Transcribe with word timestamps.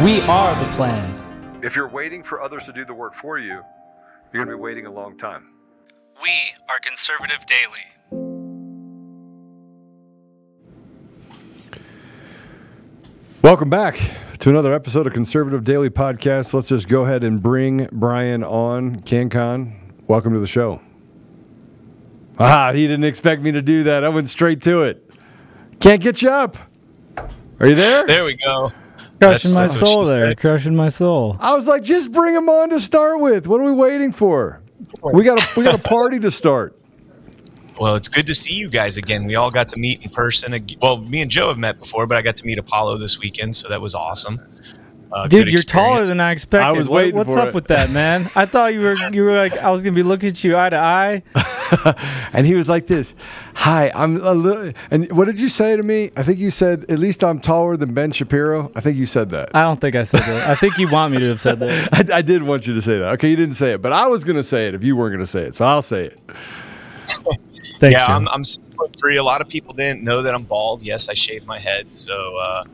We 0.00 0.20
are 0.22 0.64
the 0.64 0.68
plan. 0.72 1.60
If 1.62 1.76
you're 1.76 1.86
waiting 1.86 2.24
for 2.24 2.42
others 2.42 2.64
to 2.64 2.72
do 2.72 2.84
the 2.84 2.94
work 2.94 3.14
for 3.14 3.38
you, 3.38 3.62
you're 4.32 4.44
going 4.44 4.48
to 4.48 4.56
be 4.56 4.60
waiting 4.60 4.86
a 4.86 4.90
long 4.90 5.16
time. 5.16 5.50
We 6.20 6.32
are 6.68 6.80
Conservative 6.80 7.44
Daily. 7.46 7.84
Welcome 13.42 13.70
back 13.70 14.00
to 14.40 14.50
another 14.50 14.72
episode 14.72 15.06
of 15.06 15.12
Conservative 15.12 15.62
Daily 15.62 15.90
Podcast. 15.90 16.52
Let's 16.52 16.70
just 16.70 16.88
go 16.88 17.04
ahead 17.04 17.22
and 17.22 17.40
bring 17.40 17.86
Brian 17.92 18.42
on. 18.42 18.96
CannCon, 19.02 19.74
welcome 20.08 20.32
to 20.32 20.40
the 20.40 20.48
show. 20.48 20.80
Ah, 22.40 22.72
he 22.72 22.88
didn't 22.88 23.04
expect 23.04 23.42
me 23.42 23.52
to 23.52 23.62
do 23.62 23.84
that. 23.84 24.02
I 24.02 24.08
went 24.08 24.28
straight 24.30 24.62
to 24.62 24.82
it. 24.82 25.08
Can't 25.78 26.02
get 26.02 26.22
you 26.22 26.30
up. 26.30 26.56
Are 27.60 27.68
you 27.68 27.76
there? 27.76 28.04
There 28.06 28.24
we 28.24 28.34
go. 28.34 28.72
Crushing 29.22 29.54
my 29.54 29.60
that's 29.62 29.78
soul 29.78 30.04
there. 30.04 30.22
said. 30.24 30.38
Crushing 30.38 30.76
my 30.76 30.88
soul. 30.88 31.36
I 31.40 31.54
was 31.54 31.66
like, 31.66 31.82
just 31.82 32.12
bring 32.12 32.34
him 32.34 32.48
on 32.48 32.70
to 32.70 32.80
start 32.80 33.20
with. 33.20 33.46
What 33.46 33.60
are 33.60 33.64
we 33.64 33.72
waiting 33.72 34.12
for? 34.12 34.60
We 35.02 35.24
got 35.24 35.40
a 35.40 35.60
we 35.60 35.64
got 35.64 35.78
a 35.78 35.82
party 35.82 36.18
to 36.20 36.30
start. 36.30 36.78
Well, 37.80 37.94
it's 37.94 38.08
good 38.08 38.26
to 38.26 38.34
see 38.34 38.54
you 38.54 38.68
guys 38.68 38.96
again. 38.96 39.24
We 39.24 39.34
all 39.34 39.50
got 39.50 39.68
to 39.70 39.78
meet 39.78 40.04
in 40.04 40.10
person. 40.10 40.54
Well, 40.80 40.98
me 41.00 41.22
and 41.22 41.30
Joe 41.30 41.48
have 41.48 41.58
met 41.58 41.78
before, 41.78 42.06
but 42.06 42.16
I 42.18 42.22
got 42.22 42.36
to 42.36 42.46
meet 42.46 42.58
Apollo 42.58 42.98
this 42.98 43.18
weekend, 43.18 43.56
so 43.56 43.68
that 43.68 43.80
was 43.80 43.94
awesome. 43.94 44.40
Uh, 45.12 45.26
Dude, 45.28 45.48
you're 45.48 45.58
taller 45.62 46.06
than 46.06 46.20
I 46.20 46.30
expected. 46.30 46.66
I 46.66 46.72
was 46.72 46.88
What- 46.88 46.96
waiting 46.96 47.16
what's 47.16 47.32
for 47.32 47.38
up 47.40 47.48
it. 47.48 47.54
with 47.54 47.66
that, 47.68 47.90
man? 47.90 48.30
I 48.36 48.46
thought 48.46 48.72
you 48.74 48.80
were 48.80 48.94
you 49.12 49.24
were 49.24 49.34
like 49.36 49.58
I 49.58 49.70
was 49.70 49.82
gonna 49.82 49.94
be 49.94 50.02
looking 50.02 50.30
at 50.30 50.42
you 50.42 50.56
eye 50.56 50.70
to 50.70 50.76
eye. 50.78 51.22
And 52.34 52.46
he 52.46 52.54
was 52.54 52.68
like 52.68 52.86
this. 52.86 53.14
Hi, 53.54 53.90
I'm 53.94 54.16
a 54.20 54.34
little. 54.34 54.72
And 54.90 55.10
what 55.12 55.24
did 55.24 55.40
you 55.40 55.48
say 55.48 55.74
to 55.74 55.82
me? 55.82 56.10
I 56.16 56.22
think 56.22 56.38
you 56.38 56.50
said 56.50 56.84
at 56.90 56.98
least 56.98 57.24
I'm 57.24 57.40
taller 57.40 57.78
than 57.78 57.94
Ben 57.94 58.12
Shapiro. 58.12 58.70
I 58.74 58.80
think 58.80 58.98
you 58.98 59.06
said 59.06 59.30
that. 59.30 59.50
I 59.54 59.62
don't 59.62 59.80
think 59.80 59.96
I 59.96 60.02
said 60.02 60.20
that. 60.20 60.50
I 60.50 60.54
think 60.54 60.76
you 60.76 60.90
want 60.90 61.12
me 61.14 61.20
to 61.20 61.26
have 61.26 61.36
said 61.36 61.60
that. 61.60 62.10
I, 62.12 62.18
I 62.18 62.22
did 62.22 62.42
want 62.42 62.66
you 62.66 62.74
to 62.74 62.82
say 62.82 62.98
that. 62.98 63.08
Okay, 63.14 63.30
you 63.30 63.36
didn't 63.36 63.54
say 63.54 63.72
it, 63.72 63.80
but 63.82 63.92
I 63.92 64.06
was 64.06 64.22
going 64.24 64.36
to 64.36 64.42
say 64.42 64.66
it 64.66 64.74
if 64.74 64.84
you 64.84 64.96
weren't 64.96 65.12
going 65.12 65.24
to 65.24 65.26
say 65.26 65.42
it. 65.44 65.56
So 65.56 65.64
I'll 65.64 65.80
say 65.82 66.06
it. 66.06 66.18
Thanks, 67.06 67.98
yeah, 67.98 68.06
Joe. 68.06 68.12
I'm, 68.14 68.28
I'm 68.28 68.44
six 68.44 68.66
foot 68.76 68.94
three. 68.96 69.16
A 69.16 69.24
lot 69.24 69.40
of 69.40 69.48
people 69.48 69.74
didn't 69.74 70.02
know 70.02 70.22
that 70.22 70.34
I'm 70.34 70.44
bald. 70.44 70.82
Yes, 70.82 71.08
I 71.08 71.14
shave 71.14 71.46
my 71.46 71.58
head, 71.58 71.94
so 71.94 72.36
uh, 72.36 72.64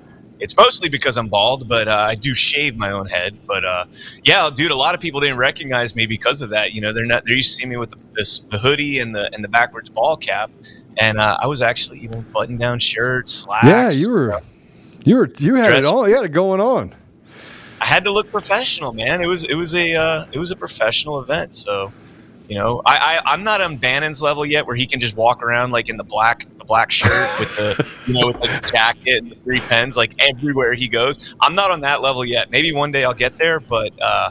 it's 0.41 0.57
mostly 0.57 0.89
because 0.89 1.17
I'm 1.17 1.29
bald. 1.29 1.69
But 1.69 1.89
uh, 1.89 1.93
I 1.93 2.15
do 2.15 2.35
shave 2.35 2.77
my 2.77 2.91
own 2.91 3.07
head. 3.07 3.37
But 3.47 3.65
uh, 3.65 3.85
yeah, 4.23 4.51
dude, 4.55 4.71
a 4.71 4.77
lot 4.77 4.95
of 4.95 5.01
people 5.01 5.21
didn't 5.21 5.39
recognize 5.39 5.95
me 5.95 6.07
because 6.07 6.43
of 6.43 6.51
that. 6.51 6.73
You 6.73 6.81
know, 6.81 6.93
they're 6.93 7.07
not. 7.07 7.25
They're 7.25 7.37
used 7.37 7.51
to 7.51 7.63
see 7.63 7.67
me 7.67 7.77
with 7.77 7.91
the, 7.91 7.99
this 8.13 8.41
the 8.41 8.59
hoodie 8.59 8.99
and 8.99 9.15
the 9.15 9.31
and 9.35 9.45
the 9.45 9.49
backwards 9.49 9.89
ball 9.89 10.17
cap, 10.17 10.51
and 10.97 11.19
uh, 11.19 11.39
I 11.41 11.47
was 11.47 11.63
actually 11.63 11.99
even 12.01 12.23
button 12.33 12.57
down 12.57 12.79
shirt, 12.79 13.29
slacks. 13.29 13.65
Yeah, 13.65 13.91
you 13.91 14.11
were. 14.11 14.41
You 15.05 15.17
were. 15.17 15.31
You 15.39 15.55
had 15.55 15.75
it 15.75 15.85
all. 15.85 16.09
You 16.09 16.17
had 16.17 16.25
it 16.25 16.33
going 16.33 16.61
on. 16.61 16.95
I 17.81 17.87
had 17.87 18.05
to 18.05 18.13
look 18.13 18.31
professional, 18.31 18.93
man. 18.93 19.21
It 19.21 19.27
was 19.27 19.45
it 19.45 19.55
was 19.55 19.75
a 19.75 19.95
uh, 19.95 20.27
it 20.33 20.39
was 20.39 20.51
a 20.51 20.57
professional 20.57 21.21
event. 21.21 21.55
So, 21.55 21.93
you 22.49 22.59
know, 22.59 22.83
I, 22.85 23.21
I 23.25 23.33
I'm 23.33 23.45
not 23.45 23.61
on 23.61 23.77
Bannon's 23.77 24.21
level 24.21 24.45
yet, 24.45 24.67
where 24.67 24.77
he 24.77 24.87
can 24.87 25.01
just 25.01 25.17
walk 25.17 25.43
around 25.43 25.71
like 25.71 25.89
in 25.89 25.97
the 25.97 26.05
black 26.05 26.47
black 26.69 26.91
shirt 26.93 27.41
with 27.41 27.57
the 27.57 27.89
you 28.07 28.15
know 28.15 28.29
with 28.29 28.41
the 28.41 28.71
jacket 28.73 29.19
and 29.23 29.33
the 29.33 29.37
three 29.37 29.61
pens 29.61 29.97
like 29.97 30.13
everywhere 30.21 30.75
he 30.75 30.87
goes. 30.87 31.35
I'm 31.41 31.55
not 31.55 31.73
on 31.73 31.81
that 31.81 32.01
level 32.03 32.25
yet. 32.25 32.51
Maybe 32.51 32.73
one 32.73 32.93
day 32.93 33.03
I'll 33.05 33.15
get 33.15 33.39
there, 33.39 33.59
but 33.59 33.93
uh, 34.01 34.31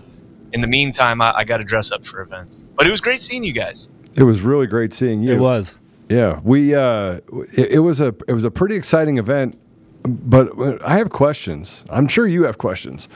in 0.53 0.61
the 0.61 0.67
meantime, 0.67 1.19
I, 1.21 1.33
I 1.37 1.43
got 1.43 1.57
to 1.57 1.63
dress 1.63 1.91
up 1.91 2.05
for 2.05 2.21
events. 2.21 2.63
But 2.75 2.87
it 2.87 2.91
was 2.91 3.01
great 3.01 3.19
seeing 3.19 3.43
you 3.43 3.53
guys. 3.53 3.89
It 4.15 4.23
was 4.23 4.41
really 4.41 4.67
great 4.67 4.93
seeing 4.93 5.21
you. 5.21 5.33
it 5.33 5.39
was. 5.39 5.77
Yeah, 6.09 6.39
we. 6.43 6.73
Uh, 6.73 7.19
it, 7.53 7.71
it 7.73 7.79
was 7.79 7.99
a. 7.99 8.15
It 8.27 8.33
was 8.33 8.45
a 8.45 8.51
pretty 8.51 8.75
exciting 8.75 9.17
event. 9.17 9.57
But 10.03 10.81
I 10.81 10.97
have 10.97 11.09
questions. 11.09 11.83
I'm 11.89 12.07
sure 12.07 12.25
you 12.25 12.43
have 12.43 12.57
questions. 12.57 13.09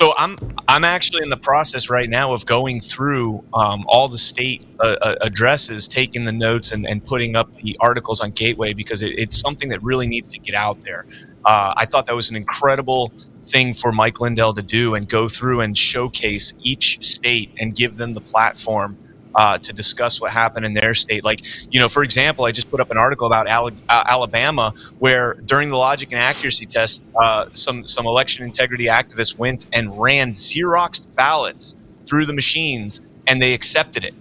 So 0.00 0.14
I'm 0.16 0.38
I'm 0.66 0.82
actually 0.82 1.22
in 1.22 1.28
the 1.28 1.36
process 1.36 1.90
right 1.90 2.08
now 2.08 2.32
of 2.32 2.46
going 2.46 2.80
through 2.80 3.44
um, 3.52 3.84
all 3.86 4.08
the 4.08 4.16
state 4.16 4.66
uh, 4.78 4.96
uh, 5.02 5.16
addresses, 5.20 5.86
taking 5.86 6.24
the 6.24 6.32
notes, 6.32 6.72
and, 6.72 6.86
and 6.86 7.04
putting 7.04 7.36
up 7.36 7.54
the 7.56 7.76
articles 7.80 8.22
on 8.22 8.30
Gateway 8.30 8.72
because 8.72 9.02
it, 9.02 9.18
it's 9.18 9.38
something 9.38 9.68
that 9.68 9.82
really 9.82 10.06
needs 10.06 10.30
to 10.30 10.38
get 10.38 10.54
out 10.54 10.80
there. 10.84 11.04
Uh, 11.44 11.74
I 11.76 11.84
thought 11.84 12.06
that 12.06 12.16
was 12.16 12.30
an 12.30 12.36
incredible 12.36 13.12
thing 13.44 13.74
for 13.74 13.92
Mike 13.92 14.20
Lindell 14.22 14.54
to 14.54 14.62
do 14.62 14.94
and 14.94 15.06
go 15.06 15.28
through 15.28 15.60
and 15.60 15.76
showcase 15.76 16.54
each 16.62 17.04
state 17.04 17.50
and 17.58 17.76
give 17.76 17.98
them 17.98 18.14
the 18.14 18.22
platform 18.22 18.96
uh, 19.34 19.58
to 19.58 19.72
discuss 19.72 20.20
what 20.20 20.32
happened 20.32 20.66
in 20.66 20.74
their 20.74 20.94
state. 20.94 21.24
Like, 21.24 21.40
you 21.72 21.80
know, 21.80 21.88
for 21.88 22.02
example, 22.02 22.44
I 22.44 22.52
just 22.52 22.70
put 22.70 22.80
up 22.80 22.90
an 22.90 22.98
article 22.98 23.26
about 23.26 23.48
uh, 23.48 23.70
Alabama 23.88 24.72
where 24.98 25.34
during 25.44 25.70
the 25.70 25.76
logic 25.76 26.10
and 26.12 26.18
accuracy 26.18 26.66
test, 26.66 27.04
uh, 27.16 27.46
some 27.52 27.86
some 27.86 28.06
election 28.06 28.44
integrity 28.44 28.86
activists 28.86 29.36
went 29.38 29.66
and 29.72 29.98
ran 30.00 30.32
Xeroxed 30.32 31.04
ballots 31.16 31.76
through 32.06 32.26
the 32.26 32.34
machines, 32.34 33.00
and 33.26 33.40
they 33.40 33.54
accepted 33.54 34.04
it. 34.04 34.14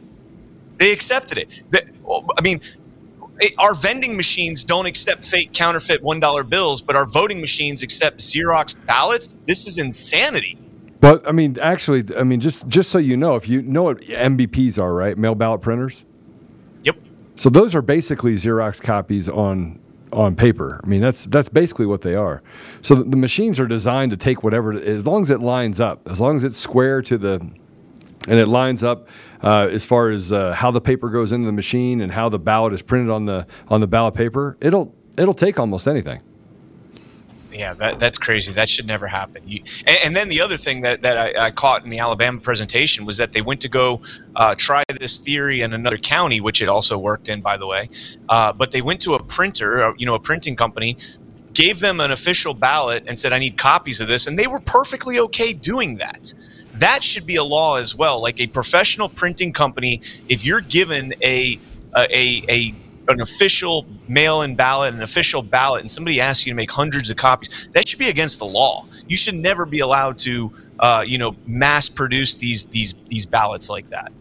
They 0.78 0.92
accepted 0.92 1.38
it. 1.40 1.50
The- 1.72 1.86
I 2.38 2.42
mean. 2.42 2.62
it- 3.42 3.54
Our 3.60 3.74
vending 3.76 4.18
machines 4.18 4.64
don't 4.66 4.86
accept 4.86 5.26
fake 5.26 5.54
counterfeit 5.54 6.02
one 6.04 6.20
dollar 6.20 6.44
bills, 6.44 6.82
but 6.82 6.96
our 6.96 7.06
voting 7.06 7.40
machines 7.42 7.84
accept 7.84 8.20
Xerox 8.20 8.76
ballots. 8.86 9.36
This 9.48 9.68
is 9.68 9.78
insanity. 9.78 10.58
But 11.00 11.28
I 11.28 11.32
mean, 11.32 11.58
actually, 11.62 12.04
I 12.18 12.24
mean, 12.24 12.40
just 12.40 12.68
just 12.68 12.90
so 12.90 12.98
you 12.98 13.16
know, 13.16 13.36
if 13.36 13.48
you 13.48 13.62
know 13.62 13.84
what 13.84 14.02
MBPs 14.02 14.78
are, 14.78 14.94
right? 14.94 15.18
Mail 15.18 15.36
ballot 15.36 15.62
printers. 15.62 16.04
Yep. 16.84 16.98
So 17.36 17.50
those 17.50 17.74
are 17.74 17.82
basically 17.82 18.34
Xerox 18.34 18.82
copies 18.82 19.30
on 19.30 19.80
on 20.12 20.36
paper. 20.36 20.82
I 20.84 20.88
mean, 20.88 21.02
that's 21.02 21.26
that's 21.26 21.50
basically 21.50 21.86
what 21.86 22.02
they 22.02 22.16
are. 22.16 22.42
So 22.82 22.96
the, 22.96 23.04
the 23.04 23.18
machines 23.18 23.60
are 23.60 23.68
designed 23.68 24.12
to 24.12 24.18
take 24.18 24.44
whatever, 24.44 24.74
as 24.74 25.06
long 25.06 25.22
as 25.22 25.30
it 25.30 25.40
lines 25.40 25.80
up, 25.80 26.08
as 26.10 26.20
long 26.20 26.36
as 26.36 26.44
it's 26.44 26.58
square 26.58 27.02
to 27.04 27.18
the, 27.18 27.36
and 27.40 28.40
it 28.40 28.48
lines 28.48 28.84
up 28.84 29.08
uh, 29.42 29.70
as 29.72 29.86
far 29.86 30.10
as 30.10 30.34
uh, 30.34 30.54
how 30.54 30.72
the 30.72 30.82
paper 30.82 31.10
goes 31.10 31.32
into 31.32 31.46
the 31.46 31.54
machine 31.54 32.02
and 32.02 32.12
how 32.12 32.28
the 32.28 32.40
ballot 32.40 32.74
is 32.74 32.82
printed 32.82 33.10
on 33.10 33.26
the 33.26 33.48
on 33.70 33.80
the 33.80 33.88
ballot 33.88 34.16
paper. 34.16 34.58
It'll 34.60 34.94
it'll 35.18 35.34
take 35.34 35.60
almost 35.60 35.88
anything. 35.88 36.22
Yeah, 37.60 37.74
that, 37.74 38.00
that's 38.00 38.18
crazy. 38.18 38.54
That 38.54 38.70
should 38.70 38.88
never 38.88 39.06
happen. 39.06 39.44
You, 39.46 39.62
and, 39.86 39.98
and 40.06 40.16
then 40.16 40.30
the 40.30 40.40
other 40.40 40.56
thing 40.56 40.80
that, 40.84 41.02
that 41.02 41.18
I, 41.18 41.48
I 41.48 41.52
caught 41.52 41.84
in 41.84 41.90
the 41.90 42.00
Alabama 42.00 42.40
presentation 42.40 43.06
was 43.06 43.18
that 43.18 43.34
they 43.34 43.42
went 43.42 43.60
to 43.60 43.68
go 43.68 44.02
uh, 44.38 44.56
try 44.58 44.86
this 44.98 45.18
theory 45.18 45.60
in 45.60 45.74
another 45.74 45.98
county, 45.98 46.40
which 46.40 46.62
it 46.62 46.70
also 46.70 46.98
worked 46.98 47.28
in, 47.28 47.42
by 47.42 47.58
the 47.58 47.68
way. 47.68 47.90
Uh, 48.30 48.54
but 48.54 48.72
they 48.72 48.82
went 48.82 49.02
to 49.02 49.16
a 49.16 49.22
printer, 49.22 49.82
uh, 49.82 49.94
you 49.98 50.06
know, 50.06 50.16
a 50.16 50.20
printing 50.22 50.56
company, 50.56 50.96
gave 51.54 51.82
them 51.82 52.00
an 52.00 52.12
official 52.12 52.54
ballot 52.54 53.04
and 53.08 53.20
said, 53.20 53.34
I 53.34 53.40
need 53.40 53.58
copies 53.58 54.00
of 54.00 54.08
this. 54.08 54.26
And 54.26 54.40
they 54.40 54.48
were 54.48 54.62
perfectly 54.62 55.20
okay 55.20 55.52
doing 55.52 55.98
that. 55.98 56.34
That 56.76 57.04
should 57.04 57.26
be 57.26 57.36
a 57.36 57.44
law 57.44 57.76
as 57.76 57.94
well. 57.94 58.22
Like 58.22 58.40
a 58.40 58.48
professional 58.48 59.10
printing 59.10 59.52
company, 59.52 60.00
if 60.30 60.46
you're 60.46 60.62
given 60.62 61.14
a, 61.22 61.60
a, 61.94 62.08
a, 62.10 62.44
a 62.48 62.74
an 63.10 63.22
official 63.22 63.86
mail-in 64.08 64.56
ballot, 64.56 64.94
an 64.94 65.02
official 65.02 65.42
ballot, 65.42 65.82
and 65.82 65.92
somebody 65.92 66.22
asks 66.22 66.46
you 66.46 66.52
to 66.52 66.56
make 66.56 66.72
hundreds 66.72 67.10
of 67.10 67.18
copies, 67.18 67.70
that 67.74 67.88
should 67.88 68.00
be 68.00 68.10
against 68.10 68.40
the 68.40 68.46
law. 68.46 68.86
You 69.08 69.18
should 69.18 69.36
never 69.36 69.66
be 69.66 69.80
allowed 69.80 70.18
to, 70.20 70.54
uh, 70.80 71.04
you 71.06 71.18
know, 71.18 71.36
mass 71.46 71.90
produce 71.90 72.36
these 72.36 72.66
these 72.68 72.96
these 73.08 73.26
ballots 73.26 73.70
like 73.70 73.88
that. 73.90 74.12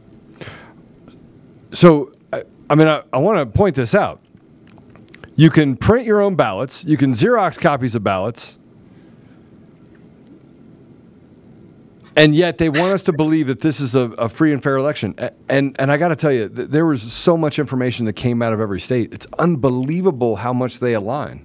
So, 1.73 2.13
I, 2.33 2.45
I 2.71 2.75
mean, 2.75 2.89
I, 2.89 3.03
I 3.13 3.19
want 3.19 3.39
to 3.39 3.47
point 3.47 3.77
this 3.77 3.95
out. 3.95 4.21
You 5.37 5.51
can 5.51 5.77
print 5.77 6.07
your 6.07 6.21
own 6.21 6.35
ballots. 6.35 6.85
You 6.85 6.97
can 6.97 7.13
Xerox 7.13 7.59
copies 7.59 7.95
of 7.95 8.03
ballots. 8.03 8.57
And 12.19 12.35
yet 12.35 12.59
they 12.59 12.69
want 12.69 12.93
us 12.93 13.05
to 13.05 13.13
believe 13.13 13.47
that 13.47 13.61
this 13.61 13.81
is 13.81 13.95
a, 13.95 14.11
a 14.13 14.29
free 14.29 14.53
and 14.53 14.63
fair 14.63 14.77
election. 14.77 15.15
And 15.49 15.77
and 15.79 15.93
I 15.93 15.97
got 15.97 16.09
to 16.09 16.17
tell 16.17 16.33
you, 16.33 16.49
th- 16.49 16.69
there 16.69 16.85
was 16.85 17.01
so 17.13 17.37
much 17.37 17.59
information 17.59 18.07
that 18.07 18.15
came 18.15 18.43
out 18.43 18.53
of 18.53 18.61
every 18.61 18.81
state. 18.81 19.13
It's 19.13 19.27
unbelievable 19.39 20.37
how 20.37 20.53
much 20.53 20.81
they 20.81 20.95
align. 20.95 21.45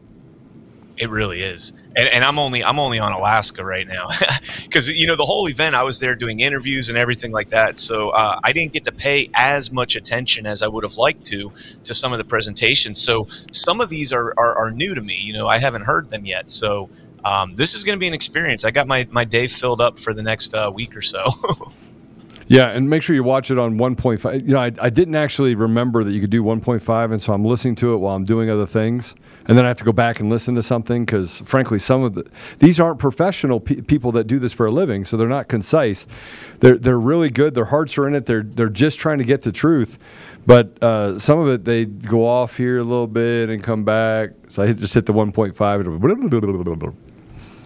It 0.96 1.10
really 1.10 1.42
is, 1.42 1.74
and, 1.96 2.08
and 2.08 2.24
I'm 2.24 2.38
only 2.38 2.64
I'm 2.64 2.80
only 2.80 3.00
on 3.00 3.14
Alaska 3.14 3.66
right 3.66 3.88
now 3.88 4.08
because 4.64 4.90
you 4.90 5.08
know 5.08 5.16
the 5.16 5.26
whole 5.26 5.48
event 5.50 5.76
I 5.76 5.84
was 5.84 6.00
there 6.00 6.16
doing 6.16 6.40
interviews 6.40 6.90
and 6.90 6.98
everything 6.98 7.32
like 7.32 7.50
that. 7.50 7.80
So 7.80 8.10
uh, 8.10 8.40
I 8.44 8.54
didn't 8.54 8.74
get 8.74 8.84
to 8.86 8.92
pay 8.92 9.30
as 9.34 9.72
much 9.72 9.96
attention 9.96 10.46
as 10.46 10.62
I 10.62 10.68
would 10.68 10.84
have 10.84 10.96
liked 10.96 11.24
to 11.26 11.52
to 11.84 11.94
some 11.96 12.14
of 12.14 12.20
the 12.20 12.24
presentations. 12.24 13.02
So 13.02 13.28
some 13.52 13.82
of 13.82 13.90
these 13.90 14.14
are 14.14 14.36
are, 14.38 14.56
are 14.56 14.72
new 14.72 14.94
to 14.94 15.02
me. 15.02 15.18
You 15.20 15.34
know 15.34 15.48
I 15.48 15.58
haven't 15.58 15.84
heard 15.84 16.12
them 16.12 16.26
yet. 16.26 16.52
So 16.52 16.90
um, 17.24 17.56
this 17.56 17.74
is 17.74 17.84
going 17.84 17.96
to 17.96 18.00
be 18.00 18.08
an 18.08 18.14
experience. 18.14 18.66
I 18.66 18.72
got 18.72 18.88
my 18.88 19.08
my 19.12 19.26
day 19.26 19.48
filled 19.48 19.82
up 19.82 20.00
for 20.00 20.14
the 20.14 20.24
next 20.24 20.54
uh, 20.54 20.72
week 20.74 20.96
or 20.96 21.02
so. 21.02 21.24
Yeah, 22.48 22.70
and 22.70 22.90
make 22.90 23.02
sure 23.02 23.16
you 23.16 23.24
watch 23.24 23.52
it 23.52 23.58
on 23.58 23.78
1.5. 23.78 24.48
You 24.48 24.54
know, 24.54 24.60
I, 24.60 24.72
I 24.80 24.90
didn't 24.90 25.16
actually 25.16 25.56
remember 25.56 26.04
that 26.04 26.12
you 26.12 26.22
could 26.22 26.30
do 26.30 26.44
1.5, 26.44 27.12
and 27.12 27.22
so 27.22 27.34
I'm 27.34 27.46
listening 27.46 27.76
to 27.76 27.94
it 27.94 27.98
while 27.98 28.16
I'm 28.16 28.26
doing 28.26 28.50
other 28.50 28.66
things, 28.68 29.16
and 29.48 29.58
then 29.58 29.66
I 29.66 29.70
have 29.70 29.78
to 29.78 29.84
go 29.84 29.94
back 29.94 30.20
and 30.20 30.30
listen 30.30 30.56
to 30.56 30.64
something 30.64 31.06
because, 31.06 31.40
frankly, 31.46 31.80
some 31.80 32.04
of 32.04 32.16
the 32.16 32.30
these 32.60 32.80
aren't 32.80 33.00
professional 33.00 33.60
pe- 33.60 33.82
people 33.82 34.12
that 34.14 34.26
do 34.26 34.40
this 34.40 34.54
for 34.54 34.66
a 34.66 34.72
living, 34.72 35.06
so 35.06 35.18
they're 35.18 35.28
not 35.28 35.48
concise. 35.48 36.06
They're 36.60 36.78
they're 36.78 37.00
really 37.00 37.30
good. 37.30 37.56
Their 37.56 37.66
hearts 37.66 37.98
are 37.98 38.08
in 38.08 38.16
it. 38.16 38.26
They're 38.26 38.44
they're 38.44 38.70
just 38.70 39.00
trying 39.00 39.20
to 39.20 39.24
get 39.24 39.42
to 39.44 39.52
truth, 39.52 39.98
but 40.46 40.82
uh, 40.84 41.20
some 41.20 41.40
of 41.40 41.50
it 41.50 41.66
they 41.66 41.86
go 41.86 42.28
off 42.28 42.58
here 42.58 42.80
a 42.80 42.84
little 42.84 43.08
bit 43.08 43.50
and 43.50 43.64
come 43.64 43.84
back. 43.84 44.32
So 44.50 44.64
I 44.64 44.68
hit, 44.68 44.78
just 44.78 44.94
hit 44.94 45.06
the 45.06 45.14
1.5. 45.14 47.04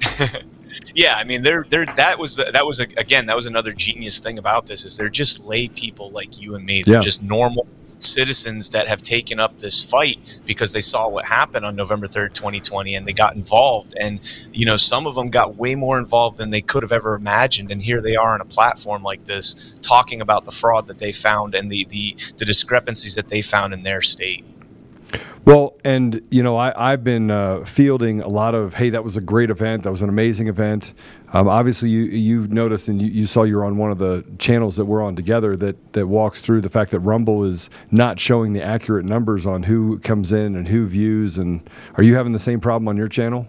Yeah, 0.93 1.15
I 1.17 1.23
mean, 1.25 1.43
they're 1.43 1.65
they're 1.69 1.85
that 1.95 2.17
was 2.17 2.37
that 2.37 2.65
was 2.65 2.79
again 2.79 3.27
that 3.27 3.35
was 3.35 3.45
another 3.45 3.71
genius 3.73 4.19
thing 4.19 4.37
about 4.39 4.65
this 4.65 4.83
is 4.83 4.97
they're 4.97 5.09
just 5.09 5.45
lay 5.45 5.67
people 5.67 6.09
like 6.11 6.39
you 6.41 6.55
and 6.55 6.65
me. 6.65 6.81
They're 6.83 6.95
Yeah. 6.95 6.99
just 7.01 7.21
normal 7.23 7.67
citizens 7.99 8.69
that 8.71 8.87
have 8.87 9.01
taken 9.01 9.39
up 9.39 9.57
this 9.59 9.83
fight 9.83 10.39
because 10.45 10.73
they 10.73 10.81
saw 10.81 11.07
what 11.07 11.25
happened 11.25 11.65
on 11.65 11.75
November 11.75 12.07
third, 12.07 12.33
twenty 12.35 12.59
twenty, 12.59 12.95
and 12.95 13.07
they 13.07 13.13
got 13.13 13.35
involved. 13.35 13.93
And 13.99 14.19
you 14.53 14.65
know, 14.65 14.75
some 14.75 15.07
of 15.07 15.15
them 15.15 15.29
got 15.29 15.55
way 15.55 15.75
more 15.75 15.97
involved 15.99 16.37
than 16.37 16.49
they 16.49 16.61
could 16.61 16.83
have 16.83 16.91
ever 16.91 17.15
imagined. 17.15 17.71
And 17.71 17.81
here 17.81 18.01
they 18.01 18.15
are 18.15 18.33
on 18.33 18.41
a 18.41 18.45
platform 18.45 19.03
like 19.03 19.25
this, 19.25 19.77
talking 19.81 20.21
about 20.21 20.45
the 20.45 20.51
fraud 20.51 20.87
that 20.87 20.99
they 20.99 21.11
found 21.11 21.53
and 21.55 21.71
the 21.71 21.85
the, 21.89 22.15
the 22.37 22.45
discrepancies 22.45 23.15
that 23.15 23.29
they 23.29 23.41
found 23.41 23.73
in 23.73 23.83
their 23.83 24.01
state. 24.01 24.45
Well, 25.45 25.75
and 25.85 26.21
you 26.29 26.43
know, 26.43 26.57
I, 26.57 26.91
I've 26.91 27.05
been 27.05 27.31
uh, 27.31 27.63
fielding 27.63 28.21
a 28.21 28.27
lot 28.27 28.53
of, 28.53 28.73
hey, 28.73 28.89
that 28.89 29.03
was 29.03 29.15
a 29.15 29.21
great 29.21 29.49
event. 29.49 29.83
That 29.83 29.91
was 29.91 30.01
an 30.01 30.09
amazing 30.09 30.47
event. 30.47 30.93
Um, 31.31 31.47
obviously, 31.47 31.89
you 31.89 32.03
you 32.03 32.47
noticed 32.47 32.89
and 32.89 33.01
you, 33.01 33.07
you 33.07 33.25
saw 33.25 33.43
you're 33.43 33.63
on 33.63 33.77
one 33.77 33.91
of 33.91 33.97
the 33.97 34.25
channels 34.39 34.75
that 34.75 34.85
we're 34.85 35.01
on 35.01 35.15
together 35.15 35.55
that 35.55 35.93
that 35.93 36.07
walks 36.07 36.41
through 36.41 36.61
the 36.61 36.69
fact 36.69 36.91
that 36.91 36.99
Rumble 36.99 37.45
is 37.45 37.69
not 37.91 38.19
showing 38.19 38.53
the 38.53 38.61
accurate 38.61 39.05
numbers 39.05 39.45
on 39.45 39.63
who 39.63 39.99
comes 39.99 40.31
in 40.33 40.55
and 40.55 40.67
who 40.67 40.85
views. 40.85 41.37
And 41.37 41.67
are 41.95 42.03
you 42.03 42.15
having 42.15 42.33
the 42.33 42.39
same 42.39 42.59
problem 42.59 42.87
on 42.89 42.97
your 42.97 43.07
channel? 43.07 43.47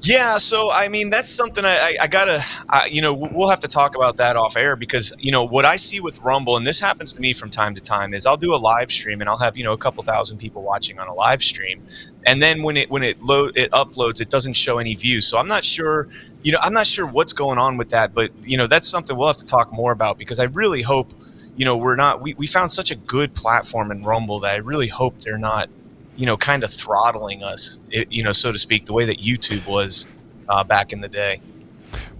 Yeah, 0.00 0.38
so 0.38 0.70
I 0.70 0.88
mean 0.88 1.10
that's 1.10 1.28
something 1.28 1.64
I, 1.64 1.76
I, 1.76 1.96
I 2.02 2.06
gotta, 2.06 2.40
I, 2.68 2.86
you 2.86 3.02
know, 3.02 3.12
we'll 3.14 3.48
have 3.48 3.58
to 3.60 3.68
talk 3.68 3.96
about 3.96 4.16
that 4.18 4.36
off 4.36 4.56
air 4.56 4.76
because 4.76 5.12
you 5.18 5.32
know 5.32 5.42
what 5.42 5.64
I 5.64 5.74
see 5.74 5.98
with 5.98 6.20
Rumble, 6.20 6.56
and 6.56 6.64
this 6.64 6.78
happens 6.78 7.12
to 7.14 7.20
me 7.20 7.32
from 7.32 7.50
time 7.50 7.74
to 7.74 7.80
time, 7.80 8.14
is 8.14 8.24
I'll 8.24 8.36
do 8.36 8.54
a 8.54 8.56
live 8.56 8.92
stream 8.92 9.20
and 9.20 9.28
I'll 9.28 9.38
have 9.38 9.56
you 9.56 9.64
know 9.64 9.72
a 9.72 9.76
couple 9.76 10.04
thousand 10.04 10.38
people 10.38 10.62
watching 10.62 11.00
on 11.00 11.08
a 11.08 11.14
live 11.14 11.42
stream, 11.42 11.82
and 12.26 12.40
then 12.40 12.62
when 12.62 12.76
it 12.76 12.88
when 12.90 13.02
it 13.02 13.20
load 13.22 13.58
it 13.58 13.72
uploads, 13.72 14.20
it 14.20 14.30
doesn't 14.30 14.52
show 14.52 14.78
any 14.78 14.94
views. 14.94 15.26
So 15.26 15.36
I'm 15.36 15.48
not 15.48 15.64
sure, 15.64 16.06
you 16.44 16.52
know, 16.52 16.58
I'm 16.62 16.72
not 16.74 16.86
sure 16.86 17.04
what's 17.04 17.32
going 17.32 17.58
on 17.58 17.76
with 17.76 17.90
that, 17.90 18.14
but 18.14 18.30
you 18.42 18.56
know 18.56 18.68
that's 18.68 18.86
something 18.86 19.16
we'll 19.16 19.26
have 19.26 19.36
to 19.38 19.44
talk 19.44 19.72
more 19.72 19.90
about 19.90 20.16
because 20.16 20.38
I 20.38 20.44
really 20.44 20.82
hope, 20.82 21.12
you 21.56 21.64
know, 21.64 21.76
we're 21.76 21.96
not 21.96 22.20
we, 22.20 22.34
we 22.34 22.46
found 22.46 22.70
such 22.70 22.92
a 22.92 22.96
good 22.96 23.34
platform 23.34 23.90
in 23.90 24.04
Rumble 24.04 24.38
that 24.40 24.52
I 24.52 24.56
really 24.58 24.88
hope 24.88 25.18
they're 25.22 25.38
not 25.38 25.68
you 26.18 26.26
know, 26.26 26.36
kind 26.36 26.64
of 26.64 26.70
throttling 26.70 27.44
us, 27.44 27.80
you 28.10 28.24
know, 28.24 28.32
so 28.32 28.50
to 28.50 28.58
speak, 28.58 28.86
the 28.86 28.92
way 28.92 29.04
that 29.06 29.18
YouTube 29.18 29.64
was 29.66 30.08
uh, 30.48 30.64
back 30.64 30.92
in 30.92 31.00
the 31.00 31.08
day. 31.08 31.40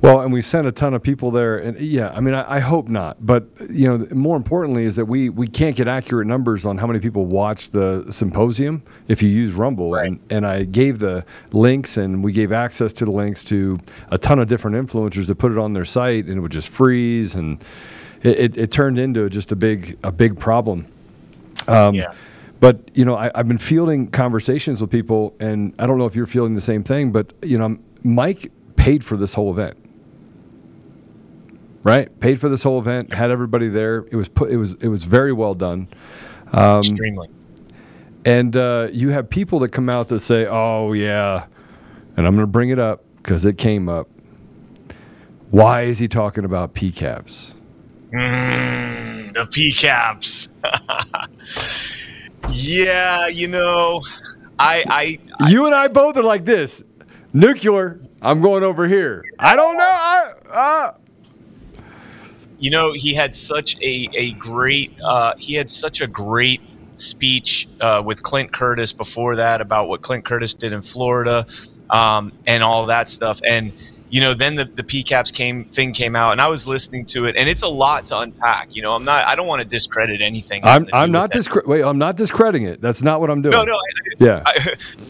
Well, 0.00 0.20
and 0.20 0.32
we 0.32 0.40
sent 0.42 0.68
a 0.68 0.72
ton 0.72 0.94
of 0.94 1.02
people 1.02 1.32
there, 1.32 1.58
and 1.58 1.76
yeah, 1.80 2.10
I 2.10 2.20
mean, 2.20 2.32
I, 2.32 2.58
I 2.58 2.60
hope 2.60 2.86
not. 2.86 3.16
But 3.26 3.48
you 3.68 3.88
know, 3.88 4.06
more 4.14 4.36
importantly, 4.36 4.84
is 4.84 4.94
that 4.94 5.06
we 5.06 5.28
we 5.28 5.48
can't 5.48 5.74
get 5.74 5.88
accurate 5.88 6.28
numbers 6.28 6.64
on 6.64 6.78
how 6.78 6.86
many 6.86 7.00
people 7.00 7.26
watch 7.26 7.70
the 7.70 8.06
symposium 8.08 8.84
if 9.08 9.20
you 9.20 9.28
use 9.28 9.54
Rumble. 9.54 9.90
Right. 9.90 10.06
And 10.06 10.20
and 10.30 10.46
I 10.46 10.62
gave 10.62 11.00
the 11.00 11.24
links, 11.50 11.96
and 11.96 12.22
we 12.22 12.32
gave 12.32 12.52
access 12.52 12.92
to 12.94 13.04
the 13.04 13.10
links 13.10 13.42
to 13.44 13.80
a 14.12 14.18
ton 14.18 14.38
of 14.38 14.46
different 14.46 14.76
influencers 14.76 15.26
to 15.26 15.34
put 15.34 15.50
it 15.50 15.58
on 15.58 15.72
their 15.72 15.84
site, 15.84 16.26
and 16.26 16.36
it 16.36 16.40
would 16.40 16.52
just 16.52 16.68
freeze, 16.68 17.34
and 17.34 17.60
it, 18.22 18.38
it, 18.38 18.56
it 18.56 18.70
turned 18.70 18.98
into 19.00 19.28
just 19.28 19.50
a 19.50 19.56
big 19.56 19.98
a 20.04 20.12
big 20.12 20.38
problem. 20.38 20.86
Um, 21.66 21.96
yeah. 21.96 22.14
But 22.60 22.90
you 22.94 23.04
know, 23.04 23.14
I, 23.14 23.30
I've 23.34 23.46
been 23.46 23.58
fielding 23.58 24.08
conversations 24.10 24.80
with 24.80 24.90
people, 24.90 25.34
and 25.38 25.74
I 25.78 25.86
don't 25.86 25.98
know 25.98 26.06
if 26.06 26.16
you're 26.16 26.26
feeling 26.26 26.54
the 26.54 26.60
same 26.60 26.82
thing. 26.82 27.12
But 27.12 27.32
you 27.42 27.56
know, 27.58 27.78
Mike 28.02 28.50
paid 28.76 29.04
for 29.04 29.16
this 29.16 29.34
whole 29.34 29.50
event, 29.50 29.76
right? 31.82 32.18
Paid 32.20 32.40
for 32.40 32.48
this 32.48 32.62
whole 32.62 32.78
event, 32.80 33.12
had 33.12 33.30
everybody 33.30 33.68
there. 33.68 34.06
It 34.10 34.16
was 34.16 34.28
put. 34.28 34.50
It 34.50 34.56
was 34.56 34.72
it 34.74 34.88
was 34.88 35.04
very 35.04 35.32
well 35.32 35.54
done. 35.54 35.88
Um, 36.52 36.78
Extremely. 36.78 37.28
and 38.24 38.56
uh, 38.56 38.88
you 38.90 39.10
have 39.10 39.30
people 39.30 39.60
that 39.60 39.68
come 39.68 39.88
out 39.88 40.08
that 40.08 40.20
say, 40.20 40.46
"Oh 40.46 40.92
yeah," 40.92 41.44
and 42.16 42.26
I'm 42.26 42.34
going 42.34 42.46
to 42.46 42.50
bring 42.50 42.70
it 42.70 42.78
up 42.78 43.04
because 43.18 43.44
it 43.44 43.56
came 43.58 43.88
up. 43.88 44.08
Why 45.50 45.82
is 45.82 45.98
he 45.98 46.08
talking 46.08 46.44
about 46.44 46.74
PCAPs? 46.74 47.54
Mm, 48.12 49.32
the 49.32 49.40
PCAPs. 49.44 50.48
yeah, 52.50 53.28
you 53.28 53.48
know, 53.48 54.02
I, 54.58 54.84
I, 55.38 55.48
You 55.48 55.66
and 55.66 55.74
I 55.74 55.88
both 55.88 56.16
are 56.16 56.22
like 56.22 56.44
this. 56.44 56.82
Nuclear. 57.32 58.00
I'm 58.20 58.40
going 58.40 58.64
over 58.64 58.88
here. 58.88 59.22
I 59.38 59.54
don't 59.54 59.76
know. 59.76 59.84
I, 59.84 60.32
uh, 60.50 60.94
you 62.58 62.70
know, 62.70 62.92
he 62.94 63.14
had 63.14 63.34
such 63.34 63.76
a, 63.80 64.08
a 64.14 64.32
great, 64.32 64.92
uh, 65.04 65.34
he 65.38 65.54
had 65.54 65.70
such 65.70 66.00
a 66.00 66.06
great 66.06 66.60
speech 66.96 67.68
uh, 67.80 68.02
with 68.04 68.22
Clint 68.22 68.52
Curtis 68.52 68.92
before 68.92 69.36
that 69.36 69.60
about 69.60 69.88
what 69.88 70.02
Clint 70.02 70.24
Curtis 70.24 70.54
did 70.54 70.72
in 70.72 70.82
Florida 70.82 71.46
um, 71.90 72.32
and 72.46 72.62
all 72.62 72.86
that 72.86 73.08
stuff. 73.08 73.40
And, 73.46 73.72
you 74.10 74.20
know, 74.20 74.34
then 74.34 74.56
the, 74.56 74.64
the 74.64 74.82
PCAPs 74.82 75.32
came 75.32 75.64
thing 75.64 75.92
came 75.92 76.16
out, 76.16 76.32
and 76.32 76.40
I 76.40 76.48
was 76.48 76.66
listening 76.66 77.04
to 77.06 77.26
it, 77.26 77.36
and 77.36 77.48
it's 77.48 77.62
a 77.62 77.68
lot 77.68 78.06
to 78.08 78.18
unpack. 78.18 78.68
You 78.74 78.82
know, 78.82 78.94
I'm 78.94 79.04
not, 79.04 79.24
I 79.26 79.34
don't 79.34 79.46
want 79.46 79.62
to 79.62 79.68
discredit 79.68 80.20
anything. 80.20 80.62
I'm, 80.64 80.68
having 80.68 80.86
to 80.86 80.92
do 80.92 80.96
I'm 80.96 81.12
not 81.12 81.30
discre- 81.30 81.66
wait. 81.66 81.82
I'm 81.82 81.98
not 81.98 82.16
discrediting 82.16 82.66
it. 82.66 82.80
That's 82.80 83.02
not 83.02 83.20
what 83.20 83.30
I'm 83.30 83.42
doing. 83.42 83.52
No, 83.52 83.64
no. 83.64 83.74
I, 83.74 84.14
Yeah. 84.18 84.42
I, 84.46 84.54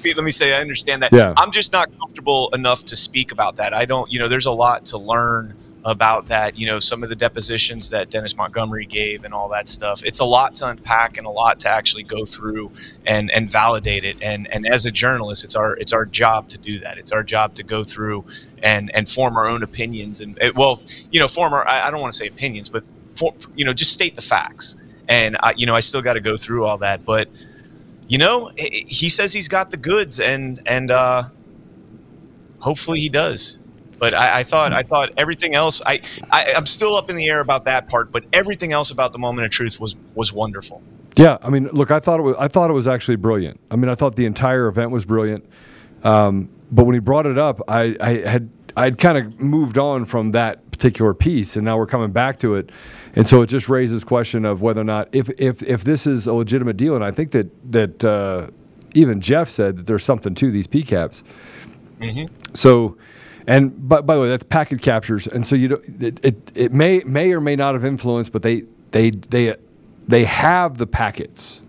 let 0.17 0.25
me 0.25 0.31
say, 0.31 0.55
I 0.55 0.61
understand 0.61 1.03
that. 1.03 1.13
Yeah. 1.13 1.35
I'm 1.37 1.51
just 1.51 1.73
not 1.73 1.89
comfortable 1.99 2.51
enough 2.55 2.85
to 2.87 2.97
speak 2.97 3.33
about 3.33 3.57
that. 3.57 3.73
I 3.73 3.85
don't, 3.85 4.11
you 4.13 4.19
know, 4.19 4.29
there's 4.29 4.47
a 4.47 4.53
lot 4.53 4.85
to 4.87 4.99
learn 4.99 5.55
about 5.89 6.29
that. 6.29 6.57
You 6.57 6.67
know, 6.67 6.79
some 6.79 7.03
of 7.03 7.09
the 7.09 7.17
depositions 7.17 7.91
that 7.91 8.11
Dennis 8.11 8.37
Montgomery 8.37 8.85
gave 8.85 9.25
and 9.25 9.35
all 9.35 9.49
that 9.49 9.69
stuff. 9.69 10.05
It's 10.05 10.21
a 10.21 10.25
lot 10.25 10.55
to 10.57 10.69
unpack 10.69 11.17
and 11.17 11.27
a 11.27 11.31
lot 11.31 11.59
to 11.61 11.69
actually 11.69 12.05
go 12.05 12.25
through 12.25 12.71
and 13.07 13.31
and 13.31 13.51
validate 13.51 14.05
it. 14.05 14.17
And 14.23 14.47
and 14.53 14.67
as 14.67 14.87
a 14.87 14.91
journalist, 14.91 15.45
it's 15.45 15.57
our 15.57 15.77
it's 15.79 15.93
our 15.93 16.07
job 16.07 16.49
to 16.51 16.59
do 16.59 16.79
that. 16.81 16.99
It's 16.99 17.11
our 17.11 17.25
job 17.25 17.55
to 17.55 17.63
go 17.63 17.83
through 17.83 18.25
and 18.63 18.95
and 18.95 19.09
form 19.09 19.37
our 19.37 19.49
own 19.49 19.63
opinions 19.63 20.21
and 20.21 20.39
well, 20.55 20.83
you 21.11 21.19
know, 21.19 21.29
form 21.29 21.53
our 21.53 21.67
I, 21.67 21.89
I 21.89 21.91
don't 21.91 22.01
want 22.01 22.13
to 22.13 22.19
say 22.19 22.29
opinions, 22.29 22.69
but 22.69 22.85
for, 23.17 23.35
you 23.57 23.65
know, 23.65 23.73
just 23.73 23.93
state 23.93 24.15
the 24.15 24.23
facts. 24.23 24.77
And 25.09 25.37
I, 25.43 25.55
you 25.57 25.67
know, 25.67 25.75
I 25.75 25.81
still 25.81 26.03
got 26.03 26.15
to 26.15 26.21
go 26.21 26.37
through 26.37 26.67
all 26.67 26.79
that, 26.79 27.05
but 27.05 27.29
you 28.09 28.17
know, 28.17 28.51
he 28.57 29.11
says 29.11 29.35
he's 29.35 29.49
got 29.49 29.71
the 29.71 29.77
goods, 29.77 30.19
and 30.19 30.63
and 30.67 30.91
uh, 30.91 31.25
hopefully 32.59 33.01
he 33.01 33.11
does. 33.11 33.59
But 33.99 34.15
I, 34.15 34.41
I 34.41 34.43
thought 34.43 34.73
I 34.73 34.83
thought 34.83 35.11
everything 35.17 35.55
else. 35.55 35.83
I, 35.85 36.01
I 36.31 36.53
I'm 36.57 36.67
still 36.67 36.95
up 36.97 37.11
in 37.11 37.17
the 37.17 37.29
air 37.29 37.41
about 37.41 37.65
that 37.65 37.89
part, 37.89 38.13
but 38.13 38.25
everything 38.33 38.73
else 38.73 38.91
about 38.91 39.13
the 39.13 39.19
moment 39.19 39.45
of 39.45 39.51
truth 39.51 39.81
was 39.81 39.97
was 40.15 40.33
wonderful. 40.33 40.83
Yeah, 41.17 41.39
I 41.43 41.51
mean, 41.51 41.69
look, 41.73 41.91
I 41.91 41.99
thought 41.99 42.21
it 42.21 42.23
was. 42.23 42.37
I 42.39 42.49
thought 42.49 42.71
it 42.71 42.75
was 42.75 42.87
actually 42.87 43.17
brilliant. 43.17 43.59
I 43.71 43.77
mean, 43.77 43.89
I 43.89 43.95
thought 43.95 44.15
the 44.17 44.27
entire 44.27 44.69
event 44.69 44.91
was 44.91 45.05
brilliant. 45.05 45.45
Um, 46.05 46.49
but 46.71 46.85
when 46.85 46.95
he 46.95 47.01
brought 47.01 47.27
it 47.27 47.39
up, 47.39 47.61
I, 47.67 47.97
I 48.01 48.11
had 48.29 48.51
I'd 48.77 48.99
kind 48.99 49.19
of 49.19 49.41
moved 49.41 49.79
on 49.79 50.05
from 50.05 50.33
that 50.33 50.71
particular 50.71 51.13
piece, 51.15 51.57
and 51.57 51.65
now 51.65 51.77
we're 51.77 51.87
coming 51.87 52.13
back 52.13 52.39
to 52.41 52.55
it, 52.55 52.71
and 53.17 53.27
so 53.27 53.43
it 53.43 53.49
just 53.49 53.69
raises 53.69 54.05
question 54.05 54.45
of 54.45 54.63
whether 54.63 54.81
or 54.81 54.85
not 54.85 55.09
if 55.13 55.29
if 55.41 55.63
if 55.65 55.83
this 55.83 56.07
is 56.07 56.29
a 56.29 56.33
legitimate 56.33 56.77
deal, 56.77 56.95
and 56.95 57.05
I 57.05 57.11
think 57.11 57.33
that 57.33 57.73
that 57.73 58.05
uh, 58.05 58.49
even 58.95 59.21
Jeff 59.21 59.51
said 59.51 59.77
that 59.77 59.87
there's 59.87 60.05
something 60.05 60.35
to 60.37 60.51
these 60.51 60.67
PCAPs. 60.69 61.23
So, 62.55 62.97
and 63.49 63.89
but 63.89 64.05
by 64.05 64.15
the 64.15 64.21
way, 64.21 64.29
that's 64.29 64.45
packet 64.45 64.83
captures, 64.83 65.27
and 65.27 65.47
so 65.47 65.57
you 65.57 65.69
don't, 65.69 66.03
it, 66.03 66.21
it 66.23 66.53
it 66.55 66.73
may 66.73 67.03
may 67.07 67.33
or 67.33 67.41
may 67.41 67.57
not 67.57 67.73
have 67.73 67.85
influenced, 67.85 68.31
but 68.31 68.43
they 68.43 68.65
they 68.91 69.09
they 69.09 69.57
they 70.07 70.25
have 70.25 70.77
the 70.77 70.87
packets, 70.87 71.63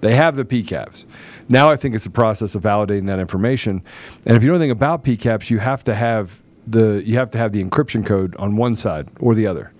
they 0.00 0.16
have 0.16 0.36
the 0.36 0.44
PCAPs. 0.46 1.04
Now 1.50 1.70
I 1.70 1.76
think 1.76 1.94
it's 1.94 2.06
a 2.06 2.10
process 2.10 2.54
of 2.54 2.62
validating 2.62 3.08
that 3.08 3.18
information, 3.18 3.82
and 4.24 4.38
if 4.38 4.42
you 4.42 4.48
know 4.48 4.54
anything 4.54 4.70
about 4.70 5.04
PCAPs, 5.04 5.50
you 5.50 5.58
have 5.58 5.84
to 5.84 5.94
have 5.94 6.40
the 6.66 7.02
you 7.04 7.16
have 7.18 7.28
to 7.32 7.38
have 7.38 7.52
the 7.52 7.62
encryption 7.62 8.06
code 8.06 8.34
on 8.36 8.56
one 8.56 8.74
side 8.74 9.06
or 9.20 9.34
the 9.34 9.46
other, 9.46 9.70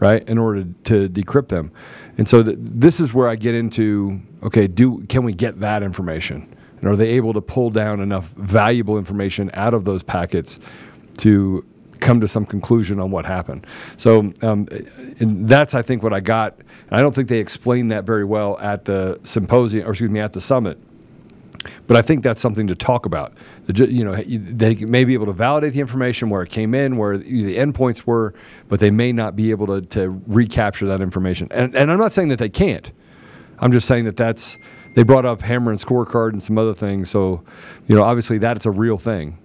right, 0.00 0.22
in 0.28 0.36
order 0.36 0.66
to 0.84 1.08
decrypt 1.08 1.48
them. 1.48 1.70
And 2.18 2.28
so 2.28 2.42
th- 2.42 2.58
this 2.60 3.00
is 3.00 3.14
where 3.14 3.30
I 3.30 3.36
get 3.36 3.54
into 3.54 4.20
okay, 4.42 4.66
do 4.66 5.02
can 5.06 5.24
we 5.24 5.32
get 5.32 5.60
that 5.60 5.82
information? 5.82 6.53
And 6.84 6.92
are 6.92 6.96
they 6.96 7.12
able 7.12 7.32
to 7.32 7.40
pull 7.40 7.70
down 7.70 8.00
enough 8.00 8.28
valuable 8.36 8.98
information 8.98 9.50
out 9.54 9.72
of 9.72 9.86
those 9.86 10.02
packets 10.02 10.60
to 11.16 11.64
come 12.00 12.20
to 12.20 12.28
some 12.28 12.44
conclusion 12.44 13.00
on 13.00 13.10
what 13.10 13.24
happened? 13.24 13.66
So 13.96 14.34
um, 14.42 14.68
that's 15.18 15.74
I 15.74 15.80
think 15.80 16.02
what 16.02 16.12
I 16.12 16.20
got. 16.20 16.58
And 16.58 16.90
I 16.90 17.00
don't 17.00 17.14
think 17.14 17.28
they 17.28 17.38
explained 17.38 17.90
that 17.90 18.04
very 18.04 18.26
well 18.26 18.58
at 18.58 18.84
the 18.84 19.18
symposium, 19.24 19.88
or 19.88 19.92
excuse 19.92 20.10
me, 20.10 20.20
at 20.20 20.34
the 20.34 20.42
summit. 20.42 20.76
But 21.86 21.96
I 21.96 22.02
think 22.02 22.22
that's 22.22 22.42
something 22.42 22.66
to 22.66 22.74
talk 22.74 23.06
about. 23.06 23.32
You 23.74 24.04
know, 24.04 24.16
they 24.16 24.74
may 24.74 25.04
be 25.04 25.14
able 25.14 25.24
to 25.24 25.32
validate 25.32 25.72
the 25.72 25.80
information 25.80 26.28
where 26.28 26.42
it 26.42 26.50
came 26.50 26.74
in, 26.74 26.98
where 26.98 27.16
the 27.16 27.56
endpoints 27.56 28.04
were, 28.04 28.34
but 28.68 28.78
they 28.78 28.90
may 28.90 29.10
not 29.10 29.36
be 29.36 29.52
able 29.52 29.68
to, 29.68 29.80
to 29.80 30.22
recapture 30.26 30.84
that 30.84 31.00
information. 31.00 31.48
And, 31.50 31.74
and 31.74 31.90
I'm 31.90 31.98
not 31.98 32.12
saying 32.12 32.28
that 32.28 32.38
they 32.38 32.50
can't. 32.50 32.92
I'm 33.58 33.72
just 33.72 33.86
saying 33.86 34.04
that 34.04 34.18
that's 34.18 34.58
they 34.94 35.02
brought 35.02 35.24
up 35.24 35.42
hammer 35.42 35.70
and 35.70 35.80
scorecard 35.80 36.32
and 36.32 36.42
some 36.42 36.56
other 36.58 36.74
things. 36.74 37.10
So, 37.10 37.42
you 37.88 37.96
know, 37.96 38.02
obviously 38.02 38.38
that's 38.38 38.66
a 38.66 38.70
real 38.70 38.98
thing. 38.98 39.38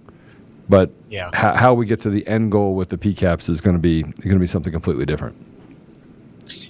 But 0.68 0.90
Yeah. 1.08 1.30
how, 1.32 1.54
how 1.54 1.74
we 1.74 1.86
get 1.86 2.00
to 2.00 2.10
the 2.10 2.26
end 2.26 2.52
goal 2.52 2.74
with 2.74 2.88
the 2.88 2.96
PCAPs 2.96 3.48
is 3.48 3.60
going 3.60 3.74
to 3.76 3.80
be 3.80 4.02
going 4.02 4.34
to 4.34 4.38
be 4.38 4.46
something 4.46 4.72
completely 4.72 5.04
different. 5.04 5.36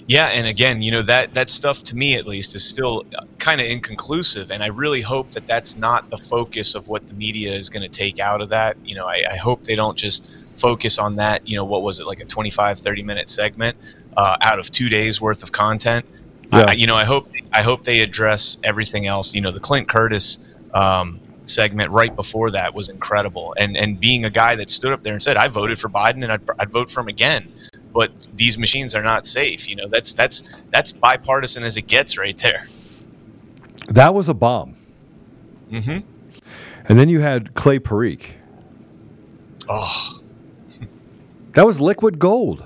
Yeah, 0.07 0.27
and 0.27 0.45
again, 0.47 0.81
you 0.81 0.91
know 0.91 1.03
that 1.03 1.33
that 1.35 1.49
stuff 1.49 1.83
to 1.83 1.95
me 1.95 2.15
at 2.15 2.27
least 2.27 2.55
is 2.55 2.63
still 2.67 3.03
kind 3.39 3.61
of 3.61 3.67
inconclusive, 3.67 4.51
and 4.51 4.61
I 4.61 4.67
really 4.67 5.01
hope 5.01 5.31
that 5.31 5.47
that's 5.47 5.77
not 5.77 6.09
the 6.09 6.17
focus 6.17 6.75
of 6.75 6.87
what 6.87 7.07
the 7.07 7.13
media 7.13 7.51
is 7.53 7.69
going 7.69 7.83
to 7.83 7.89
take 7.89 8.19
out 8.19 8.41
of 8.41 8.49
that. 8.49 8.75
You 8.83 8.95
know, 8.95 9.05
I, 9.05 9.23
I 9.31 9.37
hope 9.37 9.63
they 9.63 9.75
don't 9.75 9.97
just 9.97 10.25
focus 10.57 10.99
on 10.99 11.15
that. 11.15 11.47
You 11.47 11.55
know, 11.55 11.65
what 11.65 11.83
was 11.83 11.99
it 11.99 12.07
like 12.07 12.19
a 12.19 12.25
25, 12.25 12.79
30 12.79 13.03
minute 13.03 13.29
segment 13.29 13.77
uh, 14.17 14.35
out 14.41 14.59
of 14.59 14.69
two 14.69 14.89
days 14.89 15.21
worth 15.21 15.43
of 15.43 15.51
content? 15.51 16.05
Yeah. 16.51 16.65
I, 16.67 16.73
you 16.73 16.87
know, 16.87 16.95
I 16.95 17.05
hope 17.05 17.29
I 17.53 17.61
hope 17.61 17.83
they 17.85 18.01
address 18.01 18.57
everything 18.63 19.07
else. 19.07 19.33
You 19.33 19.41
know, 19.41 19.51
the 19.51 19.59
Clint 19.59 19.87
Curtis 19.87 20.37
um, 20.73 21.19
segment 21.45 21.91
right 21.91 22.13
before 22.15 22.51
that 22.51 22.73
was 22.73 22.89
incredible, 22.89 23.55
and 23.57 23.77
and 23.77 23.99
being 23.99 24.25
a 24.25 24.29
guy 24.29 24.55
that 24.57 24.69
stood 24.69 24.91
up 24.91 25.03
there 25.03 25.13
and 25.13 25.21
said, 25.23 25.37
"I 25.37 25.47
voted 25.47 25.79
for 25.79 25.89
Biden 25.89 26.23
and 26.23 26.31
I'd, 26.31 26.41
I'd 26.59 26.69
vote 26.71 26.89
for 26.91 26.99
him 27.01 27.07
again." 27.07 27.51
But 27.93 28.11
these 28.33 28.57
machines 28.57 28.95
are 28.95 29.03
not 29.03 29.25
safe. 29.25 29.67
You 29.69 29.75
know, 29.77 29.87
that's 29.87 30.13
that's 30.13 30.61
that's 30.71 30.91
bipartisan 30.91 31.63
as 31.63 31.77
it 31.77 31.87
gets, 31.87 32.17
right 32.17 32.37
there. 32.37 32.67
That 33.89 34.13
was 34.13 34.29
a 34.29 34.33
bomb. 34.33 34.75
hmm 35.69 35.99
And 36.87 36.99
then 36.99 37.09
you 37.09 37.19
had 37.21 37.53
Clay 37.53 37.79
Parikh. 37.79 38.31
Oh, 39.69 40.19
That 41.53 41.65
was 41.65 41.79
liquid 41.81 42.19
gold. 42.19 42.63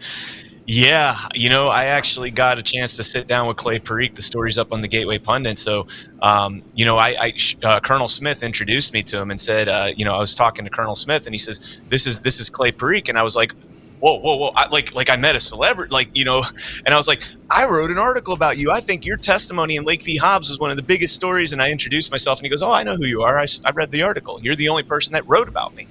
Yeah, 0.74 1.18
you 1.34 1.50
know, 1.50 1.68
I 1.68 1.84
actually 1.84 2.30
got 2.30 2.58
a 2.58 2.62
chance 2.62 2.96
to 2.96 3.04
sit 3.04 3.26
down 3.26 3.46
with 3.46 3.58
Clay 3.58 3.78
Parikh. 3.78 4.14
The 4.14 4.22
story's 4.22 4.56
up 4.56 4.72
on 4.72 4.80
the 4.80 4.88
Gateway 4.88 5.18
Pundit. 5.18 5.58
So, 5.58 5.86
um, 6.22 6.62
you 6.74 6.86
know, 6.86 6.96
I, 6.96 7.14
I 7.20 7.32
uh, 7.62 7.80
Colonel 7.80 8.08
Smith 8.08 8.42
introduced 8.42 8.94
me 8.94 9.02
to 9.02 9.20
him 9.20 9.30
and 9.30 9.38
said, 9.38 9.68
uh, 9.68 9.88
you 9.94 10.06
know, 10.06 10.14
I 10.14 10.18
was 10.18 10.34
talking 10.34 10.64
to 10.64 10.70
Colonel 10.70 10.96
Smith, 10.96 11.26
and 11.26 11.34
he 11.34 11.38
says, 11.38 11.82
"This 11.90 12.06
is 12.06 12.20
this 12.20 12.40
is 12.40 12.48
Clay 12.48 12.72
Parikh," 12.72 13.10
and 13.10 13.18
I 13.18 13.22
was 13.22 13.36
like, 13.36 13.52
"Whoa, 14.00 14.18
whoa, 14.18 14.36
whoa!" 14.36 14.52
I, 14.56 14.66
like, 14.68 14.94
like 14.94 15.10
I 15.10 15.16
met 15.16 15.36
a 15.36 15.40
celebrity, 15.40 15.92
like 15.92 16.08
you 16.14 16.24
know, 16.24 16.42
and 16.86 16.94
I 16.94 16.96
was 16.96 17.06
like, 17.06 17.22
"I 17.50 17.66
wrote 17.66 17.90
an 17.90 17.98
article 17.98 18.32
about 18.32 18.56
you. 18.56 18.70
I 18.70 18.80
think 18.80 19.04
your 19.04 19.18
testimony 19.18 19.76
in 19.76 19.84
Lake 19.84 20.02
v. 20.02 20.16
Hobbs 20.16 20.48
was 20.48 20.58
one 20.58 20.70
of 20.70 20.78
the 20.78 20.82
biggest 20.82 21.14
stories." 21.14 21.52
And 21.52 21.60
I 21.60 21.70
introduced 21.70 22.10
myself, 22.10 22.38
and 22.38 22.46
he 22.46 22.48
goes, 22.48 22.62
"Oh, 22.62 22.72
I 22.72 22.82
know 22.82 22.96
who 22.96 23.04
you 23.04 23.20
are. 23.20 23.38
I 23.38 23.44
read 23.74 23.90
the 23.90 24.04
article. 24.04 24.40
You're 24.42 24.56
the 24.56 24.70
only 24.70 24.84
person 24.84 25.12
that 25.12 25.28
wrote 25.28 25.48
about 25.48 25.74
me." 25.74 25.86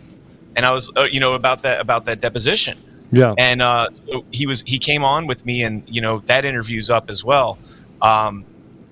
And 0.56 0.66
I 0.66 0.74
was, 0.74 0.92
uh, 0.98 1.08
you 1.12 1.20
know, 1.20 1.36
about 1.36 1.62
that 1.62 1.80
about 1.80 2.06
that 2.06 2.20
deposition 2.20 2.80
Yeah. 3.12 3.34
and 3.38 3.62
uh, 3.62 3.90
so 3.92 4.26
he 4.32 4.48
was 4.48 4.64
he 4.66 4.80
came 4.80 5.04
on 5.04 5.28
with 5.28 5.46
me, 5.46 5.64
and 5.64 5.84
you 5.88 6.02
know 6.02 6.20
that 6.20 6.46
interview's 6.46 6.90
up 6.90 7.10
as 7.10 7.24
well. 7.24 7.58
Um, 8.02 8.46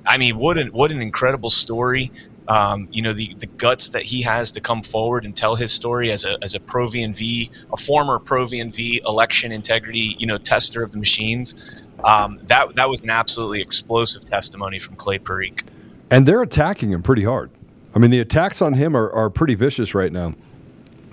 I 0.05 0.17
mean, 0.17 0.37
what 0.37 0.57
an 0.57 0.67
what 0.69 0.91
an 0.91 1.01
incredible 1.01 1.49
story. 1.49 2.11
Um, 2.47 2.87
you 2.91 3.01
know 3.01 3.13
the 3.13 3.33
the 3.35 3.45
guts 3.45 3.89
that 3.89 4.01
he 4.01 4.21
has 4.23 4.51
to 4.51 4.61
come 4.61 4.81
forward 4.81 5.23
and 5.23 5.35
tell 5.35 5.55
his 5.55 5.71
story 5.71 6.11
as 6.11 6.25
a 6.25 6.37
as 6.41 6.55
a 6.55 6.59
Pro 6.59 6.89
V&V, 6.89 7.51
a 7.71 7.77
former 7.77 8.19
Pro 8.19 8.45
V&V 8.45 9.01
election 9.05 9.51
integrity, 9.51 10.15
you 10.19 10.25
know, 10.25 10.37
tester 10.37 10.83
of 10.83 10.91
the 10.91 10.97
machines. 10.97 11.83
Um, 12.03 12.39
that 12.43 12.75
that 12.75 12.89
was 12.89 13.01
an 13.01 13.09
absolutely 13.09 13.61
explosive 13.61 14.25
testimony 14.25 14.79
from 14.79 14.95
Clay 14.95 15.19
Parikh. 15.19 15.63
And 16.09 16.25
they're 16.25 16.41
attacking 16.41 16.91
him 16.91 17.03
pretty 17.03 17.23
hard. 17.23 17.51
I 17.93 17.99
mean, 17.99 18.11
the 18.11 18.19
attacks 18.19 18.61
on 18.61 18.73
him 18.73 18.95
are, 18.95 19.11
are 19.11 19.29
pretty 19.29 19.55
vicious 19.55 19.93
right 19.93 20.11
now. 20.11 20.33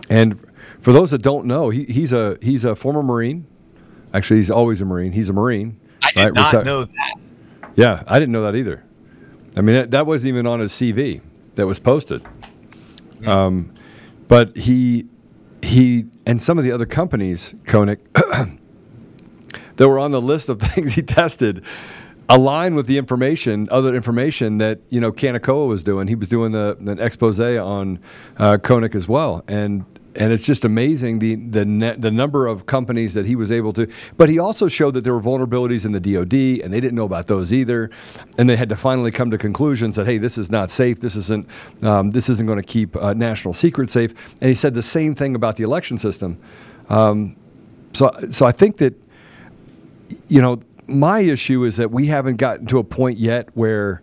And 0.08 0.38
for 0.86 0.92
those 0.92 1.10
that 1.10 1.20
don't 1.20 1.46
know, 1.46 1.68
he, 1.68 1.82
he's 1.86 2.12
a 2.12 2.38
he's 2.40 2.64
a 2.64 2.76
former 2.76 3.02
Marine. 3.02 3.44
Actually, 4.14 4.36
he's 4.36 4.52
always 4.52 4.80
a 4.80 4.84
Marine. 4.84 5.10
He's 5.10 5.28
a 5.28 5.32
Marine. 5.32 5.80
I 6.00 6.12
did 6.12 6.24
right? 6.26 6.32
not 6.32 6.54
Reti- 6.54 6.64
know 6.64 6.84
that. 6.84 7.14
Yeah, 7.74 8.04
I 8.06 8.20
didn't 8.20 8.30
know 8.30 8.44
that 8.44 8.54
either. 8.54 8.84
I 9.56 9.62
mean, 9.62 9.74
that, 9.74 9.90
that 9.90 10.06
wasn't 10.06 10.28
even 10.28 10.46
on 10.46 10.60
his 10.60 10.70
CV 10.70 11.22
that 11.56 11.66
was 11.66 11.80
posted. 11.80 12.22
Um, 13.26 13.74
but 14.28 14.56
he 14.56 15.06
he 15.60 16.04
and 16.24 16.40
some 16.40 16.56
of 16.56 16.62
the 16.62 16.70
other 16.70 16.86
companies, 16.86 17.52
Konnech, 17.64 17.98
that 19.74 19.88
were 19.88 19.98
on 19.98 20.12
the 20.12 20.20
list 20.20 20.48
of 20.48 20.60
things 20.74 20.92
he 20.92 21.02
tested 21.02 21.64
align 22.28 22.76
with 22.76 22.86
the 22.86 22.96
information, 22.96 23.66
other 23.72 23.92
information 23.92 24.58
that 24.58 24.78
you 24.90 25.00
know 25.00 25.10
Kanekoa 25.10 25.66
was 25.66 25.82
doing. 25.82 26.06
He 26.06 26.14
was 26.14 26.28
doing 26.28 26.52
the, 26.52 26.76
an 26.78 27.00
expose 27.00 27.40
on 27.40 27.98
uh, 28.36 28.58
Konnech 28.58 28.94
as 28.94 29.08
well, 29.08 29.42
and 29.48 29.84
and 30.16 30.32
it's 30.32 30.46
just 30.46 30.64
amazing 30.64 31.18
the 31.18 31.36
the 31.36 31.64
net, 31.64 32.02
the 32.02 32.10
number 32.10 32.46
of 32.46 32.66
companies 32.66 33.14
that 33.14 33.26
he 33.26 33.36
was 33.36 33.52
able 33.52 33.72
to. 33.74 33.86
But 34.16 34.28
he 34.28 34.38
also 34.38 34.68
showed 34.68 34.94
that 34.94 35.04
there 35.04 35.12
were 35.12 35.20
vulnerabilities 35.20 35.84
in 35.84 35.92
the 35.92 36.00
DoD, 36.00 36.62
and 36.64 36.72
they 36.72 36.80
didn't 36.80 36.94
know 36.94 37.04
about 37.04 37.26
those 37.26 37.52
either, 37.52 37.90
and 38.38 38.48
they 38.48 38.56
had 38.56 38.68
to 38.70 38.76
finally 38.76 39.10
come 39.10 39.30
to 39.30 39.38
conclusions 39.38 39.96
that 39.96 40.06
hey, 40.06 40.18
this 40.18 40.38
is 40.38 40.50
not 40.50 40.70
safe. 40.70 41.00
This 41.00 41.16
isn't 41.16 41.48
um, 41.82 42.10
this 42.10 42.28
isn't 42.28 42.46
going 42.46 42.60
to 42.60 42.66
keep 42.66 42.96
uh, 42.96 43.12
national 43.12 43.54
secrets 43.54 43.92
safe. 43.92 44.12
And 44.40 44.48
he 44.48 44.54
said 44.54 44.74
the 44.74 44.82
same 44.82 45.14
thing 45.14 45.34
about 45.34 45.56
the 45.56 45.64
election 45.64 45.98
system. 45.98 46.38
Um, 46.88 47.36
so 47.92 48.10
so 48.30 48.46
I 48.46 48.52
think 48.52 48.78
that 48.78 48.94
you 50.28 50.40
know, 50.40 50.60
my 50.86 51.20
issue 51.20 51.64
is 51.64 51.76
that 51.76 51.90
we 51.90 52.06
haven't 52.06 52.36
gotten 52.36 52.66
to 52.66 52.78
a 52.78 52.84
point 52.84 53.18
yet 53.18 53.48
where 53.54 54.02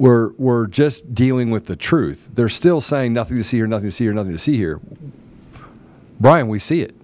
we're 0.00 0.32
we're 0.38 0.66
just 0.66 1.14
dealing 1.14 1.50
with 1.50 1.66
the 1.66 1.76
truth. 1.76 2.30
They're 2.32 2.48
still 2.48 2.80
saying 2.80 3.12
nothing 3.12 3.36
to 3.36 3.44
see 3.44 3.58
here, 3.58 3.66
nothing 3.66 3.88
to 3.88 3.92
see 3.92 4.04
here, 4.04 4.14
nothing 4.14 4.32
to 4.32 4.38
see 4.38 4.56
here. 4.56 4.80
Brian, 6.18 6.48
we 6.48 6.58
see 6.58 6.80
it. 6.80 6.94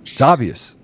It's 0.00 0.20
obvious. 0.20 0.74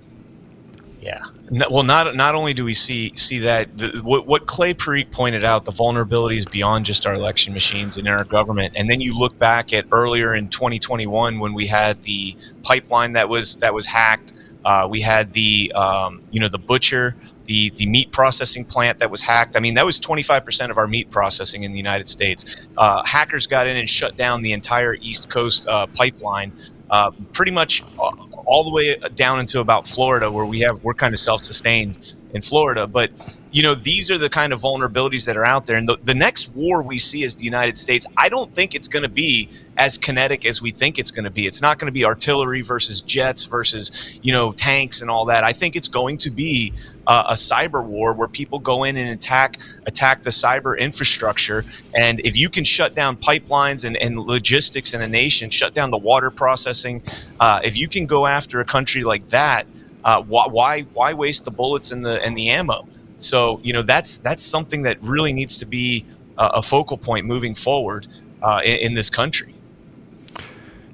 Yeah. 1.03 1.21
No, 1.51 1.67
well, 1.73 1.83
not 1.83 2.15
not 2.15 2.37
only 2.37 2.55
do 2.55 2.65
we 2.65 2.73
see 2.73 3.13
see 3.17 3.41
that 3.41 3.77
the, 3.77 4.01
what 4.05 4.29
what 4.29 4.47
Clay 4.47 4.75
Parikh 4.75 5.11
pointed 5.11 5.45
out, 5.45 5.65
the 5.65 5.73
vulnerabilities 5.73 6.49
beyond 6.49 6.87
just 6.87 7.05
our 7.05 7.15
election 7.15 7.53
machines 7.53 7.99
and 7.99 8.07
our 8.07 8.23
government, 8.23 8.75
and 8.77 8.89
then 8.89 9.01
you 9.01 9.19
look 9.19 9.37
back 9.37 9.73
at 9.73 9.87
earlier 9.91 10.37
in 10.37 10.49
2021 10.49 11.41
when 11.41 11.53
we 11.53 11.67
had 11.67 12.01
the 12.05 12.37
pipeline 12.63 13.13
that 13.15 13.29
was 13.29 13.57
that 13.57 13.75
was 13.75 13.87
hacked. 13.87 14.35
Uh, 14.65 14.87
we 14.89 15.01
had 15.01 15.33
the 15.33 15.73
um, 15.75 16.23
you 16.31 16.39
know 16.39 16.49
the 16.49 16.61
butcher, 16.61 17.17
the 17.47 17.71
the 17.77 17.87
meat 17.87 18.11
processing 18.13 18.65
plant 18.65 18.99
that 18.99 19.11
was 19.11 19.23
hacked. 19.23 19.57
I 19.57 19.61
mean, 19.61 19.75
that 19.75 19.85
was 19.85 20.01
25% 20.01 20.71
of 20.71 20.79
our 20.79 20.87
meat 20.87 21.11
processing 21.11 21.65
in 21.65 21.73
the 21.73 21.79
United 21.79 22.09
States. 22.09 22.69
Uh, 22.77 23.03
hackers 23.05 23.47
got 23.47 23.67
in 23.67 23.77
and 23.77 23.89
shut 23.89 24.17
down 24.17 24.43
the 24.43 24.53
entire 24.53 24.97
East 25.01 25.31
Coast 25.31 25.67
uh, 25.69 25.87
pipeline, 25.87 26.53
uh, 26.91 27.11
pretty 27.33 27.53
much 27.53 27.83
all 27.99 28.65
the 28.65 28.73
way 28.73 28.97
down 29.15 29.41
into 29.41 29.61
about 29.61 29.87
Florida, 29.87 30.31
where 30.31 30.45
we 30.47 30.61
have 30.61 30.83
we're 30.85 30.95
kind 30.95 31.15
of 31.15 31.21
self-sustained 31.21 32.15
in 32.35 32.43
Florida. 32.43 32.87
But 32.87 33.11
you 33.55 33.63
know, 33.63 33.77
these 33.77 34.11
are 34.11 34.19
the 34.19 34.29
kind 34.29 34.53
of 34.53 34.61
vulnerabilities 34.61 35.27
that 35.27 35.37
are 35.37 35.45
out 35.45 35.67
there. 35.67 35.77
And 35.77 35.89
the, 35.89 35.97
the 36.03 36.15
next 36.15 36.49
war 36.57 36.83
we 36.83 36.99
see 36.99 37.23
is 37.23 37.37
the 37.37 37.45
United 37.45 37.79
States, 37.79 38.05
I 38.17 38.29
don't 38.29 38.53
think 38.53 38.75
it's 38.75 38.89
going 38.89 39.05
to 39.05 39.09
be 39.09 39.49
as 39.77 39.97
kinetic 39.97 40.45
as 40.45 40.61
we 40.61 40.73
think 40.73 40.99
it's 40.99 41.13
going 41.13 41.25
to 41.25 41.31
be. 41.31 41.47
It's 41.47 41.63
not 41.63 41.79
going 41.79 41.87
to 41.87 41.93
be 41.93 42.05
artillery 42.05 42.63
versus 42.63 43.01
jets 43.01 43.45
versus 43.45 44.19
you 44.23 44.33
know 44.33 44.51
tanks 44.53 45.03
and 45.03 45.11
all 45.11 45.25
that. 45.27 45.45
I 45.45 45.53
think 45.53 45.77
it's 45.77 45.87
going 45.87 46.17
to 46.19 46.33
be 46.33 46.73
uh, 47.07 47.25
a 47.31 47.35
cyber 47.35 47.85
war 47.85 48.15
where 48.15 48.29
people 48.29 48.59
go 48.59 48.85
in 48.85 48.97
and 48.97 49.11
attack 49.11 49.59
attack 49.87 50.23
the 50.23 50.31
cyber 50.31 50.79
infrastructure. 50.79 51.65
And 51.95 52.21
if 52.21 52.37
you 52.37 52.49
can 52.49 52.65
shut 52.65 52.95
down 52.95 53.17
pipelines 53.17 53.85
and, 53.85 53.97
and 53.97 54.19
logistics 54.19 54.95
in 54.95 55.03
a 55.03 55.09
nation, 55.09 55.51
shut 55.51 55.75
down 55.75 55.91
the 55.91 55.99
water 55.99 56.31
processing, 56.31 57.03
uh, 57.41 57.61
if 57.65 57.77
you 57.77 57.89
can 57.89 58.07
go 58.07 58.27
after 58.27 58.61
a 58.61 58.65
country 58.65 59.05
like 59.05 59.29
that, 59.31 59.67
uh, 60.05 60.23
why, 60.23 60.83
why 60.93 61.15
waste 61.15 61.45
the 61.45 61.51
bullets 61.51 61.91
and 61.93 62.05
the 62.05 62.23
and 62.25 62.37
the 62.37 62.51
ammo? 62.51 62.87
So 63.19 63.61
you 63.63 63.73
know 63.73 63.83
that's 63.83 64.19
that's 64.19 64.43
something 64.43 64.83
that 64.83 65.03
really 65.03 65.33
needs 65.33 65.59
to 65.59 65.67
be 65.67 66.05
a, 66.37 66.51
a 66.57 66.63
focal 66.63 66.99
point 66.99 67.27
moving 67.27 67.55
forward 67.55 68.07
uh, 68.43 68.61
in, 68.65 68.79
in 68.79 68.95
this 68.95 69.11
country. 69.11 69.55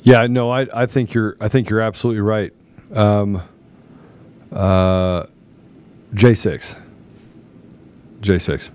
Yeah, 0.02 0.26
no, 0.26 0.50
I, 0.50 0.66
I 0.72 0.86
think 0.86 1.12
you're 1.12 1.36
I 1.40 1.48
think 1.48 1.68
you're 1.68 1.80
absolutely 1.80 2.22
right. 2.22 2.52
Um, 2.94 3.42
uh, 4.52 5.26
J 6.14 6.34
six, 6.34 6.76
J 8.20 8.38
six. 8.38 8.70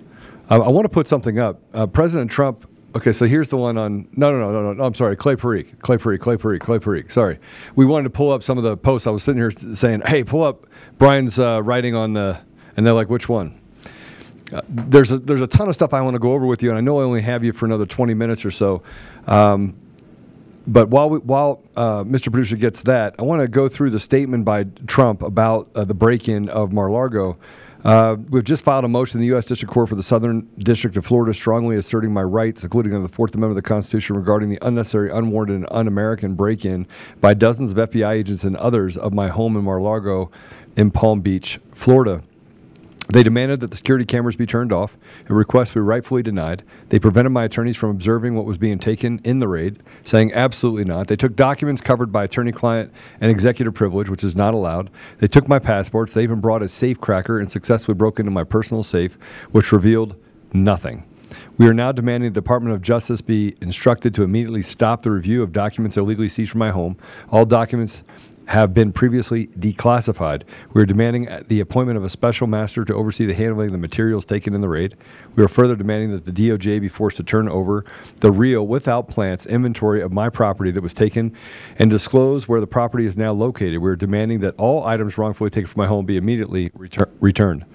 I, 0.50 0.58
I 0.58 0.70
want 0.70 0.86
to 0.86 0.90
put 0.90 1.08
something 1.08 1.40
up. 1.40 1.60
Uh, 1.74 1.88
President 1.88 2.32
Trump 2.32 2.68
okay, 2.96 3.12
so 3.12 3.26
here's 3.26 3.50
the 3.50 3.58
one 3.58 3.78
on. 3.78 4.08
No, 4.14 4.32
no, 4.32 4.52
no, 4.52 4.62
no, 4.62 4.74
no. 4.74 4.84
I'm 4.84 4.94
sorry. 4.94 5.16
Clay 5.16 5.36
Parikh. 5.36 5.80
Clay 5.80 5.98
Parikh. 5.98 6.20
Clay 6.20 6.38
Parikh. 6.38 6.62
Clay 6.62 6.80
Parikh. 6.80 7.12
Sorry. 7.12 7.40
We 7.76 7.86
wanted 7.86 8.06
to 8.06 8.10
pull 8.12 8.32
up 8.32 8.42
some 8.42 8.58
of 8.58 8.64
the 8.64 8.78
posts. 8.78 9.06
I 9.06 9.12
was 9.12 9.24
sitting 9.24 9.40
here 9.40 9.52
saying, 9.52 10.02
"Hey, 10.06 10.24
pull 10.24 10.44
up 10.44 10.66
Brian's 10.98 11.38
uh, 11.38 11.62
writing 11.62 11.94
on 11.94 12.14
the," 12.14 12.40
and 12.78 12.86
they're 12.86 12.94
like, 12.94 13.10
"Which 13.10 13.30
one?" 13.30 13.60
Uh, 14.54 14.62
there's 14.70 15.12
a 15.12 15.20
there's 15.20 15.42
a 15.42 15.48
ton 15.48 15.68
of 15.68 15.76
stuff 15.76 15.94
I 15.94 16.02
want 16.02 16.16
to 16.16 16.20
go 16.20 16.34
over 16.34 16.46
with 16.46 16.64
you, 16.64 16.70
and 16.70 16.78
I 16.78 16.82
know 16.82 17.00
I 17.00 17.04
only 17.04 17.22
have 17.22 17.44
you 17.44 17.52
for 17.52 17.66
another 17.66 17.86
20 17.86 18.14
minutes 18.14 18.46
or 18.46 18.52
so. 18.52 18.82
Um, 19.28 19.76
but 20.68 20.90
while 20.90 21.10
we, 21.10 21.20
while 21.20 21.62
uh, 21.76 22.04
Mr. 22.04 22.32
Producer 22.32 22.56
gets 22.56 22.82
that, 22.84 23.16
I 23.20 23.24
want 23.24 23.42
to 23.42 23.48
go 23.48 23.68
through 23.68 23.92
the 23.92 24.00
statement 24.00 24.46
by 24.46 24.64
Trump 24.88 25.22
about 25.22 25.70
uh, 25.76 25.86
the 25.86 25.94
break-in 25.94 26.50
of 26.50 26.74
Mar-Lago. 26.74 27.38
Uh, 27.84 28.16
we've 28.30 28.44
just 28.44 28.64
filed 28.64 28.84
a 28.84 28.88
motion 28.88 29.20
in 29.20 29.22
the 29.22 29.28
U.S. 29.28 29.46
District 29.46 29.72
Court 29.72 29.88
for 29.88 29.94
the 29.96 30.02
Southern 30.02 30.50
District 30.58 30.98
of 30.98 31.06
Florida, 31.06 31.36
strongly 31.36 31.78
asserting 31.78 32.12
my 32.12 32.24
rights, 32.24 32.64
including 32.64 32.96
under 32.96 33.08
the 33.08 33.14
Fourth 33.14 33.36
Amendment 33.36 33.60
of 33.60 33.64
the 33.64 33.68
Constitution, 33.68 34.16
regarding 34.16 34.50
the 34.50 34.58
unnecessary, 34.64 35.12
unwarranted, 35.12 35.58
and 35.58 35.68
un-American 35.70 36.34
break-in 36.34 36.88
by 37.22 37.36
dozens 37.36 37.74
of 37.74 37.92
FBI 37.92 38.12
agents 38.12 38.44
and 38.44 38.58
others 38.58 38.98
of 38.98 39.14
my 39.14 39.28
home 39.28 39.56
in 39.56 39.64
Mar-Lago, 39.64 40.32
in 40.76 40.90
Palm 40.90 41.22
Beach, 41.22 41.60
Florida. 41.74 42.24
They 43.10 43.22
demanded 43.22 43.60
that 43.60 43.70
the 43.70 43.78
security 43.78 44.06
cameras 44.06 44.36
be 44.36 44.48
turned 44.48 44.74
off, 44.74 44.98
a 45.30 45.34
request 45.34 45.76
we 45.76 45.82
rightfully 45.82 46.24
denied. 46.24 46.64
They 46.90 46.98
prevented 46.98 47.32
my 47.32 47.44
attorneys 47.44 47.78
from 47.78 47.92
observing 47.92 48.34
what 48.34 48.46
was 48.46 48.58
being 48.58 48.80
taken 48.80 49.22
in 49.24 49.38
the 49.38 49.48
raid, 49.48 49.84
saying 50.04 50.34
absolutely 50.34 50.86
not. 50.86 51.08
They 51.08 51.16
took 51.16 51.36
documents 51.36 51.82
covered 51.82 52.12
by 52.12 52.24
attorney 52.24 52.52
client 52.52 52.92
and 53.22 53.30
executive 53.30 53.76
privilege, 53.76 54.10
which 54.10 54.24
is 54.24 54.36
not 54.36 54.56
allowed. 54.56 54.90
They 55.20 55.28
took 55.28 55.48
my 55.48 55.60
passports. 55.60 56.14
They 56.14 56.24
even 56.24 56.42
brought 56.42 56.64
a 56.64 56.70
safe 56.70 57.00
cracker 57.00 57.40
and 57.40 57.52
successfully 57.52 57.96
broke 57.96 58.20
into 58.20 58.32
my 58.32 58.44
personal 58.44 58.82
safe, 58.82 59.20
which 59.52 59.72
revealed 59.72 60.16
nothing. 60.52 61.04
We 61.58 61.68
are 61.68 61.74
now 61.74 61.92
demanding 61.92 62.32
the 62.32 62.42
Department 62.42 62.76
of 62.76 62.82
Justice 62.82 63.22
be 63.22 63.56
instructed 63.62 64.14
to 64.16 64.24
immediately 64.24 64.64
stop 64.64 65.04
the 65.04 65.12
review 65.12 65.44
of 65.44 65.52
documents 65.52 65.98
illegally 65.98 66.30
seized 66.30 66.52
from 66.52 66.60
my 66.60 66.72
home. 66.72 66.98
All 67.30 67.46
documents 67.46 68.04
have 68.48 68.74
been 68.74 68.92
previously 68.92 69.48
declassified. 69.48 70.44
We 70.74 70.82
are 70.82 70.86
demanding 70.86 71.28
uh, 71.28 71.44
the 71.48 71.60
appointment 71.60 71.98
of 71.98 72.04
a 72.04 72.10
special 72.10 72.48
master 72.48 72.86
to 72.86 72.94
oversee 72.94 73.26
the 73.26 73.34
handling 73.34 73.68
of 73.68 73.72
the 73.72 73.78
materials 73.78 74.26
taken 74.26 74.54
in 74.54 74.62
the 74.62 74.70
raid. 74.70 74.96
We 75.36 75.44
are 75.44 75.48
further 75.48 75.76
demanding 75.76 76.12
that 76.12 76.26
the 76.26 76.32
DOJ 76.32 76.80
be 76.82 76.88
forced 76.88 77.18
to 77.18 77.24
turn 77.24 77.50
over 77.50 77.84
the 78.22 78.32
real, 78.32 78.66
without 78.68 79.08
plants, 79.08 79.46
inventory 79.46 80.02
of 80.02 80.12
my 80.12 80.30
property 80.30 80.72
that 80.72 80.82
was 80.82 80.94
taken 80.94 81.36
and 81.80 81.90
disclose 81.90 82.48
where 82.48 82.60
the 82.60 82.68
property 82.68 83.06
is 83.06 83.18
now 83.18 83.32
located. 83.32 83.80
We 83.80 83.90
are 83.90 83.96
demanding 83.96 84.42
that 84.42 84.56
all 84.58 84.86
items 84.86 85.18
wrongfully 85.18 85.50
taken 85.50 85.68
from 85.68 85.82
my 85.82 85.88
home 85.88 86.06
be 86.06 86.18
immediately 86.18 86.70
retur- 86.72 87.10
returned. 87.20 87.66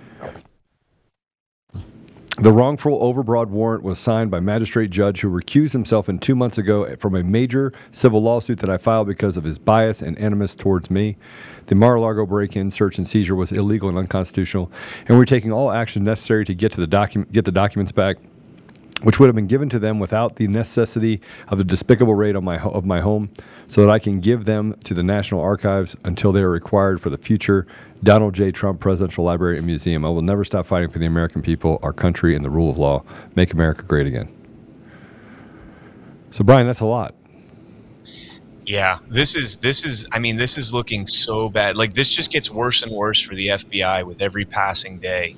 The 2.41 2.53
wrongful 2.55 2.99
overbroad 3.01 3.49
warrant 3.49 3.83
was 3.83 3.99
signed 3.99 4.31
by 4.31 4.41
magistrate 4.41 4.89
judge 4.89 5.21
who 5.21 5.29
recused 5.29 5.73
himself 5.73 6.09
in 6.09 6.19
two 6.19 6.35
months 6.35 6.57
ago 6.57 6.97
from 6.97 7.15
a 7.15 7.23
major 7.23 7.71
civil 7.93 8.23
lawsuit 8.23 8.61
that 8.61 8.71
I 8.71 8.79
filed 8.79 9.09
because 9.09 9.37
of 9.37 9.45
his 9.45 9.59
bias 9.59 10.01
and 10.01 10.17
animus 10.17 10.55
towards 10.55 10.91
me. 10.91 11.19
The 11.67 11.75
Mar-a-Lago 11.75 12.25
break-in, 12.25 12.71
search, 12.71 12.97
and 12.97 13.07
seizure 13.07 13.35
was 13.35 13.53
illegal 13.53 13.91
and 13.91 13.99
unconstitutional, 13.99 14.73
and 15.07 15.19
we're 15.19 15.27
taking 15.27 15.53
all 15.53 15.71
actions 15.71 16.07
necessary 16.07 16.47
to 16.47 16.55
get 16.55 16.73
to 16.73 16.81
the 16.81 16.87
document, 16.87 17.31
get 17.31 17.45
the 17.45 17.53
documents 17.53 17.93
back 17.93 18.17
which 19.03 19.19
would 19.19 19.27
have 19.27 19.35
been 19.35 19.47
given 19.47 19.69
to 19.71 19.79
them 19.79 19.99
without 19.99 20.37
the 20.37 20.47
necessity 20.49 21.21
of 21.49 21.59
the 21.59 21.65
despicable 21.65 22.15
raid 22.15 22.37
on 22.37 22.45
my 22.45 22.59
ho- 22.59 22.71
of 22.71 22.85
my 22.85 23.01
home, 23.01 23.31
so 23.67 23.83
that 23.83 23.91
I 23.91 23.99
can 23.99 24.21
give 24.21 24.45
them 24.45 24.75
to 24.85 24.95
the 24.95 25.03
National 25.03 25.41
Archives 25.41 25.97
until 26.05 26.33
they 26.33 26.41
are 26.41 26.51
required 26.51 27.01
for 27.01 27.11
the 27.11 27.19
future 27.19 27.67
Donald 28.03 28.35
J. 28.35 28.51
Trump 28.51 28.81
Presidential 28.81 29.25
Library 29.25 29.59
and 29.59 29.67
Museum. 29.67 30.05
I 30.05 30.09
will 30.09 30.23
never 30.23 30.45
stop 30.45 30.67
fighting 30.67 30.91
for 30.91 30.99
the 30.99 31.07
American 31.07 31.43
people, 31.43 31.79
our 31.83 31.93
country, 31.93 32.35
and 32.35 32.45
the 32.45 32.51
rule 32.51 32.71
of 32.71 32.79
law. 32.79 33.03
Make 33.35 33.53
America 33.53 33.83
great 33.83 34.07
again. 34.07 34.35
So, 36.31 36.45
Brian, 36.45 36.67
that's 36.67 36.81
a 36.81 36.87
lot. 36.87 37.15
Yeah, 38.67 38.99
this 39.09 39.35
is 39.35 39.57
this 39.57 39.85
is 39.85 40.07
I 40.13 40.21
mean 40.21 40.37
this 40.37 40.57
is 40.57 40.73
looking 40.73 41.05
so 41.05 41.51
bad. 41.51 41.77
Like 41.77 41.95
this 41.95 42.09
just 42.09 42.31
gets 42.31 42.53
worse 42.53 42.85
and 42.85 42.93
worse 42.93 43.21
for 43.21 43.35
the 43.35 43.49
FBI 43.49 44.05
with 44.05 44.23
every 44.23 44.45
passing 44.45 44.99
day. 45.01 45.35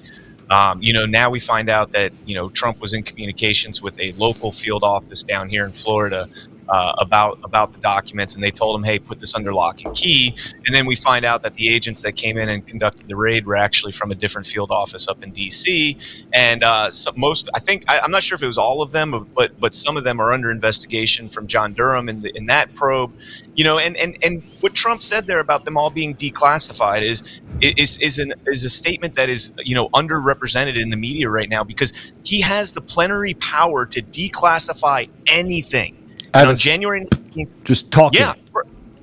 Um, 0.50 0.82
you 0.82 0.92
know, 0.92 1.06
now 1.06 1.30
we 1.30 1.40
find 1.40 1.68
out 1.68 1.92
that 1.92 2.12
you 2.26 2.34
know 2.34 2.50
Trump 2.50 2.80
was 2.80 2.94
in 2.94 3.02
communications 3.02 3.82
with 3.82 3.98
a 4.00 4.12
local 4.12 4.52
field 4.52 4.84
office 4.84 5.22
down 5.22 5.48
here 5.48 5.64
in 5.64 5.72
Florida 5.72 6.28
uh, 6.68 6.92
about 6.98 7.38
about 7.44 7.72
the 7.72 7.80
documents, 7.80 8.34
and 8.34 8.42
they 8.42 8.50
told 8.50 8.78
him, 8.78 8.84
"Hey, 8.84 8.98
put 8.98 9.20
this 9.20 9.34
under 9.34 9.52
lock 9.52 9.84
and 9.84 9.94
key." 9.94 10.34
And 10.66 10.74
then 10.74 10.86
we 10.86 10.94
find 10.94 11.24
out 11.24 11.42
that 11.42 11.54
the 11.54 11.68
agents 11.68 12.02
that 12.02 12.12
came 12.12 12.38
in 12.38 12.48
and 12.48 12.66
conducted 12.66 13.08
the 13.08 13.16
raid 13.16 13.46
were 13.46 13.56
actually 13.56 13.92
from 13.92 14.10
a 14.10 14.14
different 14.14 14.46
field 14.46 14.70
office 14.70 15.08
up 15.08 15.22
in 15.22 15.32
D.C. 15.32 15.96
And 16.32 16.62
uh, 16.62 16.90
so 16.90 17.12
most, 17.16 17.48
I 17.54 17.58
think, 17.58 17.84
I, 17.88 17.98
am 18.04 18.10
not 18.10 18.22
sure 18.22 18.36
if 18.36 18.42
it 18.42 18.46
was 18.46 18.58
all 18.58 18.82
of 18.82 18.92
them, 18.92 19.28
but 19.34 19.58
but 19.60 19.74
some 19.74 19.96
of 19.96 20.04
them 20.04 20.20
are 20.20 20.32
under 20.32 20.50
investigation 20.50 21.28
from 21.28 21.46
John 21.46 21.72
Durham 21.72 22.08
in 22.08 22.22
the, 22.22 22.36
in 22.36 22.46
that 22.46 22.74
probe. 22.74 23.12
You 23.54 23.64
know, 23.64 23.78
and 23.78 23.96
and 23.96 24.16
and 24.22 24.42
what 24.60 24.74
Trump 24.74 25.02
said 25.02 25.26
there 25.26 25.40
about 25.40 25.64
them 25.64 25.76
all 25.76 25.90
being 25.90 26.14
declassified 26.14 27.02
is 27.02 27.40
is 27.60 27.98
is 27.98 28.18
an 28.18 28.32
is 28.46 28.64
a 28.64 28.70
statement 28.70 29.14
that 29.16 29.28
is 29.28 29.52
you 29.58 29.74
know 29.74 29.88
underrepresented 29.90 30.80
in 30.80 30.90
the 30.90 30.96
media 30.96 31.28
right 31.28 31.48
now 31.48 31.64
because 31.64 32.12
he 32.22 32.40
has 32.40 32.72
the 32.72 32.80
plenary 32.80 33.34
power 33.34 33.86
to 33.86 34.00
declassify 34.02 35.08
anything. 35.26 35.96
And 36.34 36.48
on 36.48 36.56
January 36.56 37.04
19th, 37.06 37.62
just 37.64 37.90
talking. 37.90 38.20
Yeah, 38.20 38.34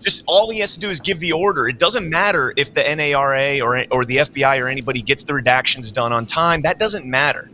just 0.01 0.23
all 0.27 0.49
he 0.49 0.59
has 0.59 0.73
to 0.75 0.79
do 0.79 0.89
is 0.89 0.99
give 0.99 1.19
the 1.19 1.31
order. 1.31 1.67
It 1.67 1.77
doesn't 1.77 2.09
matter 2.09 2.53
if 2.57 2.73
the 2.73 2.81
NARA 2.81 3.59
or 3.61 3.85
or 3.91 4.05
the 4.05 4.17
FBI 4.17 4.63
or 4.63 4.67
anybody 4.67 5.01
gets 5.01 5.23
the 5.23 5.33
redactions 5.33 5.93
done 5.93 6.13
on 6.13 6.25
time. 6.25 6.61
That 6.61 6.79
doesn't 6.79 7.05
matter. 7.05 7.49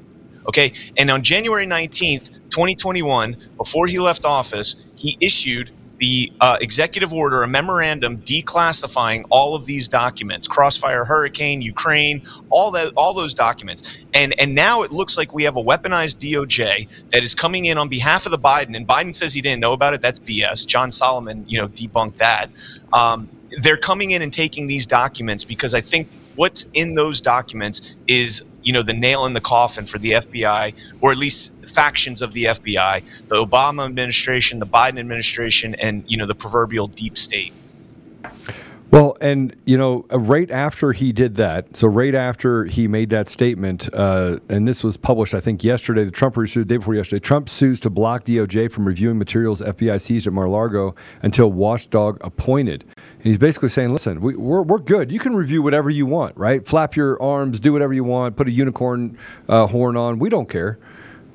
Okay, 0.47 0.71
and 0.97 1.09
on 1.09 1.23
January 1.23 1.65
19th, 1.65 2.29
2021, 2.51 3.35
before 3.57 3.87
he 3.87 3.97
left 3.99 4.25
office, 4.25 4.85
he 4.95 5.17
issued 5.19 5.71
the 5.97 6.31
uh, 6.41 6.57
executive 6.61 7.13
order, 7.13 7.43
a 7.43 7.47
memorandum 7.47 8.17
declassifying 8.17 9.25
all 9.29 9.55
of 9.55 9.65
these 9.65 9.87
documents, 9.87 10.47
Crossfire 10.47 11.05
Hurricane, 11.05 11.61
Ukraine, 11.61 12.21
all 12.49 12.71
that, 12.71 12.91
all 12.95 13.13
those 13.13 13.33
documents, 13.33 14.03
and 14.13 14.37
and 14.39 14.53
now 14.55 14.83
it 14.83 14.91
looks 14.91 15.17
like 15.17 15.33
we 15.33 15.43
have 15.43 15.55
a 15.55 15.63
weaponized 15.63 16.17
DOJ 16.17 17.09
that 17.11 17.23
is 17.23 17.33
coming 17.33 17.65
in 17.65 17.77
on 17.77 17.87
behalf 17.89 18.25
of 18.25 18.31
the 18.31 18.39
Biden, 18.39 18.75
and 18.75 18.87
Biden 18.87 19.15
says 19.15 19.33
he 19.33 19.41
didn't 19.41 19.61
know 19.61 19.73
about 19.73 19.93
it. 19.93 20.01
That's 20.01 20.19
BS. 20.19 20.65
John 20.67 20.91
Solomon, 20.91 21.45
you 21.47 21.59
know, 21.59 21.67
debunked 21.69 22.17
that. 22.17 22.49
Um, 22.93 23.29
they're 23.61 23.77
coming 23.77 24.11
in 24.11 24.21
and 24.21 24.33
taking 24.33 24.67
these 24.67 24.85
documents 24.85 25.43
because 25.43 25.73
I 25.73 25.81
think 25.81 26.09
what's 26.35 26.67
in 26.73 26.95
those 26.95 27.21
documents 27.21 27.95
is 28.07 28.43
you 28.63 28.73
know 28.73 28.81
the 28.81 28.93
nail 28.93 29.25
in 29.25 29.33
the 29.33 29.41
coffin 29.41 29.85
for 29.85 29.97
the 29.99 30.11
FBI, 30.11 30.75
or 31.01 31.11
at 31.11 31.17
least 31.17 31.54
factions 31.75 32.21
of 32.21 32.33
the 32.33 32.45
FBI, 32.45 33.27
the 33.27 33.45
Obama 33.45 33.85
administration, 33.85 34.59
the 34.59 34.65
Biden 34.65 34.99
administration, 34.99 35.75
and 35.75 36.03
you 36.07 36.17
know 36.17 36.25
the 36.25 36.35
proverbial 36.35 36.87
deep 36.87 37.17
state. 37.17 37.53
Well, 38.91 39.17
and 39.19 39.53
you 39.65 39.77
know, 39.77 40.05
uh, 40.09 40.19
right 40.19 40.49
after 40.49 40.93
he 40.93 41.11
did 41.11 41.35
that, 41.35 41.75
so 41.75 41.85
right 41.85 42.15
after 42.15 42.63
he 42.63 42.87
made 42.87 43.09
that 43.09 43.27
statement, 43.27 43.89
uh, 43.93 44.37
and 44.47 44.65
this 44.65 44.85
was 44.85 44.95
published, 44.95 45.33
I 45.33 45.41
think, 45.41 45.65
yesterday. 45.65 46.05
The 46.05 46.11
Trump 46.11 46.35
sued 46.35 46.69
the 46.69 46.75
day 46.75 46.77
before 46.77 46.95
yesterday. 46.95 47.19
Trump 47.19 47.49
sues 47.49 47.81
to 47.81 47.89
block 47.89 48.23
DOJ 48.23 48.71
from 48.71 48.85
reviewing 48.87 49.17
materials 49.17 49.59
FBI 49.59 49.99
seized 49.99 50.27
at 50.27 50.33
Mar-a-Lago 50.33 50.95
until 51.23 51.51
watchdog 51.51 52.19
appointed. 52.21 52.85
And 52.95 53.23
he's 53.23 53.37
basically 53.37 53.67
saying, 53.67 53.91
"Listen, 53.91 54.21
we, 54.21 54.35
we're 54.37 54.61
we're 54.61 54.79
good. 54.79 55.11
You 55.11 55.19
can 55.19 55.35
review 55.35 55.61
whatever 55.61 55.89
you 55.89 56.05
want, 56.05 56.37
right? 56.37 56.65
Flap 56.65 56.95
your 56.95 57.21
arms, 57.21 57.59
do 57.59 57.73
whatever 57.73 57.91
you 57.91 58.05
want, 58.05 58.37
put 58.37 58.47
a 58.47 58.51
unicorn 58.51 59.17
uh, 59.49 59.67
horn 59.67 59.97
on. 59.97 60.19
We 60.19 60.29
don't 60.29 60.47
care." 60.47 60.79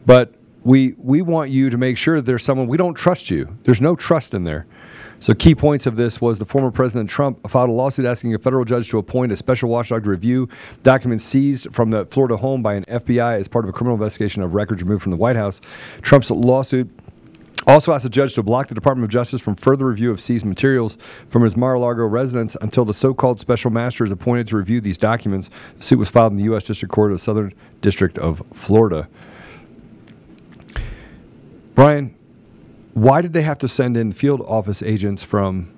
But 0.07 0.35
we 0.63 0.95
we 0.99 1.23
want 1.23 1.51
you 1.51 1.71
to 1.71 1.79
make 1.79 1.97
sure 1.97 2.17
that 2.17 2.27
there's 2.27 2.45
someone 2.45 2.67
we 2.67 2.77
don't 2.77 2.95
trust 2.95 3.31
you. 3.31 3.57
There's 3.65 3.81
no 3.81 3.97
trust 3.97 4.35
in 4.35 4.45
there. 4.45 4.67
So 5.23 5.35
key 5.35 5.55
points 5.55 5.87
of 5.87 5.97
this 5.97 6.19
was 6.19 6.39
the 6.39 6.47
former 6.47 6.71
President 6.71 7.11
Trump 7.11 7.49
filed 7.51 7.69
a 7.69 7.73
lawsuit 7.73 8.07
asking 8.07 8.35
a 8.35 8.39
federal 8.39 8.65
judge 8.65 8.89
to 8.89 8.99
appoint 8.99 9.33
a 9.33 9.37
special 9.37 9.69
watchdog 9.69 10.05
to 10.05 10.11
review 10.11 10.49
documents 10.83 11.25
seized 11.25 11.75
from 11.75 11.91
the 11.91 12.07
Florida 12.07 12.39
home 12.39 12.63
by 12.63 12.75
an 12.75 12.85
FBI 12.85 13.39
as 13.39 13.47
part 13.47 13.67
of 13.67 13.69
a 13.69 13.73
criminal 13.73 13.95
investigation 13.95 14.43
of 14.43 14.55
records 14.55 14.83
removed 14.83 15.03
from 15.03 15.11
the 15.11 15.19
White 15.19 15.37
House. 15.37 15.61
Trump's 16.01 16.31
lawsuit 16.31 16.89
also 17.67 17.93
asked 17.93 18.05
the 18.05 18.09
judge 18.11 18.33
to 18.35 18.43
block 18.43 18.69
the 18.69 18.75
Department 18.75 19.05
of 19.05 19.11
Justice 19.11 19.43
from 19.43 19.57
further 19.57 19.87
review 19.87 20.11
of 20.11 20.21
seized 20.21 20.47
materials 20.47 20.97
from 21.29 21.43
his 21.43 21.55
Mar-a-Lago 21.55 22.07
residence 22.07 22.57
until 22.63 22.87
the 22.87 22.95
so-called 22.95 23.41
special 23.41 23.71
master 23.71 24.05
is 24.05 24.13
appointed 24.13 24.47
to 24.49 24.57
review 24.57 24.81
these 24.81 24.97
documents. 24.97 25.51
The 25.77 25.83
suit 25.83 25.99
was 25.99 26.09
filed 26.09 26.33
in 26.33 26.39
the 26.39 26.45
U.S. 26.45 26.65
District 26.65 26.93
Court 26.93 27.13
of 27.13 27.21
Southern 27.21 27.53
District 27.83 28.17
of 28.19 28.43
Florida. 28.55 29.07
Brian, 31.81 32.15
why 32.93 33.23
did 33.23 33.33
they 33.33 33.41
have 33.41 33.57
to 33.61 33.67
send 33.67 33.97
in 33.97 34.13
field 34.13 34.43
office 34.43 34.83
agents 34.83 35.25
from 35.25 35.73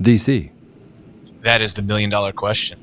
D.C.? 0.00 0.50
That 1.42 1.62
is 1.62 1.74
the 1.74 1.82
million 1.82 2.10
dollar 2.10 2.32
question. 2.32 2.80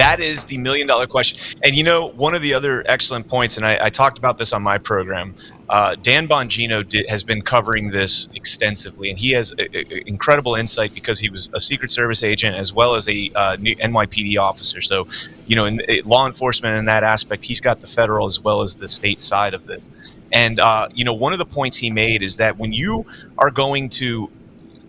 That 0.00 0.20
is 0.20 0.44
the 0.44 0.56
million 0.56 0.86
dollar 0.86 1.06
question. 1.06 1.60
And 1.62 1.74
you 1.74 1.84
know, 1.84 2.08
one 2.12 2.34
of 2.34 2.40
the 2.40 2.54
other 2.54 2.82
excellent 2.86 3.28
points, 3.28 3.58
and 3.58 3.66
I, 3.66 3.76
I 3.84 3.90
talked 3.90 4.16
about 4.16 4.38
this 4.38 4.54
on 4.54 4.62
my 4.62 4.78
program. 4.78 5.34
Uh, 5.68 5.94
Dan 5.94 6.26
Bongino 6.26 6.88
did, 6.88 7.06
has 7.10 7.22
been 7.22 7.42
covering 7.42 7.90
this 7.90 8.26
extensively, 8.34 9.10
and 9.10 9.18
he 9.18 9.32
has 9.32 9.52
a, 9.58 9.76
a, 9.76 10.08
incredible 10.08 10.54
insight 10.54 10.94
because 10.94 11.20
he 11.20 11.28
was 11.28 11.50
a 11.52 11.60
Secret 11.60 11.90
Service 11.90 12.22
agent 12.22 12.56
as 12.56 12.72
well 12.72 12.94
as 12.94 13.10
a 13.10 13.30
uh, 13.34 13.58
NYPD 13.58 14.40
officer. 14.40 14.80
So, 14.80 15.06
you 15.46 15.54
know, 15.54 15.66
in, 15.66 15.80
in 15.80 16.02
law 16.06 16.26
enforcement 16.26 16.78
in 16.78 16.86
that 16.86 17.04
aspect, 17.04 17.44
he's 17.44 17.60
got 17.60 17.82
the 17.82 17.86
federal 17.86 18.24
as 18.24 18.40
well 18.40 18.62
as 18.62 18.76
the 18.76 18.88
state 18.88 19.20
side 19.20 19.52
of 19.52 19.66
this. 19.66 19.90
And 20.32 20.60
uh, 20.60 20.88
you 20.94 21.04
know, 21.04 21.12
one 21.12 21.34
of 21.34 21.38
the 21.38 21.44
points 21.44 21.76
he 21.76 21.90
made 21.90 22.22
is 22.22 22.38
that 22.38 22.56
when 22.56 22.72
you 22.72 23.04
are 23.36 23.50
going 23.50 23.90
to 23.90 24.30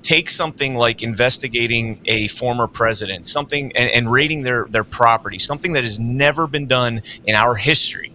take 0.01 0.29
something 0.29 0.75
like 0.75 1.03
investigating 1.03 1.99
a 2.05 2.27
former 2.27 2.67
president, 2.67 3.27
something 3.27 3.71
and, 3.75 3.89
and 3.89 4.11
raiding 4.11 4.43
their 4.43 4.65
their 4.69 4.83
property, 4.83 5.39
something 5.39 5.73
that 5.73 5.83
has 5.83 5.99
never 5.99 6.47
been 6.47 6.67
done 6.67 7.01
in 7.25 7.35
our 7.35 7.55
history. 7.55 8.13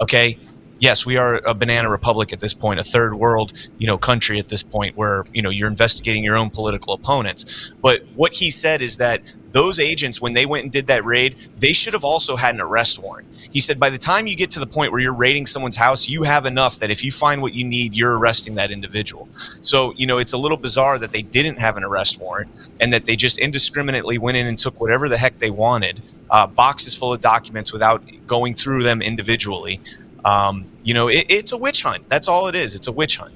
Okay, 0.00 0.38
yes, 0.78 1.06
we 1.06 1.16
are 1.16 1.40
a 1.46 1.54
banana 1.54 1.90
republic 1.90 2.32
at 2.32 2.40
this 2.40 2.54
point, 2.54 2.80
a 2.80 2.84
third 2.84 3.14
world, 3.14 3.52
you 3.78 3.86
know, 3.86 3.98
country 3.98 4.38
at 4.38 4.48
this 4.48 4.62
point 4.62 4.96
where, 4.96 5.24
you 5.32 5.42
know, 5.42 5.50
you're 5.50 5.68
investigating 5.68 6.22
your 6.22 6.36
own 6.36 6.50
political 6.50 6.94
opponents. 6.94 7.72
But 7.80 8.04
what 8.14 8.34
he 8.34 8.50
said 8.50 8.82
is 8.82 8.98
that 8.98 9.22
those 9.52 9.80
agents, 9.80 10.20
when 10.20 10.34
they 10.34 10.44
went 10.44 10.64
and 10.64 10.72
did 10.72 10.86
that 10.88 11.04
raid, 11.04 11.36
they 11.58 11.72
should 11.72 11.94
have 11.94 12.04
also 12.04 12.36
had 12.36 12.54
an 12.54 12.60
arrest 12.60 12.98
warrant. 12.98 13.26
He 13.50 13.60
said 13.60 13.80
by 13.80 13.88
the 13.88 13.98
time 13.98 14.26
you 14.26 14.36
get 14.36 14.50
to 14.50 14.60
the 14.60 14.66
point 14.66 14.92
where 14.92 15.00
you're 15.00 15.14
raiding 15.14 15.46
someone's 15.46 15.76
house, 15.78 16.08
you 16.08 16.24
have 16.24 16.44
enough 16.44 16.78
that 16.80 16.90
if 16.90 17.02
you 17.02 17.10
find 17.10 17.40
what 17.40 17.54
you 17.54 17.64
need, 17.64 17.94
you're 17.94 18.18
arresting 18.18 18.56
that 18.56 18.70
individual. 18.70 19.28
So, 19.62 19.94
you 19.96 20.06
know, 20.06 20.18
it's 20.18 20.34
a 20.34 20.38
little 20.38 20.58
bizarre 20.58 20.98
that 20.98 21.12
they 21.12 21.22
didn't 21.22 21.58
have 21.58 21.78
an 21.78 21.84
arrest 21.84 22.20
warrant 22.20 22.50
and 22.80 22.92
that 22.92 23.06
they 23.06 23.16
just 23.16 23.38
indiscriminately 23.38 24.18
went 24.18 24.36
in 24.36 24.46
and 24.46 24.58
took 24.58 24.78
whatever 24.78 25.08
the 25.08 25.16
heck 25.16 25.38
they 25.38 25.50
wanted, 25.50 26.02
uh, 26.30 26.46
boxes 26.46 26.94
full 26.94 27.12
of 27.14 27.20
documents 27.22 27.72
without 27.72 28.02
going 28.26 28.52
through 28.52 28.82
them 28.82 29.00
individually. 29.00 29.80
Um, 30.26 30.66
you 30.82 30.92
know, 30.92 31.06
it, 31.06 31.26
it's 31.28 31.52
a 31.52 31.56
witch 31.56 31.84
hunt. 31.84 32.08
That's 32.08 32.26
all 32.26 32.48
it 32.48 32.56
is. 32.56 32.74
It's 32.74 32.88
a 32.88 32.92
witch 32.92 33.18
hunt. 33.18 33.32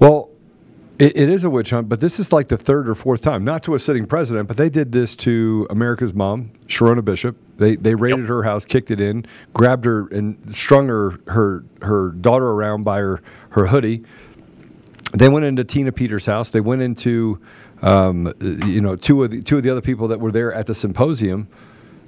Well, 0.00 0.28
it, 0.98 1.16
it 1.16 1.28
is 1.28 1.44
a 1.44 1.50
witch 1.50 1.70
hunt, 1.70 1.88
but 1.88 2.00
this 2.00 2.18
is 2.18 2.32
like 2.32 2.48
the 2.48 2.58
third 2.58 2.88
or 2.88 2.96
fourth 2.96 3.20
time. 3.20 3.44
Not 3.44 3.62
to 3.62 3.74
a 3.76 3.78
sitting 3.78 4.04
president, 4.04 4.48
but 4.48 4.56
they 4.56 4.68
did 4.68 4.90
this 4.90 5.14
to 5.16 5.68
America's 5.70 6.12
mom, 6.12 6.50
Sherronna 6.66 7.04
Bishop. 7.04 7.36
They 7.58 7.76
they 7.76 7.94
raided 7.94 8.20
yep. 8.20 8.28
her 8.28 8.42
house, 8.42 8.64
kicked 8.64 8.90
it 8.90 9.00
in, 9.00 9.26
grabbed 9.52 9.84
her, 9.84 10.08
and 10.08 10.36
strung 10.52 10.88
her 10.88 11.20
her 11.28 11.64
her 11.82 12.10
daughter 12.10 12.50
around 12.50 12.82
by 12.82 12.98
her 12.98 13.22
her 13.50 13.66
hoodie. 13.66 14.02
They 15.12 15.28
went 15.28 15.44
into 15.44 15.62
Tina 15.62 15.92
Peters' 15.92 16.26
house. 16.26 16.50
They 16.50 16.60
went 16.60 16.82
into 16.82 17.40
um, 17.80 18.32
you 18.40 18.80
know 18.80 18.96
two 18.96 19.22
of 19.22 19.30
the 19.30 19.40
two 19.40 19.56
of 19.56 19.62
the 19.62 19.70
other 19.70 19.80
people 19.80 20.08
that 20.08 20.18
were 20.18 20.32
there 20.32 20.52
at 20.52 20.66
the 20.66 20.74
symposium. 20.74 21.46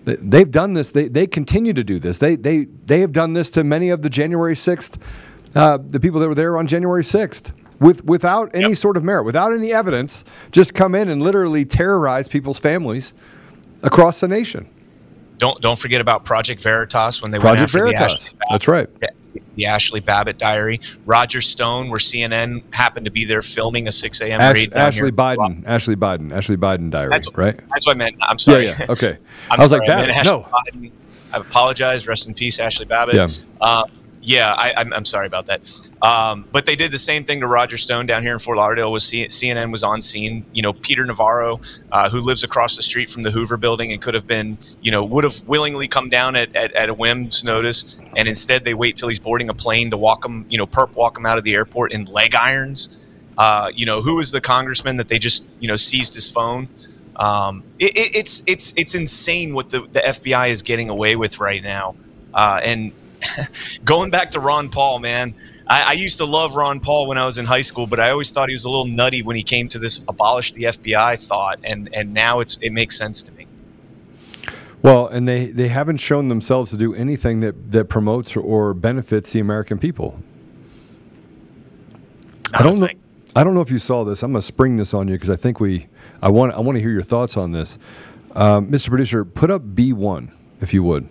They've 0.06 0.50
done 0.50 0.74
this. 0.74 0.92
They, 0.92 1.08
they 1.08 1.26
continue 1.26 1.72
to 1.72 1.82
do 1.82 1.98
this. 1.98 2.18
They, 2.18 2.36
they, 2.36 2.64
they 2.64 3.00
have 3.00 3.12
done 3.12 3.32
this 3.32 3.50
to 3.50 3.64
many 3.64 3.90
of 3.90 4.02
the 4.02 4.10
January 4.10 4.54
6th, 4.54 5.00
uh, 5.54 5.78
the 5.78 5.98
people 5.98 6.20
that 6.20 6.28
were 6.28 6.34
there 6.34 6.56
on 6.56 6.68
January 6.68 7.02
6th, 7.02 7.50
with, 7.80 8.04
without 8.04 8.54
any 8.54 8.68
yep. 8.68 8.78
sort 8.78 8.96
of 8.96 9.02
merit, 9.02 9.24
without 9.24 9.52
any 9.52 9.72
evidence, 9.72 10.24
just 10.52 10.74
come 10.74 10.94
in 10.94 11.08
and 11.08 11.20
literally 11.22 11.64
terrorize 11.64 12.28
people's 12.28 12.60
families 12.60 13.14
across 13.82 14.20
the 14.20 14.28
nation. 14.28 14.70
Don't 15.38 15.60
don't 15.60 15.78
forget 15.78 16.00
about 16.00 16.24
Project 16.24 16.62
Veritas 16.62 17.20
when 17.20 17.30
they 17.30 17.38
Project 17.38 17.74
went 17.74 17.88
after 17.88 17.98
Veritas. 17.98 18.30
The 18.30 18.36
That's 18.48 18.68
right 18.68 18.88
the 19.54 19.66
Ashley 19.66 20.00
Babbitt 20.00 20.38
diary. 20.38 20.80
Roger 21.04 21.40
Stone, 21.40 21.90
where 21.90 21.98
CNN 21.98 22.62
happened 22.74 23.06
to 23.06 23.12
be 23.12 23.24
there 23.24 23.42
filming 23.42 23.88
a 23.88 23.92
6 23.92 24.20
a.m. 24.20 24.40
Ash, 24.40 24.54
raid. 24.54 24.72
Ashley 24.74 25.12
Biden, 25.12 25.64
Ashley 25.66 25.96
Biden, 25.96 26.32
Ashley 26.32 26.56
Biden 26.56 26.90
diary, 26.90 27.10
that's, 27.10 27.28
right? 27.34 27.58
That's 27.68 27.86
what 27.86 27.96
I 27.96 27.98
meant. 27.98 28.16
I'm 28.22 28.38
sorry. 28.38 28.66
Yeah, 28.66 28.76
yeah. 28.78 28.86
Okay. 28.90 29.18
i 29.50 29.56
was 29.58 29.68
sorry, 29.68 29.80
like, 29.80 29.88
Babbitt, 29.88 30.24
no. 30.24 30.42
Biden. 30.42 30.92
I 31.32 31.38
apologize. 31.38 32.06
Rest 32.06 32.28
in 32.28 32.34
peace, 32.34 32.58
Ashley 32.58 32.86
Babbitt. 32.86 33.14
Yeah. 33.14 33.28
Uh, 33.60 33.84
yeah, 34.26 34.54
I, 34.58 34.74
am 34.76 35.04
sorry 35.04 35.28
about 35.28 35.46
that. 35.46 35.92
Um, 36.02 36.48
but 36.50 36.66
they 36.66 36.74
did 36.74 36.90
the 36.90 36.98
same 36.98 37.22
thing 37.22 37.38
to 37.42 37.46
Roger 37.46 37.78
Stone 37.78 38.06
down 38.06 38.22
here 38.24 38.32
in 38.32 38.40
Fort 38.40 38.56
Lauderdale. 38.56 38.90
Was 38.90 39.04
C- 39.04 39.28
CNN 39.28 39.70
was 39.70 39.84
on 39.84 40.02
scene. 40.02 40.44
You 40.52 40.62
know, 40.62 40.72
Peter 40.72 41.04
Navarro, 41.06 41.60
uh, 41.92 42.10
who 42.10 42.20
lives 42.20 42.42
across 42.42 42.76
the 42.76 42.82
street 42.82 43.08
from 43.08 43.22
the 43.22 43.30
Hoover 43.30 43.56
Building 43.56 43.92
and 43.92 44.02
could 44.02 44.14
have 44.14 44.26
been, 44.26 44.58
you 44.82 44.90
know, 44.90 45.04
would 45.04 45.22
have 45.22 45.46
willingly 45.46 45.86
come 45.86 46.08
down 46.08 46.34
at, 46.34 46.54
at, 46.56 46.72
at, 46.72 46.88
a 46.88 46.94
whim's 46.94 47.44
notice, 47.44 48.00
and 48.16 48.26
instead 48.26 48.64
they 48.64 48.74
wait 48.74 48.96
till 48.96 49.08
he's 49.08 49.20
boarding 49.20 49.48
a 49.48 49.54
plane 49.54 49.92
to 49.92 49.96
walk 49.96 50.24
him, 50.24 50.44
you 50.48 50.58
know, 50.58 50.66
perp 50.66 50.92
walk 50.96 51.16
him 51.16 51.24
out 51.24 51.38
of 51.38 51.44
the 51.44 51.54
airport 51.54 51.92
in 51.92 52.04
leg 52.06 52.34
irons. 52.34 52.98
Uh, 53.38 53.70
you 53.76 53.86
know, 53.86 54.02
who 54.02 54.16
was 54.16 54.32
the 54.32 54.40
congressman 54.40 54.96
that 54.96 55.06
they 55.06 55.20
just, 55.20 55.44
you 55.60 55.68
know, 55.68 55.76
seized 55.76 56.14
his 56.14 56.28
phone? 56.28 56.68
Um, 57.14 57.62
it, 57.78 57.96
it, 57.96 58.16
it's 58.16 58.42
it's 58.48 58.74
it's 58.76 58.96
insane 58.96 59.54
what 59.54 59.70
the, 59.70 59.82
the 59.82 60.00
FBI 60.00 60.48
is 60.48 60.62
getting 60.62 60.88
away 60.88 61.14
with 61.14 61.38
right 61.38 61.62
now, 61.62 61.94
uh, 62.34 62.60
and 62.64 62.90
going 63.84 64.10
back 64.10 64.30
to 64.32 64.40
Ron 64.40 64.68
Paul, 64.68 64.98
man, 64.98 65.34
I, 65.66 65.90
I, 65.90 65.92
used 65.92 66.18
to 66.18 66.24
love 66.24 66.54
Ron 66.54 66.80
Paul 66.80 67.06
when 67.06 67.18
I 67.18 67.26
was 67.26 67.38
in 67.38 67.44
high 67.44 67.60
school, 67.60 67.86
but 67.86 67.98
I 67.98 68.10
always 68.10 68.30
thought 68.30 68.48
he 68.48 68.54
was 68.54 68.64
a 68.64 68.70
little 68.70 68.86
nutty 68.86 69.22
when 69.22 69.36
he 69.36 69.42
came 69.42 69.68
to 69.68 69.78
this 69.78 70.00
abolish 70.08 70.52
the 70.52 70.64
FBI 70.64 71.24
thought, 71.26 71.58
and 71.64 71.88
and 71.94 72.12
now 72.12 72.40
it's 72.40 72.58
it 72.60 72.72
makes 72.72 72.96
sense 72.96 73.22
to 73.22 73.32
me. 73.32 73.46
Well, 74.82 75.08
and 75.08 75.26
they, 75.26 75.46
they 75.46 75.66
haven't 75.68 75.96
shown 75.96 76.28
themselves 76.28 76.70
to 76.70 76.76
do 76.76 76.94
anything 76.94 77.40
that, 77.40 77.72
that 77.72 77.86
promotes 77.86 78.36
or 78.36 78.72
benefits 78.72 79.32
the 79.32 79.40
American 79.40 79.78
people. 79.78 80.20
Not 82.52 82.60
I 82.60 82.64
don't 82.64 82.78
know. 82.78 82.88
I 83.34 83.44
don't 83.44 83.54
know 83.54 83.62
if 83.62 83.70
you 83.70 83.78
saw 83.78 84.04
this. 84.04 84.22
I'm 84.22 84.32
going 84.32 84.40
to 84.40 84.46
spring 84.46 84.76
this 84.76 84.94
on 84.94 85.08
you 85.08 85.14
because 85.14 85.30
I 85.30 85.36
think 85.36 85.58
we. 85.58 85.88
I 86.22 86.28
want. 86.28 86.54
I 86.54 86.60
want 86.60 86.76
to 86.76 86.80
hear 86.80 86.90
your 86.90 87.02
thoughts 87.02 87.36
on 87.36 87.52
this, 87.52 87.78
um, 88.34 88.70
Mr. 88.70 88.88
Producer. 88.88 89.24
Put 89.24 89.50
up 89.50 89.62
B1 89.62 90.30
if 90.60 90.72
you 90.72 90.82
would. 90.84 91.08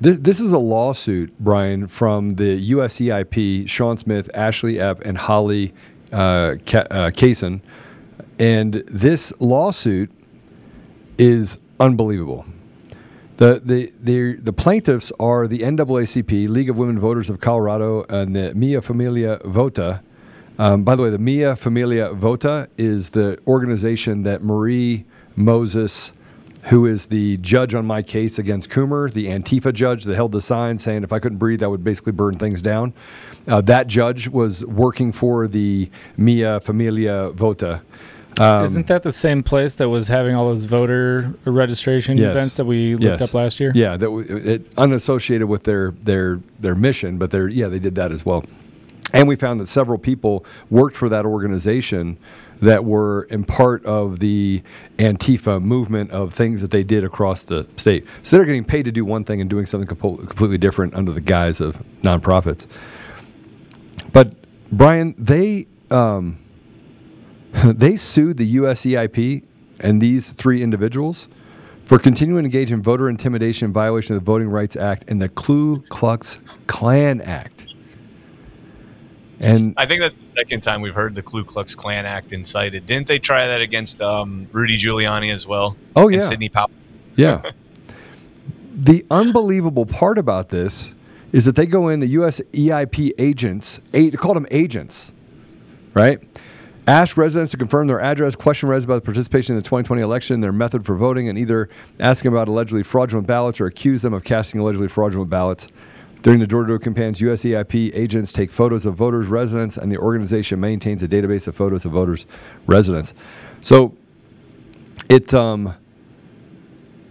This, 0.00 0.18
this 0.18 0.40
is 0.40 0.52
a 0.52 0.58
lawsuit, 0.58 1.38
Brian, 1.38 1.86
from 1.86 2.36
the 2.36 2.70
USEIP, 2.70 3.68
Sean 3.68 3.98
Smith, 3.98 4.30
Ashley 4.32 4.74
Epp, 4.74 5.02
and 5.02 5.18
Holly 5.18 5.74
uh, 6.10 6.16
uh, 6.16 6.54
Kasun. 7.10 7.60
And 8.38 8.74
this 8.86 9.30
lawsuit 9.40 10.10
is 11.18 11.60
unbelievable. 11.78 12.46
The, 13.36 13.60
the, 13.62 13.92
the, 14.00 14.36
the 14.36 14.54
plaintiffs 14.54 15.12
are 15.20 15.46
the 15.46 15.58
NAACP, 15.58 16.48
League 16.48 16.70
of 16.70 16.78
Women 16.78 16.98
Voters 16.98 17.28
of 17.28 17.40
Colorado, 17.40 18.04
and 18.08 18.34
the 18.34 18.54
Mi 18.54 18.80
Familia 18.80 19.38
Vota. 19.44 20.00
Um, 20.58 20.82
by 20.82 20.96
the 20.96 21.02
way, 21.02 21.10
the 21.10 21.18
Mi 21.18 21.54
Familia 21.56 22.14
Vota 22.14 22.68
is 22.78 23.10
the 23.10 23.38
organization 23.46 24.22
that 24.22 24.42
Marie 24.42 25.04
Moses 25.36 26.12
who 26.64 26.86
is 26.86 27.06
the 27.06 27.36
judge 27.38 27.74
on 27.74 27.86
my 27.86 28.02
case 28.02 28.38
against 28.38 28.68
Coomer, 28.68 29.12
the 29.12 29.26
Antifa 29.26 29.72
judge 29.72 30.04
that 30.04 30.14
held 30.14 30.32
the 30.32 30.40
sign 30.40 30.78
saying 30.78 31.04
if 31.04 31.12
I 31.12 31.18
couldn't 31.18 31.38
breathe, 31.38 31.62
I 31.62 31.66
would 31.66 31.82
basically 31.82 32.12
burn 32.12 32.34
things 32.34 32.60
down. 32.60 32.92
Uh, 33.48 33.60
that 33.62 33.86
judge 33.86 34.28
was 34.28 34.64
working 34.66 35.12
for 35.12 35.48
the 35.48 35.90
Mi 36.16 36.42
Familia 36.60 37.30
Vota. 37.30 37.82
Um, 38.38 38.64
Isn't 38.64 38.86
that 38.86 39.02
the 39.02 39.12
same 39.12 39.42
place 39.42 39.74
that 39.76 39.88
was 39.88 40.06
having 40.06 40.36
all 40.36 40.48
those 40.48 40.64
voter 40.64 41.34
registration 41.44 42.16
yes, 42.16 42.30
events 42.30 42.56
that 42.58 42.64
we 42.64 42.92
looked 42.94 43.20
yes. 43.20 43.22
up 43.22 43.34
last 43.34 43.58
year? 43.58 43.72
Yeah, 43.74 43.96
that 43.96 44.06
w- 44.06 44.36
it, 44.36 44.66
unassociated 44.76 45.48
with 45.48 45.64
their 45.64 45.90
their 45.90 46.40
their 46.60 46.76
mission, 46.76 47.18
but 47.18 47.32
they 47.32 47.44
yeah 47.48 47.66
they 47.66 47.80
did 47.80 47.96
that 47.96 48.12
as 48.12 48.24
well. 48.24 48.44
And 49.12 49.26
we 49.26 49.34
found 49.34 49.58
that 49.60 49.66
several 49.66 49.98
people 49.98 50.44
worked 50.70 50.96
for 50.96 51.08
that 51.08 51.26
organization 51.26 52.16
that 52.60 52.84
were 52.84 53.22
in 53.24 53.44
part 53.44 53.84
of 53.84 54.18
the 54.18 54.62
Antifa 54.98 55.62
movement 55.62 56.10
of 56.10 56.34
things 56.34 56.60
that 56.60 56.70
they 56.70 56.82
did 56.82 57.04
across 57.04 57.42
the 57.42 57.66
state. 57.76 58.06
So 58.22 58.36
they're 58.36 58.46
getting 58.46 58.64
paid 58.64 58.84
to 58.84 58.92
do 58.92 59.04
one 59.04 59.24
thing 59.24 59.40
and 59.40 59.48
doing 59.48 59.66
something 59.66 59.88
completely 59.88 60.58
different 60.58 60.94
under 60.94 61.12
the 61.12 61.20
guise 61.20 61.60
of 61.60 61.82
nonprofits. 62.02 62.66
But 64.12 64.34
Brian, 64.70 65.14
they 65.18 65.66
um, 65.90 66.38
they 67.64 67.96
sued 67.96 68.36
the 68.36 68.56
USEIP 68.56 69.42
and 69.80 70.00
these 70.00 70.30
three 70.30 70.62
individuals 70.62 71.28
for 71.84 71.98
continuing 71.98 72.42
to 72.42 72.46
engage 72.46 72.70
in 72.70 72.82
voter 72.82 73.08
intimidation 73.08 73.66
in 73.66 73.72
violation 73.72 74.14
of 74.14 74.22
the 74.22 74.24
Voting 74.24 74.48
Rights 74.48 74.76
Act 74.76 75.04
and 75.08 75.20
the 75.20 75.28
Ku 75.28 75.82
Klux 75.88 76.38
Klan 76.66 77.20
Act. 77.20 77.69
And 79.40 79.72
I 79.78 79.86
think 79.86 80.02
that's 80.02 80.18
the 80.18 80.24
second 80.24 80.62
time 80.62 80.82
we've 80.82 80.94
heard 80.94 81.14
the 81.14 81.22
Ku 81.22 81.42
Klux 81.44 81.74
Klan 81.74 82.04
Act 82.04 82.32
incited. 82.32 82.86
Didn't 82.86 83.08
they 83.08 83.18
try 83.18 83.46
that 83.46 83.62
against 83.62 84.02
um, 84.02 84.46
Rudy 84.52 84.76
Giuliani 84.76 85.32
as 85.32 85.46
well? 85.46 85.76
Oh 85.96 86.08
yeah, 86.08 86.20
Sidney 86.20 86.50
Powell. 86.50 86.70
Yeah. 87.14 87.42
the 88.74 89.04
unbelievable 89.10 89.86
part 89.86 90.18
about 90.18 90.50
this 90.50 90.94
is 91.32 91.46
that 91.46 91.56
they 91.56 91.66
go 91.66 91.88
in 91.88 92.00
the 92.00 92.06
U.S. 92.08 92.40
EIP 92.52 93.12
agents, 93.18 93.80
eight, 93.94 94.16
called 94.18 94.36
them 94.36 94.46
agents, 94.50 95.12
right? 95.94 96.20
Ask 96.86 97.16
residents 97.16 97.52
to 97.52 97.56
confirm 97.56 97.86
their 97.86 98.00
address, 98.00 98.34
question 98.34 98.68
residents 98.68 98.86
about 98.86 99.04
participation 99.04 99.54
in 99.54 99.58
the 99.58 99.64
2020 99.64 100.02
election, 100.02 100.40
their 100.40 100.52
method 100.52 100.84
for 100.84 100.96
voting, 100.96 101.28
and 101.28 101.38
either 101.38 101.68
ask 102.00 102.24
them 102.24 102.32
about 102.34 102.48
allegedly 102.48 102.82
fraudulent 102.82 103.26
ballots 103.26 103.60
or 103.60 103.66
accuse 103.66 104.02
them 104.02 104.12
of 104.12 104.24
casting 104.24 104.60
allegedly 104.60 104.88
fraudulent 104.88 105.30
ballots. 105.30 105.68
During 106.22 106.40
the 106.40 106.46
door 106.46 106.62
to 106.62 106.68
door 106.68 106.78
campaigns, 106.78 107.20
USEIP 107.20 107.94
agents 107.94 108.32
take 108.32 108.50
photos 108.50 108.86
of 108.86 108.94
voters' 108.94 109.28
residents, 109.28 109.76
and 109.78 109.90
the 109.90 109.98
organization 109.98 110.60
maintains 110.60 111.02
a 111.02 111.08
database 111.08 111.48
of 111.48 111.56
photos 111.56 111.84
of 111.86 111.92
voters' 111.92 112.26
residents. 112.66 113.14
So 113.62 113.96
it, 115.08 115.32
um, 115.34 115.74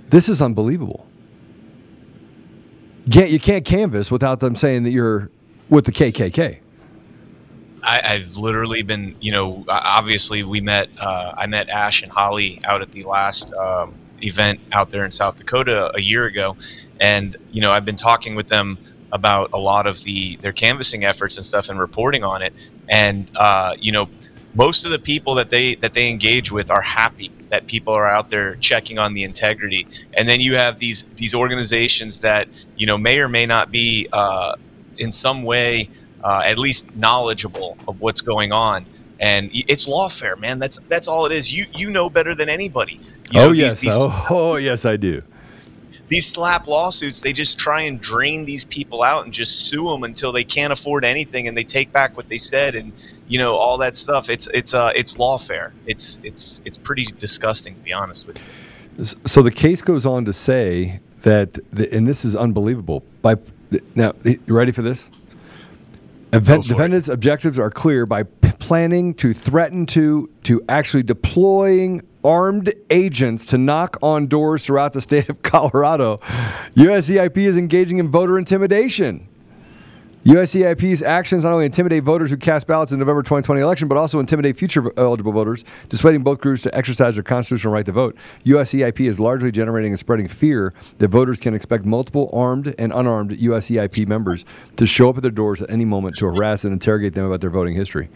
This 0.09 0.29
is 0.29 0.41
unbelievable. 0.41 1.05
Can't, 3.11 3.29
you 3.31 3.39
can't 3.39 3.65
canvas 3.65 4.11
without 4.11 4.39
them 4.39 4.55
saying 4.55 4.83
that 4.83 4.91
you're 4.91 5.31
with 5.69 5.85
the 5.85 5.91
KKK. 5.91 6.59
I, 7.83 8.01
I've 8.03 8.37
literally 8.37 8.83
been, 8.83 9.15
you 9.21 9.31
know, 9.31 9.65
obviously 9.69 10.43
we 10.43 10.61
met, 10.61 10.89
uh, 10.99 11.33
I 11.37 11.47
met 11.47 11.69
Ash 11.69 12.03
and 12.03 12.11
Holly 12.11 12.59
out 12.65 12.81
at 12.81 12.91
the 12.91 13.03
last 13.03 13.53
um, 13.53 13.93
event 14.21 14.59
out 14.71 14.91
there 14.91 15.05
in 15.05 15.11
South 15.11 15.37
Dakota 15.37 15.91
a 15.95 16.01
year 16.01 16.25
ago. 16.25 16.57
And, 16.99 17.37
you 17.51 17.61
know, 17.61 17.71
I've 17.71 17.85
been 17.85 17.95
talking 17.95 18.35
with 18.35 18.47
them 18.49 18.77
about 19.11 19.49
a 19.53 19.57
lot 19.57 19.87
of 19.87 20.03
the 20.03 20.35
their 20.37 20.53
canvassing 20.53 21.03
efforts 21.03 21.37
and 21.37 21.45
stuff 21.45 21.69
and 21.69 21.79
reporting 21.79 22.23
on 22.23 22.41
it. 22.41 22.53
And, 22.87 23.31
uh, 23.35 23.75
you 23.79 23.91
know, 23.91 24.09
most 24.55 24.85
of 24.85 24.91
the 24.91 24.99
people 24.99 25.35
that 25.35 25.49
they 25.49 25.75
that 25.75 25.93
they 25.93 26.09
engage 26.09 26.51
with 26.51 26.71
are 26.71 26.81
happy 26.81 27.31
that 27.49 27.67
people 27.67 27.93
are 27.93 28.07
out 28.07 28.29
there 28.29 28.55
checking 28.55 28.97
on 28.97 29.13
the 29.13 29.23
integrity. 29.23 29.87
And 30.13 30.27
then 30.27 30.39
you 30.39 30.55
have 30.55 30.79
these 30.79 31.05
these 31.15 31.33
organizations 31.35 32.19
that 32.21 32.47
you 32.75 32.85
know 32.87 32.97
may 32.97 33.19
or 33.19 33.27
may 33.27 33.45
not 33.45 33.71
be 33.71 34.07
uh, 34.11 34.55
in 34.97 35.11
some 35.11 35.43
way 35.43 35.87
uh, 36.23 36.43
at 36.45 36.57
least 36.57 36.95
knowledgeable 36.95 37.77
of 37.87 38.01
what's 38.01 38.21
going 38.21 38.51
on. 38.51 38.85
And 39.19 39.49
it's 39.53 39.87
lawfare 39.87 40.39
man. 40.39 40.59
That's 40.59 40.79
that's 40.79 41.07
all 41.07 41.25
it 41.25 41.31
is. 41.31 41.55
You 41.55 41.65
you 41.73 41.91
know 41.91 42.09
better 42.09 42.33
than 42.33 42.49
anybody. 42.49 42.99
You 43.31 43.41
oh 43.41 43.47
know, 43.47 43.51
yes, 43.51 43.79
these, 43.79 43.93
oh, 43.95 44.25
oh 44.29 44.55
yes, 44.55 44.85
I 44.85 44.95
do. 44.95 45.21
These 46.09 46.27
slap 46.27 46.67
lawsuits 46.67 47.21
they 47.21 47.31
just 47.33 47.57
try 47.57 47.81
and 47.81 47.99
drain 48.01 48.45
these 48.45 48.65
people 48.65 49.01
out 49.03 49.23
and 49.23 49.33
just 49.33 49.67
sue 49.69 49.87
them 49.89 50.03
until 50.03 50.31
they 50.31 50.43
can't 50.43 50.73
afford 50.73 51.05
anything 51.05 51.47
and 51.47 51.57
they 51.57 51.63
take 51.63 51.91
back 51.93 52.15
what 52.17 52.27
they 52.29 52.37
said 52.37 52.75
and 52.75 52.91
you 53.27 53.37
know 53.39 53.55
all 53.55 53.77
that 53.77 53.95
stuff 53.95 54.29
it's 54.29 54.47
it's 54.53 54.73
uh 54.73 54.91
it's 54.95 55.15
lawfare 55.17 55.71
it's 55.85 56.19
it's 56.23 56.61
it's 56.65 56.77
pretty 56.77 57.03
disgusting 57.19 57.73
to 57.75 57.81
be 57.81 57.93
honest 57.93 58.27
with 58.27 58.37
you 58.37 59.05
So 59.25 59.41
the 59.41 59.51
case 59.51 59.81
goes 59.81 60.05
on 60.05 60.25
to 60.25 60.33
say 60.33 60.99
that, 61.21 61.53
the, 61.71 61.85
and 61.95 62.05
this 62.05 62.25
is 62.25 62.35
unbelievable. 62.35 63.03
By 63.21 63.35
now, 63.95 64.13
you 64.23 64.39
ready 64.47 64.71
for 64.73 64.81
this? 64.81 65.09
Event, 66.33 66.65
for 66.65 66.71
it. 66.71 66.75
defendants' 66.75 67.07
objectives 67.07 67.57
are 67.57 67.69
clear 67.69 68.05
by 68.05 68.23
p- 68.23 68.38
planning 68.69 69.15
to 69.15 69.33
threaten 69.33 69.83
to 69.83 70.29
to 70.43 70.61
actually 70.69 71.01
deploying 71.01 71.99
armed 72.23 72.71
agents 72.91 73.43
to 73.43 73.57
knock 73.57 73.97
on 74.03 74.27
doors 74.27 74.63
throughout 74.63 74.93
the 74.93 75.01
state 75.01 75.27
of 75.27 75.41
Colorado. 75.41 76.17
USEIP 76.75 77.35
is 77.37 77.57
engaging 77.57 77.97
in 77.97 78.11
voter 78.11 78.37
intimidation. 78.37 79.27
USEIP's 80.23 81.01
actions 81.01 81.45
not 81.45 81.53
only 81.53 81.65
intimidate 81.65 82.03
voters 82.03 82.29
who 82.29 82.37
cast 82.37 82.67
ballots 82.67 82.91
in 82.91 82.99
the 82.99 83.05
November 83.05 83.23
2020 83.23 83.59
election, 83.59 83.87
but 83.87 83.97
also 83.97 84.19
intimidate 84.19 84.55
future 84.55 84.93
eligible 84.99 85.31
voters, 85.31 85.65
dissuading 85.87 86.21
both 86.21 86.39
groups 86.39 86.61
to 86.61 86.77
exercise 86.77 87.15
their 87.15 87.23
constitutional 87.23 87.73
right 87.73 87.87
to 87.87 87.91
vote. 87.91 88.15
USEIP 88.45 89.07
is 89.07 89.19
largely 89.19 89.49
generating 89.51 89.93
and 89.93 89.99
spreading 89.99 90.27
fear 90.27 90.75
that 90.99 91.07
voters 91.07 91.39
can 91.39 91.55
expect 91.55 91.85
multiple 91.85 92.29
armed 92.31 92.75
and 92.77 92.93
unarmed 92.93 93.31
USEIP 93.31 94.07
members 94.07 94.45
to 94.75 94.85
show 94.85 95.09
up 95.09 95.17
at 95.17 95.23
their 95.23 95.31
doors 95.31 95.63
at 95.63 95.71
any 95.71 95.85
moment 95.85 96.17
to 96.17 96.27
harass 96.27 96.63
and 96.63 96.71
interrogate 96.71 97.15
them 97.15 97.25
about 97.25 97.41
their 97.41 97.49
voting 97.49 97.73
history. 97.73 98.09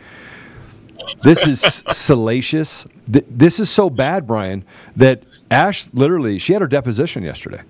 This 1.22 1.48
is 1.48 1.62
salacious. 1.62 2.86
This 3.08 3.60
is 3.60 3.70
so 3.70 3.89
bad, 3.89 4.28
Brian, 4.28 4.66
that 4.96 5.24
Ash 5.50 5.88
literally, 5.94 6.39
she 6.39 6.54
had 6.54 6.62
her 6.62 6.68
deposition 6.68 7.24
yesterday. 7.24 7.62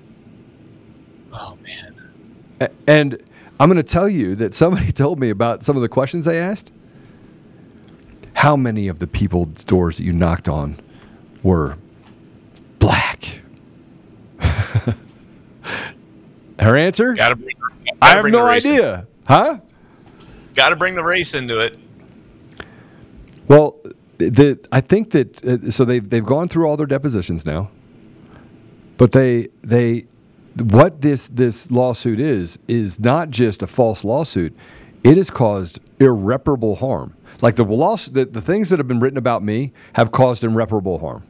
oh 1.33 1.57
man 1.63 2.69
And 2.87 3.23
I'm 3.59 3.69
going 3.69 3.83
to 3.83 3.83
tell 3.83 4.09
you 4.09 4.35
that 4.35 4.53
somebody 4.53 4.91
told 5.03 5.19
me 5.19 5.29
about 5.29 5.63
some 5.63 5.75
of 5.75 5.81
the 5.81 5.89
questions 5.89 6.25
they 6.25 6.39
asked. 6.39 6.71
How 8.35 8.55
many 8.55 8.87
of 8.87 8.99
the 8.99 9.07
people's 9.07 9.63
doors 9.63 9.97
that 9.97 10.03
you 10.03 10.11
knocked 10.11 10.49
on 10.49 10.77
were 11.43 11.77
black? 12.79 13.39
Her 16.59 16.77
answer? 16.77 17.13
gotta 17.13 17.35
bring, 17.35 17.55
gotta 17.85 17.97
I 18.01 18.09
have 18.09 18.25
no 18.25 18.45
idea. 18.45 19.07
Huh? 19.27 19.59
gotta 20.55 20.75
bring 20.75 20.95
the 20.95 21.03
race 21.03 21.33
into 21.33 21.59
it 21.59 21.77
Well, 23.47 23.75
the, 24.17 24.59
I 24.71 24.81
think 24.81 25.11
that 25.11 25.43
uh, 25.45 25.71
so 25.71 25.85
they've 25.85 26.07
they've 26.07 26.25
gone 26.25 26.47
through 26.47 26.65
all 26.65 26.77
their 26.77 26.87
depositions 26.87 27.45
now, 27.45 27.69
but 28.97 29.11
they 29.11 29.49
they 29.61 30.05
what 30.55 31.01
this 31.01 31.27
this 31.27 31.71
lawsuit 31.71 32.19
is 32.19 32.59
is 32.67 32.99
not 32.99 33.29
just 33.29 33.61
a 33.61 33.67
false 33.67 34.03
lawsuit; 34.03 34.55
it 35.03 35.17
has 35.17 35.29
caused 35.29 35.79
irreparable 35.99 36.75
harm. 36.75 37.15
Like 37.41 37.55
the 37.55 37.65
loss, 37.65 38.05
the, 38.05 38.25
the 38.25 38.41
things 38.41 38.69
that 38.69 38.79
have 38.79 38.87
been 38.87 38.99
written 38.99 39.17
about 39.17 39.43
me 39.43 39.73
have 39.93 40.11
caused 40.11 40.43
irreparable 40.43 40.99
harm, 40.99 41.23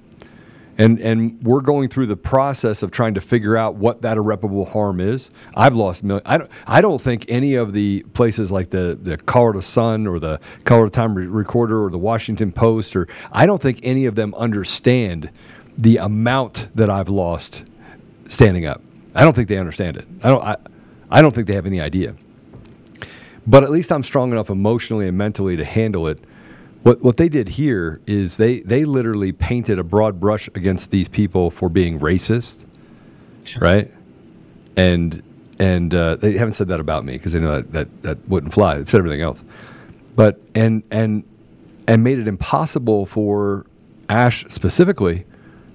and 0.78 1.00
and 1.00 1.42
we're 1.44 1.62
going 1.62 1.90
through 1.90 2.08
the 2.08 2.16
process 2.16 2.82
of 2.82 2.92
trying 2.92 3.14
to 3.14 3.22
figure 3.22 3.56
out 3.56 3.76
what 3.76 4.02
that 4.02 4.18
irreparable 4.18 4.66
harm 4.66 5.00
is. 5.00 5.30
I've 5.56 5.76
lost 5.76 6.04
million. 6.04 6.24
I 6.26 6.38
don't. 6.38 6.52
I 6.66 6.82
don't 6.82 7.02
think 7.02 7.26
any 7.30 7.56
of 7.56 7.74
the 7.74 8.04
places 8.14 8.52
like 8.52 8.70
the 8.70 8.98
the 9.02 9.18
Colorado 9.18 9.62
Sun 9.62 10.08
or 10.08 10.20
the 10.20 10.40
Colorado 10.66 10.90
Time 10.90 11.16
Recorder 11.16 11.84
or 11.84 11.90
the 11.90 11.98
Washington 11.98 12.52
Post 12.52 12.96
or 12.96 13.08
I 13.32 13.46
don't 13.46 13.62
think 13.62 13.80
any 13.84 14.06
of 14.06 14.16
them 14.16 14.34
understand 14.36 15.30
the 15.78 15.98
amount 15.98 16.70
that 16.76 16.90
I've 16.90 17.10
lost 17.10 17.64
standing 18.28 18.66
up. 18.66 18.82
I 19.16 19.24
don't 19.24 19.34
think 19.34 19.50
they 19.50 19.58
understand 19.58 19.98
it. 19.98 20.08
I 20.24 20.30
don't. 20.30 20.44
I, 20.44 20.58
I 21.12 21.22
don't 21.22 21.34
think 21.34 21.48
they 21.48 21.56
have 21.56 21.68
any 21.68 21.80
idea. 21.80 22.16
But 23.46 23.64
at 23.64 23.70
least 23.70 23.92
I'm 23.92 24.04
strong 24.04 24.32
enough 24.32 24.50
emotionally 24.50 25.08
and 25.08 25.18
mentally 25.18 25.56
to 25.58 25.66
handle 25.66 26.08
it. 26.08 26.20
What 26.84 27.02
what 27.02 27.18
they 27.18 27.30
did 27.30 27.50
here 27.50 28.02
is 28.06 28.38
they 28.38 28.60
they 28.60 28.84
literally 28.84 29.32
painted 29.32 29.80
a 29.80 29.84
broad 29.84 30.20
brush 30.20 30.50
against 30.50 30.92
these 30.92 31.08
people 31.08 31.50
for 31.50 31.70
being 31.70 32.00
racist, 32.00 32.66
right? 33.60 33.90
And 34.76 35.24
and 35.60 35.96
uh, 35.96 36.18
they 36.18 36.34
haven't 36.34 36.54
said 36.54 36.68
that 36.68 36.82
about 36.82 37.06
me 37.06 37.14
because 37.14 37.32
they 37.32 37.40
know 37.40 37.62
that, 37.62 37.72
that 37.72 38.02
that 38.04 38.30
wouldn't 38.30 38.54
fly. 38.54 38.78
They've 38.78 38.90
said 38.90 38.98
everything 38.98 39.22
else, 39.22 39.46
but 40.16 40.42
and 40.56 40.84
and 40.92 41.24
and 41.88 42.04
made 42.04 42.20
it 42.20 42.28
impossible 42.28 43.06
for 43.06 43.66
Ash 44.10 44.46
specifically 44.50 45.26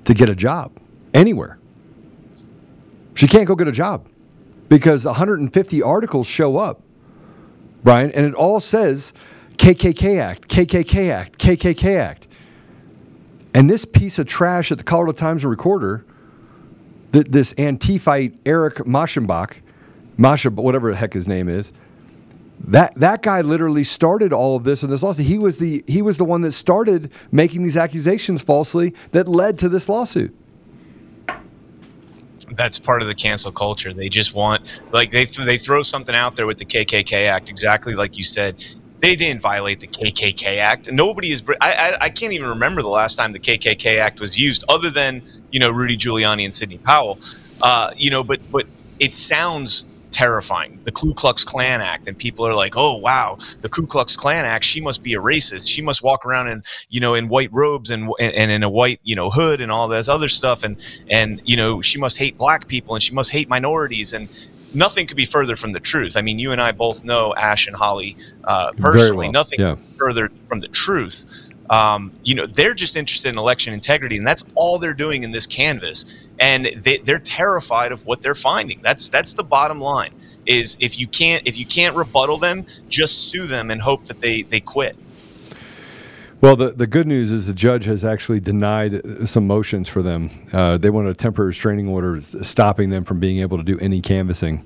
to 0.04 0.12
get 0.12 0.28
a 0.28 0.34
job 0.34 0.72
anywhere. 1.14 1.58
She 3.14 3.26
can't 3.26 3.46
go 3.46 3.56
get 3.56 3.66
a 3.66 3.72
job 3.72 4.06
because 4.68 5.06
150 5.06 5.82
articles 5.82 6.26
show 6.26 6.58
up, 6.58 6.82
Brian, 7.82 8.12
and 8.12 8.26
it 8.26 8.34
all 8.34 8.60
says 8.60 9.14
KKK 9.58 10.20
Act, 10.20 10.48
KKK 10.48 11.10
Act, 11.10 11.38
KKK 11.38 11.98
Act. 11.98 12.26
And 13.54 13.68
this 13.68 13.84
piece 13.84 14.18
of 14.18 14.26
trash 14.26 14.70
at 14.70 14.78
the 14.78 14.84
Colorado 14.84 15.12
Times 15.12 15.44
Recorder, 15.44 16.04
th- 17.12 17.26
this 17.26 17.52
Antifite 17.54 18.38
Eric 18.46 18.76
Maschenbach, 18.76 19.56
Masha, 20.16 20.50
whatever 20.50 20.90
the 20.90 20.96
heck 20.96 21.12
his 21.12 21.26
name 21.26 21.48
is, 21.48 21.72
that 22.66 22.94
that 22.96 23.22
guy 23.22 23.40
literally 23.40 23.84
started 23.84 24.32
all 24.32 24.56
of 24.56 24.64
this 24.64 24.82
in 24.82 24.90
this 24.90 25.02
lawsuit. 25.02 25.26
He 25.26 25.38
was 25.38 25.58
the 25.58 25.84
he 25.86 26.02
was 26.02 26.16
the 26.16 26.24
one 26.24 26.40
that 26.42 26.52
started 26.52 27.10
making 27.30 27.62
these 27.62 27.76
accusations 27.76 28.42
falsely 28.42 28.94
that 29.12 29.28
led 29.28 29.58
to 29.58 29.68
this 29.68 29.88
lawsuit. 29.88 30.34
that's 32.52 32.78
part 32.78 33.02
of 33.02 33.08
the 33.08 33.14
cancel 33.14 33.52
culture. 33.52 33.92
They 33.92 34.08
just 34.08 34.34
want 34.34 34.80
like 34.92 35.10
they 35.10 35.24
th- 35.24 35.46
they 35.46 35.58
throw 35.58 35.82
something 35.82 36.14
out 36.14 36.34
there 36.34 36.46
with 36.46 36.58
the 36.58 36.64
KKK 36.64 37.26
Act, 37.26 37.48
exactly 37.48 37.94
like 37.94 38.18
you 38.18 38.24
said. 38.24 38.64
They 39.00 39.14
didn't 39.14 39.40
violate 39.40 39.80
the 39.80 39.86
KKK 39.86 40.58
Act. 40.58 40.90
Nobody 40.90 41.30
is. 41.30 41.42
I, 41.60 41.72
I 42.00 42.04
I 42.06 42.08
can't 42.08 42.32
even 42.32 42.48
remember 42.48 42.82
the 42.82 42.88
last 42.88 43.16
time 43.16 43.32
the 43.32 43.38
KKK 43.38 43.98
Act 43.98 44.20
was 44.20 44.38
used, 44.38 44.64
other 44.68 44.90
than 44.90 45.22
you 45.50 45.60
know 45.60 45.70
Rudy 45.70 45.96
Giuliani 45.96 46.44
and 46.44 46.52
Sidney 46.52 46.78
Powell. 46.78 47.18
Uh, 47.62 47.92
you 47.96 48.10
know, 48.10 48.24
but 48.24 48.40
but 48.50 48.66
it 48.98 49.14
sounds 49.14 49.86
terrifying. 50.10 50.80
The 50.84 50.92
Ku 50.92 51.14
Klux 51.14 51.44
Klan 51.44 51.80
Act, 51.80 52.08
and 52.08 52.18
people 52.18 52.44
are 52.46 52.54
like, 52.54 52.74
"Oh 52.76 52.96
wow, 52.96 53.36
the 53.60 53.68
Ku 53.68 53.86
Klux 53.86 54.16
Klan 54.16 54.44
Act. 54.44 54.64
She 54.64 54.80
must 54.80 55.02
be 55.02 55.14
a 55.14 55.20
racist. 55.20 55.68
She 55.68 55.82
must 55.82 56.02
walk 56.02 56.26
around 56.26 56.48
in 56.48 56.62
you 56.88 57.00
know 57.00 57.14
in 57.14 57.28
white 57.28 57.50
robes 57.52 57.90
and 57.90 58.10
and, 58.18 58.34
and 58.34 58.50
in 58.50 58.62
a 58.62 58.70
white 58.70 59.00
you 59.04 59.14
know 59.14 59.30
hood 59.30 59.60
and 59.60 59.70
all 59.70 59.86
this 59.88 60.08
other 60.08 60.28
stuff, 60.28 60.64
and 60.64 60.76
and 61.08 61.40
you 61.44 61.56
know 61.56 61.80
she 61.82 61.98
must 61.98 62.18
hate 62.18 62.36
black 62.36 62.66
people 62.68 62.94
and 62.94 63.02
she 63.02 63.14
must 63.14 63.30
hate 63.30 63.48
minorities 63.48 64.12
and." 64.12 64.28
Nothing 64.74 65.06
could 65.06 65.16
be 65.16 65.24
further 65.24 65.56
from 65.56 65.72
the 65.72 65.80
truth. 65.80 66.16
I 66.16 66.22
mean, 66.22 66.38
you 66.38 66.52
and 66.52 66.60
I 66.60 66.72
both 66.72 67.04
know 67.04 67.34
Ash 67.36 67.66
and 67.66 67.76
Holly 67.76 68.16
uh, 68.44 68.72
personally. 68.78 69.26
well, 69.26 69.32
Nothing 69.32 69.60
yeah. 69.60 69.76
further 69.98 70.30
from 70.46 70.60
the 70.60 70.68
truth. 70.68 71.50
Um, 71.70 72.12
you 72.24 72.34
know, 72.34 72.46
they're 72.46 72.74
just 72.74 72.96
interested 72.96 73.30
in 73.30 73.38
election 73.38 73.74
integrity, 73.74 74.16
and 74.16 74.26
that's 74.26 74.44
all 74.54 74.78
they're 74.78 74.94
doing 74.94 75.22
in 75.24 75.32
this 75.32 75.46
canvas. 75.46 76.28
And 76.38 76.66
they, 76.66 76.98
they're 76.98 77.18
terrified 77.18 77.92
of 77.92 78.06
what 78.06 78.22
they're 78.22 78.34
finding. 78.34 78.80
That's 78.82 79.08
that's 79.08 79.34
the 79.34 79.44
bottom 79.44 79.80
line. 79.80 80.10
Is 80.46 80.76
if 80.80 80.98
you 80.98 81.06
can't 81.06 81.46
if 81.46 81.58
you 81.58 81.66
can't 81.66 81.94
rebuttal 81.94 82.38
them, 82.38 82.64
just 82.88 83.30
sue 83.30 83.46
them 83.46 83.70
and 83.70 83.80
hope 83.80 84.06
that 84.06 84.20
they 84.20 84.42
they 84.42 84.60
quit. 84.60 84.96
Well, 86.40 86.54
the, 86.54 86.70
the 86.70 86.86
good 86.86 87.08
news 87.08 87.32
is 87.32 87.46
the 87.46 87.52
judge 87.52 87.84
has 87.86 88.04
actually 88.04 88.38
denied 88.38 89.28
some 89.28 89.48
motions 89.48 89.88
for 89.88 90.02
them. 90.02 90.30
Uh, 90.52 90.78
they 90.78 90.88
wanted 90.88 91.10
a 91.10 91.14
temporary 91.14 91.48
restraining 91.48 91.88
order 91.88 92.20
stopping 92.20 92.90
them 92.90 93.02
from 93.02 93.18
being 93.18 93.40
able 93.40 93.56
to 93.58 93.64
do 93.64 93.76
any 93.80 94.00
canvassing, 94.00 94.64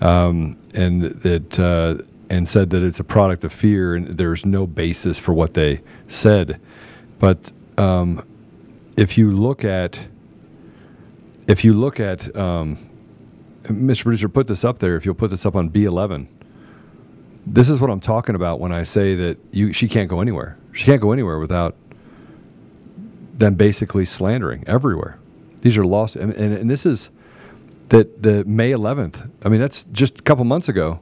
um, 0.00 0.56
and 0.74 1.02
that 1.02 1.58
uh, 1.58 2.00
and 2.30 2.48
said 2.48 2.70
that 2.70 2.84
it's 2.84 3.00
a 3.00 3.04
product 3.04 3.42
of 3.42 3.52
fear 3.52 3.96
and 3.96 4.06
there's 4.14 4.46
no 4.46 4.64
basis 4.64 5.18
for 5.18 5.32
what 5.32 5.54
they 5.54 5.80
said. 6.06 6.60
But 7.18 7.50
um, 7.76 8.24
if 8.96 9.18
you 9.18 9.32
look 9.32 9.64
at 9.64 9.98
if 11.48 11.64
you 11.64 11.72
look 11.72 11.98
at, 11.98 12.34
um, 12.36 12.78
Mr. 13.64 14.04
Producer, 14.04 14.28
put 14.28 14.46
this 14.46 14.64
up 14.64 14.78
there. 14.78 14.96
If 14.96 15.04
you'll 15.04 15.14
put 15.14 15.30
this 15.30 15.44
up 15.44 15.56
on 15.56 15.70
B11, 15.70 16.28
this 17.46 17.70
is 17.70 17.80
what 17.80 17.90
I'm 17.90 18.00
talking 18.00 18.34
about 18.34 18.60
when 18.60 18.70
I 18.70 18.84
say 18.84 19.16
that 19.16 19.38
you 19.50 19.72
she 19.72 19.88
can't 19.88 20.08
go 20.08 20.20
anywhere. 20.20 20.56
She 20.78 20.84
can't 20.84 21.02
go 21.02 21.10
anywhere 21.10 21.40
without 21.40 21.74
them 23.34 23.56
basically 23.56 24.04
slandering 24.04 24.62
everywhere. 24.68 25.18
These 25.62 25.76
are 25.76 25.84
lost, 25.84 26.14
and, 26.14 26.32
and, 26.34 26.54
and 26.54 26.70
this 26.70 26.86
is 26.86 27.10
that 27.88 28.22
the 28.22 28.44
May 28.44 28.70
11th. 28.70 29.28
I 29.44 29.48
mean, 29.48 29.60
that's 29.60 29.82
just 29.90 30.20
a 30.20 30.22
couple 30.22 30.44
months 30.44 30.68
ago. 30.68 31.00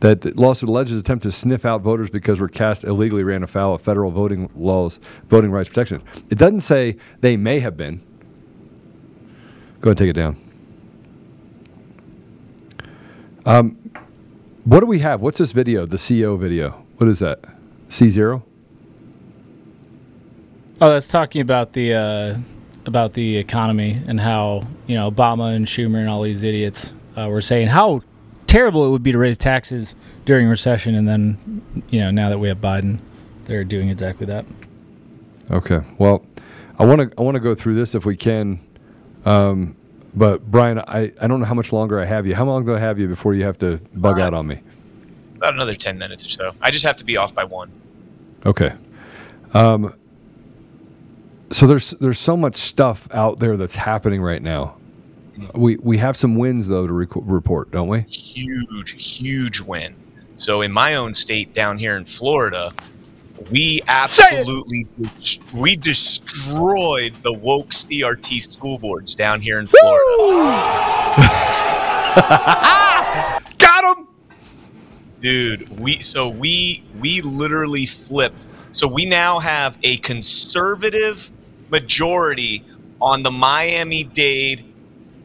That 0.00 0.20
the 0.20 0.32
lawsuit 0.32 0.68
alleges 0.68 1.00
attempt 1.00 1.22
to 1.22 1.32
sniff 1.32 1.64
out 1.64 1.80
voters 1.80 2.10
because 2.10 2.38
were 2.38 2.48
cast 2.48 2.84
illegally 2.84 3.22
ran 3.22 3.42
afoul 3.42 3.76
of 3.76 3.80
federal 3.80 4.10
voting 4.10 4.50
laws, 4.54 5.00
voting 5.28 5.50
rights 5.50 5.70
protection. 5.70 6.02
It 6.28 6.36
doesn't 6.36 6.60
say 6.60 6.98
they 7.22 7.38
may 7.38 7.60
have 7.60 7.78
been. 7.78 8.00
Go 9.80 9.88
ahead 9.88 9.92
and 9.92 9.98
take 9.98 10.10
it 10.10 10.12
down. 10.12 10.36
Um, 13.46 13.78
what 14.64 14.80
do 14.80 14.86
we 14.86 14.98
have? 14.98 15.22
What's 15.22 15.38
this 15.38 15.52
video? 15.52 15.86
The 15.86 15.96
CO 15.96 16.36
video. 16.36 16.84
What 16.98 17.08
is 17.08 17.20
that? 17.20 17.40
C 17.88 18.10
zero. 18.10 18.44
Oh, 20.80 20.90
that's 20.90 21.06
talking 21.06 21.40
about 21.40 21.72
the 21.72 21.94
uh, 21.94 22.38
about 22.86 23.12
the 23.12 23.36
economy 23.36 24.00
and 24.06 24.20
how 24.20 24.66
you 24.86 24.96
know 24.96 25.10
Obama 25.10 25.54
and 25.54 25.66
Schumer 25.66 25.98
and 25.98 26.08
all 26.08 26.22
these 26.22 26.42
idiots 26.42 26.92
uh, 27.16 27.28
were 27.28 27.40
saying 27.40 27.68
how 27.68 28.00
terrible 28.46 28.86
it 28.86 28.90
would 28.90 29.02
be 29.02 29.12
to 29.12 29.18
raise 29.18 29.38
taxes 29.38 29.94
during 30.24 30.48
recession, 30.48 30.94
and 30.94 31.06
then 31.06 31.82
you 31.90 32.00
know 32.00 32.10
now 32.10 32.28
that 32.28 32.38
we 32.38 32.48
have 32.48 32.58
Biden, 32.58 32.98
they're 33.44 33.64
doing 33.64 33.88
exactly 33.88 34.26
that. 34.26 34.44
Okay. 35.50 35.80
Well, 35.98 36.24
I 36.78 36.84
want 36.84 37.00
to 37.00 37.18
I 37.18 37.22
want 37.22 37.36
to 37.36 37.40
go 37.40 37.54
through 37.54 37.74
this 37.74 37.94
if 37.94 38.04
we 38.04 38.16
can. 38.16 38.58
Um, 39.24 39.76
but 40.14 40.48
Brian, 40.50 40.78
I, 40.78 41.12
I 41.20 41.26
don't 41.26 41.40
know 41.40 41.46
how 41.46 41.54
much 41.54 41.72
longer 41.72 42.00
I 42.00 42.04
have 42.04 42.26
you. 42.26 42.34
How 42.34 42.44
long 42.44 42.64
do 42.64 42.74
I 42.74 42.78
have 42.78 42.98
you 42.98 43.08
before 43.08 43.34
you 43.34 43.44
have 43.44 43.58
to 43.58 43.80
bug 43.94 44.20
out 44.20 44.34
on 44.34 44.46
me? 44.46 44.60
About 45.36 45.54
another 45.54 45.74
ten 45.74 45.98
minutes 45.98 46.26
or 46.26 46.30
so. 46.30 46.52
I 46.60 46.70
just 46.70 46.84
have 46.84 46.96
to 46.96 47.04
be 47.04 47.16
off 47.16 47.34
by 47.34 47.44
one. 47.44 47.70
Okay. 48.46 48.72
Um, 49.52 49.94
so 51.54 51.68
there's 51.68 51.90
there's 51.92 52.18
so 52.18 52.36
much 52.36 52.56
stuff 52.56 53.06
out 53.12 53.38
there 53.38 53.56
that's 53.56 53.76
happening 53.76 54.20
right 54.20 54.42
now. 54.42 54.74
We 55.54 55.76
we 55.76 55.98
have 55.98 56.16
some 56.16 56.34
wins 56.34 56.66
though 56.66 56.88
to 56.88 56.92
rec- 56.92 57.10
report, 57.14 57.70
don't 57.70 57.86
we? 57.86 58.00
Huge, 58.00 59.00
huge 59.00 59.60
win. 59.60 59.94
So 60.34 60.62
in 60.62 60.72
my 60.72 60.96
own 60.96 61.14
state 61.14 61.54
down 61.54 61.78
here 61.78 61.96
in 61.96 62.06
Florida, 62.06 62.72
we 63.52 63.80
absolutely 63.86 64.88
we 65.54 65.76
destroyed 65.76 67.14
the 67.22 67.32
woke 67.32 67.70
CRT 67.70 68.40
school 68.40 68.80
boards 68.80 69.14
down 69.14 69.40
here 69.40 69.60
in 69.60 69.68
Florida. 69.68 70.04
Got 73.58 73.96
him, 73.96 74.08
dude. 75.20 75.68
We 75.78 76.00
so 76.00 76.28
we 76.28 76.82
we 76.98 77.20
literally 77.20 77.86
flipped. 77.86 78.48
So 78.72 78.88
we 78.88 79.06
now 79.06 79.38
have 79.38 79.78
a 79.84 79.98
conservative 79.98 81.30
majority 81.74 82.62
on 83.00 83.24
the 83.24 83.32
Miami 83.32 84.04
Dade 84.04 84.64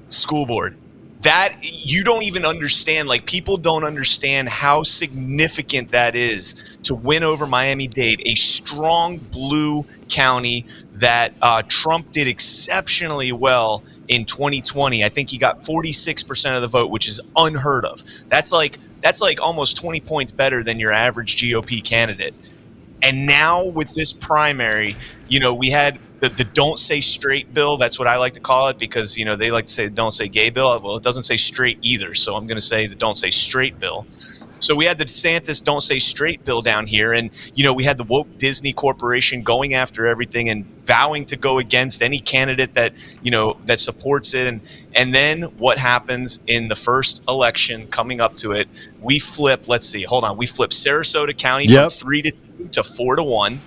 school 0.08 0.48
board. 0.48 0.76
That 1.22 1.58
you 1.62 2.04
don't 2.04 2.24
even 2.24 2.46
understand. 2.46 3.08
Like 3.08 3.26
people 3.26 3.58
don't 3.58 3.84
understand 3.84 4.50
how 4.50 4.84
significant 4.84 5.92
that 5.92 6.16
is 6.16 6.78
to 6.84 6.96
win 6.96 7.24
over 7.24 7.46
Miami 7.46 7.88
Dade, 7.88 8.22
a 8.26 8.36
strong 8.36 9.18
blue 9.18 9.86
county 10.08 10.66
that 10.94 11.34
uh, 11.42 11.62
Trump 11.68 12.12
did 12.14 12.28
exceptionally 12.28 13.32
well 13.32 13.84
in 14.08 14.26
2020. 14.26 15.04
I 15.04 15.10
think 15.10 15.30
he 15.30 15.38
got 15.38 15.58
46% 15.58 16.56
of 16.56 16.62
the 16.62 16.68
vote, 16.68 16.90
which 16.90 17.08
is 17.08 17.20
unheard 17.36 17.86
of. 17.86 18.02
That's 18.30 18.52
like 18.52 18.80
that's 19.02 19.22
like 19.22 19.40
almost 19.42 19.78
20 19.78 20.00
points 20.02 20.32
better 20.32 20.64
than 20.64 20.80
your 20.80 20.92
average 20.92 21.36
GOP 21.38 21.84
candidate. 21.84 22.34
And 23.02 23.26
now 23.26 23.66
with 23.66 23.94
this 23.94 24.12
primary, 24.12 24.96
you 25.30 25.40
know, 25.40 25.54
we 25.54 25.70
had 25.70 26.00
the, 26.20 26.30
the 26.30 26.44
don't 26.44 26.78
say 26.78 27.00
straight 27.00 27.54
bill. 27.54 27.78
That's 27.78 27.98
what 27.98 28.08
I 28.08 28.18
like 28.18 28.34
to 28.34 28.40
call 28.42 28.68
it 28.68 28.78
because, 28.78 29.18
you 29.18 29.26
know, 29.26 29.36
they 29.36 29.52
like 29.52 29.68
to 29.68 29.74
say 29.74 29.90
don't 29.90 30.12
say 30.12 30.28
gay 30.28 30.50
bill. 30.50 30.80
Well, 30.82 30.98
it 30.98 31.04
doesn't 31.04 31.24
say 31.24 31.38
straight 31.38 31.80
either. 31.82 32.14
So 32.14 32.36
I'm 32.36 32.46
going 32.48 32.58
to 32.58 32.62
say 32.66 32.88
the 32.88 32.96
don't 32.96 33.18
say 33.18 33.30
straight 33.30 33.80
bill. 33.80 34.06
So 34.62 34.76
we 34.76 34.86
had 34.86 34.98
the 34.98 35.06
DeSantis 35.06 35.64
don't 35.64 35.82
say 35.82 36.00
straight 36.00 36.44
bill 36.44 36.62
down 36.62 36.86
here. 36.86 37.14
And, 37.14 37.32
you 37.56 37.64
know, 37.64 37.74
we 37.74 37.86
had 37.86 37.98
the 37.98 38.04
woke 38.04 38.38
Disney 38.38 38.74
Corporation 38.74 39.42
going 39.42 39.74
after 39.74 40.06
everything 40.06 40.50
and 40.50 40.66
vowing 40.86 41.26
to 41.28 41.38
go 41.38 41.60
against 41.60 42.02
any 42.02 42.20
candidate 42.20 42.74
that, 42.74 42.94
you 43.24 43.32
know, 43.32 43.58
that 43.66 43.80
supports 43.80 44.34
it. 44.34 44.48
And, 44.48 44.60
and 44.96 45.16
then 45.16 45.44
what 45.58 45.78
happens 45.78 46.42
in 46.46 46.68
the 46.68 46.76
first 46.76 47.24
election 47.30 47.88
coming 47.88 48.20
up 48.20 48.36
to 48.36 48.52
it, 48.52 48.68
we 49.02 49.18
flip, 49.18 49.68
let's 49.68 49.88
see, 49.88 50.04
hold 50.04 50.26
on. 50.26 50.36
We 50.36 50.46
flip 50.46 50.72
Sarasota 50.72 51.38
County 51.38 51.66
Yep. 51.68 51.80
from 51.80 51.90
three 51.90 52.22
to 52.24 52.32
two 52.32 52.68
to 52.74 52.84
four 52.84 53.16
to 53.16 53.24
one. 53.24 53.62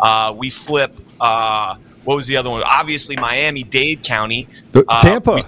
Uh, 0.00 0.32
we 0.36 0.50
flip, 0.50 0.98
uh, 1.20 1.76
what 2.04 2.16
was 2.16 2.26
the 2.26 2.36
other 2.36 2.50
one? 2.50 2.62
Obviously, 2.64 3.16
Miami 3.16 3.62
Dade 3.62 4.02
County. 4.02 4.48
The- 4.72 4.84
Uh, 4.88 5.00
Tampa. 5.00 5.40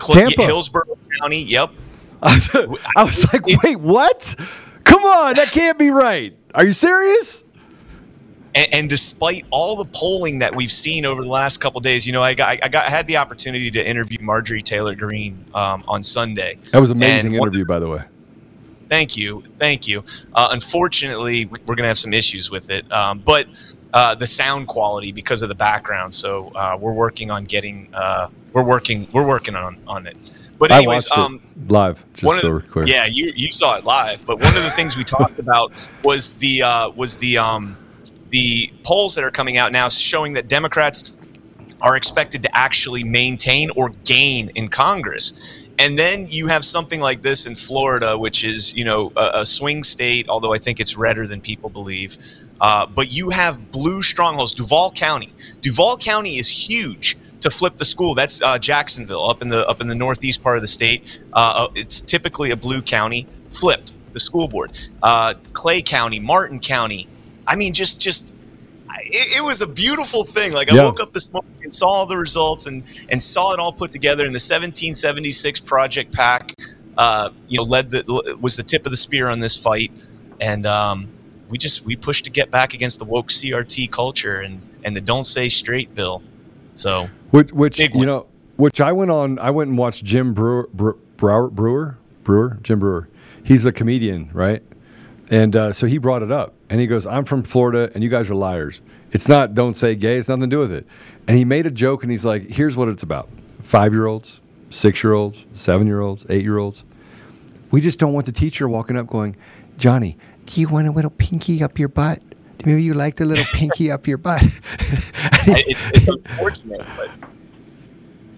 Cl- 0.00 0.14
Tampa. 0.26 0.42
Hillsborough 0.42 0.98
County. 1.20 1.42
Yep. 1.42 1.70
I 2.22 2.80
was 3.04 3.32
like, 3.32 3.44
wait, 3.62 3.78
what? 3.78 4.34
Come 4.84 5.04
on, 5.04 5.34
that 5.34 5.48
can't 5.48 5.78
be 5.78 5.90
right. 5.90 6.34
Are 6.54 6.64
you 6.66 6.72
serious? 6.72 7.44
And, 8.54 8.74
and 8.74 8.90
despite 8.90 9.44
all 9.50 9.76
the 9.76 9.84
polling 9.92 10.40
that 10.40 10.56
we've 10.56 10.72
seen 10.72 11.04
over 11.04 11.22
the 11.22 11.28
last 11.28 11.58
couple 11.60 11.80
days, 11.80 12.06
you 12.06 12.12
know, 12.12 12.22
I 12.22 12.34
got, 12.34 12.58
I 12.62 12.68
got 12.68 12.86
I 12.86 12.90
had 12.90 13.06
the 13.06 13.18
opportunity 13.18 13.70
to 13.72 13.86
interview 13.88 14.18
Marjorie 14.20 14.62
Taylor 14.62 14.94
Greene 14.94 15.44
um, 15.54 15.84
on 15.86 16.02
Sunday. 16.02 16.58
That 16.72 16.80
was 16.80 16.90
an 16.90 16.96
amazing 16.96 17.26
And 17.26 17.36
interview, 17.36 17.64
by 17.64 17.78
the 17.78 17.88
way. 17.88 18.02
Thank 18.88 19.16
you, 19.16 19.42
thank 19.58 19.86
you. 19.86 20.04
Uh, 20.34 20.48
unfortunately, 20.52 21.46
we- 21.46 21.58
we're 21.66 21.74
going 21.74 21.84
to 21.84 21.88
have 21.88 21.98
some 21.98 22.14
issues 22.14 22.50
with 22.50 22.70
it, 22.70 22.90
um, 22.90 23.18
but 23.18 23.46
uh, 23.94 24.14
the 24.14 24.26
sound 24.26 24.66
quality 24.68 25.12
because 25.12 25.42
of 25.42 25.48
the 25.48 25.54
background. 25.54 26.14
So 26.14 26.52
uh, 26.54 26.76
we're 26.78 26.92
working 26.92 27.30
on 27.30 27.44
getting. 27.44 27.88
Uh, 27.92 28.28
we're 28.52 28.64
working. 28.64 29.06
We're 29.12 29.26
working 29.26 29.54
on 29.54 29.78
on 29.86 30.06
it. 30.06 30.16
But 30.58 30.72
anyways, 30.72 31.10
um, 31.12 31.40
live, 31.68 32.04
just 32.14 32.24
one 32.24 32.36
of 32.36 32.42
so 32.42 32.58
the-. 32.58 32.84
Yeah, 32.88 33.06
you 33.06 33.32
you 33.36 33.52
saw 33.52 33.76
it 33.76 33.84
live. 33.84 34.24
But 34.26 34.40
one 34.40 34.56
of 34.56 34.62
the 34.62 34.70
things 34.70 34.96
we 34.96 35.04
talked 35.04 35.38
about 35.46 35.88
was 36.02 36.34
the 36.34 36.62
uh, 36.62 36.90
was 36.90 37.18
the 37.18 37.38
um, 37.38 37.76
the 38.30 38.70
polls 38.82 39.14
that 39.14 39.24
are 39.24 39.30
coming 39.30 39.56
out 39.56 39.72
now 39.72 39.88
showing 39.88 40.32
that 40.34 40.48
Democrats 40.48 41.16
are 41.80 41.96
expected 41.96 42.42
to 42.42 42.58
actually 42.58 43.04
maintain 43.04 43.70
or 43.76 43.90
gain 44.04 44.50
in 44.56 44.68
Congress. 44.68 45.67
And 45.78 45.98
then 45.98 46.26
you 46.28 46.48
have 46.48 46.64
something 46.64 47.00
like 47.00 47.22
this 47.22 47.46
in 47.46 47.54
Florida, 47.54 48.18
which 48.18 48.44
is 48.44 48.74
you 48.74 48.84
know 48.84 49.12
a, 49.16 49.40
a 49.40 49.46
swing 49.46 49.84
state, 49.84 50.28
although 50.28 50.52
I 50.52 50.58
think 50.58 50.80
it's 50.80 50.96
redder 50.96 51.26
than 51.26 51.40
people 51.40 51.70
believe. 51.70 52.18
Uh, 52.60 52.86
but 52.86 53.12
you 53.12 53.30
have 53.30 53.70
blue 53.70 54.02
strongholds. 54.02 54.52
Duval 54.52 54.90
County. 54.92 55.32
Duval 55.60 55.96
County 55.96 56.36
is 56.36 56.48
huge 56.48 57.16
to 57.40 57.50
flip 57.50 57.76
the 57.76 57.84
school. 57.84 58.14
That's 58.14 58.42
uh, 58.42 58.58
Jacksonville, 58.58 59.24
up 59.24 59.42
in 59.42 59.48
the 59.48 59.66
up 59.66 59.80
in 59.80 59.88
the 59.88 59.94
northeast 59.94 60.42
part 60.42 60.56
of 60.56 60.62
the 60.62 60.68
state. 60.68 61.22
Uh, 61.32 61.68
it's 61.74 62.00
typically 62.00 62.50
a 62.50 62.56
blue 62.56 62.82
county. 62.82 63.26
Flipped 63.48 63.92
the 64.12 64.20
school 64.20 64.48
board. 64.48 64.76
Uh, 65.02 65.34
Clay 65.52 65.82
County, 65.82 66.18
Martin 66.18 66.60
County. 66.60 67.08
I 67.46 67.56
mean, 67.56 67.72
just 67.72 68.00
just 68.00 68.32
it, 68.96 69.27
it 69.38 69.44
was 69.44 69.62
a 69.62 69.66
beautiful 69.66 70.24
thing. 70.24 70.52
Like 70.52 70.70
I 70.70 70.74
Yeah. 70.74 70.84
woke 70.84 71.00
up 71.00 71.12
this 71.12 71.32
morning 71.32 71.50
and 71.62 71.72
saw 71.72 71.86
all 71.86 72.06
the 72.06 72.16
results 72.16 72.66
and 72.66 72.82
and 73.10 73.22
saw 73.22 73.52
it 73.54 73.60
all 73.60 73.72
put 73.72 73.90
together. 73.92 74.26
And 74.26 74.34
the 74.34 74.40
1776 74.40 75.60
Project 75.60 76.12
PAC. 76.12 76.54
uh, 76.98 77.30
you 77.46 77.56
know, 77.58 77.62
led 77.62 77.92
the 77.92 78.36
was 78.40 78.56
the 78.56 78.62
tip 78.64 78.84
of 78.84 78.90
the 78.90 78.96
spear 78.96 79.28
on 79.28 79.38
this 79.38 79.56
fight. 79.56 79.92
And 80.40 80.66
um, 80.66 81.06
we 81.48 81.56
just 81.56 81.84
we 81.84 81.94
pushed 81.94 82.24
to 82.24 82.30
get 82.32 82.50
back 82.50 82.74
against 82.74 82.98
the 82.98 83.04
woke 83.04 83.28
CRT 83.28 83.88
culture 83.92 84.40
and 84.40 84.60
and 84.84 84.96
the 84.96 85.00
don't 85.00 85.24
say 85.24 85.48
straight 85.48 85.94
bill. 85.94 86.22
So 86.74 87.08
Which, 87.30 87.52
which 87.52 87.78
you 87.78 88.04
know, 88.04 88.26
which 88.56 88.80
I 88.80 88.90
went 88.90 89.12
on. 89.12 89.38
I 89.38 89.50
went 89.50 89.68
and 89.68 89.78
watched 89.78 90.04
Jim 90.04 90.34
Breuer, 90.34 90.68
Breuer, 90.74 90.96
Breuer, 91.16 91.48
Breuer, 91.50 91.98
Breuer, 92.24 92.58
Jim 92.64 92.80
Breuer. 92.80 93.08
He's 93.44 93.64
a 93.64 93.70
comedian, 93.70 94.30
right? 94.32 94.62
And 95.30 95.54
uh, 95.54 95.72
so 95.72 95.86
he 95.86 95.98
brought 95.98 96.22
it 96.24 96.32
up, 96.32 96.54
and 96.68 96.80
he 96.80 96.88
goes, 96.88 97.06
"I'm 97.06 97.24
from 97.24 97.44
Florida, 97.44 97.92
and 97.94 98.02
you 98.02 98.10
guys 98.10 98.28
are 98.28 98.34
liars. 98.34 98.80
It's 99.12 99.28
not 99.28 99.54
don't 99.54 99.74
say 99.76 99.94
gay. 99.94 100.16
It's 100.16 100.28
nothing 100.28 100.42
to 100.42 100.46
do 100.48 100.58
with 100.58 100.72
it." 100.72 100.86
And 101.26 101.36
he 101.36 101.44
made 101.44 101.66
a 101.66 101.70
joke, 101.70 102.02
and 102.02 102.10
he's 102.10 102.24
like, 102.24 102.48
"Here's 102.50 102.76
what 102.76 102.88
it's 102.88 103.02
about: 103.02 103.28
five 103.62 103.92
year 103.92 104.06
olds, 104.06 104.40
six 104.70 105.02
year 105.02 105.12
olds, 105.14 105.44
seven 105.54 105.86
year 105.86 106.00
olds, 106.00 106.24
eight 106.28 106.42
year 106.42 106.58
olds. 106.58 106.84
We 107.70 107.80
just 107.80 107.98
don't 107.98 108.12
want 108.12 108.26
the 108.26 108.32
teacher 108.32 108.68
walking 108.68 108.96
up 108.96 109.06
going, 109.08 109.36
Johnny, 109.76 110.16
do 110.46 110.60
you 110.60 110.68
want 110.68 110.86
a 110.88 110.90
little 110.90 111.10
pinky 111.10 111.62
up 111.62 111.78
your 111.78 111.88
butt? 111.90 112.20
Maybe 112.64 112.82
you 112.82 112.94
like 112.94 113.16
the 113.16 113.24
little 113.26 113.44
pinky 113.58 113.90
up 113.90 114.06
your 114.06 114.18
butt." 114.18 114.42
It's 115.46 115.84
it's 115.94 116.08
unfortunate, 116.08 116.84
but 116.96 117.10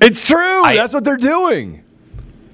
It's 0.00 0.24
true. 0.26 0.62
I- 0.64 0.76
That's 0.76 0.92
what 0.94 1.04
they're 1.04 1.16
doing. 1.16 1.82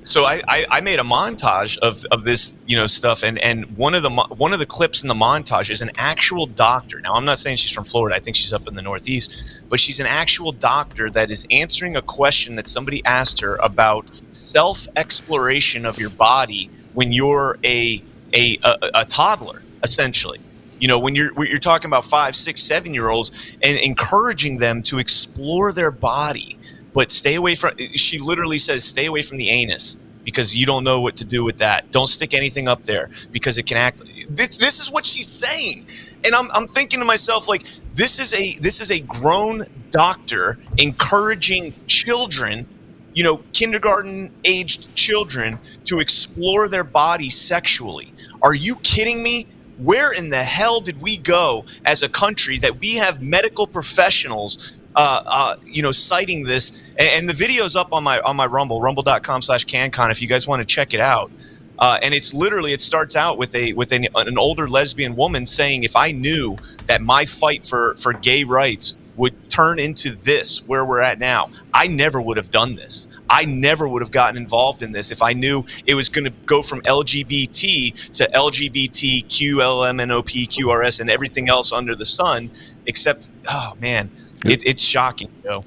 So 0.07 0.24
I, 0.24 0.40
I, 0.46 0.66
I 0.70 0.80
made 0.82 1.00
a 1.00 1.02
montage 1.02 1.78
of, 1.78 2.04
of 2.12 2.24
this 2.24 2.54
you 2.66 2.76
know 2.76 2.86
stuff 2.86 3.24
and, 3.24 3.38
and 3.40 3.76
one 3.76 3.94
of 3.94 4.02
the 4.02 4.11
one 4.11 4.52
of 4.52 4.61
the 4.61 4.66
clips 4.66 5.02
in 5.02 5.09
the 5.09 5.14
montage 5.14 5.70
is 5.70 5.82
an 5.82 5.90
actual 5.96 6.46
doctor. 6.46 7.00
Now 7.00 7.14
i'm 7.14 7.24
not 7.24 7.38
saying 7.38 7.57
she's 7.57 7.72
from 7.72 7.84
florida. 7.84 8.16
I 8.16 8.20
think 8.20 8.36
she's 8.36 8.52
up 8.52 8.68
in 8.68 8.76
the 8.76 8.82
northeast 8.82 9.62
but 9.68 9.80
she's 9.80 10.00
an 10.00 10.07
actual 10.07 10.52
doctor 10.52 11.11
that 11.11 11.30
is 11.30 11.46
answering 11.50 11.96
a 11.96 12.02
question 12.02 12.54
that 12.57 12.68
somebody 12.68 13.04
asked 13.04 13.40
her 13.40 13.57
about 13.57 14.20
self 14.30 14.86
exploration 14.96 15.84
of 15.84 15.98
your 15.98 16.11
body 16.11 16.70
when 16.94 17.12
you're 17.12 17.59
a, 17.64 18.02
a, 18.32 18.59
a, 18.64 18.76
a 18.94 19.04
toddler 19.04 19.62
essentially. 19.82 20.38
You 20.78 20.88
know 20.88 20.98
when 20.98 21.14
you're 21.14 21.32
when 21.34 21.48
you're 21.48 21.59
talking 21.59 21.88
about 21.88 22.04
five 22.04 22.36
six 22.36 22.62
seven 22.62 22.94
year 22.94 23.09
olds 23.09 23.57
and 23.62 23.78
encouraging 23.78 24.59
them 24.59 24.82
to 24.84 24.98
explore 24.98 25.72
their 25.72 25.90
body 25.90 26.59
but 26.97 27.12
stay 27.12 27.34
away 27.34 27.55
from 27.55 27.76
she 27.92 28.18
literally 28.18 28.57
says 28.57 28.82
stay 28.82 29.05
away 29.05 29.20
from 29.20 29.36
the 29.36 29.51
anus 29.51 29.99
because 30.24 30.57
you 30.57 30.64
don't 30.64 30.82
know 30.82 31.03
what 31.03 31.14
to 31.18 31.26
do 31.26 31.44
with 31.44 31.59
that. 31.59 31.92
Don't 31.92 32.09
stick 32.09 32.32
anything 32.32 32.66
up 32.66 32.82
there 32.84 33.11
because 33.30 33.59
it 33.59 33.66
can 33.66 33.76
act. 33.76 34.03
This 34.30 34.57
this 34.57 34.80
is 34.80 34.90
what 34.90 35.05
she's 35.05 35.28
saying. 35.28 35.86
And 36.24 36.34
i'm, 36.34 36.49
I'm 36.53 36.66
thinking 36.66 36.99
to 37.01 37.07
myself 37.07 37.49
like 37.49 37.64
this 37.94 38.18
is 38.18 38.32
a 38.32 38.59
this 38.61 38.80
is 38.80 38.90
a 38.90 39.01
grown 39.01 39.66
doctor 39.90 40.59
encouraging 40.78 41.74
children 41.86 42.66
you 43.14 43.22
know 43.22 43.36
kindergarten 43.53 44.32
aged 44.44 44.94
children 44.94 45.59
to 45.84 46.01
explore 46.01 46.66
their 46.66 46.84
body 46.84 47.28
sexually. 47.28 48.11
Are 48.40 48.55
you 48.55 48.76
kidding 48.76 49.22
me? 49.22 49.47
Where 49.76 50.12
in 50.12 50.30
the 50.30 50.42
hell 50.42 50.80
did 50.80 51.03
we 51.03 51.18
go 51.18 51.66
as 51.84 52.03
a 52.03 52.09
country 52.09 52.59
that 52.61 52.80
we 52.80 52.94
have 52.97 53.20
medical 53.20 53.66
professionals 53.66 54.78
uh, 54.97 55.22
uh, 55.26 55.57
you 55.64 55.82
know, 55.82 55.92
citing 55.92 56.42
this, 56.42 56.70
and, 56.99 57.09
and, 57.12 57.28
the 57.28 57.34
video's 57.34 57.76
up 57.76 57.92
on 57.92 58.03
my 58.03 58.18
on 58.20 58.34
my 58.34 58.47
Rumble, 58.47 58.80
rumble.com 58.80 59.42
slash 59.42 59.66
CannCon, 59.66 60.11
if 60.11 60.22
you 60.22 60.26
guys 60.26 60.49
want 60.49 60.61
to 60.61 60.64
check 60.64 60.94
it 60.94 61.01
out. 61.01 61.30
Uh, 61.78 61.99
and 62.03 62.14
it's 62.14 62.32
literally 62.32 62.72
it 62.72 62.80
starts 62.80 63.14
out 63.14 63.36
with 63.36 63.55
a 63.55 63.74
with 63.74 63.92
an, 63.92 64.07
an 64.14 64.38
older 64.38 64.66
lesbian 64.66 65.14
woman 65.14 65.44
saying, 65.44 65.82
"If 65.82 65.97
I 65.97 66.12
knew 66.12 66.57
that 66.86 67.03
my 67.03 67.26
fight 67.26 67.66
for 67.66 67.94
for 67.97 68.14
gay 68.14 68.44
rights 68.44 68.97
would 69.16 69.51
turn 69.51 69.78
into 69.78 70.11
this 70.11 70.62
where 70.66 70.84
we're 70.84 71.01
at 71.01 71.18
now, 71.18 71.51
I 71.74 71.86
never 71.88 72.20
would 72.20 72.38
have 72.38 72.51
done 72.51 72.76
this. 72.76 73.09
I 73.28 73.44
never 73.44 73.88
would 73.88 74.03
have 74.03 74.11
gotten 74.11 74.36
involved 74.36 74.82
in 74.82 74.92
this 74.92 75.11
if 75.11 75.22
I 75.22 75.32
knew 75.34 75.64
it 75.86 75.94
was 75.94 76.09
going 76.09 76.24
to 76.24 76.32
go 76.47 76.62
from 76.62 76.80
LGBT 76.82 78.12
to 78.12 78.30
LGBT, 78.34 79.26
QLMNOP, 79.26 80.49
QRS, 80.49 81.01
and 81.01 81.11
everything 81.11 81.51
else 81.51 81.72
under 81.72 81.94
the 81.94 82.07
sun. 82.07 82.51
Except, 82.86 83.30
oh 83.51 83.74
man." 83.78 84.11
It, 84.51 84.64
it's 84.66 84.82
shocking, 84.82 85.30
you 85.44 85.51
know? 85.51 85.61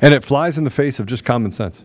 And 0.00 0.14
it 0.14 0.24
flies 0.24 0.58
in 0.58 0.64
the 0.64 0.70
face 0.70 0.98
of 0.98 1.06
just 1.06 1.24
common 1.24 1.52
sense. 1.52 1.84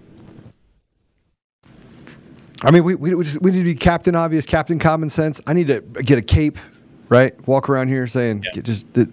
I 2.64 2.72
mean, 2.72 2.84
we, 2.84 2.96
we, 2.96 3.14
we, 3.14 3.24
just, 3.24 3.42
we 3.42 3.52
need 3.52 3.60
to 3.60 3.64
be 3.64 3.76
Captain 3.76 4.16
Obvious, 4.16 4.46
Captain 4.46 4.80
Common 4.80 5.10
Sense. 5.10 5.40
I 5.46 5.54
need 5.54 5.68
to 5.68 5.82
get 5.82 6.18
a 6.18 6.24
cape, 6.24 6.58
right? 7.08 7.48
Walk 7.48 7.70
around 7.70 7.90
here 7.90 8.08
saying, 8.08 8.44
yeah. 8.56 8.62
just. 8.62 8.86
It, 8.98 9.10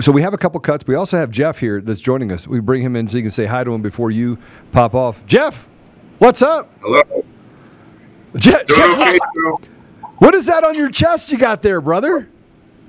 so 0.00 0.12
we 0.12 0.22
have 0.22 0.32
a 0.32 0.38
couple 0.38 0.58
cuts. 0.60 0.86
We 0.86 0.94
also 0.94 1.18
have 1.18 1.30
Jeff 1.30 1.58
here 1.58 1.82
that's 1.82 2.00
joining 2.00 2.32
us. 2.32 2.48
We 2.48 2.60
bring 2.60 2.80
him 2.80 2.96
in 2.96 3.06
so 3.06 3.18
you 3.18 3.22
can 3.22 3.30
say 3.30 3.44
hi 3.44 3.64
to 3.64 3.74
him 3.74 3.82
before 3.82 4.10
you 4.10 4.38
pop 4.72 4.94
off. 4.94 5.24
Jeff, 5.26 5.66
what's 6.18 6.40
up? 6.40 6.70
Hello. 6.80 7.02
Jeff, 8.36 8.66
Jeff 8.66 9.00
okay, 9.00 9.18
what 10.18 10.34
is 10.34 10.46
that 10.46 10.64
on 10.64 10.74
your 10.74 10.90
chest 10.90 11.30
you 11.30 11.38
got 11.38 11.60
there, 11.60 11.80
brother? 11.80 12.28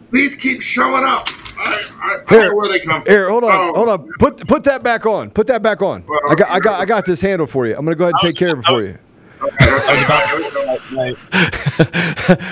Please 0.10 0.36
keep 0.36 0.62
showing 0.62 1.04
up. 1.04 1.28
I, 1.60 1.92
I, 2.02 2.18
I 2.28 2.40
here, 2.40 2.56
where 2.56 2.70
they 2.70 2.80
come 2.80 3.02
from. 3.02 3.12
Here, 3.12 3.30
hold 3.30 3.44
on, 3.44 3.52
oh. 3.52 3.74
hold 3.74 3.90
on. 3.90 4.10
Put 4.20 4.48
put 4.48 4.64
that 4.64 4.84
back 4.84 5.06
on. 5.06 5.30
Put 5.32 5.48
that 5.48 5.62
back 5.62 5.82
on. 5.82 6.06
Well, 6.08 6.20
I 6.30 6.36
got 6.36 6.50
I 6.50 6.60
got 6.60 6.80
I 6.80 6.86
got 6.86 7.06
this 7.06 7.22
handle 7.22 7.48
for 7.48 7.68
you. 7.68 7.76
I'm 7.76 7.86
gonna 7.86 7.96
go 7.96 8.06
ahead 8.06 8.16
and 8.22 8.30
take 8.30 8.38
care 8.38 8.54
of 8.54 8.60
it 8.60 8.66
for 8.66 8.74
was, 8.74 8.88
you. 8.88 8.98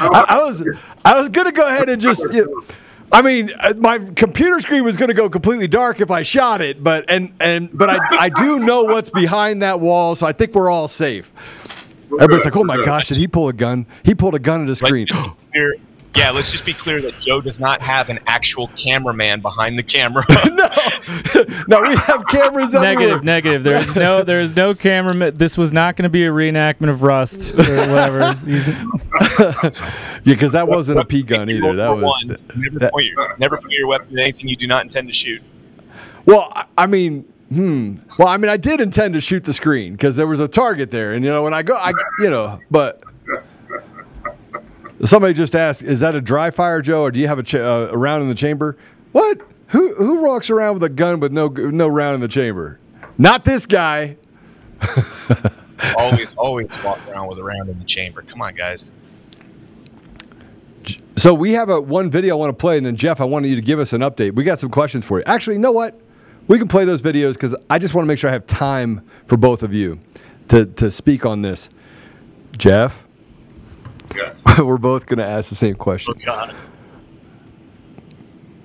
I, 0.10 0.26
I 0.30 0.44
was 0.44 0.64
I 1.04 1.20
was 1.20 1.30
gonna 1.30 1.52
go 1.52 1.68
ahead 1.68 1.90
and 1.90 2.02
just. 2.02 2.22
You 2.34 2.46
know, 2.46 2.64
I 3.12 3.22
mean, 3.22 3.52
uh, 3.58 3.74
my 3.78 4.00
computer 4.00 4.60
screen 4.60 4.84
was 4.84 4.98
going 4.98 5.08
to 5.08 5.14
go 5.14 5.30
completely 5.30 5.68
dark 5.68 6.02
if 6.02 6.12
I 6.12 6.24
shot 6.24 6.60
it, 6.60 6.84
but 6.84 7.06
and 7.08 7.34
and 7.40 7.70
but 7.76 7.90
I 7.90 8.00
I 8.12 8.30
do 8.30 8.60
know 8.60 8.84
what's 8.84 9.10
behind 9.10 9.62
that 9.62 9.80
wall, 9.80 10.16
so 10.16 10.26
I 10.28 10.34
think 10.34 10.54
we're 10.54 10.70
all 10.70 10.88
safe. 10.88 11.32
Everybody's 12.20 12.46
like, 12.46 12.56
"Oh 12.56 12.64
my 12.64 12.84
gosh, 12.84 13.08
did 13.08 13.18
he 13.18 13.28
pull 13.28 13.48
a 13.48 13.54
gun? 13.54 13.86
He 14.04 14.14
pulled 14.14 14.36
a 14.36 14.40
gun 14.40 14.62
at 14.62 14.68
the 14.68 14.76
screen." 14.76 15.08
Here, 15.54 15.76
yeah, 16.18 16.32
let's 16.32 16.52
just 16.52 16.66
be 16.66 16.74
clear 16.74 17.00
that 17.02 17.20
Joe 17.20 17.42
does 17.42 17.60
not 17.60 17.82
have 17.82 18.10
an 18.10 18.20
actual 18.26 18.70
cameraman 18.70 19.40
behind 19.42 19.78
the 19.78 19.84
camera. 19.84 20.24
no, 20.48 20.66
no, 21.82 21.82
we 21.88 21.96
have 21.96 22.26
cameras 22.28 22.74
Negative, 22.74 23.24
negative. 23.24 23.64
There's 23.64 23.96
no, 23.96 24.24
there's 24.24 24.56
no 24.56 24.74
cameraman. 24.74 25.38
This 25.38 25.58
was 25.58 25.72
not 25.72 25.96
going 25.96 26.04
to 26.04 26.10
be 26.10 26.26
a 26.26 26.32
reenactment 26.32 26.90
of 26.90 27.04
Rust 27.04 27.54
or 27.54 27.58
whatever. 27.58 28.20
yeah, 29.40 29.72
because 30.24 30.54
that 30.54 30.68
wasn't 30.68 31.00
a 31.00 31.06
P 31.06 31.22
gun 31.22 31.50
either. 31.50 31.76
That 31.76 31.90
was 31.96 32.04
one, 32.04 32.36
never, 32.56 32.80
that, 32.80 32.92
point 32.92 33.06
your, 33.06 33.38
never 33.38 33.58
point 33.58 33.72
your 33.72 33.88
weapon 33.88 34.18
at 34.18 34.24
anything 34.24 34.50
you 34.50 34.56
do 34.56 34.68
not 34.68 34.84
intend 34.84 35.08
to 35.08 35.14
shoot. 35.14 35.42
Well, 36.26 36.52
I 36.78 36.88
mean, 36.88 37.32
Hmm. 37.50 37.96
Well, 38.20 38.28
I 38.28 38.36
mean, 38.36 38.50
I 38.50 38.58
did 38.58 38.82
intend 38.82 39.14
to 39.14 39.22
shoot 39.22 39.46
the 39.46 39.54
screen 39.54 39.94
because 39.94 40.18
there 40.18 40.28
was 40.28 40.42
a 40.42 40.50
target 40.50 40.92
there, 40.92 41.14
and 41.14 41.24
you 41.24 41.32
know, 41.32 41.44
when 41.44 41.54
I 41.54 41.64
go, 41.64 41.76
I, 41.76 41.94
you 42.20 42.30
know, 42.30 42.60
but 42.70 43.02
Somebody 45.04 45.34
just 45.34 45.56
asked, 45.56 45.84
"Is 45.84 46.00
that 46.00 46.16
a 46.16 46.22
dry 46.22 46.50
fire, 46.52 46.82
Joe, 46.82 47.04
or 47.04 47.12
do 47.12 47.20
you 47.20 47.28
have 47.28 47.40
a, 47.40 47.44
ch- 47.44 47.56
uh, 47.56 47.90
a 47.92 47.98
round 47.98 48.24
in 48.24 48.30
the 48.30 48.36
chamber?" 48.36 48.78
What? 49.12 49.42
Who 49.70 49.94
who 49.96 50.24
walks 50.24 50.50
around 50.50 50.76
with 50.76 50.84
a 50.84 50.90
gun 50.90 51.20
with 51.20 51.32
no 51.32 51.48
no 51.50 51.88
round 51.88 52.16
in 52.16 52.22
the 52.22 52.28
chamber? 52.28 52.80
Not 53.18 53.46
this 53.46 53.66
guy. 53.66 54.16
always 55.98 56.36
always 56.36 56.82
walk 56.84 57.00
around 57.08 57.28
with 57.28 57.38
a 57.40 57.44
round 57.44 57.70
in 57.70 57.78
the 57.78 57.86
chamber. 57.86 58.22
Come 58.22 58.42
on, 58.42 58.56
guys. 58.56 58.94
So 61.16 61.34
we 61.34 61.54
have 61.54 61.70
a 61.70 61.82
one 61.82 62.10
video 62.10 62.36
I 62.36 62.40
want 62.40 62.58
to 62.58 62.62
play, 62.62 62.78
and 62.78 62.86
then 62.86 62.96
Jeff, 62.96 63.20
I 63.20 63.26
wanted 63.26 63.50
you 63.50 63.56
to 63.56 63.62
give 63.62 63.80
us 63.80 63.92
an 63.92 64.02
update. 64.02 64.36
We 64.36 64.44
got 64.44 64.60
some 64.60 64.70
questions 64.70 65.06
for 65.06 65.18
you. 65.20 65.24
Actually, 65.26 65.56
you 65.56 65.62
know 65.62 65.72
what? 65.72 66.00
We 66.48 66.60
can 66.60 66.68
play 66.68 66.86
those 66.86 67.02
videos 67.02 67.34
because 67.34 67.56
I 67.70 67.80
just 67.80 67.94
want 67.94 68.06
to 68.06 68.08
make 68.08 68.20
sure 68.20 68.30
I 68.30 68.34
have 68.34 68.48
time 68.48 69.02
for 69.26 69.36
both 69.36 69.64
of 69.64 69.74
you 69.74 70.00
to 70.50 70.66
to 70.66 70.90
speak 70.90 71.26
on 71.26 71.42
this. 71.42 71.70
Jeff. 72.58 73.07
Yes. 74.18 74.44
We're 74.60 74.78
both 74.78 75.06
going 75.06 75.20
to 75.20 75.26
ask 75.26 75.50
the 75.50 75.56
same 75.56 75.76
question. 75.76 76.16
Oh, 76.18 76.26
God. 76.26 76.56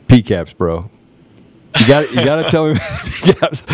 PCAPs, 0.07 0.57
bro. 0.57 0.91
You 1.81 1.89
got 1.89 2.11
you 2.11 2.25
got 2.25 2.43
to 2.43 2.51
tell 2.51 2.69
me 2.69 2.75
PCAPs. 2.79 3.65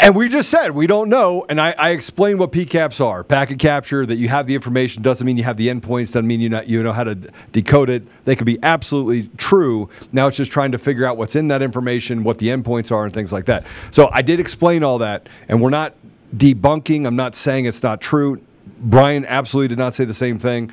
And 0.00 0.14
we 0.14 0.28
just 0.28 0.48
said 0.48 0.70
we 0.70 0.86
don't 0.86 1.08
know, 1.08 1.44
and 1.48 1.60
I, 1.60 1.74
I 1.76 1.90
explained 1.90 2.38
what 2.38 2.52
PCAPs 2.52 3.04
are. 3.04 3.24
Packet 3.24 3.58
capture 3.58 4.06
that 4.06 4.16
you 4.16 4.28
have 4.28 4.46
the 4.46 4.54
information 4.54 5.02
doesn't 5.02 5.26
mean 5.26 5.36
you 5.36 5.42
have 5.42 5.56
the 5.56 5.68
endpoints. 5.68 6.06
Doesn't 6.08 6.26
mean 6.26 6.40
you 6.40 6.48
not 6.48 6.68
you 6.68 6.82
know 6.82 6.92
how 6.92 7.02
to 7.04 7.16
decode 7.50 7.90
it. 7.90 8.06
They 8.24 8.36
could 8.36 8.46
be 8.46 8.58
absolutely 8.62 9.28
true. 9.38 9.90
Now 10.12 10.28
it's 10.28 10.36
just 10.36 10.52
trying 10.52 10.70
to 10.72 10.78
figure 10.78 11.04
out 11.04 11.16
what's 11.16 11.34
in 11.34 11.48
that 11.48 11.62
information, 11.62 12.22
what 12.22 12.38
the 12.38 12.48
endpoints 12.48 12.92
are, 12.92 13.04
and 13.04 13.12
things 13.12 13.32
like 13.32 13.46
that. 13.46 13.66
So 13.90 14.08
I 14.12 14.22
did 14.22 14.38
explain 14.38 14.84
all 14.84 14.98
that, 14.98 15.28
and 15.48 15.60
we're 15.60 15.70
not 15.70 15.94
debunking. 16.36 17.06
I'm 17.06 17.16
not 17.16 17.34
saying 17.34 17.66
it's 17.66 17.82
not 17.82 18.00
true. 18.00 18.40
Brian 18.78 19.24
absolutely 19.26 19.68
did 19.68 19.78
not 19.78 19.94
say 19.94 20.04
the 20.04 20.14
same 20.14 20.38
thing 20.38 20.70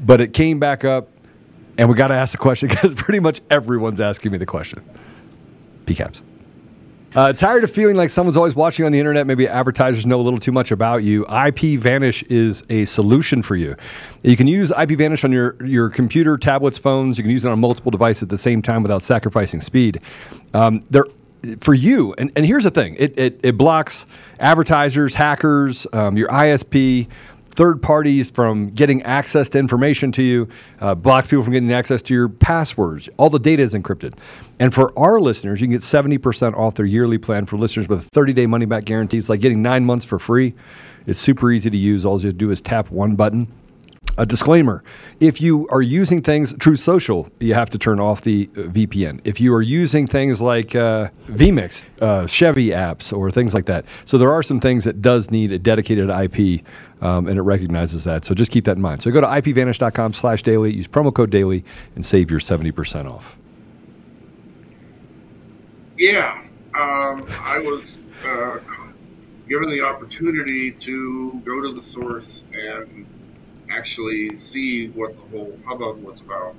but 0.00 0.20
it 0.20 0.32
came 0.32 0.58
back 0.58 0.84
up, 0.84 1.08
and 1.78 1.88
we 1.88 1.94
got 1.94 2.08
to 2.08 2.14
ask 2.14 2.32
the 2.32 2.38
question 2.38 2.68
because 2.70 2.94
pretty 2.94 3.20
much 3.20 3.40
everyone's 3.50 4.00
asking 4.00 4.32
me 4.32 4.38
the 4.38 4.46
question. 4.46 4.82
PCAPs. 5.86 6.20
Uh, 7.12 7.32
tired 7.32 7.64
of 7.64 7.70
feeling 7.72 7.96
like 7.96 8.08
someone's 8.08 8.36
always 8.36 8.54
watching 8.54 8.86
on 8.86 8.92
the 8.92 8.98
internet? 8.98 9.26
Maybe 9.26 9.48
advertisers 9.48 10.06
know 10.06 10.20
a 10.20 10.22
little 10.22 10.38
too 10.38 10.52
much 10.52 10.70
about 10.70 11.02
you. 11.02 11.26
IP 11.26 11.80
Vanish 11.80 12.22
is 12.24 12.62
a 12.70 12.84
solution 12.84 13.42
for 13.42 13.56
you. 13.56 13.74
You 14.22 14.36
can 14.36 14.46
use 14.46 14.70
IP 14.70 14.90
Vanish 14.90 15.24
on 15.24 15.32
your, 15.32 15.56
your 15.66 15.88
computer, 15.88 16.38
tablets, 16.38 16.78
phones. 16.78 17.18
You 17.18 17.24
can 17.24 17.32
use 17.32 17.44
it 17.44 17.48
on 17.48 17.58
multiple 17.58 17.90
devices 17.90 18.24
at 18.24 18.28
the 18.28 18.38
same 18.38 18.62
time 18.62 18.82
without 18.82 19.02
sacrificing 19.02 19.60
speed. 19.60 20.00
Um, 20.54 20.84
they're 20.88 21.06
for 21.60 21.74
you, 21.74 22.14
and, 22.18 22.30
and 22.36 22.44
here's 22.44 22.64
the 22.64 22.70
thing 22.70 22.96
it, 22.98 23.18
it, 23.18 23.40
it 23.42 23.56
blocks 23.56 24.04
advertisers, 24.38 25.14
hackers, 25.14 25.86
um, 25.92 26.16
your 26.16 26.28
ISP, 26.28 27.08
third 27.60 27.82
parties 27.82 28.30
from 28.30 28.70
getting 28.70 29.02
access 29.02 29.50
to 29.50 29.58
information 29.58 30.10
to 30.10 30.22
you, 30.22 30.48
uh, 30.80 30.94
blocks 30.94 31.26
people 31.28 31.44
from 31.44 31.52
getting 31.52 31.70
access 31.70 32.00
to 32.00 32.14
your 32.14 32.26
passwords. 32.26 33.06
All 33.18 33.28
the 33.28 33.38
data 33.38 33.62
is 33.62 33.74
encrypted. 33.74 34.16
And 34.58 34.72
for 34.72 34.98
our 34.98 35.20
listeners, 35.20 35.60
you 35.60 35.66
can 35.66 35.72
get 35.72 35.82
70% 35.82 36.56
off 36.56 36.76
their 36.76 36.86
yearly 36.86 37.18
plan 37.18 37.44
for 37.44 37.58
listeners 37.58 37.86
with 37.86 37.98
a 37.98 38.08
30 38.14 38.32
day 38.32 38.46
money 38.46 38.64
back 38.64 38.86
guarantee. 38.86 39.18
It's 39.18 39.28
like 39.28 39.42
getting 39.42 39.60
nine 39.60 39.84
months 39.84 40.06
for 40.06 40.18
free. 40.18 40.54
It's 41.06 41.20
super 41.20 41.52
easy 41.52 41.68
to 41.68 41.76
use. 41.76 42.06
All 42.06 42.18
you 42.18 42.28
have 42.28 42.32
to 42.34 42.38
do 42.38 42.50
is 42.50 42.62
tap 42.62 42.90
one 42.90 43.14
button 43.14 43.52
a 44.18 44.26
disclaimer 44.26 44.82
if 45.20 45.40
you 45.40 45.68
are 45.68 45.82
using 45.82 46.22
things 46.22 46.54
Truth 46.54 46.80
Social, 46.80 47.30
you 47.40 47.52
have 47.52 47.68
to 47.70 47.78
turn 47.78 48.00
off 48.00 48.22
the 48.22 48.48
uh, 48.56 48.60
VPN. 48.62 49.20
If 49.24 49.40
you 49.40 49.54
are 49.54 49.60
using 49.62 50.06
things 50.06 50.40
like 50.40 50.74
uh, 50.74 51.10
vMix, 51.26 51.84
uh, 52.00 52.26
Chevy 52.26 52.68
apps, 52.68 53.16
or 53.16 53.30
things 53.30 53.52
like 53.52 53.66
that, 53.66 53.84
so 54.06 54.16
there 54.16 54.32
are 54.32 54.42
some 54.42 54.60
things 54.60 54.84
that 54.84 55.02
does 55.02 55.30
need 55.30 55.52
a 55.52 55.58
dedicated 55.58 56.08
IP, 56.08 56.64
um, 57.02 57.28
and 57.28 57.38
it 57.38 57.42
recognizes 57.42 58.04
that. 58.04 58.24
So 58.24 58.34
just 58.34 58.50
keep 58.50 58.64
that 58.64 58.76
in 58.76 58.82
mind. 58.82 59.02
So 59.02 59.10
go 59.10 59.20
to 59.20 59.26
ipvanish.com 59.26 60.14
slash 60.14 60.42
daily 60.42 60.72
use 60.72 60.88
promo 60.88 61.14
code 61.14 61.30
daily, 61.30 61.62
and 61.94 62.04
save 62.04 62.30
your 62.30 62.40
seventy 62.40 62.72
percent 62.72 63.06
off. 63.06 63.36
Yeah, 65.98 66.42
um, 66.74 67.26
I 67.42 67.58
was 67.58 67.98
uh, 68.24 68.58
given 69.46 69.68
the 69.68 69.82
opportunity 69.82 70.70
to 70.70 71.40
go 71.44 71.60
to 71.60 71.72
the 71.72 71.82
source 71.82 72.46
and 72.54 73.04
actually 73.70 74.36
see 74.36 74.88
what 74.88 75.14
the 75.16 75.38
whole 75.38 75.58
hubbub 75.66 76.02
was 76.02 76.20
about 76.20 76.54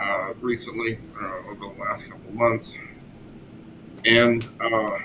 uh, 0.00 0.32
recently 0.40 0.98
uh, 1.20 1.50
over 1.50 1.74
the 1.74 1.80
last 1.80 2.08
couple 2.08 2.32
months. 2.32 2.76
And 4.06 4.44
uh, 4.60 4.98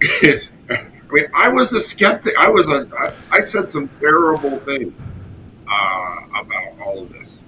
it's, 0.00 0.50
I 0.70 0.86
mean, 1.10 1.26
I 1.34 1.48
was 1.48 1.72
a 1.72 1.80
skeptic. 1.80 2.36
I 2.38 2.48
was 2.48 2.68
a. 2.68 2.88
I, 2.98 3.38
I 3.38 3.40
said 3.40 3.68
some 3.68 3.88
terrible 4.00 4.58
things 4.58 5.14
uh, 5.70 6.20
about 6.34 6.78
all 6.84 7.02
of 7.02 7.12
this, 7.12 7.42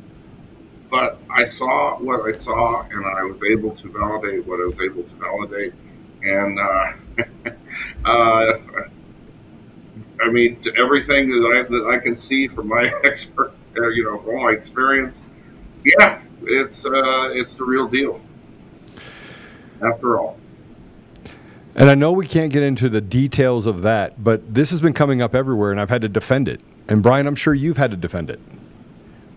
but 0.90 1.18
I 1.28 1.44
saw 1.44 1.98
what 1.98 2.26
I 2.26 2.32
saw, 2.32 2.82
and 2.90 3.04
I 3.04 3.24
was 3.24 3.42
able 3.42 3.72
to 3.72 3.88
validate 3.88 4.46
what 4.46 4.60
I 4.60 4.66
was 4.66 4.80
able 4.80 5.02
to 5.02 5.14
validate, 5.16 5.74
and. 6.22 6.58
Uh, 6.58 6.92
uh, 8.04 8.58
I 10.22 10.30
mean, 10.30 10.58
everything 10.76 11.30
that 11.30 11.46
I 11.56 11.62
that 11.70 11.86
I 11.94 11.98
can 11.98 12.14
see 12.14 12.48
from 12.48 12.68
my 12.68 12.90
expert, 13.04 13.52
uh, 13.76 13.88
you 13.88 14.04
know, 14.04 14.18
from 14.18 14.36
all 14.36 14.44
my 14.44 14.52
experience, 14.52 15.22
yeah, 15.84 16.20
it's 16.44 16.84
uh, 16.86 17.30
it's 17.32 17.54
the 17.54 17.64
real 17.64 17.88
deal. 17.88 18.20
After 19.82 20.18
all, 20.18 20.38
And 21.74 21.90
I 21.90 21.94
know 21.94 22.10
we 22.10 22.26
can't 22.26 22.50
get 22.50 22.62
into 22.62 22.88
the 22.88 23.02
details 23.02 23.66
of 23.66 23.82
that, 23.82 24.24
but 24.24 24.54
this 24.54 24.70
has 24.70 24.80
been 24.80 24.94
coming 24.94 25.20
up 25.20 25.34
everywhere, 25.34 25.70
and 25.70 25.78
I've 25.78 25.90
had 25.90 26.00
to 26.00 26.08
defend 26.08 26.48
it. 26.48 26.62
And 26.88 27.02
Brian, 27.02 27.26
I'm 27.26 27.34
sure 27.34 27.52
you've 27.52 27.76
had 27.76 27.90
to 27.90 27.96
defend 27.98 28.30
it, 28.30 28.40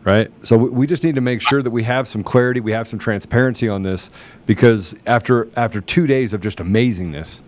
right? 0.05 0.31
So 0.43 0.55
we- 0.55 0.69
we 0.69 0.87
just 0.87 1.03
need 1.03 1.15
to 1.15 1.21
make 1.21 1.41
sure 1.41 1.61
that 1.61 1.71
we 1.71 1.83
have 1.83 2.07
some 2.07 2.23
clarity, 2.23 2.61
we 2.61 2.71
have 2.71 2.87
some 2.87 2.99
transparency 2.99 3.67
on 3.67 3.81
this, 3.81 4.09
because 4.45 4.95
after 5.05 5.49
after 5.57 5.81
two 5.81 6.07
days 6.07 6.31
of 6.31 6.39
just 6.39 6.59
amazingness, 6.59 7.39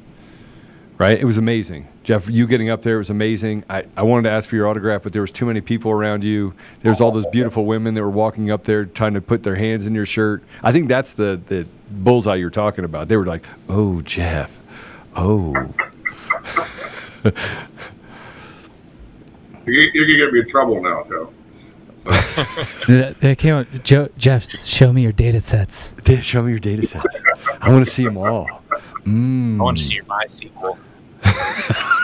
right? 1.02 1.20
It 1.20 1.26
was 1.26 1.38
amazing, 1.38 1.88
Jeff. 2.04 2.30
You 2.30 2.45
getting 2.45 2.70
up 2.70 2.84
there 2.84 2.99
was 2.99 3.10
amazing. 3.10 3.64
I, 3.68 3.84
I 3.97 4.04
wanted 4.04 4.30
to 4.30 4.36
ask 4.36 4.47
for 4.47 4.56
your 4.56 4.68
autograph, 4.68 5.02
but 5.02 5.14
there 5.14 5.22
was 5.22 5.32
too 5.32 5.47
many 5.47 5.60
people 5.60 5.89
around 5.91 6.24
you. 6.24 6.54
There's 6.84 7.02
all 7.02 7.12
those 7.12 7.26
beautiful 7.26 7.66
women 7.66 7.95
that 7.95 8.04
were 8.04 8.10
walking 8.12 8.52
up 8.52 8.66
there 8.66 8.86
trying 8.86 9.16
to 9.16 9.22
put 9.22 9.41
their 9.41 9.56
hands 9.56 9.88
in 9.88 9.95
your 9.95 10.06
shirt. 10.06 10.43
I 10.62 10.72
think 10.72 10.88
that's 10.88 11.14
the 11.14 11.41
the 11.47 11.66
bullseye 11.89 12.36
you're 12.36 12.52
talking 12.52 12.86
about. 12.86 13.08
They 13.08 13.18
were 13.18 13.26
like, 13.26 13.43
"Oh, 13.68 14.02
Jeff, 14.02 14.56
oh." 15.16 15.54
you're, 19.66 19.74
you're 19.74 20.06
gonna 20.06 20.18
get 20.18 20.34
me 20.34 20.39
in 20.41 20.47
trouble 20.47 20.82
now, 20.84 21.04
Joe. 21.10 21.34
They- 22.88 23.16
They 23.20 23.36
came 23.36 23.56
out, 23.56 23.68
Joe, 23.84 24.10
Jeff, 24.18 24.47
show 24.49 24.93
me 24.93 25.02
your 25.02 25.12
data 25.12 25.39
sets. 25.41 25.91
Show 26.22 26.41
me 26.43 26.52
your 26.52 26.60
data 26.60 26.86
sets. 26.86 27.18
I 27.60 27.72
want 27.72 27.86
to 27.86 27.91
see 27.91 28.04
them 28.04 28.18
all. 28.18 28.47
Mm. 29.06 29.60
I 29.60 29.64
want 29.64 29.78
to 29.80 29.84
see 29.84 29.95
your 29.95 30.06
my 30.06 30.26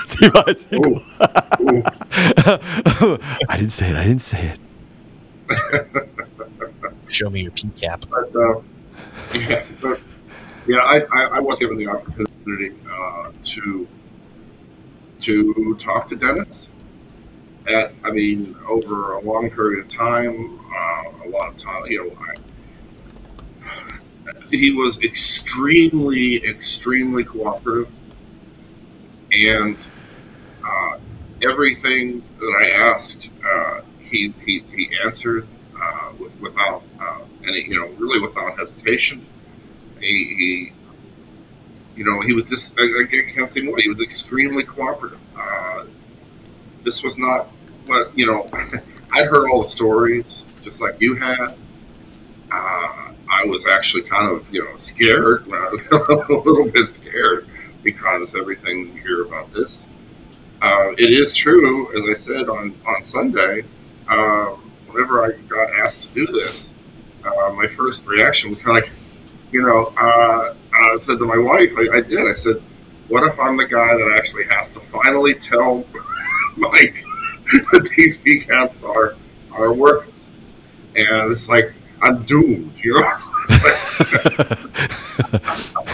sequel. 0.03 0.43
see 0.63 0.77
MySQL. 0.77 1.03
ooh, 1.61 3.05
ooh. 3.05 3.19
I 3.49 3.57
didn't 3.57 3.71
say 3.71 3.89
it. 3.89 3.95
I 3.95 4.03
didn't 4.03 4.21
say 4.21 4.53
it. 4.53 4.59
Show 7.07 7.29
me 7.29 7.41
your 7.41 7.51
PCAP. 7.51 8.09
but 8.09 8.35
uh, 8.35 8.61
yeah, 9.37 9.65
but 9.81 9.99
yeah, 10.67 10.79
I, 10.79 10.99
I, 11.11 11.23
I 11.23 11.39
was 11.39 11.59
given 11.59 11.77
the 11.77 11.87
opportunity 11.87 12.73
uh, 12.89 13.31
to 13.43 13.87
to 15.21 15.75
talk 15.79 16.07
to 16.09 16.15
Dennis. 16.15 16.73
At, 17.67 17.93
I 18.03 18.11
mean, 18.11 18.55
over 18.67 19.13
a 19.13 19.21
long 19.21 19.49
period 19.49 19.85
of 19.85 19.91
time, 19.91 20.59
uh, 20.73 21.25
a 21.25 21.29
lot 21.29 21.49
of 21.49 21.57
time, 21.57 21.85
you 21.87 22.05
know, 22.05 22.17
I, 23.65 23.97
he 24.49 24.71
was 24.71 25.03
extremely, 25.03 26.45
extremely 26.45 27.23
cooperative, 27.25 27.91
and 29.31 29.85
uh, 30.65 30.97
everything 31.41 32.23
that 32.39 32.63
I 32.63 32.91
asked, 32.91 33.31
uh, 33.45 33.81
he, 33.99 34.33
he 34.45 34.63
he 34.73 34.89
answered 35.03 35.47
uh, 35.81 36.11
with 36.19 36.39
without 36.41 36.83
uh, 36.99 37.19
any, 37.45 37.63
you 37.63 37.79
know, 37.79 37.87
really 37.97 38.19
without 38.19 38.57
hesitation. 38.57 39.25
He, 39.99 40.05
he 40.05 40.73
you 41.95 42.05
know, 42.05 42.21
he 42.21 42.33
was 42.33 42.49
just 42.49 42.79
I, 42.79 42.83
I 42.83 43.31
can't 43.33 43.49
say 43.49 43.61
more. 43.61 43.77
He 43.77 43.89
was 43.89 44.01
extremely 44.01 44.63
cooperative. 44.63 45.19
Uh, 45.37 45.85
this 46.83 47.03
was 47.03 47.17
not 47.17 47.47
what 47.87 48.17
you 48.17 48.25
know. 48.25 48.47
I 49.13 49.23
heard 49.23 49.49
all 49.49 49.61
the 49.61 49.67
stories, 49.67 50.49
just 50.61 50.81
like 50.81 50.99
you 51.01 51.15
had. 51.15 51.55
Uh, 52.51 53.11
I 53.29 53.43
was 53.45 53.67
actually 53.67 54.03
kind 54.03 54.31
of, 54.31 54.53
you 54.53 54.63
know, 54.63 54.75
scared, 54.77 55.47
a 55.51 56.25
little 56.29 56.69
bit 56.71 56.87
scared 56.87 57.47
because 57.87 58.35
everything 58.35 58.93
you 58.93 59.01
hear 59.01 59.21
about 59.23 59.49
this. 59.49 59.87
Uh, 60.61 60.91
it 60.97 61.09
is 61.09 61.33
true, 61.33 61.87
as 61.97 62.03
I 62.03 62.13
said 62.21 62.49
on 62.49 62.75
on 62.85 63.01
Sunday. 63.01 63.63
Uh, 64.09 64.47
whenever 64.87 65.23
I 65.23 65.31
got 65.47 65.69
asked 65.83 66.03
to 66.03 66.09
do 66.13 66.27
this, 66.27 66.73
uh, 67.23 67.53
my 67.53 67.65
first 67.65 68.05
reaction 68.05 68.49
was 68.49 68.61
kind 68.61 68.77
of 68.77 68.83
like, 68.83 68.91
you 69.53 69.61
know, 69.61 69.93
uh, 69.97 70.53
I 70.73 70.97
said 70.97 71.17
to 71.19 71.25
my 71.25 71.37
wife, 71.37 71.71
I, 71.77 71.97
I 71.97 72.01
did. 72.01 72.27
I 72.27 72.33
said, 72.33 72.61
"What 73.07 73.23
if 73.23 73.39
I'm 73.39 73.55
the 73.55 73.65
guy 73.65 73.91
that 73.95 74.15
actually 74.17 74.43
has 74.51 74.73
to 74.73 74.81
finally 74.81 75.33
tell 75.33 75.85
Mike 76.57 77.05
that 77.71 77.89
these 77.95 78.21
PCAPs 78.21 78.83
are 78.83 79.15
are 79.53 79.71
worthless?" 79.71 80.33
And 80.97 81.31
it's 81.31 81.47
like 81.47 81.73
I'm 82.01 82.23
doomed, 82.23 82.73
you 82.83 82.93
know. 82.93 83.01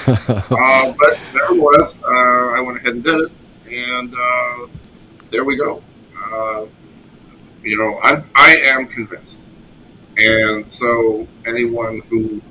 uh, 0.07 0.93
but 0.97 1.19
nevertheless, 1.33 2.01
uh, 2.03 2.07
I 2.07 2.59
went 2.61 2.77
ahead 2.79 2.93
and 2.95 3.03
did 3.03 3.19
it, 3.21 3.31
and 3.71 4.13
uh, 4.13 4.67
there 5.31 5.43
we 5.43 5.55
go. 5.57 5.81
Uh, 6.17 6.65
you 7.63 7.77
know, 7.77 7.99
I 8.03 8.23
I 8.35 8.55
am 8.57 8.87
convinced, 8.87 9.47
and 10.17 10.69
so 10.71 11.27
anyone 11.45 12.01
who 12.09 12.41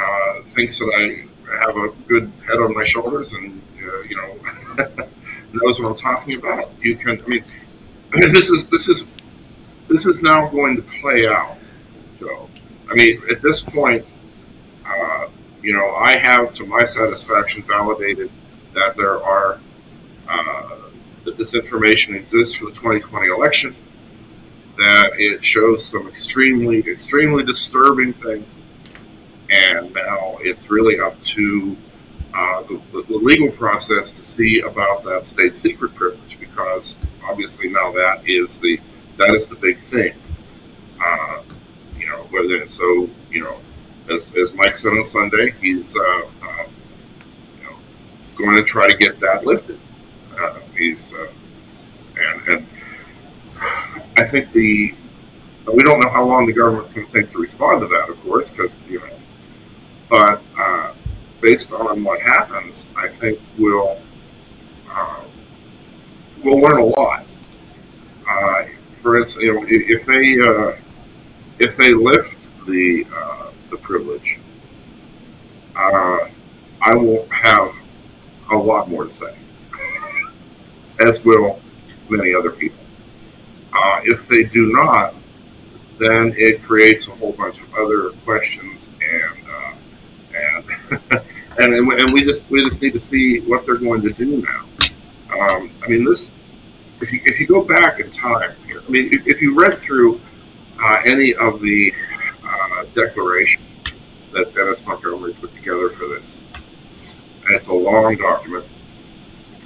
uh, 0.00 0.42
thinks 0.46 0.78
that 0.78 0.92
I 0.94 1.26
have 1.64 1.76
a 1.76 1.88
good 2.08 2.32
head 2.46 2.56
on 2.58 2.74
my 2.74 2.84
shoulders 2.84 3.34
and 3.34 3.60
uh, 3.82 4.00
you 4.02 4.16
know 4.16 4.36
knows 5.52 5.80
what 5.80 5.90
I'm 5.90 5.96
talking 5.96 6.36
about, 6.36 6.72
you 6.80 6.96
can. 6.96 7.20
I 7.22 7.28
mean, 7.28 7.44
this 8.12 8.50
is 8.50 8.68
this 8.70 8.88
is 8.88 9.10
this 9.88 10.06
is 10.06 10.22
now 10.22 10.48
going 10.48 10.76
to 10.76 10.82
play 10.82 11.26
out, 11.26 11.58
Joe. 12.18 12.48
I 12.94 12.96
mean, 12.96 13.22
at 13.28 13.40
this 13.40 13.60
point, 13.60 14.06
uh, 14.86 15.26
you 15.62 15.72
know, 15.72 15.96
I 15.96 16.14
have 16.16 16.52
to 16.54 16.64
my 16.64 16.84
satisfaction 16.84 17.64
validated 17.64 18.30
that 18.72 18.94
there 18.94 19.20
are 19.20 19.58
uh, 20.28 20.76
that 21.24 21.36
this 21.36 21.56
information 21.56 22.14
exists 22.14 22.54
for 22.54 22.66
the 22.66 22.70
2020 22.70 23.26
election. 23.26 23.74
That 24.78 25.10
it 25.18 25.42
shows 25.42 25.84
some 25.84 26.06
extremely, 26.06 26.78
extremely 26.88 27.42
disturbing 27.42 28.12
things, 28.12 28.64
and 29.50 29.92
now 29.92 30.38
it's 30.40 30.70
really 30.70 31.00
up 31.00 31.20
to 31.22 31.76
uh, 32.32 32.62
the, 32.62 32.80
the, 32.92 33.16
legal 33.16 33.50
process 33.50 34.14
to 34.16 34.22
see 34.22 34.60
about 34.60 35.02
that 35.04 35.26
state 35.26 35.56
secret 35.56 35.94
privilege 35.94 36.38
because 36.38 37.04
obviously 37.24 37.68
now 37.68 37.92
that 37.92 38.28
is 38.28 38.60
the 38.60 38.80
that 39.16 39.30
is 39.30 39.48
the 39.48 39.56
big 39.56 39.80
thing. 39.80 40.14
Uh, 41.04 41.42
whether 42.34 42.56
and 42.56 42.68
so 42.68 43.08
you 43.30 43.42
know, 43.42 43.56
as, 44.10 44.34
as 44.34 44.52
Mike 44.54 44.74
said 44.74 44.92
on 44.92 45.04
Sunday, 45.04 45.54
he's 45.60 45.96
uh, 45.96 46.02
uh, 46.42 46.66
you 47.58 47.64
know 47.64 47.76
going 48.36 48.56
to 48.56 48.64
try 48.64 48.88
to 48.88 48.96
get 48.96 49.20
that 49.20 49.46
lifted. 49.46 49.78
Uh, 50.36 50.58
he's 50.76 51.14
uh, 51.14 51.28
and 52.16 52.48
and 52.48 52.66
I 54.16 54.24
think 54.24 54.50
the 54.50 54.94
we 55.72 55.82
don't 55.82 56.00
know 56.00 56.10
how 56.10 56.24
long 56.24 56.46
the 56.46 56.52
government's 56.52 56.92
going 56.92 57.06
to 57.06 57.12
take 57.12 57.32
to 57.32 57.38
respond 57.38 57.80
to 57.80 57.86
that, 57.86 58.10
of 58.10 58.20
course, 58.22 58.50
because 58.50 58.76
you 58.88 58.98
know, 58.98 59.18
but 60.10 60.42
uh, 60.58 60.92
based 61.40 61.72
on 61.72 62.02
what 62.04 62.20
happens, 62.20 62.90
I 62.96 63.08
think 63.08 63.40
we'll 63.58 63.98
uh, 64.90 65.22
we'll 66.42 66.60
learn 66.60 66.80
a 66.80 66.84
lot. 66.84 67.24
For 68.92 69.18
instance, 69.18 69.44
you 69.44 69.52
know, 69.52 69.66
if 69.68 70.06
they 70.06 70.80
if 71.58 71.76
they 71.76 71.94
lift 71.94 72.48
the 72.66 73.06
uh, 73.14 73.50
the 73.70 73.76
privilege, 73.76 74.38
uh, 75.76 76.28
I 76.80 76.94
will 76.94 77.28
have 77.30 77.74
a 78.50 78.56
lot 78.56 78.88
more 78.88 79.04
to 79.04 79.10
say, 79.10 79.36
as 81.00 81.24
will 81.24 81.60
many 82.08 82.34
other 82.34 82.50
people. 82.50 82.78
Uh, 83.72 84.00
if 84.04 84.28
they 84.28 84.44
do 84.44 84.72
not, 84.72 85.14
then 85.98 86.34
it 86.36 86.62
creates 86.62 87.08
a 87.08 87.12
whole 87.12 87.32
bunch 87.32 87.62
of 87.62 87.74
other 87.74 88.10
questions, 88.24 88.92
and 89.02 89.48
uh, 89.48 89.74
and 90.36 91.00
and 91.58 91.92
and 91.92 92.12
we 92.12 92.24
just 92.24 92.50
we 92.50 92.62
just 92.64 92.82
need 92.82 92.92
to 92.92 92.98
see 92.98 93.40
what 93.40 93.64
they're 93.64 93.76
going 93.76 94.02
to 94.02 94.10
do 94.10 94.42
now. 94.42 94.64
Um, 95.38 95.70
I 95.82 95.88
mean, 95.88 96.04
this 96.04 96.32
if 97.00 97.12
you 97.12 97.20
if 97.24 97.40
you 97.40 97.46
go 97.46 97.62
back 97.62 98.00
in 98.00 98.10
time 98.10 98.54
here, 98.66 98.82
I 98.86 98.90
mean, 98.90 99.12
if, 99.12 99.26
if 99.26 99.42
you 99.42 99.58
read 99.58 99.74
through 99.76 100.20
uh, 100.84 101.00
any 101.06 101.34
of 101.36 101.60
the 101.62 101.94
uh, 102.46 102.84
declaration 102.94 103.62
that 104.32 104.54
Dennis 104.54 104.86
Montgomery 104.86 105.34
put 105.34 105.54
together 105.54 105.88
for 105.90 106.08
this, 106.08 106.44
and 107.46 107.54
it's 107.54 107.68
a 107.68 107.74
long 107.74 108.16
document. 108.16 108.64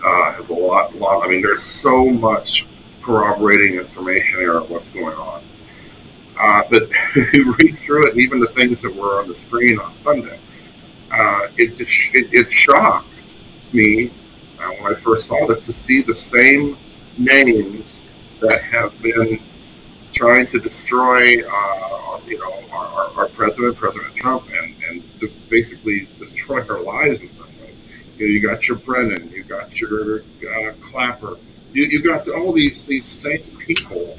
uh, 0.05 0.33
has 0.33 0.51
a 0.51 0.55
lot, 0.55 0.95
lot. 0.97 1.25
I 1.25 1.29
mean, 1.29 1.43
there's 1.43 1.63
so 1.63 2.05
much 2.09 2.67
corroborating 3.03 3.75
information 3.75 4.39
here 4.41 4.55
of 4.59 4.71
what's 4.71 4.89
going 4.89 5.17
on. 5.17 5.43
Uh, 6.39 6.63
but 6.71 6.85
if 7.17 7.33
you 7.35 7.55
read 7.61 7.77
through 7.77 8.07
it, 8.09 8.13
and 8.13 8.21
even 8.21 8.41
the 8.41 8.47
things 8.47 8.83
that 8.83 8.95
were 8.95 9.21
on 9.21 9.29
the 9.29 9.35
screen 9.35 9.79
on 9.79 9.95
Sunday, 9.95 10.39
uh, 11.13 11.49
it, 11.57 11.77
just- 11.77 12.15
it 12.15 12.29
it 12.33 12.53
shocks 12.53 13.41
me 13.73 14.11
uh, 14.61 14.69
when 14.81 14.93
I 14.93 14.97
first 14.97 15.27
saw 15.27 15.47
this 15.47 15.67
to 15.67 15.73
see 15.73 16.03
the 16.03 16.15
same 16.15 16.79
names 17.19 18.07
that 18.41 18.63
have 18.65 19.01
been 19.03 19.41
trying 20.19 20.47
to 20.49 20.59
destroy, 20.59 21.41
uh, 21.49 22.21
you 22.27 22.37
know, 22.39 22.53
our, 22.73 22.87
our, 22.87 23.11
our 23.19 23.29
president, 23.29 23.77
President 23.77 24.13
Trump, 24.17 24.49
and, 24.51 24.75
and 24.85 25.03
just 25.21 25.49
basically 25.49 26.09
destroy 26.19 26.61
our 26.69 26.81
lives 26.81 27.21
in 27.21 27.29
some 27.29 27.47
ways. 27.61 27.81
You 28.17 28.27
know, 28.27 28.33
you 28.33 28.41
got 28.43 28.67
your 28.67 28.79
Brennan, 28.79 29.31
you 29.31 29.45
got 29.45 29.81
your 29.81 30.23
uh, 30.23 30.73
Clapper, 30.81 31.37
you, 31.73 31.85
you 31.85 32.03
got 32.03 32.29
all 32.29 32.53
these 32.53 32.85
these 32.87 33.05
same 33.05 33.45
people 33.59 34.19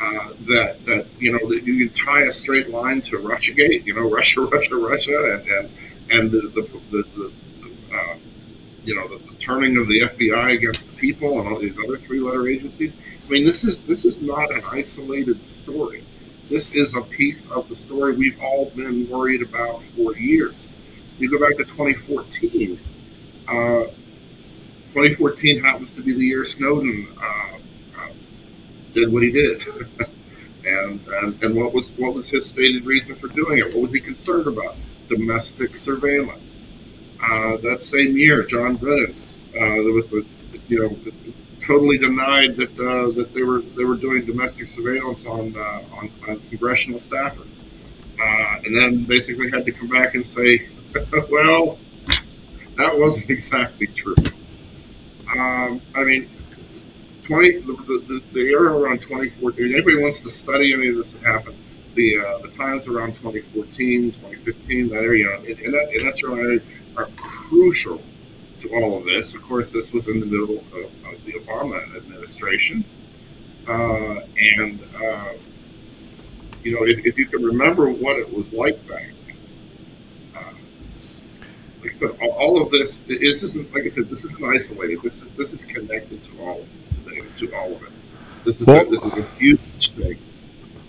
uh, 0.00 0.28
that 0.52 0.82
that 0.86 1.06
you 1.18 1.30
know 1.32 1.46
that 1.50 1.62
you 1.64 1.90
tie 1.90 2.22
a 2.22 2.30
straight 2.30 2.70
line 2.70 3.02
to 3.02 3.18
RussiaGate, 3.18 3.84
you 3.84 3.94
know, 3.94 4.08
Russia, 4.18 4.40
Russia, 4.40 4.76
Russia, 4.76 5.16
and 5.34 5.48
and 5.48 5.70
and 6.10 6.30
the 6.30 6.40
the, 6.56 6.62
the, 6.90 7.02
the, 7.16 7.32
you 8.84 8.94
know 8.94 9.06
the, 9.08 9.18
the 9.18 9.34
turning 9.38 9.76
of 9.76 9.88
the 9.88 10.00
FBI 10.00 10.54
against 10.54 10.90
the 10.90 10.96
people 10.96 11.40
and 11.40 11.48
all 11.48 11.58
these 11.58 11.78
other 11.78 11.96
three-letter 11.96 12.48
agencies. 12.48 12.98
I 13.26 13.28
mean, 13.30 13.44
this 13.46 13.64
is 13.64 13.86
this 13.86 14.04
is 14.04 14.22
not 14.22 14.50
an 14.52 14.62
isolated 14.70 15.42
story. 15.42 16.04
This 16.48 16.74
is 16.74 16.96
a 16.96 17.02
piece 17.02 17.50
of 17.50 17.68
the 17.68 17.76
story 17.76 18.14
we've 18.14 18.40
all 18.40 18.70
been 18.70 19.08
worried 19.08 19.42
about 19.42 19.82
for 19.82 20.16
years. 20.16 20.72
You 21.18 21.30
go 21.30 21.38
back 21.38 21.56
to 21.56 21.64
2014. 21.64 22.80
Uh, 23.48 23.84
2014 24.92 25.62
happens 25.62 25.92
to 25.96 26.02
be 26.02 26.12
the 26.12 26.26
year 26.26 26.44
Snowden 26.44 27.08
uh, 27.18 27.56
uh, 27.98 28.08
did 28.92 29.12
what 29.12 29.22
he 29.22 29.30
did. 29.30 29.62
and, 30.66 31.00
and 31.06 31.42
and 31.42 31.54
what 31.54 31.72
was 31.72 31.92
what 31.92 32.14
was 32.14 32.28
his 32.28 32.48
stated 32.48 32.84
reason 32.84 33.16
for 33.16 33.28
doing 33.28 33.58
it? 33.58 33.66
What 33.66 33.82
was 33.82 33.92
he 33.92 34.00
concerned 34.00 34.46
about? 34.46 34.76
Domestic 35.08 35.76
surveillance. 35.76 36.60
Uh, 37.22 37.56
that 37.58 37.80
same 37.80 38.16
year, 38.16 38.42
John 38.42 38.76
Brennan, 38.76 39.14
uh, 39.54 39.58
there 39.58 39.92
was 39.92 40.12
a 40.12 40.22
you 40.68 40.80
know 40.80 41.12
totally 41.60 41.98
denied 41.98 42.56
that 42.56 42.72
uh, 42.72 43.12
that 43.12 43.32
they 43.32 43.42
were 43.42 43.60
they 43.60 43.84
were 43.84 43.96
doing 43.96 44.26
domestic 44.26 44.68
surveillance 44.68 45.26
on 45.26 45.56
uh, 45.56 45.82
on, 45.96 46.10
on 46.28 46.40
congressional 46.48 46.98
staffers, 46.98 47.64
uh, 48.20 48.60
and 48.64 48.76
then 48.76 49.04
basically 49.04 49.50
had 49.50 49.64
to 49.64 49.72
come 49.72 49.88
back 49.88 50.14
and 50.14 50.26
say, 50.26 50.68
well, 51.30 51.78
that 52.76 52.98
wasn't 52.98 53.30
exactly 53.36 53.86
true. 53.86 54.16
Um, 55.32 55.80
I 55.94 56.04
mean, 56.04 56.28
20 57.22 57.60
the, 57.60 57.72
the, 58.08 58.22
the 58.32 58.40
era 58.40 58.76
around 58.76 59.00
2014 59.00 59.72
anybody 59.72 59.96
wants 59.96 60.22
to 60.22 60.30
study 60.30 60.74
any 60.74 60.88
of 60.88 60.96
this 60.96 61.12
that 61.12 61.22
happened 61.22 61.56
the 61.94 62.18
uh, 62.18 62.38
the 62.38 62.48
times 62.48 62.88
around 62.88 63.14
2014 63.14 64.10
2015 64.10 64.88
that 64.88 64.96
area 64.96 65.38
in, 65.40 65.58
in 65.58 65.72
that 65.72 65.94
in 65.94 66.04
that 66.04 66.22
area 66.24 66.60
are 66.96 67.08
crucial 67.16 68.02
to 68.58 68.68
all 68.74 68.98
of 68.98 69.04
this 69.04 69.34
of 69.34 69.42
course 69.42 69.72
this 69.72 69.92
was 69.92 70.08
in 70.08 70.20
the 70.20 70.26
middle 70.26 70.58
of, 70.58 70.84
of 71.06 71.24
the 71.24 71.32
obama 71.32 71.96
administration 71.96 72.84
uh, 73.68 74.20
and 74.56 74.80
uh, 75.02 75.32
you 76.62 76.72
know 76.74 76.86
if, 76.86 77.04
if 77.04 77.18
you 77.18 77.26
can 77.26 77.42
remember 77.42 77.88
what 77.90 78.16
it 78.16 78.32
was 78.32 78.52
like 78.52 78.86
back 78.88 79.12
then 79.26 79.36
uh, 80.36 80.52
like 81.80 81.90
I 81.90 81.94
said, 81.94 82.10
all, 82.22 82.30
all 82.30 82.62
of 82.62 82.70
this, 82.70 83.00
this 83.00 83.42
isn't 83.42 83.72
like 83.74 83.82
I 83.84 83.88
said. 83.88 84.08
This 84.08 84.24
isn't 84.24 84.44
isolated. 84.44 85.02
This 85.02 85.20
is 85.20 85.36
this 85.36 85.52
is 85.52 85.64
connected 85.64 86.22
to 86.22 86.38
all 86.40 86.60
of 86.60 86.72
it 86.72 86.92
today, 86.92 87.22
to 87.36 87.56
all 87.56 87.72
of 87.74 87.82
it. 87.82 87.90
This 88.44 88.60
is 88.60 88.68
a, 88.68 88.84
this 88.84 89.04
is 89.04 89.16
a 89.16 89.22
huge 89.36 89.90
thing. 89.90 90.18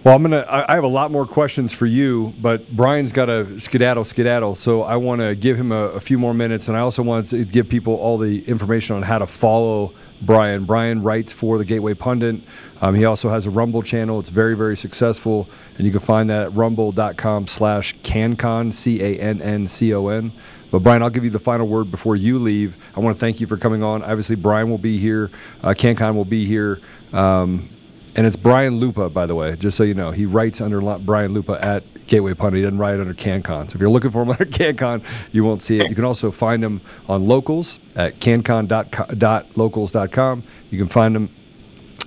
Well, 0.03 0.13
I'm 0.13 0.21
gonna. 0.21 0.45
I 0.49 0.75
have 0.75 0.83
a 0.83 0.87
lot 0.87 1.11
more 1.11 1.25
questions 1.25 1.71
for 1.71 1.85
you, 1.85 2.33
but 2.41 2.69
Brian's 2.75 3.13
got 3.13 3.27
to 3.27 3.57
skedaddle, 3.57 4.03
skedaddle. 4.03 4.55
So 4.55 4.83
I 4.83 4.97
want 4.97 5.21
to 5.21 5.33
give 5.33 5.55
him 5.55 5.71
a, 5.71 5.91
a 5.91 5.99
few 6.01 6.19
more 6.19 6.33
minutes, 6.33 6.67
and 6.67 6.75
I 6.75 6.81
also 6.81 7.01
want 7.03 7.29
to 7.29 7.45
give 7.45 7.69
people 7.69 7.95
all 7.95 8.17
the 8.17 8.43
information 8.45 8.97
on 8.97 9.03
how 9.03 9.19
to 9.19 9.27
follow 9.27 9.93
Brian. 10.21 10.65
Brian 10.65 11.03
writes 11.03 11.31
for 11.31 11.57
the 11.57 11.63
Gateway 11.63 11.93
Pundit. 11.93 12.41
Um, 12.81 12.95
he 12.95 13.05
also 13.05 13.29
has 13.29 13.45
a 13.45 13.49
Rumble 13.49 13.81
channel. 13.81 14.19
It's 14.19 14.27
very, 14.27 14.57
very 14.57 14.75
successful, 14.75 15.47
and 15.77 15.85
you 15.85 15.91
can 15.91 16.01
find 16.01 16.29
that 16.29 16.47
at 16.47 16.53
rumble.com/slash 16.53 17.95
canncon 17.99 18.73
c 18.73 19.01
a 19.01 19.17
n 19.19 19.41
n 19.41 19.69
c 19.69 19.93
o 19.93 20.09
n. 20.09 20.33
But 20.69 20.79
Brian, 20.79 21.01
I'll 21.01 21.11
give 21.11 21.23
you 21.23 21.29
the 21.29 21.39
final 21.39 21.65
word 21.65 21.91
before 21.91 22.17
you 22.17 22.39
leave. 22.39 22.75
I 22.93 22.99
want 22.99 23.15
to 23.15 23.19
thank 23.21 23.39
you 23.39 23.47
for 23.47 23.55
coming 23.55 23.83
on. 23.83 24.03
Obviously, 24.03 24.35
Brian 24.35 24.69
will 24.69 24.77
be 24.77 24.97
here. 24.97 25.31
Uh, 25.61 25.69
CannCon 25.69 26.13
will 26.15 26.25
be 26.25 26.45
here. 26.45 26.81
Um, 27.13 27.69
and 28.15 28.27
it's 28.27 28.35
Brian 28.35 28.75
Lupo, 28.77 29.09
by 29.09 29.25
the 29.25 29.33
way, 29.35 29.55
just 29.55 29.75
so 29.75 29.81
you 29.83 29.95
know. 29.95 30.11
He 30.11 30.25
writes 30.25 30.61
under 30.61 30.79
Brian 30.99 31.33
Lupo 31.33 31.55
at 31.55 31.83
Gateway 32.07 32.33
Pundit. 32.33 32.59
He 32.59 32.63
doesn't 32.63 32.77
write 32.77 32.97
under 32.99 33.13
CannCon. 33.13 33.71
So 33.71 33.75
if 33.75 33.81
you're 33.81 33.89
looking 33.89 34.11
for 34.11 34.21
him 34.21 34.29
under 34.31 34.45
CannCon, 34.45 35.03
you 35.31 35.43
won't 35.43 35.63
see 35.63 35.77
it. 35.77 35.89
You 35.89 35.95
can 35.95 36.05
also 36.05 36.31
find 36.31 36.63
him 36.63 36.81
on 37.09 37.27
locals 37.27 37.79
at 37.95 38.19
canncon.locals.com. 38.19 40.43
You 40.69 40.77
can 40.77 40.87
find 40.87 41.15
him 41.15 41.29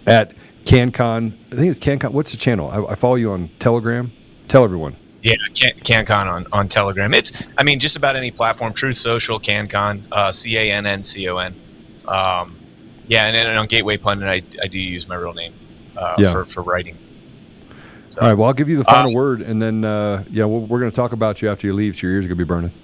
at 0.07 0.33
CannCon. 0.65 1.37
I 1.53 1.57
think 1.57 1.71
it's 1.71 1.81
CannCon. 1.81 2.13
What's 2.13 2.31
the 2.31 2.39
channel? 2.39 2.71
I, 2.71 2.85
I 2.93 2.95
follow 2.95 3.17
you 3.17 3.33
on 3.33 3.51
Telegram. 3.59 4.13
Tell 4.47 4.63
everyone. 4.63 4.95
Yeah, 5.23 5.33
Can- 5.55 5.81
CannCon 5.81 6.31
on, 6.31 6.47
on 6.53 6.69
Telegram. 6.69 7.13
It's, 7.15 7.51
I 7.59 7.65
mean, 7.65 7.81
just 7.81 7.97
about 7.97 8.15
any 8.15 8.31
platform. 8.31 8.73
Truth 8.73 8.99
Social, 8.99 9.41
CannCon, 9.41 10.05
uh, 10.13 10.31
C 10.31 10.57
A 10.57 10.71
N 10.71 10.87
N 10.87 11.03
C 11.03 11.29
O 11.29 11.39
N. 11.39 11.53
Um, 12.07 12.57
yeah, 13.09 13.27
and 13.27 13.35
then 13.35 13.57
on 13.57 13.67
Gateway 13.67 13.97
Pundit, 13.97 14.29
I, 14.29 14.41
I 14.63 14.69
do 14.69 14.79
use 14.79 15.09
my 15.09 15.17
real 15.17 15.33
name 15.33 15.53
uh, 15.97 16.15
Yeah. 16.19 16.33
for, 16.33 16.45
for 16.47 16.63
writing. 16.63 16.97
All 18.21 18.29
right. 18.29 18.35
Well, 18.35 18.47
I'll 18.49 18.55
give 18.55 18.71
you 18.71 18.79
the 18.79 18.85
final 18.85 19.13
word, 19.15 19.43
and 19.43 19.61
then 19.61 19.85
uh, 19.85 20.25
yeah, 20.31 20.45
we'll, 20.47 20.61
we're 20.61 20.79
going 20.81 20.91
to 20.91 20.97
talk 20.97 21.13
about 21.13 21.43
you 21.43 21.51
after 21.51 21.67
you 21.67 21.75
leave. 21.75 21.97
So 21.97 22.07
your 22.07 22.13
ears 22.17 22.25
are 22.25 22.29
going 22.29 22.39
to 22.39 22.45
be 22.45 22.49
burning. 22.49 22.71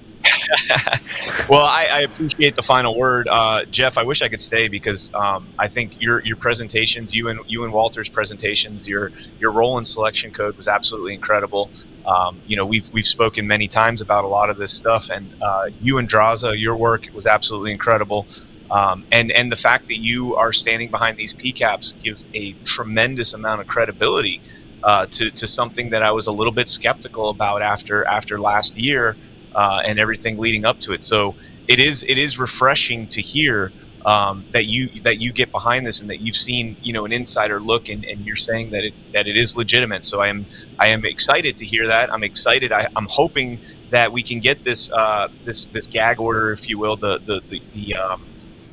Well, 1.48 1.62
I, 1.64 1.88
I 1.90 2.00
appreciate 2.02 2.54
the 2.56 2.62
final 2.62 2.96
word, 2.96 3.26
uh, 3.28 3.64
Jeff. 3.64 3.98
I 3.98 4.04
wish 4.04 4.22
I 4.22 4.28
could 4.28 4.40
stay 4.40 4.68
because 4.68 5.12
um, 5.14 5.46
I 5.58 5.66
think 5.68 6.00
your 6.00 6.20
your 6.24 6.36
presentations, 6.36 7.14
you 7.14 7.28
and 7.28 7.40
you 7.48 7.64
and 7.64 7.72
Walter's 7.72 8.08
presentations, 8.08 8.88
your 8.88 9.10
your 9.40 9.50
role 9.50 9.76
in 9.78 9.84
selection 9.84 10.30
code 10.30 10.56
was 10.56 10.68
absolutely 10.68 11.14
incredible. 11.14 11.68
Um, 12.06 12.40
you 12.46 12.56
know, 12.56 12.64
we've 12.64 12.88
we've 12.92 13.06
spoken 13.06 13.46
many 13.46 13.66
times 13.68 14.00
about 14.00 14.24
a 14.24 14.28
lot 14.28 14.50
of 14.50 14.56
this 14.56 14.70
stuff, 14.72 15.10
and 15.10 15.30
uh, 15.42 15.68
you 15.80 15.98
and 15.98 16.08
Draza, 16.08 16.58
your 16.58 16.76
work 16.76 17.08
was 17.12 17.26
absolutely 17.26 17.72
incredible. 17.72 18.26
Um, 18.72 19.04
and 19.12 19.30
and 19.30 19.52
the 19.52 19.56
fact 19.56 19.88
that 19.88 19.98
you 19.98 20.34
are 20.36 20.50
standing 20.50 20.90
behind 20.90 21.18
these 21.18 21.34
PCAPs 21.34 22.02
gives 22.02 22.26
a 22.32 22.52
tremendous 22.64 23.34
amount 23.34 23.60
of 23.60 23.66
credibility 23.66 24.40
uh, 24.82 25.06
to 25.10 25.30
to 25.30 25.46
something 25.46 25.90
that 25.90 26.02
I 26.02 26.10
was 26.10 26.26
a 26.26 26.32
little 26.32 26.54
bit 26.54 26.68
skeptical 26.68 27.28
about 27.28 27.60
after 27.60 28.04
after 28.06 28.40
last 28.40 28.78
year 28.78 29.14
uh, 29.54 29.82
and 29.84 29.98
everything 29.98 30.38
leading 30.38 30.64
up 30.64 30.80
to 30.80 30.94
it. 30.94 31.02
So 31.02 31.34
it 31.68 31.80
is 31.80 32.02
it 32.04 32.16
is 32.16 32.38
refreshing 32.38 33.08
to 33.08 33.20
hear 33.20 33.72
um, 34.06 34.44
that 34.52 34.64
you 34.64 34.88
that 35.02 35.20
you 35.20 35.32
get 35.32 35.52
behind 35.52 35.86
this 35.86 36.00
and 36.00 36.08
that 36.08 36.22
you've 36.22 36.36
seen 36.36 36.74
you 36.82 36.94
know 36.94 37.04
an 37.04 37.12
insider 37.12 37.60
look 37.60 37.90
and, 37.90 38.06
and 38.06 38.24
you're 38.26 38.36
saying 38.36 38.70
that 38.70 38.84
it 38.84 38.94
that 39.12 39.26
it 39.26 39.36
is 39.36 39.54
legitimate. 39.54 40.02
So 40.02 40.22
I 40.22 40.28
am 40.28 40.46
I 40.78 40.88
am 40.88 41.04
excited 41.04 41.58
to 41.58 41.66
hear 41.66 41.86
that. 41.88 42.10
I'm 42.10 42.24
excited. 42.24 42.72
I, 42.72 42.86
I'm 42.96 43.06
hoping 43.10 43.60
that 43.90 44.10
we 44.10 44.22
can 44.22 44.40
get 44.40 44.62
this 44.62 44.90
uh, 44.90 45.28
this 45.44 45.66
this 45.66 45.86
gag 45.86 46.20
order, 46.20 46.52
if 46.52 46.70
you 46.70 46.78
will, 46.78 46.96
the 46.96 47.18
the 47.18 47.42
the, 47.46 47.62
the 47.74 47.94
um, 47.96 48.24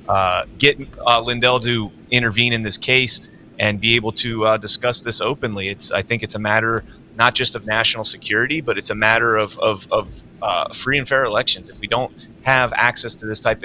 uh, 0.09 0.45
get 0.57 0.77
uh, 1.05 1.21
Lindell 1.21 1.59
to 1.59 1.91
intervene 2.11 2.51
in 2.51 2.63
this 2.63 2.77
case 2.77 3.29
and 3.59 3.79
be 3.79 3.95
able 3.95 4.11
to 4.13 4.43
uh, 4.45 4.57
discuss 4.57 5.01
this 5.01 5.21
openly. 5.21 5.69
It's 5.69 5.91
I 5.91 6.01
think 6.01 6.23
it's 6.23 6.35
a 6.35 6.39
matter 6.39 6.83
not 7.15 7.35
just 7.35 7.55
of 7.55 7.67
national 7.67 8.05
security, 8.05 8.61
but 8.61 8.77
it's 8.77 8.89
a 8.89 8.95
matter 8.95 9.35
of 9.35 9.57
of, 9.59 9.87
of 9.91 10.23
uh, 10.41 10.73
free 10.73 10.97
and 10.97 11.07
fair 11.07 11.25
elections. 11.25 11.69
If 11.69 11.79
we 11.79 11.87
don't 11.87 12.11
have 12.41 12.73
access 12.73 13.13
to 13.15 13.27
this 13.27 13.39
type 13.39 13.63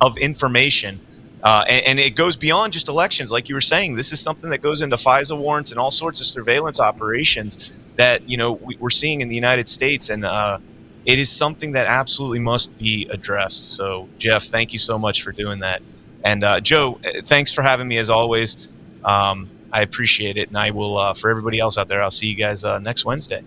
of 0.00 0.18
information, 0.18 1.00
uh, 1.42 1.64
and, 1.68 1.86
and 1.86 1.98
it 2.00 2.16
goes 2.16 2.36
beyond 2.36 2.72
just 2.72 2.88
elections, 2.88 3.32
like 3.32 3.48
you 3.48 3.54
were 3.54 3.60
saying, 3.60 3.94
this 3.94 4.12
is 4.12 4.20
something 4.20 4.50
that 4.50 4.60
goes 4.62 4.82
into 4.82 4.96
FISA 4.96 5.38
warrants 5.38 5.70
and 5.70 5.80
all 5.80 5.92
sorts 5.92 6.20
of 6.20 6.26
surveillance 6.26 6.80
operations 6.80 7.74
that 7.94 8.28
you 8.28 8.36
know 8.36 8.52
we, 8.52 8.76
we're 8.76 8.90
seeing 8.90 9.22
in 9.22 9.28
the 9.28 9.34
United 9.34 9.70
States, 9.70 10.10
and 10.10 10.26
uh, 10.26 10.58
it 11.06 11.18
is 11.18 11.30
something 11.30 11.72
that 11.72 11.86
absolutely 11.86 12.40
must 12.40 12.76
be 12.78 13.06
addressed. 13.10 13.76
So, 13.76 14.08
Jeff, 14.18 14.42
thank 14.44 14.72
you 14.72 14.78
so 14.78 14.98
much 14.98 15.22
for 15.22 15.32
doing 15.32 15.60
that, 15.60 15.80
and 16.24 16.44
uh, 16.44 16.60
Joe, 16.60 16.98
uh, 17.04 17.22
thanks 17.22 17.52
for 17.52 17.62
having 17.62 17.88
me 17.88 17.96
as 17.96 18.10
always. 18.10 18.68
Um, 19.04 19.48
I 19.72 19.82
appreciate 19.82 20.36
it, 20.36 20.48
and 20.48 20.58
I 20.58 20.72
will. 20.72 20.98
Uh, 20.98 21.14
for 21.14 21.30
everybody 21.30 21.60
else 21.60 21.78
out 21.78 21.88
there, 21.88 22.02
I'll 22.02 22.10
see 22.10 22.26
you 22.28 22.34
guys 22.34 22.64
uh, 22.64 22.80
next 22.80 23.04
Wednesday. 23.04 23.42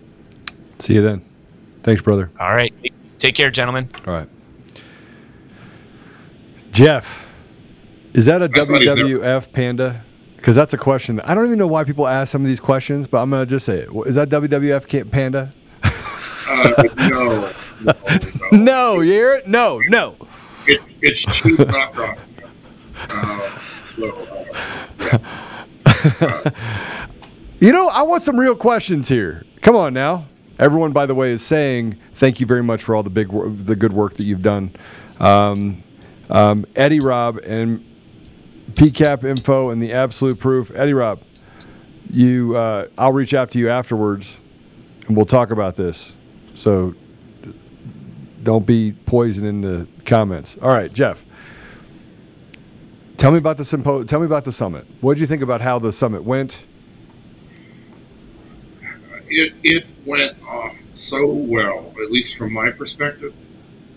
See 0.78 0.94
you 0.94 1.02
then. 1.02 1.24
Thanks, 1.82 2.02
brother. 2.02 2.30
All 2.40 2.50
right, 2.50 2.74
take, 2.76 2.94
take 3.18 3.34
care, 3.34 3.50
gentlemen. 3.50 3.88
All 4.06 4.14
right. 4.14 4.28
Jeff, 6.72 7.26
is 8.14 8.26
that 8.26 8.42
a 8.42 8.46
I 8.46 8.48
thought 8.48 8.80
WWF 8.80 9.52
panda? 9.52 10.04
Because 10.36 10.56
that's 10.56 10.72
a 10.72 10.78
question. 10.78 11.20
I 11.20 11.34
don't 11.34 11.44
even 11.44 11.58
know 11.58 11.66
why 11.66 11.84
people 11.84 12.06
ask 12.06 12.32
some 12.32 12.40
of 12.40 12.48
these 12.48 12.60
questions, 12.60 13.06
but 13.06 13.20
I'm 13.20 13.28
going 13.28 13.44
to 13.44 13.50
just 13.50 13.66
say 13.66 13.80
it. 13.80 13.90
Is 14.06 14.14
that 14.14 14.30
WWF 14.30 15.10
panda? 15.10 15.52
Uh, 16.50 16.82
no, 17.08 17.08
no, 17.08 17.52
no. 17.80 17.92
No, 18.52 19.00
you 19.00 19.12
hear 19.12 19.34
it? 19.34 19.46
No, 19.46 19.78
no. 19.88 20.16
It, 20.66 20.80
it's 21.00 21.24
cheap 21.40 21.58
knockoff. 21.58 22.18
Uh, 23.08 23.58
so, 23.96 24.08
uh, 25.00 26.50
yeah. 26.50 26.50
You 27.60 27.72
know, 27.72 27.88
I 27.88 28.02
want 28.02 28.22
some 28.22 28.38
real 28.40 28.56
questions 28.56 29.08
here. 29.08 29.44
Come 29.60 29.76
on 29.76 29.92
now. 29.94 30.26
Everyone, 30.58 30.92
by 30.92 31.06
the 31.06 31.14
way, 31.14 31.30
is 31.30 31.42
saying 31.42 31.98
thank 32.12 32.40
you 32.40 32.46
very 32.46 32.62
much 32.62 32.82
for 32.82 32.94
all 32.94 33.02
the 33.02 33.10
big, 33.10 33.28
wor- 33.28 33.48
the 33.48 33.76
good 33.76 33.92
work 33.92 34.14
that 34.14 34.24
you've 34.24 34.42
done. 34.42 34.72
Um, 35.18 35.82
um, 36.30 36.64
Eddie 36.76 37.00
Rob 37.00 37.36
and 37.38 37.84
PCAP 38.72 39.24
info 39.24 39.70
and 39.70 39.82
the 39.82 39.92
absolute 39.92 40.38
proof. 40.38 40.70
Eddie 40.74 40.94
Rob, 40.94 41.22
you, 42.10 42.56
uh, 42.56 42.88
I'll 42.96 43.12
reach 43.12 43.34
out 43.34 43.50
to 43.52 43.58
you 43.58 43.68
afterwards, 43.68 44.38
and 45.06 45.16
we'll 45.16 45.26
talk 45.26 45.50
about 45.50 45.76
this. 45.76 46.14
So 46.54 46.94
don't 48.42 48.66
be 48.66 48.92
poisoning 49.06 49.60
the 49.60 49.86
comments. 50.04 50.56
All 50.60 50.70
right, 50.70 50.92
Jeff. 50.92 51.24
Tell 53.16 53.30
me 53.30 53.38
about 53.38 53.58
the 53.58 53.64
sympo- 53.64 54.06
Tell 54.06 54.20
me 54.20 54.26
about 54.26 54.44
the 54.44 54.52
summit. 54.52 54.86
What 55.00 55.14
did 55.14 55.20
you 55.20 55.26
think 55.26 55.42
about 55.42 55.60
how 55.60 55.78
the 55.78 55.92
summit 55.92 56.24
went? 56.24 56.64
it 59.30 59.54
it 59.62 59.86
went 60.04 60.36
off 60.42 60.82
so 60.94 61.32
well, 61.32 61.94
at 62.02 62.10
least 62.10 62.36
from 62.36 62.52
my 62.52 62.70
perspective, 62.70 63.32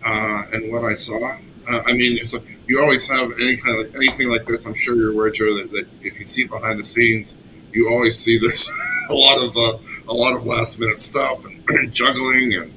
uh, 0.05 0.43
and 0.53 0.71
what 0.71 0.85
I 0.85 0.93
saw. 0.95 1.37
Uh, 1.67 1.81
I 1.85 1.93
mean, 1.93 2.19
you 2.67 2.81
always 2.81 3.07
have 3.07 3.31
any 3.39 3.57
kind 3.57 3.85
of 3.85 3.95
anything 3.95 4.29
like 4.29 4.45
this. 4.45 4.65
I'm 4.65 4.75
sure 4.75 4.95
you're 4.95 5.11
aware, 5.11 5.29
Joe, 5.31 5.57
that, 5.57 5.71
that 5.71 5.87
if 6.01 6.19
you 6.19 6.25
see 6.25 6.45
behind 6.45 6.79
the 6.79 6.83
scenes, 6.83 7.39
you 7.73 7.89
always 7.89 8.17
see 8.17 8.37
there's 8.37 8.69
a 9.09 9.13
lot 9.13 9.41
of 9.41 9.57
uh, 9.57 9.77
a 10.07 10.13
lot 10.13 10.35
of 10.35 10.45
last 10.45 10.79
minute 10.79 10.99
stuff 10.99 11.45
and, 11.45 11.93
juggling 11.93 12.53
and 12.55 12.73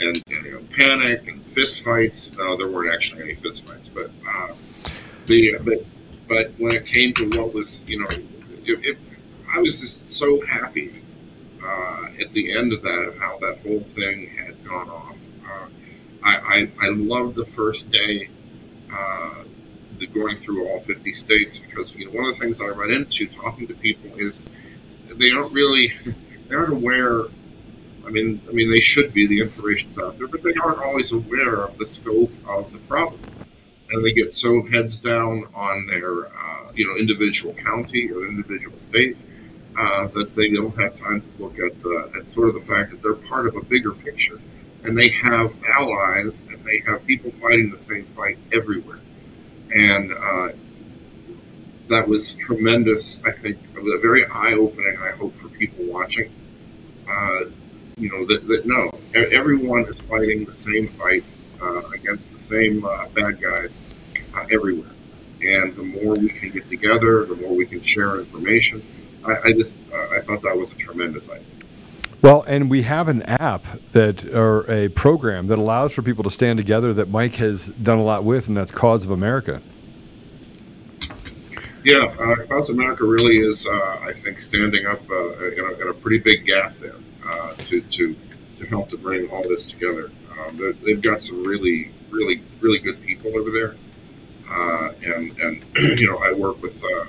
and, 0.00 0.22
and, 0.28 0.46
you 0.46 0.52
know, 0.52 0.62
panic 0.74 1.28
and 1.28 1.44
fist 1.50 1.84
fights. 1.84 2.34
No, 2.34 2.56
there 2.56 2.68
weren't 2.68 2.94
actually 2.94 3.22
any 3.22 3.34
fist 3.34 3.68
fights, 3.68 3.88
but 3.88 4.10
uh, 4.26 4.54
the 5.26 5.58
but 5.62 5.84
but 6.26 6.52
when 6.58 6.72
it 6.72 6.86
came 6.86 7.12
to 7.14 7.28
what 7.38 7.52
was 7.52 7.84
you 7.90 8.00
know, 8.00 8.08
it, 8.08 8.84
it, 8.84 8.98
I 9.54 9.58
was 9.58 9.80
just 9.80 10.06
so 10.06 10.44
happy 10.46 10.92
uh, 11.62 12.06
at 12.20 12.32
the 12.32 12.56
end 12.56 12.72
of 12.72 12.82
that, 12.82 13.08
of 13.08 13.18
how 13.18 13.38
that 13.38 13.58
whole 13.62 13.80
thing 13.80 14.28
had 14.28 14.64
gone 14.64 14.88
off. 14.88 15.26
Uh, 15.46 15.66
I, 16.22 16.36
I, 16.36 16.70
I 16.80 16.88
loved 16.90 17.34
the 17.34 17.44
first 17.44 17.92
day, 17.92 18.28
uh, 18.92 19.44
the 19.98 20.06
going 20.06 20.36
through 20.36 20.68
all 20.68 20.80
50 20.80 21.12
states, 21.12 21.58
because 21.58 21.94
you 21.94 22.06
know 22.06 22.12
one 22.12 22.24
of 22.24 22.30
the 22.30 22.40
things 22.40 22.60
I 22.62 22.68
run 22.68 22.90
into 22.90 23.26
talking 23.26 23.66
to 23.68 23.74
people 23.74 24.10
is 24.18 24.48
they 25.08 25.30
don't 25.30 25.52
really 25.52 25.88
they 26.50 26.56
aren't 26.56 26.72
aware. 26.72 27.22
I 28.04 28.10
mean, 28.10 28.42
I 28.48 28.52
mean 28.52 28.70
they 28.70 28.80
should 28.80 29.14
be. 29.14 29.26
The 29.26 29.40
information's 29.40 29.98
out 29.98 30.18
there, 30.18 30.26
but 30.26 30.42
they 30.42 30.54
aren't 30.62 30.80
always 30.80 31.12
aware 31.12 31.62
of 31.62 31.78
the 31.78 31.86
scope 31.86 32.32
of 32.46 32.72
the 32.72 32.78
problem, 32.80 33.20
and 33.90 34.04
they 34.04 34.12
get 34.12 34.32
so 34.32 34.66
heads 34.66 34.98
down 34.98 35.46
on 35.54 35.86
their 35.86 36.26
uh, 36.26 36.72
you 36.74 36.86
know 36.86 36.96
individual 36.96 37.54
county 37.54 38.10
or 38.10 38.26
individual 38.26 38.76
state 38.76 39.16
uh, 39.78 40.08
that 40.08 40.34
they 40.34 40.50
don't 40.50 40.76
have 40.78 40.96
time 40.96 41.20
to 41.20 41.28
look 41.38 41.58
at, 41.58 41.72
uh, 41.84 42.18
at 42.18 42.26
sort 42.26 42.48
of 42.48 42.54
the 42.54 42.60
fact 42.60 42.90
that 42.90 43.02
they're 43.02 43.14
part 43.14 43.46
of 43.46 43.56
a 43.56 43.62
bigger 43.62 43.92
picture. 43.92 44.40
And 44.82 44.96
they 44.96 45.08
have 45.08 45.54
allies 45.68 46.46
and 46.50 46.64
they 46.64 46.82
have 46.86 47.06
people 47.06 47.30
fighting 47.30 47.70
the 47.70 47.78
same 47.78 48.04
fight 48.04 48.38
everywhere. 48.52 48.98
And 49.74 50.12
uh, 50.12 50.48
that 51.88 52.08
was 52.08 52.34
tremendous, 52.34 53.22
I 53.24 53.32
think, 53.32 53.58
a 53.76 53.98
very 53.98 54.24
eye 54.26 54.52
opening, 54.52 54.96
I 54.98 55.10
hope, 55.10 55.34
for 55.34 55.48
people 55.48 55.84
watching. 55.84 56.32
Uh, 57.10 57.44
you 57.96 58.08
know, 58.10 58.24
that, 58.26 58.46
that 58.48 58.64
no, 58.64 58.90
everyone 59.14 59.84
is 59.86 60.00
fighting 60.00 60.44
the 60.44 60.54
same 60.54 60.86
fight 60.86 61.24
uh, 61.60 61.82
against 61.90 62.32
the 62.32 62.38
same 62.38 62.84
uh, 62.84 63.06
bad 63.08 63.40
guys 63.40 63.82
everywhere. 64.50 64.90
And 65.42 65.74
the 65.74 65.84
more 65.84 66.14
we 66.14 66.28
can 66.28 66.50
get 66.50 66.68
together, 66.68 67.24
the 67.24 67.36
more 67.36 67.54
we 67.54 67.66
can 67.66 67.80
share 67.80 68.18
information, 68.18 68.82
I, 69.26 69.48
I 69.48 69.52
just 69.52 69.80
uh, 69.92 70.08
I 70.10 70.20
thought 70.20 70.42
that 70.42 70.56
was 70.56 70.72
a 70.72 70.76
tremendous 70.76 71.30
idea. 71.30 71.44
Well, 72.22 72.42
and 72.46 72.68
we 72.68 72.82
have 72.82 73.08
an 73.08 73.22
app 73.22 73.64
that, 73.92 74.24
or 74.34 74.70
a 74.70 74.88
program 74.88 75.46
that 75.46 75.58
allows 75.58 75.94
for 75.94 76.02
people 76.02 76.22
to 76.24 76.30
stand 76.30 76.58
together 76.58 76.92
that 76.92 77.08
Mike 77.08 77.36
has 77.36 77.68
done 77.68 77.98
a 77.98 78.02
lot 78.02 78.24
with, 78.24 78.46
and 78.46 78.56
that's 78.56 78.70
Cause 78.70 79.04
of 79.06 79.10
America. 79.10 79.62
Yeah, 81.82 82.12
uh, 82.18 82.56
of 82.56 82.68
America 82.68 83.04
really 83.04 83.38
is, 83.38 83.66
uh, 83.66 84.00
I 84.02 84.12
think, 84.12 84.38
standing 84.38 84.86
up 84.86 85.00
uh, 85.10 85.32
in 85.46 85.60
a, 85.60 85.72
in, 85.80 85.88
a, 85.88 85.94
pretty 85.94 86.18
big 86.18 86.44
gap 86.44 86.74
there 86.76 86.96
uh, 87.26 87.54
to, 87.54 87.80
to, 87.80 88.16
to 88.56 88.66
help 88.66 88.90
to 88.90 88.98
bring 88.98 89.30
all 89.30 89.42
this 89.42 89.72
together. 89.72 90.10
Um, 90.38 90.76
they've 90.84 91.00
got 91.00 91.20
some 91.20 91.42
really, 91.42 91.90
really, 92.10 92.42
really 92.60 92.80
good 92.80 93.00
people 93.02 93.34
over 93.34 93.50
there. 93.50 93.76
Uh, 94.50 94.92
and, 95.04 95.38
and 95.38 95.64
you 95.98 96.06
know, 96.06 96.18
I 96.18 96.32
work 96.32 96.60
with 96.60 96.84
uh, 96.84 97.06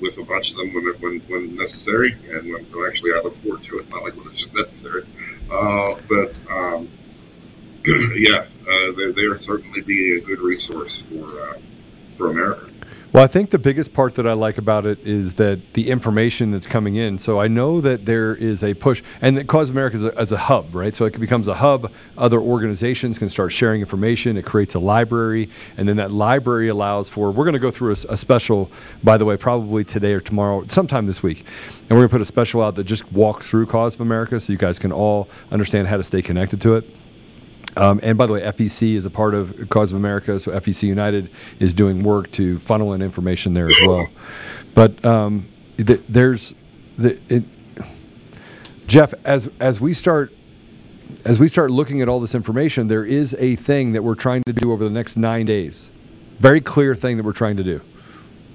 with 0.00 0.18
a 0.18 0.24
bunch 0.24 0.52
of 0.52 0.56
them 0.56 0.72
when, 0.72 0.84
when, 1.00 1.20
when 1.20 1.56
necessary, 1.56 2.14
and 2.30 2.50
when, 2.50 2.64
when, 2.64 2.88
actually 2.88 3.12
I 3.12 3.20
look 3.20 3.36
forward 3.36 3.62
to 3.64 3.78
it, 3.78 3.90
not 3.90 4.02
like 4.02 4.16
when 4.16 4.26
it's 4.26 4.40
just 4.40 4.54
necessary. 4.54 5.04
But 5.48 6.42
um, 6.50 6.88
yeah, 8.14 8.46
they, 8.96 9.12
they, 9.12 9.24
are 9.24 9.36
certainly 9.36 9.82
being 9.82 10.18
a 10.18 10.20
good 10.22 10.40
resource 10.40 11.02
for 11.02 11.58
for 12.14 12.30
America. 12.30 12.70
Well, 13.14 13.22
I 13.22 13.28
think 13.28 13.50
the 13.50 13.60
biggest 13.60 13.94
part 13.94 14.16
that 14.16 14.26
I 14.26 14.32
like 14.32 14.58
about 14.58 14.86
it 14.86 14.98
is 15.06 15.36
that 15.36 15.74
the 15.74 15.88
information 15.88 16.50
that's 16.50 16.66
coming 16.66 16.96
in. 16.96 17.16
So 17.16 17.38
I 17.38 17.46
know 17.46 17.80
that 17.80 18.06
there 18.06 18.34
is 18.34 18.64
a 18.64 18.74
push, 18.74 19.04
and 19.20 19.36
that 19.36 19.46
Cause 19.46 19.70
America 19.70 19.94
is 19.94 20.04
a, 20.04 20.18
as 20.18 20.32
a 20.32 20.36
hub, 20.36 20.74
right? 20.74 20.96
So 20.96 21.04
it 21.04 21.20
becomes 21.20 21.46
a 21.46 21.54
hub. 21.54 21.92
Other 22.18 22.40
organizations 22.40 23.20
can 23.20 23.28
start 23.28 23.52
sharing 23.52 23.80
information. 23.80 24.36
It 24.36 24.44
creates 24.44 24.74
a 24.74 24.80
library, 24.80 25.48
and 25.76 25.88
then 25.88 25.94
that 25.98 26.10
library 26.10 26.66
allows 26.66 27.08
for. 27.08 27.30
We're 27.30 27.44
going 27.44 27.52
to 27.52 27.60
go 27.60 27.70
through 27.70 27.92
a, 27.92 28.14
a 28.14 28.16
special, 28.16 28.68
by 29.04 29.16
the 29.16 29.24
way, 29.24 29.36
probably 29.36 29.84
today 29.84 30.14
or 30.14 30.20
tomorrow, 30.20 30.66
sometime 30.66 31.06
this 31.06 31.22
week, 31.22 31.46
and 31.82 31.90
we're 31.90 31.98
going 31.98 32.08
to 32.08 32.14
put 32.14 32.20
a 32.20 32.24
special 32.24 32.62
out 32.62 32.74
that 32.74 32.84
just 32.84 33.12
walks 33.12 33.48
through 33.48 33.66
Cause 33.66 33.94
of 33.94 34.00
America, 34.00 34.40
so 34.40 34.52
you 34.52 34.58
guys 34.58 34.80
can 34.80 34.90
all 34.90 35.28
understand 35.52 35.86
how 35.86 35.96
to 35.96 36.02
stay 36.02 36.20
connected 36.20 36.60
to 36.62 36.74
it. 36.74 36.90
Um, 37.76 38.00
and 38.02 38.16
by 38.16 38.26
the 38.26 38.32
way, 38.34 38.40
FEC 38.42 38.94
is 38.94 39.04
a 39.04 39.10
part 39.10 39.34
of 39.34 39.68
Cause 39.68 39.92
of 39.92 39.96
America, 39.96 40.38
so 40.38 40.52
FEC 40.52 40.84
United 40.84 41.30
is 41.58 41.74
doing 41.74 42.02
work 42.04 42.30
to 42.32 42.58
funnel 42.60 42.92
in 42.92 43.02
information 43.02 43.54
there 43.54 43.66
as 43.66 43.78
well. 43.86 44.08
But 44.74 45.04
um, 45.04 45.48
th- 45.76 46.02
there's 46.08 46.54
the, 46.96 47.18
it, 47.28 47.42
Jeff, 48.86 49.12
as 49.24 49.50
as 49.58 49.80
we 49.80 49.92
start 49.94 50.32
as 51.24 51.40
we 51.40 51.48
start 51.48 51.70
looking 51.70 52.00
at 52.00 52.08
all 52.08 52.20
this 52.20 52.34
information, 52.34 52.86
there 52.86 53.04
is 53.04 53.34
a 53.38 53.56
thing 53.56 53.92
that 53.92 54.02
we're 54.02 54.14
trying 54.14 54.42
to 54.46 54.52
do 54.52 54.72
over 54.72 54.84
the 54.84 54.90
next 54.90 55.16
nine 55.16 55.46
days. 55.46 55.90
Very 56.38 56.60
clear 56.60 56.94
thing 56.94 57.16
that 57.16 57.24
we're 57.24 57.32
trying 57.32 57.56
to 57.56 57.64
do, 57.64 57.80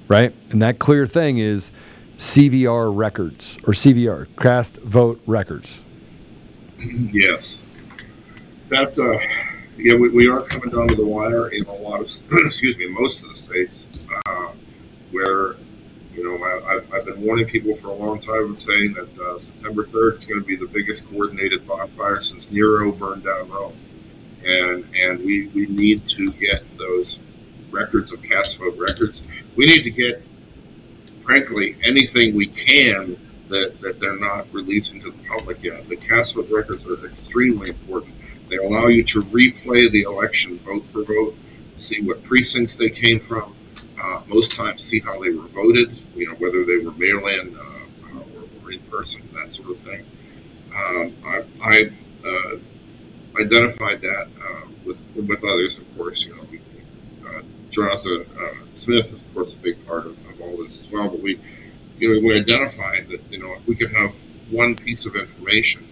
right? 0.07 0.33
And 0.51 0.61
that 0.61 0.79
clear 0.79 1.07
thing 1.07 1.39
is 1.39 1.71
CVR 2.17 2.95
records 2.95 3.57
or 3.65 3.73
CVR, 3.73 4.27
cast 4.37 4.77
vote 4.77 5.21
records. 5.25 5.83
Yes 6.77 7.63
that 8.69 8.97
uh, 8.97 9.49
yeah, 9.77 9.95
we, 9.95 10.09
we 10.09 10.27
are 10.27 10.41
coming 10.41 10.69
down 10.69 10.87
to 10.87 10.95
the 10.95 11.05
wire 11.05 11.49
in 11.49 11.65
a 11.65 11.73
lot 11.73 12.01
of 12.01 12.07
excuse 12.45 12.77
me, 12.77 12.87
most 12.87 13.23
of 13.23 13.29
the 13.29 13.35
states 13.35 14.07
uh, 14.25 14.51
where 15.11 15.55
you 16.13 16.23
know 16.23 16.43
I, 16.43 16.73
have 16.73 16.93
I've 16.93 17.05
been 17.05 17.21
warning 17.21 17.47
people 17.47 17.75
for 17.75 17.89
a 17.89 17.93
long 17.93 18.19
time 18.19 18.45
and 18.45 18.57
saying 18.57 18.93
that 18.93 19.19
uh, 19.19 19.37
September 19.37 19.83
third 19.83 20.15
is 20.15 20.25
going 20.25 20.41
to 20.41 20.45
be 20.45 20.55
the 20.55 20.67
biggest 20.67 21.09
coordinated 21.09 21.67
bonfire 21.67 22.19
since 22.19 22.51
Nero 22.51 22.91
burned 22.91 23.23
down 23.23 23.49
Rome, 23.49 23.73
and 24.45 24.85
and 24.95 25.19
we 25.19 25.47
we 25.47 25.65
need 25.67 26.05
to 26.07 26.31
get 26.33 26.63
those 26.77 27.21
records 27.71 28.11
of 28.11 28.21
cast 28.23 28.59
vote 28.59 28.77
records. 28.77 29.27
We 29.55 29.65
need 29.65 29.83
to 29.83 29.91
get, 29.91 30.23
frankly, 31.21 31.77
anything 31.83 32.35
we 32.35 32.47
can 32.47 33.17
that, 33.49 33.79
that 33.81 33.99
they're 33.99 34.19
not 34.19 34.51
releasing 34.51 35.01
to 35.01 35.11
the 35.11 35.27
public 35.27 35.63
yet. 35.63 35.85
The 35.85 35.95
cast 35.95 36.35
vote 36.35 36.49
records 36.51 36.87
are 36.87 37.05
extremely 37.05 37.69
important 37.69 38.18
they 38.49 38.57
allow 38.57 38.87
you 38.87 39.03
to 39.03 39.23
replay 39.23 39.89
the 39.91 40.01
election 40.01 40.57
vote 40.57 40.85
for 40.85 41.03
vote, 41.03 41.35
see 41.75 42.01
what 42.01 42.23
precincts 42.23 42.75
they 42.77 42.89
came 42.89 43.19
from. 43.19 43.55
Uh, 44.01 44.21
most 44.27 44.55
times, 44.55 44.81
see 44.81 44.99
how 44.99 45.21
they 45.21 45.29
were 45.29 45.47
voted. 45.47 46.01
You 46.15 46.27
know 46.27 46.35
whether 46.35 46.65
they 46.65 46.77
were 46.77 46.91
mail-in 46.91 47.55
uh, 47.55 48.17
or, 48.17 48.65
or, 48.65 48.71
in 48.71 48.79
person, 48.81 49.27
that 49.33 49.49
sort 49.49 49.71
of 49.71 49.77
thing. 49.77 50.05
Um, 50.73 51.13
I, 51.25 51.43
I 51.61 51.91
uh, 52.25 52.57
identified 53.41 54.01
that 54.01 54.29
uh, 54.41 54.67
with 54.85 55.05
with 55.15 55.43
others, 55.43 55.79
of 55.79 55.97
course. 55.97 56.25
You 56.25 56.37
know, 56.37 56.43
we, 56.49 56.61
uh, 57.27 57.41
uh, 57.81 57.95
Smith 58.71 59.11
is 59.11 59.23
of 59.23 59.33
course 59.33 59.53
a 59.53 59.57
big 59.57 59.85
part 59.85 60.05
of, 60.05 60.17
of 60.29 60.41
all 60.41 60.57
this 60.57 60.79
as 60.79 60.91
well. 60.91 61.09
But 61.09 61.19
we, 61.19 61.39
you 61.97 62.13
know, 62.13 62.25
we 62.25 62.39
identified 62.39 63.09
that 63.09 63.21
you 63.29 63.39
know 63.39 63.53
if 63.53 63.67
we 63.67 63.75
could 63.75 63.93
have 63.93 64.15
one 64.49 64.75
piece 64.75 65.05
of 65.05 65.15
information 65.15 65.88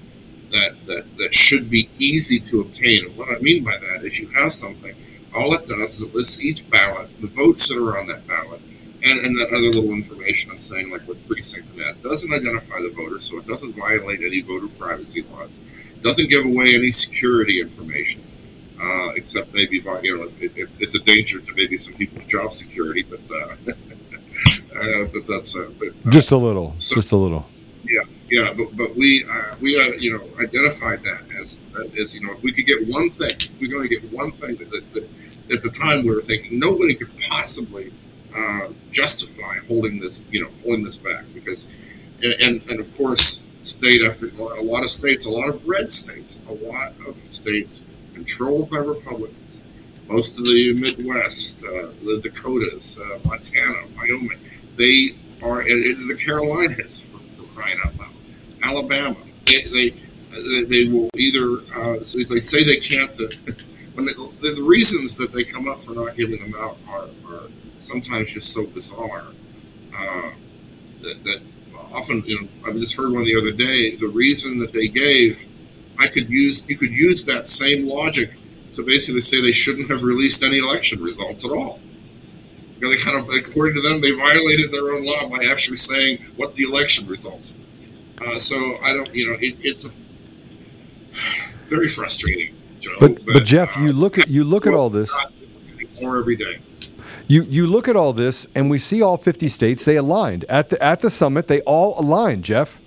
that, 0.52 0.86
that, 0.86 1.18
that 1.18 1.34
should 1.34 1.70
be 1.70 1.90
easy 2.00 2.40
to 2.40 2.62
obtain. 2.62 3.06
And 3.06 3.18
what 3.18 3.30
I 3.30 3.40
mean 3.40 3.64
by 3.64 3.78
that 3.78 4.04
is 4.04 4.20
you 4.20 4.28
have 4.30 4.52
something, 4.52 4.96
all 5.36 5.54
it 5.54 5.66
does 5.66 6.00
is 6.00 6.08
it 6.08 6.16
lists 6.16 6.44
each 6.44 6.70
ballot, 6.70 7.10
the 7.22 7.28
votes 7.28 7.68
that 7.70 7.78
are 7.78 7.98
on 8.00 8.08
that 8.08 8.26
ballot, 8.28 8.62
and, 9.06 9.20
and 9.20 9.38
that 9.38 9.48
other 9.52 9.70
little 9.72 9.92
information 9.92 10.52
I'm 10.52 10.58
saying, 10.58 10.92
like 10.92 11.08
what 11.08 11.26
precinct 11.28 11.70
and 11.72 11.80
that. 11.80 12.02
doesn't 12.02 12.34
identify 12.34 12.82
the 12.82 12.90
voter, 12.96 13.20
so 13.20 13.38
it 13.38 13.46
doesn't 13.48 13.76
violate 13.76 14.22
any 14.22 14.42
voter 14.42 14.68
privacy 14.68 15.24
laws, 15.32 15.60
doesn't 16.02 16.30
give 16.30 16.46
away 16.46 16.76
any 16.76 16.92
security 16.92 17.62
information. 17.62 18.24
Uh, 18.80 19.10
except 19.16 19.52
maybe 19.56 19.78
you 20.04 20.18
know 20.18 20.30
it, 20.40 20.52
it's 20.56 20.80
it's 20.80 20.94
a 20.94 21.00
danger 21.00 21.40
to 21.40 21.52
maybe 21.56 21.76
some 21.76 21.96
people's 21.96 22.26
job 22.26 22.54
security, 22.54 23.02
but 23.02 23.20
uh, 23.32 23.56
uh, 24.80 25.06
but 25.12 25.26
that's 25.26 25.58
uh, 25.58 25.68
but, 25.80 25.88
uh, 25.88 26.10
Just 26.10 26.32
a 26.32 26.38
little. 26.38 26.76
so- 26.78 26.94
just 26.96 27.12
a 27.12 27.16
little. 27.16 27.48
Yeah, 28.30 28.54
but, 28.56 28.76
but 28.76 28.96
we 28.96 29.26
uh, 29.26 29.56
we 29.62 29.80
uh, 29.80 29.94
you 29.94 30.18
know 30.18 30.28
identified 30.42 31.04
that 31.04 31.24
as 31.40 31.60
as 32.00 32.16
you 32.16 32.26
know 32.26 32.34
if 32.34 32.44
we 32.44 32.52
could 32.52 32.66
get 32.66 32.88
one 32.88 33.10
thing, 33.10 33.36
if 33.40 33.60
we're 33.60 33.72
going 33.72 33.88
to 33.88 33.90
get 33.90 34.12
one 34.12 34.32
thing 34.32 34.56
that, 34.58 34.70
that, 34.72 34.94
that 34.94 35.10
at 35.54 35.62
the 35.62 35.70
time 35.70 36.06
we 36.06 36.14
were 36.14 36.22
thinking 36.22 36.60
nobody 36.60 36.94
could 36.94 37.12
possibly 37.30 37.92
uh, 38.36 38.68
justify 38.92 39.58
holding 39.68 40.00
this 40.00 40.26
you 40.30 40.44
know 40.44 40.50
holding 40.64 40.84
this 40.84 40.98
back 40.98 41.24
because 41.34 41.66
and 42.22 42.34
and, 42.42 42.70
and 42.70 42.80
of 42.80 42.98
course 42.98 43.44
state 43.62 44.02
after 44.06 44.28
a 44.28 44.62
lot 44.62 44.84
of 44.84 44.90
states, 44.90 45.26
a 45.26 45.30
lot 45.30 45.50
of 45.50 45.68
red 45.68 45.90
states, 45.90 46.42
a 46.48 46.54
lot 46.54 46.94
of 47.08 47.18
states 47.18 47.86
controlled 48.14 48.70
by 48.70 48.78
Republicans. 48.78 49.62
Most 50.08 50.40
of 50.40 50.46
the 50.46 50.74
Midwest, 50.74 51.66
uh, 51.66 51.90
the 52.04 52.22
Dakotas, 52.24 53.00
uh, 53.00 53.20
Montana, 53.26 53.84
Wyoming, 53.96 54.40
they 54.78 55.10
are 55.42 55.62
in 55.62 56.08
the 56.08 56.16
Carolinas 56.16 57.10
for, 57.10 57.18
for 57.20 57.44
crying 57.54 57.78
out 57.86 57.96
loud. 57.98 58.10
Alabama, 58.62 59.18
they 59.46 59.94
they, 60.32 60.64
they, 60.64 60.88
will 60.88 61.10
either 61.16 61.60
uh, 61.76 61.94
they 61.98 62.40
say 62.40 62.64
they 62.64 62.78
can't. 62.78 63.20
Uh, 63.20 63.54
when 63.94 64.06
they, 64.06 64.14
the, 64.14 64.54
the 64.58 64.64
reasons 64.64 65.18
that 65.18 65.32
they 65.32 65.44
come 65.44 65.68
up 65.68 65.82
for 65.82 65.94
not 65.94 66.16
giving 66.16 66.40
them 66.40 66.54
out 66.60 66.78
are, 66.88 67.08
are 67.30 67.50
sometimes 67.80 68.32
just 68.32 68.54
so 68.54 68.66
bizarre 68.68 69.26
uh, 69.98 70.32
that, 71.02 71.24
that 71.24 71.42
often 71.92 72.24
you 72.26 72.42
know 72.42 72.48
I 72.66 72.74
just 72.74 72.96
heard 72.96 73.12
one 73.12 73.24
the 73.24 73.38
other 73.38 73.52
day. 73.52 73.96
The 73.96 74.08
reason 74.08 74.60
that 74.60 74.72
they 74.72 74.88
gave, 74.88 75.46
I 76.00 76.08
could 76.08 76.30
use 76.30 76.70
you 76.70 76.78
could 76.78 76.92
use 76.92 77.26
that 77.26 77.48
same 77.48 77.88
logic 77.88 78.38
to 78.74 78.84
basically 78.84 79.22
say 79.22 79.42
they 79.42 79.52
shouldn't 79.52 79.90
have 79.90 80.04
released 80.04 80.44
any 80.44 80.60
election 80.60 81.02
results 81.02 81.44
at 81.44 81.52
all. 81.52 81.80
You 82.80 82.86
know, 82.86 82.92
they 82.92 82.98
kind 82.98 83.18
of, 83.18 83.28
according 83.30 83.76
to 83.78 83.82
them, 83.82 84.02
they 84.02 84.12
violated 84.12 84.72
their 84.72 84.94
own 84.94 85.04
law 85.04 85.28
by 85.28 85.46
actually 85.50 85.78
saying 85.78 86.20
what 86.36 86.54
the 86.54 86.64
election 86.64 87.08
results. 87.08 87.54
were. 87.54 87.67
Uh, 88.22 88.36
so 88.36 88.78
I 88.82 88.94
don't, 88.94 89.14
you 89.14 89.28
know, 89.30 89.38
it, 89.40 89.58
it's 89.62 89.86
a 89.86 89.92
very 91.68 91.88
frustrating, 91.88 92.56
Joe. 92.80 92.98
But 93.00 93.26
but 93.26 93.34
that, 93.34 93.46
Jeff, 93.46 93.78
uh, 93.78 93.82
you 93.82 93.94
look 93.94 94.18
at 94.18 94.28
you 94.28 94.44
look 94.44 94.66
at 94.66 94.74
all 94.74 94.90
this. 94.90 95.14
more 96.02 96.18
every 96.18 96.36
day. 96.36 96.60
You 97.28 97.44
you 97.44 97.68
look 97.68 97.88
at 97.88 97.96
all 97.96 98.14
this, 98.14 98.48
and 98.56 98.70
we 98.70 98.80
see 98.80 99.02
all 99.02 99.18
50 99.18 99.50
states. 99.50 99.84
They 99.84 99.98
aligned 99.98 100.46
at 100.46 100.70
the 100.70 100.82
at 100.82 101.02
the 101.02 101.10
summit. 101.10 101.48
They 101.48 101.62
all 101.62 102.00
aligned, 102.00 102.44
Jeff. 102.44 102.80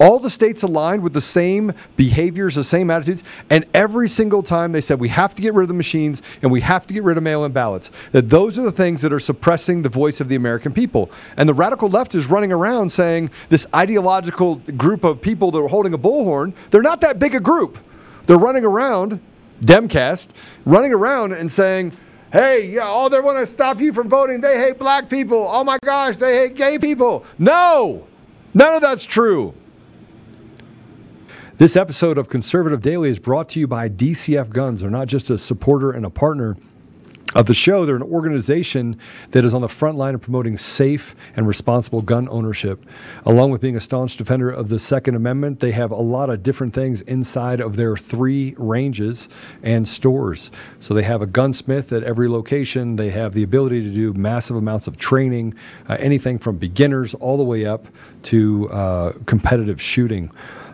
All 0.00 0.18
the 0.18 0.30
states 0.30 0.62
aligned 0.62 1.02
with 1.02 1.12
the 1.12 1.20
same 1.20 1.74
behaviors, 1.98 2.54
the 2.54 2.64
same 2.64 2.90
attitudes, 2.90 3.22
and 3.50 3.66
every 3.74 4.08
single 4.08 4.42
time 4.42 4.72
they 4.72 4.80
said 4.80 4.98
we 4.98 5.10
have 5.10 5.34
to 5.34 5.42
get 5.42 5.52
rid 5.52 5.64
of 5.64 5.68
the 5.68 5.74
machines 5.74 6.22
and 6.40 6.50
we 6.50 6.62
have 6.62 6.86
to 6.86 6.94
get 6.94 7.02
rid 7.02 7.18
of 7.18 7.22
mail-in 7.22 7.52
ballots. 7.52 7.90
That 8.12 8.30
those 8.30 8.58
are 8.58 8.62
the 8.62 8.72
things 8.72 9.02
that 9.02 9.12
are 9.12 9.20
suppressing 9.20 9.82
the 9.82 9.90
voice 9.90 10.18
of 10.22 10.30
the 10.30 10.36
American 10.36 10.72
people. 10.72 11.10
And 11.36 11.46
the 11.46 11.52
radical 11.52 11.90
left 11.90 12.14
is 12.14 12.28
running 12.28 12.50
around 12.50 12.90
saying 12.90 13.30
this 13.50 13.66
ideological 13.74 14.56
group 14.78 15.04
of 15.04 15.20
people 15.20 15.50
that 15.50 15.58
are 15.58 15.68
holding 15.68 15.92
a 15.92 15.98
bullhorn. 15.98 16.54
They're 16.70 16.80
not 16.80 17.02
that 17.02 17.18
big 17.18 17.34
a 17.34 17.40
group. 17.40 17.76
They're 18.24 18.38
running 18.38 18.64
around, 18.64 19.20
Demcast, 19.60 20.28
running 20.64 20.94
around 20.94 21.32
and 21.32 21.52
saying, 21.52 21.92
hey, 22.32 22.70
yeah, 22.70 22.90
oh, 22.90 23.10
they 23.10 23.20
want 23.20 23.36
to 23.36 23.46
stop 23.46 23.78
you 23.82 23.92
from 23.92 24.08
voting. 24.08 24.40
They 24.40 24.56
hate 24.56 24.78
black 24.78 25.10
people. 25.10 25.46
Oh 25.46 25.62
my 25.62 25.76
gosh, 25.84 26.16
they 26.16 26.38
hate 26.38 26.54
gay 26.54 26.78
people. 26.78 27.26
No, 27.38 28.06
none 28.54 28.74
of 28.76 28.80
that's 28.80 29.04
true. 29.04 29.52
This 31.60 31.76
episode 31.76 32.16
of 32.16 32.30
Conservative 32.30 32.80
Daily 32.80 33.10
is 33.10 33.18
brought 33.18 33.50
to 33.50 33.60
you 33.60 33.66
by 33.66 33.90
DCF 33.90 34.48
Guns. 34.48 34.80
They're 34.80 34.88
not 34.88 35.08
just 35.08 35.28
a 35.28 35.36
supporter 35.36 35.90
and 35.90 36.06
a 36.06 36.08
partner 36.08 36.56
of 37.34 37.44
the 37.44 37.52
show, 37.52 37.84
they're 37.84 37.96
an 37.96 38.02
organization 38.02 38.98
that 39.32 39.44
is 39.44 39.52
on 39.52 39.60
the 39.60 39.68
front 39.68 39.98
line 39.98 40.14
of 40.14 40.22
promoting 40.22 40.56
safe 40.56 41.14
and 41.36 41.46
responsible 41.46 42.00
gun 42.00 42.26
ownership. 42.30 42.82
Along 43.26 43.50
with 43.50 43.60
being 43.60 43.76
a 43.76 43.80
staunch 43.80 44.16
defender 44.16 44.50
of 44.50 44.70
the 44.70 44.78
Second 44.78 45.16
Amendment, 45.16 45.60
they 45.60 45.72
have 45.72 45.90
a 45.90 45.96
lot 45.96 46.30
of 46.30 46.42
different 46.42 46.72
things 46.72 47.02
inside 47.02 47.60
of 47.60 47.76
their 47.76 47.94
three 47.94 48.54
ranges 48.56 49.28
and 49.62 49.86
stores. 49.86 50.50
So 50.78 50.94
they 50.94 51.02
have 51.02 51.20
a 51.20 51.26
gunsmith 51.26 51.92
at 51.92 52.02
every 52.04 52.26
location, 52.26 52.96
they 52.96 53.10
have 53.10 53.34
the 53.34 53.42
ability 53.42 53.82
to 53.82 53.90
do 53.90 54.14
massive 54.14 54.56
amounts 54.56 54.86
of 54.86 54.96
training, 54.96 55.54
uh, 55.90 55.98
anything 56.00 56.38
from 56.38 56.56
beginners 56.56 57.12
all 57.16 57.36
the 57.36 57.44
way 57.44 57.66
up 57.66 57.86
to 58.22 58.70
uh, 58.70 59.12
competitive 59.26 59.80
shooting. 59.80 60.30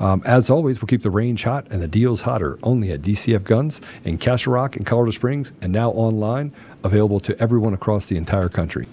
Um, 0.00 0.22
as 0.24 0.50
always, 0.50 0.80
we'll 0.80 0.88
keep 0.88 1.02
the 1.02 1.10
range 1.10 1.44
hot 1.44 1.66
and 1.70 1.80
the 1.80 1.86
deals 1.88 2.22
hotter 2.22 2.58
only 2.62 2.90
at 2.90 3.00
DCF 3.02 3.44
Guns 3.44 3.80
in 4.04 4.18
Castle 4.18 4.52
Rock 4.52 4.76
and 4.76 4.84
Colorado 4.84 5.12
Springs 5.12 5.52
and 5.62 5.72
now 5.72 5.90
online, 5.92 6.52
available 6.82 7.20
to 7.20 7.38
everyone 7.40 7.74
across 7.74 8.06
the 8.06 8.16
entire 8.16 8.48
country. 8.48 8.86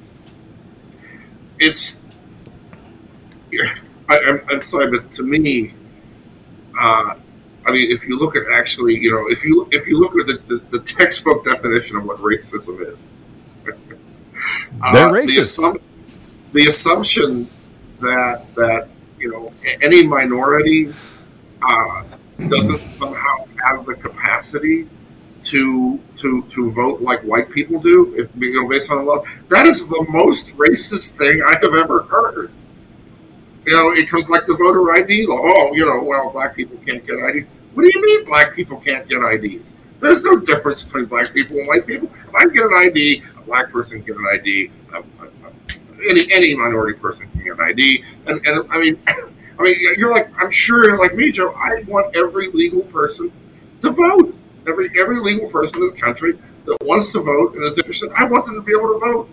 it's 1.59 1.97
I, 4.09 4.17
I'm, 4.19 4.41
I'm 4.49 4.61
sorry, 4.61 4.89
but 4.91 5.11
to 5.13 5.23
me, 5.23 5.73
uh, 6.79 7.15
I 7.65 7.71
mean, 7.71 7.91
if 7.91 8.07
you 8.07 8.17
look 8.17 8.35
at 8.35 8.43
actually, 8.51 8.95
you 8.97 9.11
know, 9.11 9.27
if 9.29 9.43
you 9.43 9.67
if 9.71 9.87
you 9.87 9.99
look 9.99 10.15
at 10.17 10.27
the, 10.27 10.41
the, 10.55 10.77
the 10.77 10.79
textbook 10.85 11.45
definition 11.45 11.97
of 11.97 12.05
what 12.05 12.17
racism 12.19 12.89
is, 12.89 13.09
uh, 14.81 14.93
They're 14.93 15.09
The, 15.09 15.31
racist. 15.33 15.81
the 16.53 16.65
assumption 16.65 17.49
that 17.99 18.53
that 18.55 18.87
you 19.21 19.31
know 19.31 19.51
any 19.81 20.05
minority 20.05 20.93
uh, 21.61 22.03
doesn't 22.49 22.89
somehow 22.89 23.47
have 23.65 23.85
the 23.85 23.95
capacity 23.95 24.87
to 25.43 25.99
to 26.17 26.43
to 26.43 26.71
vote 26.71 27.01
like 27.01 27.21
white 27.23 27.49
people 27.49 27.79
do, 27.79 28.13
if, 28.17 28.29
you 28.37 28.61
know, 28.61 28.69
based 28.69 28.91
on 28.91 29.05
law. 29.05 29.23
That 29.49 29.65
is 29.65 29.87
the 29.87 30.05
most 30.09 30.55
racist 30.57 31.17
thing 31.17 31.41
I 31.43 31.53
have 31.61 31.75
ever 31.75 32.03
heard. 32.03 32.51
You 33.65 33.73
know, 33.73 33.91
it 33.91 34.09
comes 34.09 34.29
like 34.29 34.45
the 34.45 34.55
voter 34.55 34.91
ID 34.91 35.27
law. 35.27 35.39
Oh, 35.39 35.71
you 35.73 35.85
know, 35.85 36.01
well, 36.01 36.31
black 36.31 36.55
people 36.55 36.77
can't 36.77 37.05
get 37.05 37.19
IDs. 37.19 37.51
What 37.73 37.83
do 37.83 37.91
you 37.93 38.01
mean 38.03 38.25
black 38.25 38.55
people 38.55 38.77
can't 38.77 39.07
get 39.07 39.21
IDs? 39.21 39.75
There's 39.99 40.23
no 40.23 40.39
difference 40.39 40.83
between 40.83 41.05
black 41.05 41.31
people 41.33 41.57
and 41.59 41.67
white 41.67 41.85
people. 41.85 42.09
If 42.27 42.35
I 42.35 42.45
get 42.45 42.63
an 42.63 42.73
ID, 42.73 43.21
a 43.37 43.41
black 43.41 43.71
person 43.71 44.01
get 44.01 44.15
an 44.17 44.25
ID. 44.31 44.71
A- 44.95 45.03
any 46.09 46.31
any 46.31 46.55
minority 46.55 46.99
person 46.99 47.29
can 47.31 47.43
get 47.43 47.53
an 47.53 47.61
ID. 47.61 48.03
And, 48.25 48.45
and 48.45 48.71
I 48.71 48.79
mean, 48.79 48.99
I 49.07 49.63
mean, 49.63 49.75
you're 49.97 50.11
like, 50.11 50.31
I'm 50.41 50.51
sure 50.51 50.87
you're 50.87 50.99
like 50.99 51.13
me, 51.15 51.31
Joe. 51.31 51.53
I 51.53 51.83
want 51.87 52.15
every 52.15 52.49
legal 52.51 52.81
person 52.81 53.31
to 53.81 53.91
vote. 53.91 54.37
Every 54.67 54.89
every 54.99 55.19
legal 55.19 55.49
person 55.49 55.81
in 55.81 55.87
this 55.87 55.99
country 55.99 56.37
that 56.65 56.77
wants 56.83 57.11
to 57.13 57.19
vote 57.19 57.55
and 57.55 57.63
is 57.63 57.77
interested, 57.77 58.11
I 58.15 58.25
want 58.25 58.45
them 58.45 58.55
to 58.55 58.61
be 58.61 58.73
able 58.77 58.93
to 58.93 58.99
vote. 58.99 59.29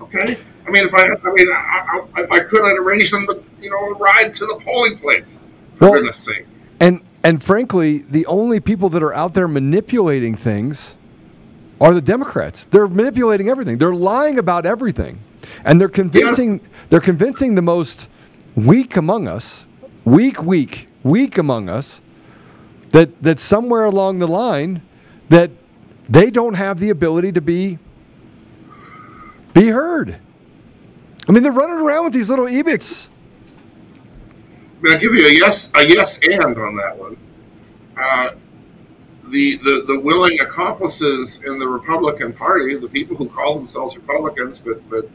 Okay. 0.00 0.38
I 0.66 0.70
mean, 0.70 0.84
if 0.84 0.94
I, 0.94 1.06
I 1.06 1.32
mean, 1.32 1.48
I, 1.52 2.04
I, 2.14 2.20
if 2.20 2.30
I 2.30 2.40
could, 2.40 2.64
I'd 2.64 2.78
arrange 2.78 3.10
them 3.10 3.26
to, 3.26 3.42
you 3.60 3.68
know, 3.68 3.90
ride 3.98 4.32
to 4.34 4.46
the 4.46 4.60
polling 4.64 4.96
place. 4.98 5.40
For 5.74 5.86
Well- 5.86 5.94
goodness 5.94 6.16
sake. 6.18 6.46
And 6.80 7.00
and 7.24 7.42
frankly, 7.42 7.98
the 7.98 8.26
only 8.26 8.58
people 8.60 8.88
that 8.90 9.02
are 9.02 9.14
out 9.14 9.34
there 9.34 9.46
manipulating 9.46 10.34
things 10.34 10.96
are 11.80 11.94
the 11.94 12.00
Democrats. 12.00 12.64
They're 12.64 12.88
manipulating 12.88 13.48
everything. 13.48 13.78
They're 13.78 13.94
lying 13.94 14.38
about 14.38 14.66
everything. 14.66 15.20
And 15.64 15.80
they're 15.80 15.88
convincing 15.88 16.60
they're 16.90 17.00
convincing 17.00 17.54
the 17.54 17.62
most 17.62 18.08
weak 18.54 18.96
among 18.96 19.28
us, 19.28 19.64
weak, 20.04 20.42
weak, 20.42 20.88
weak 21.02 21.38
among 21.38 21.68
us, 21.68 22.00
that 22.90 23.22
that 23.22 23.38
somewhere 23.40 23.84
along 23.84 24.18
the 24.18 24.28
line 24.28 24.82
that 25.28 25.50
They 26.08 26.30
don't 26.30 26.54
have 26.54 26.78
the 26.78 26.90
ability 26.90 27.32
to 27.32 27.40
be 27.40 27.78
be 29.54 29.68
heard. 29.68 30.16
I 31.28 31.32
mean, 31.32 31.42
they're 31.42 31.52
running 31.52 31.78
around 31.78 32.04
with 32.04 32.12
these 32.12 32.28
little 32.28 32.48
ebits. 32.48 33.08
I'm 34.76 34.88
going 34.88 35.00
to 35.00 35.06
give 35.06 35.14
you 35.14 35.26
a 35.26 35.32
yes, 35.32 35.70
a 35.76 35.86
yes, 35.86 36.18
and 36.26 36.58
on 36.58 36.76
that 36.76 36.98
one. 36.98 37.16
Uh, 37.96 38.30
the, 39.28 39.56
the 39.58 39.84
the 39.86 40.00
willing 40.00 40.40
accomplices 40.40 41.42
in 41.44 41.58
the 41.58 41.68
Republican 41.68 42.32
Party, 42.32 42.76
the 42.76 42.88
people 42.88 43.16
who 43.16 43.28
call 43.28 43.54
themselves 43.54 43.96
Republicans, 43.96 44.58
but 44.58 44.88
but 44.90 45.08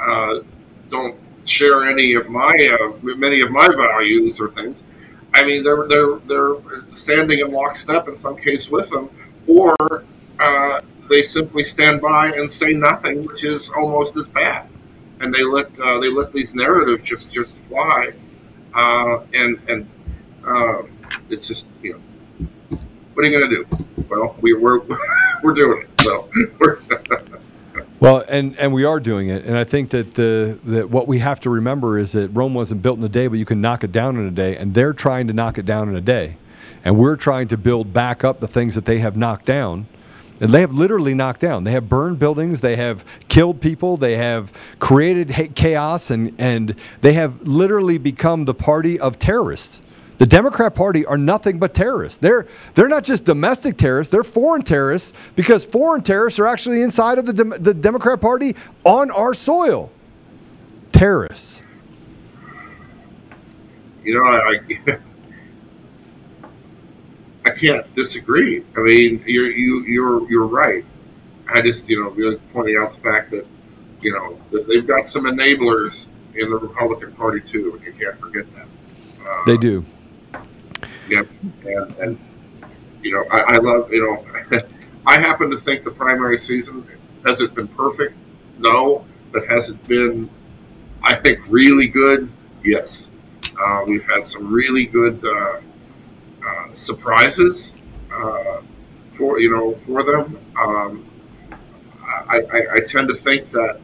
uh, 0.00 0.40
don't 0.88 1.16
share 1.44 1.84
any 1.84 2.14
of 2.14 2.28
my 2.28 2.76
uh, 2.80 2.92
many 3.16 3.40
of 3.40 3.50
my 3.50 3.68
values 3.68 4.40
or 4.40 4.50
things. 4.50 4.84
I 5.32 5.44
mean, 5.44 5.64
they're 5.64 5.86
they're 5.88 6.16
they're 6.26 6.56
standing 6.92 7.40
in 7.40 7.50
lockstep 7.50 8.08
in 8.08 8.14
some 8.14 8.36
case 8.36 8.70
with 8.70 8.88
them, 8.90 9.10
or 9.46 10.04
uh, 10.38 10.80
they 11.08 11.22
simply 11.22 11.64
stand 11.64 12.00
by 12.00 12.28
and 12.28 12.48
say 12.50 12.72
nothing, 12.72 13.24
which 13.24 13.44
is 13.44 13.70
almost 13.76 14.16
as 14.16 14.28
bad. 14.28 14.68
And 15.20 15.34
they 15.34 15.44
let 15.44 15.78
uh, 15.80 15.98
they 16.00 16.10
let 16.10 16.32
these 16.32 16.54
narratives 16.54 17.02
just 17.02 17.32
just 17.32 17.68
fly, 17.68 18.12
uh, 18.74 19.20
and 19.32 19.58
and 19.68 19.88
uh, 20.46 20.82
it's 21.30 21.48
just 21.48 21.70
you 21.82 21.94
know, 21.94 22.78
what 23.14 23.24
are 23.24 23.28
you 23.28 23.38
going 23.38 23.50
to 23.50 23.56
do? 23.56 24.04
Well, 24.08 24.36
we 24.40 24.52
we're 24.54 24.80
we're 25.42 25.54
doing 25.54 25.82
it, 25.82 25.98
so 25.98 26.28
we're. 26.58 26.78
Well, 28.04 28.22
and, 28.28 28.54
and 28.58 28.74
we 28.74 28.84
are 28.84 29.00
doing 29.00 29.30
it, 29.30 29.46
and 29.46 29.56
I 29.56 29.64
think 29.64 29.88
that 29.88 30.12
the 30.12 30.58
that 30.64 30.90
what 30.90 31.08
we 31.08 31.20
have 31.20 31.40
to 31.40 31.48
remember 31.48 31.98
is 31.98 32.12
that 32.12 32.28
Rome 32.28 32.52
wasn't 32.52 32.82
built 32.82 32.98
in 32.98 33.04
a 33.04 33.08
day, 33.08 33.28
but 33.28 33.38
you 33.38 33.46
can 33.46 33.62
knock 33.62 33.82
it 33.82 33.92
down 33.92 34.18
in 34.18 34.26
a 34.26 34.30
day, 34.30 34.58
and 34.58 34.74
they're 34.74 34.92
trying 34.92 35.26
to 35.28 35.32
knock 35.32 35.56
it 35.56 35.64
down 35.64 35.88
in 35.88 35.96
a 35.96 36.02
day, 36.02 36.36
and 36.84 36.98
we're 36.98 37.16
trying 37.16 37.48
to 37.48 37.56
build 37.56 37.94
back 37.94 38.22
up 38.22 38.40
the 38.40 38.46
things 38.46 38.74
that 38.74 38.84
they 38.84 38.98
have 38.98 39.16
knocked 39.16 39.46
down, 39.46 39.86
and 40.38 40.52
they 40.52 40.60
have 40.60 40.74
literally 40.74 41.14
knocked 41.14 41.40
down. 41.40 41.64
They 41.64 41.70
have 41.70 41.88
burned 41.88 42.18
buildings, 42.18 42.60
they 42.60 42.76
have 42.76 43.06
killed 43.28 43.62
people, 43.62 43.96
they 43.96 44.18
have 44.18 44.52
created 44.78 45.54
chaos, 45.54 46.10
and 46.10 46.34
and 46.36 46.74
they 47.00 47.14
have 47.14 47.40
literally 47.48 47.96
become 47.96 48.44
the 48.44 48.52
party 48.52 49.00
of 49.00 49.18
terrorists. 49.18 49.80
The 50.18 50.26
Democrat 50.26 50.74
Party 50.74 51.04
are 51.04 51.18
nothing 51.18 51.58
but 51.58 51.74
terrorists. 51.74 52.18
They're 52.18 52.46
they're 52.74 52.88
not 52.88 53.02
just 53.04 53.24
domestic 53.24 53.76
terrorists; 53.76 54.10
they're 54.12 54.22
foreign 54.24 54.62
terrorists 54.62 55.12
because 55.34 55.64
foreign 55.64 56.02
terrorists 56.02 56.38
are 56.38 56.46
actually 56.46 56.82
inside 56.82 57.18
of 57.18 57.26
the 57.26 57.32
Dem- 57.32 57.54
the 57.58 57.74
Democrat 57.74 58.20
Party 58.20 58.54
on 58.84 59.10
our 59.10 59.34
soil. 59.34 59.90
Terrorists. 60.92 61.60
you 64.04 64.14
know, 64.14 64.24
I, 64.24 64.60
I 64.88 64.98
I 67.46 67.50
can't 67.50 67.92
disagree. 67.94 68.64
I 68.76 68.80
mean, 68.80 69.22
you're 69.26 69.50
you 69.50 69.82
you're 69.82 70.30
you're 70.30 70.46
right. 70.46 70.84
I 71.52 71.60
just 71.60 71.88
you 71.90 72.02
know 72.02 72.10
really 72.10 72.38
pointing 72.52 72.76
out 72.76 72.92
the 72.94 73.00
fact 73.00 73.30
that 73.32 73.46
you 74.00 74.12
know 74.12 74.38
that 74.52 74.68
they've 74.68 74.86
got 74.86 75.06
some 75.06 75.24
enablers 75.24 76.10
in 76.34 76.50
the 76.50 76.56
Republican 76.56 77.12
Party 77.12 77.40
too, 77.40 77.74
and 77.74 77.82
you 77.84 77.92
can't 77.92 78.16
forget 78.16 78.46
that. 78.54 78.66
Uh, 79.26 79.44
They 79.46 79.56
do. 79.56 79.84
Yep, 81.08 81.28
and, 81.64 81.94
and 81.96 82.18
you 83.02 83.12
know 83.12 83.24
I, 83.30 83.54
I 83.54 83.56
love 83.58 83.92
you 83.92 84.02
know 84.02 84.58
I 85.06 85.18
happen 85.18 85.50
to 85.50 85.56
think 85.56 85.84
the 85.84 85.90
primary 85.90 86.38
season 86.38 86.86
has 87.26 87.40
it 87.40 87.54
been 87.54 87.68
perfect? 87.68 88.14
No, 88.58 89.04
but 89.32 89.46
has 89.48 89.70
it 89.70 89.88
been 89.88 90.30
I 91.02 91.14
think 91.14 91.40
really 91.48 91.88
good? 91.88 92.30
Yes. 92.64 93.10
Uh, 93.60 93.84
we've 93.86 94.04
had 94.06 94.24
some 94.24 94.52
really 94.52 94.86
good 94.86 95.22
uh, 95.24 95.60
uh, 96.46 96.74
surprises 96.74 97.76
uh, 98.12 98.62
for 99.10 99.40
you 99.40 99.50
know 99.54 99.74
for 99.74 100.02
them. 100.02 100.38
Um, 100.58 101.10
I, 102.28 102.42
I, 102.52 102.62
I 102.74 102.80
tend 102.86 103.08
to 103.08 103.14
think 103.14 103.50
that 103.52 103.80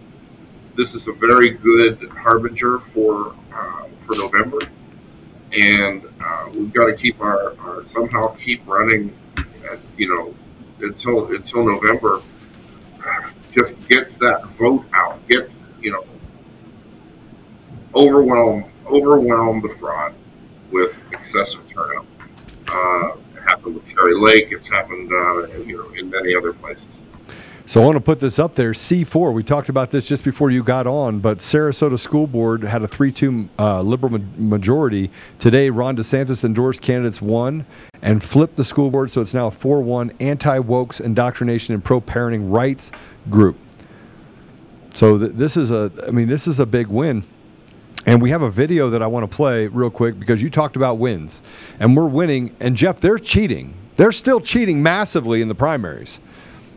this 0.76 0.94
is 0.94 1.08
a 1.08 1.12
very 1.12 1.50
good 1.50 2.08
harbinger 2.10 2.78
for 2.78 3.34
uh, 3.54 3.84
for 3.98 4.16
November, 4.16 4.58
and 5.52 6.04
uh, 6.24 6.50
we've 6.54 6.72
got 6.72 6.86
to 6.86 6.94
keep 6.94 7.20
our, 7.20 7.58
our 7.60 7.84
somehow 7.84 8.34
keep 8.36 8.66
running, 8.66 9.16
at, 9.70 9.78
you 9.96 10.08
know, 10.08 10.34
until 10.80 11.32
until 11.34 11.64
November. 11.64 12.22
Just 13.52 13.86
get 13.88 14.16
that 14.20 14.46
vote 14.46 14.84
out. 14.92 15.26
Get 15.28 15.50
you 15.80 15.90
know, 15.92 16.04
overwhelm 17.94 18.64
overwhelm 18.86 19.60
the 19.60 19.68
fraud 19.68 20.14
with 20.70 21.04
excessive 21.12 21.66
turnout. 21.66 22.06
Uh, 22.68 23.16
it 23.36 23.42
happened 23.48 23.74
with 23.74 23.86
Kari 23.86 24.14
Lake. 24.14 24.48
It's 24.50 24.68
happened, 24.68 25.10
uh, 25.12 25.46
you 25.58 25.78
know, 25.78 25.88
in 25.94 26.10
many 26.10 26.34
other 26.34 26.52
places. 26.52 27.06
So 27.70 27.80
I 27.80 27.84
want 27.84 27.94
to 27.94 28.00
put 28.00 28.18
this 28.18 28.40
up 28.40 28.56
there. 28.56 28.72
C4. 28.72 29.32
We 29.32 29.44
talked 29.44 29.68
about 29.68 29.92
this 29.92 30.04
just 30.08 30.24
before 30.24 30.50
you 30.50 30.64
got 30.64 30.88
on, 30.88 31.20
but 31.20 31.38
Sarasota 31.38 31.96
School 32.00 32.26
Board 32.26 32.64
had 32.64 32.82
a 32.82 32.88
3-2 32.88 33.48
uh, 33.60 33.80
liberal 33.82 34.18
ma- 34.18 34.24
majority 34.36 35.08
today. 35.38 35.70
Ron 35.70 35.96
DeSantis 35.96 36.42
endorsed 36.42 36.82
candidates 36.82 37.22
one 37.22 37.64
and 38.02 38.24
flipped 38.24 38.56
the 38.56 38.64
school 38.64 38.90
board, 38.90 39.12
so 39.12 39.20
it's 39.20 39.34
now 39.34 39.46
a 39.46 39.52
4-1 39.52 40.12
anti-wokes 40.18 41.00
indoctrination 41.00 41.72
and 41.72 41.84
pro-parenting 41.84 42.50
rights 42.52 42.90
group. 43.30 43.56
So 44.96 45.16
th- 45.16 45.34
this 45.34 45.56
is 45.56 45.70
a. 45.70 45.92
I 46.08 46.10
mean, 46.10 46.26
this 46.26 46.48
is 46.48 46.58
a 46.58 46.66
big 46.66 46.88
win. 46.88 47.22
And 48.04 48.20
we 48.20 48.30
have 48.30 48.42
a 48.42 48.50
video 48.50 48.90
that 48.90 49.00
I 49.00 49.06
want 49.06 49.30
to 49.30 49.36
play 49.36 49.68
real 49.68 49.90
quick 49.90 50.18
because 50.18 50.42
you 50.42 50.50
talked 50.50 50.74
about 50.74 50.98
wins. 50.98 51.40
And 51.78 51.96
we're 51.96 52.08
winning. 52.08 52.56
And 52.58 52.76
Jeff, 52.76 52.98
they're 52.98 53.20
cheating. 53.20 53.74
They're 53.94 54.10
still 54.10 54.40
cheating 54.40 54.82
massively 54.82 55.40
in 55.40 55.46
the 55.46 55.54
primaries. 55.54 56.18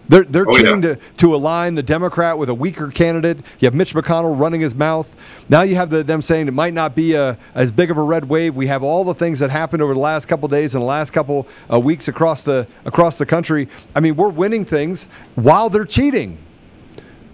They're, 0.09 0.23
they're 0.25 0.45
Oh, 0.47 0.57
yeah. 0.57 0.81
to, 0.81 0.95
to 1.17 1.33
align 1.35 1.75
the 1.75 1.83
Democrat 1.83 2.37
with 2.37 2.49
a 2.49 2.53
weaker 2.53 2.89
candidate. 2.89 3.37
You 3.59 3.67
have 3.67 3.73
Mitch 3.73 3.93
McConnell 3.93 4.37
running 4.37 4.59
his 4.61 4.75
mouth. 4.75 5.15
Now 5.47 5.61
you 5.61 5.75
have 5.75 5.89
the, 5.89 6.03
them 6.03 6.21
saying 6.21 6.47
it 6.47 6.53
might 6.53 6.73
not 6.73 6.93
be 6.95 7.13
a, 7.13 7.37
as 7.55 7.71
big 7.71 7.89
of 7.89 7.97
a 7.97 8.01
red 8.03 8.25
wave. 8.25 8.55
We 8.55 8.67
have 8.67 8.83
all 8.83 9.03
the 9.05 9.13
things 9.13 9.39
that 9.39 9.49
happened 9.49 9.81
over 9.81 9.93
the 9.93 9.99
last 9.99 10.25
couple 10.27 10.47
days 10.49 10.75
and 10.75 10.81
the 10.81 10.85
last 10.85 11.11
couple 11.11 11.47
uh, 11.71 11.79
weeks 11.79 12.07
across 12.09 12.41
the 12.43 12.67
across 12.85 13.17
the 13.17 13.25
country. 13.25 13.69
I 13.95 14.01
mean, 14.01 14.15
we're 14.17 14.29
winning 14.29 14.65
things 14.65 15.05
while 15.35 15.69
they're 15.69 15.85
cheating. 15.85 16.37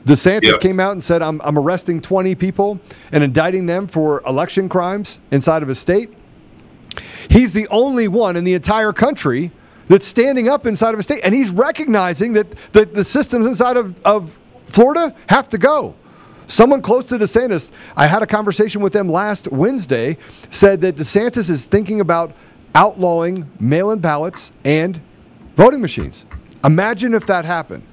DeSantis 0.06 0.44
Yes. 0.44 0.58
came 0.58 0.80
out 0.80 0.94
and 0.94 1.04
said, 1.04 1.22
I'm, 1.22 1.42
I'm 1.42 1.58
arresting 1.58 2.02
20 2.02 2.34
people 2.36 2.80
and 3.12 3.24
indicting 3.24 3.66
them 3.66 3.88
for 3.88 4.22
election 4.26 4.70
crimes 4.70 5.20
inside 5.32 5.62
of 5.62 5.68
his 5.70 5.78
state. 5.80 6.10
He's 7.30 7.54
the 7.54 7.68
only 7.68 8.08
one 8.08 8.36
in 8.36 8.44
the 8.44 8.54
entire 8.54 8.94
country 8.94 9.52
that's 9.90 10.08
standing 10.08 10.48
up 10.48 10.66
inside 10.66 10.94
of 10.94 11.00
a 11.00 11.04
state, 11.04 11.20
and 11.26 11.36
he's 11.36 11.50
recognizing 11.50 12.34
that, 12.34 12.48
that 12.72 12.94
the 12.94 13.04
systems 13.04 13.46
inside 13.46 13.76
of, 13.76 14.00
of 14.06 14.38
Florida 14.68 15.14
have 15.28 15.50
to 15.50 15.58
go. 15.58 15.96
Someone 16.48 16.82
close 16.82 17.08
to 17.10 17.18
DeSantis, 17.18 17.72
I 17.98 18.08
had 18.08 18.24
a 18.24 18.28
conversation 18.28 18.82
with 18.82 18.94
them 18.94 19.12
last 19.12 19.52
Wednesday, 19.52 20.18
said 20.50 20.82
that 20.82 20.96
DeSantis 20.96 21.50
is 21.50 21.66
thinking 21.66 22.00
about 22.00 22.34
outlawing 22.74 23.50
mail 23.60 23.92
in 23.92 24.00
ballots 24.00 24.54
and 24.64 25.02
voting 25.56 25.82
machines. 25.82 26.26
Imagine 26.64 27.14
if 27.14 27.26
that 27.28 27.46
happened. 27.46 27.84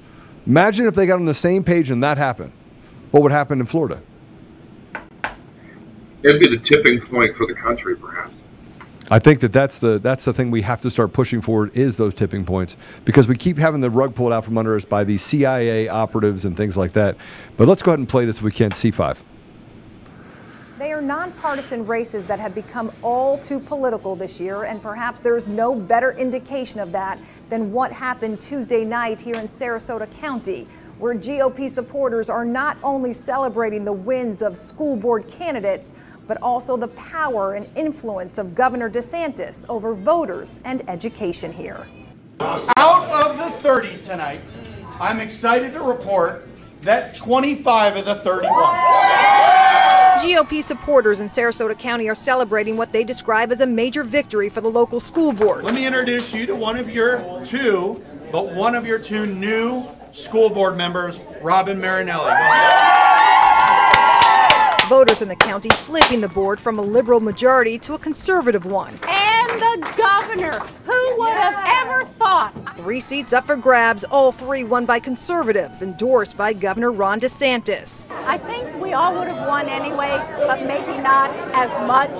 Imagine 0.45 0.87
if 0.87 0.95
they 0.95 1.05
got 1.05 1.19
on 1.19 1.25
the 1.25 1.33
same 1.33 1.63
page 1.63 1.91
and 1.91 2.01
that 2.03 2.17
happened. 2.17 2.51
What 3.11 3.23
would 3.23 3.31
happen 3.31 3.59
in 3.59 3.65
Florida? 3.65 4.01
It'd 6.23 6.39
be 6.39 6.49
the 6.49 6.57
tipping 6.57 6.99
point 6.99 7.35
for 7.35 7.45
the 7.45 7.53
country, 7.53 7.95
perhaps. 7.95 8.49
I 9.09 9.19
think 9.19 9.39
that 9.39 9.53
that's 9.53 9.79
the 9.79 9.99
that's 9.99 10.25
the 10.25 10.33
thing 10.33 10.51
we 10.51 10.61
have 10.63 10.81
to 10.81 10.89
start 10.89 11.13
pushing 11.13 11.41
forward 11.41 11.75
is 11.77 11.95
those 11.95 12.13
tipping 12.13 12.43
points 12.43 12.75
because 13.05 13.27
we 13.27 13.37
keep 13.37 13.57
having 13.57 13.79
the 13.79 13.89
rug 13.89 14.13
pulled 14.13 14.33
out 14.33 14.43
from 14.43 14.57
under 14.57 14.75
us 14.75 14.83
by 14.83 15.05
the 15.05 15.17
CIA 15.17 15.87
operatives 15.87 16.43
and 16.43 16.57
things 16.57 16.75
like 16.75 16.91
that. 16.93 17.15
But 17.55 17.69
let's 17.69 17.81
go 17.81 17.91
ahead 17.91 17.99
and 17.99 18.09
play 18.09 18.25
this 18.25 18.37
if 18.37 18.43
we 18.43 18.51
can't 18.51 18.73
C5. 18.73 19.17
They 20.77 20.91
are 20.91 21.01
nonpartisan 21.01 21.87
races 21.87 22.27
that 22.27 22.39
have 22.39 22.53
become 22.53 22.91
all 23.01 23.37
too 23.39 23.59
political 23.59 24.15
this 24.15 24.39
year, 24.39 24.65
and 24.65 24.79
perhaps 24.79 25.21
there's 25.21 25.47
no 25.47 25.73
better 25.73 26.11
indication 26.11 26.79
of 26.79 26.91
that 26.91 27.17
than 27.49 27.71
what 27.71 27.91
happened 27.91 28.39
Tuesday 28.39 28.83
night 28.83 29.19
here 29.19 29.35
in 29.35 29.47
Sarasota 29.47 30.07
County, 30.19 30.67
where 30.99 31.15
GOP 31.15 31.67
supporters 31.69 32.29
are 32.29 32.45
not 32.45 32.77
only 32.83 33.11
celebrating 33.11 33.85
the 33.85 33.93
wins 33.93 34.43
of 34.43 34.55
school 34.55 34.95
board 34.95 35.27
candidates, 35.27 35.93
but 36.27 36.41
also 36.41 36.77
the 36.77 36.89
power 36.89 37.53
and 37.53 37.67
influence 37.75 38.37
of 38.37 38.53
Governor 38.53 38.89
DeSantis 38.89 39.65
over 39.69 39.93
voters 39.93 40.59
and 40.65 40.87
education 40.89 41.53
here. 41.53 41.87
Out 42.39 43.09
of 43.09 43.37
the 43.37 43.49
30 43.49 43.97
tonight, 44.03 44.41
I'm 44.99 45.19
excited 45.19 45.73
to 45.73 45.81
report 45.81 46.47
that 46.81 47.15
25 47.15 47.97
of 47.97 48.05
the 48.05 48.15
31. 48.15 48.53
GOP 50.21 50.63
supporters 50.63 51.19
in 51.19 51.27
Sarasota 51.27 51.77
County 51.77 52.09
are 52.09 52.15
celebrating 52.15 52.75
what 52.75 52.91
they 52.91 53.03
describe 53.03 53.51
as 53.51 53.61
a 53.61 53.65
major 53.65 54.03
victory 54.03 54.49
for 54.49 54.61
the 54.61 54.69
local 54.69 54.99
school 54.99 55.31
board. 55.31 55.63
Let 55.63 55.75
me 55.75 55.85
introduce 55.85 56.33
you 56.33 56.45
to 56.47 56.55
one 56.55 56.77
of 56.77 56.89
your 56.89 57.43
two, 57.45 58.03
but 58.31 58.53
one 58.53 58.75
of 58.75 58.85
your 58.85 58.99
two 58.99 59.25
new 59.25 59.85
school 60.11 60.49
board 60.49 60.75
members, 60.75 61.19
Robyn 61.41 61.79
Marinelli. 61.79 62.31
Voters 64.87 65.21
in 65.21 65.27
the 65.27 65.35
county 65.35 65.69
flipping 65.69 66.21
the 66.21 66.29
board 66.29 66.59
from 66.59 66.79
a 66.79 66.81
liberal 66.81 67.19
majority 67.19 67.77
to 67.79 67.93
a 67.93 67.99
conservative 67.99 68.65
one. 68.65 68.93
And 69.03 69.37
and 69.49 69.83
the 69.83 69.93
governor. 69.97 70.59
Who 70.85 71.15
would 71.19 71.33
have 71.33 71.87
ever 71.87 72.05
thought? 72.05 72.53
Three 72.77 72.99
seats 72.99 73.33
up 73.33 73.45
for 73.45 73.55
grabs, 73.55 74.03
all 74.03 74.31
three 74.31 74.63
won 74.63 74.85
by 74.85 74.99
conservatives, 74.99 75.81
endorsed 75.81 76.37
by 76.37 76.53
Governor 76.53 76.91
Ron 76.91 77.19
DeSantis. 77.19 78.09
I 78.25 78.37
think 78.37 78.81
we 78.81 78.93
all 78.93 79.17
would 79.17 79.27
have 79.27 79.47
won 79.47 79.67
anyway, 79.67 80.09
but 80.39 80.65
maybe 80.65 81.01
not 81.01 81.31
as 81.53 81.75
much 81.87 82.11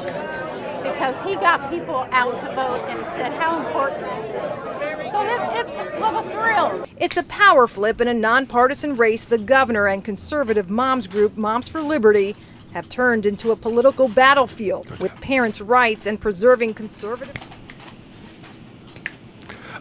because 0.84 1.22
he 1.22 1.36
got 1.36 1.70
people 1.70 2.08
out 2.12 2.40
to 2.40 2.46
vote 2.56 2.82
and 2.88 3.08
said 3.08 3.34
how 3.34 3.66
important 3.66 4.02
this 4.02 4.24
is. 4.26 5.12
So 5.12 5.24
this 5.24 5.78
it's, 5.80 6.00
was 6.00 6.26
a 6.26 6.30
thrill. 6.30 6.86
It's 6.98 7.18
a 7.18 7.24
power 7.24 7.68
flip 7.68 8.02
in 8.02 8.08
a 8.08 8.14
nonpartisan 8.14 8.96
race 8.98 9.26
the 9.26 9.38
governor 9.38 9.88
and 9.88 10.04
conservative 10.04 10.70
moms 10.70 11.08
group 11.08 11.38
Moms 11.38 11.68
for 11.68 11.82
Liberty 11.82 12.36
have 12.78 12.88
turned 12.88 13.26
into 13.26 13.52
a 13.52 13.56
political 13.56 14.08
battlefield 14.08 14.98
with 15.00 15.12
parents' 15.20 15.60
rights 15.60 16.06
and 16.06 16.22
preserving 16.22 16.76
conservative. 16.76 17.36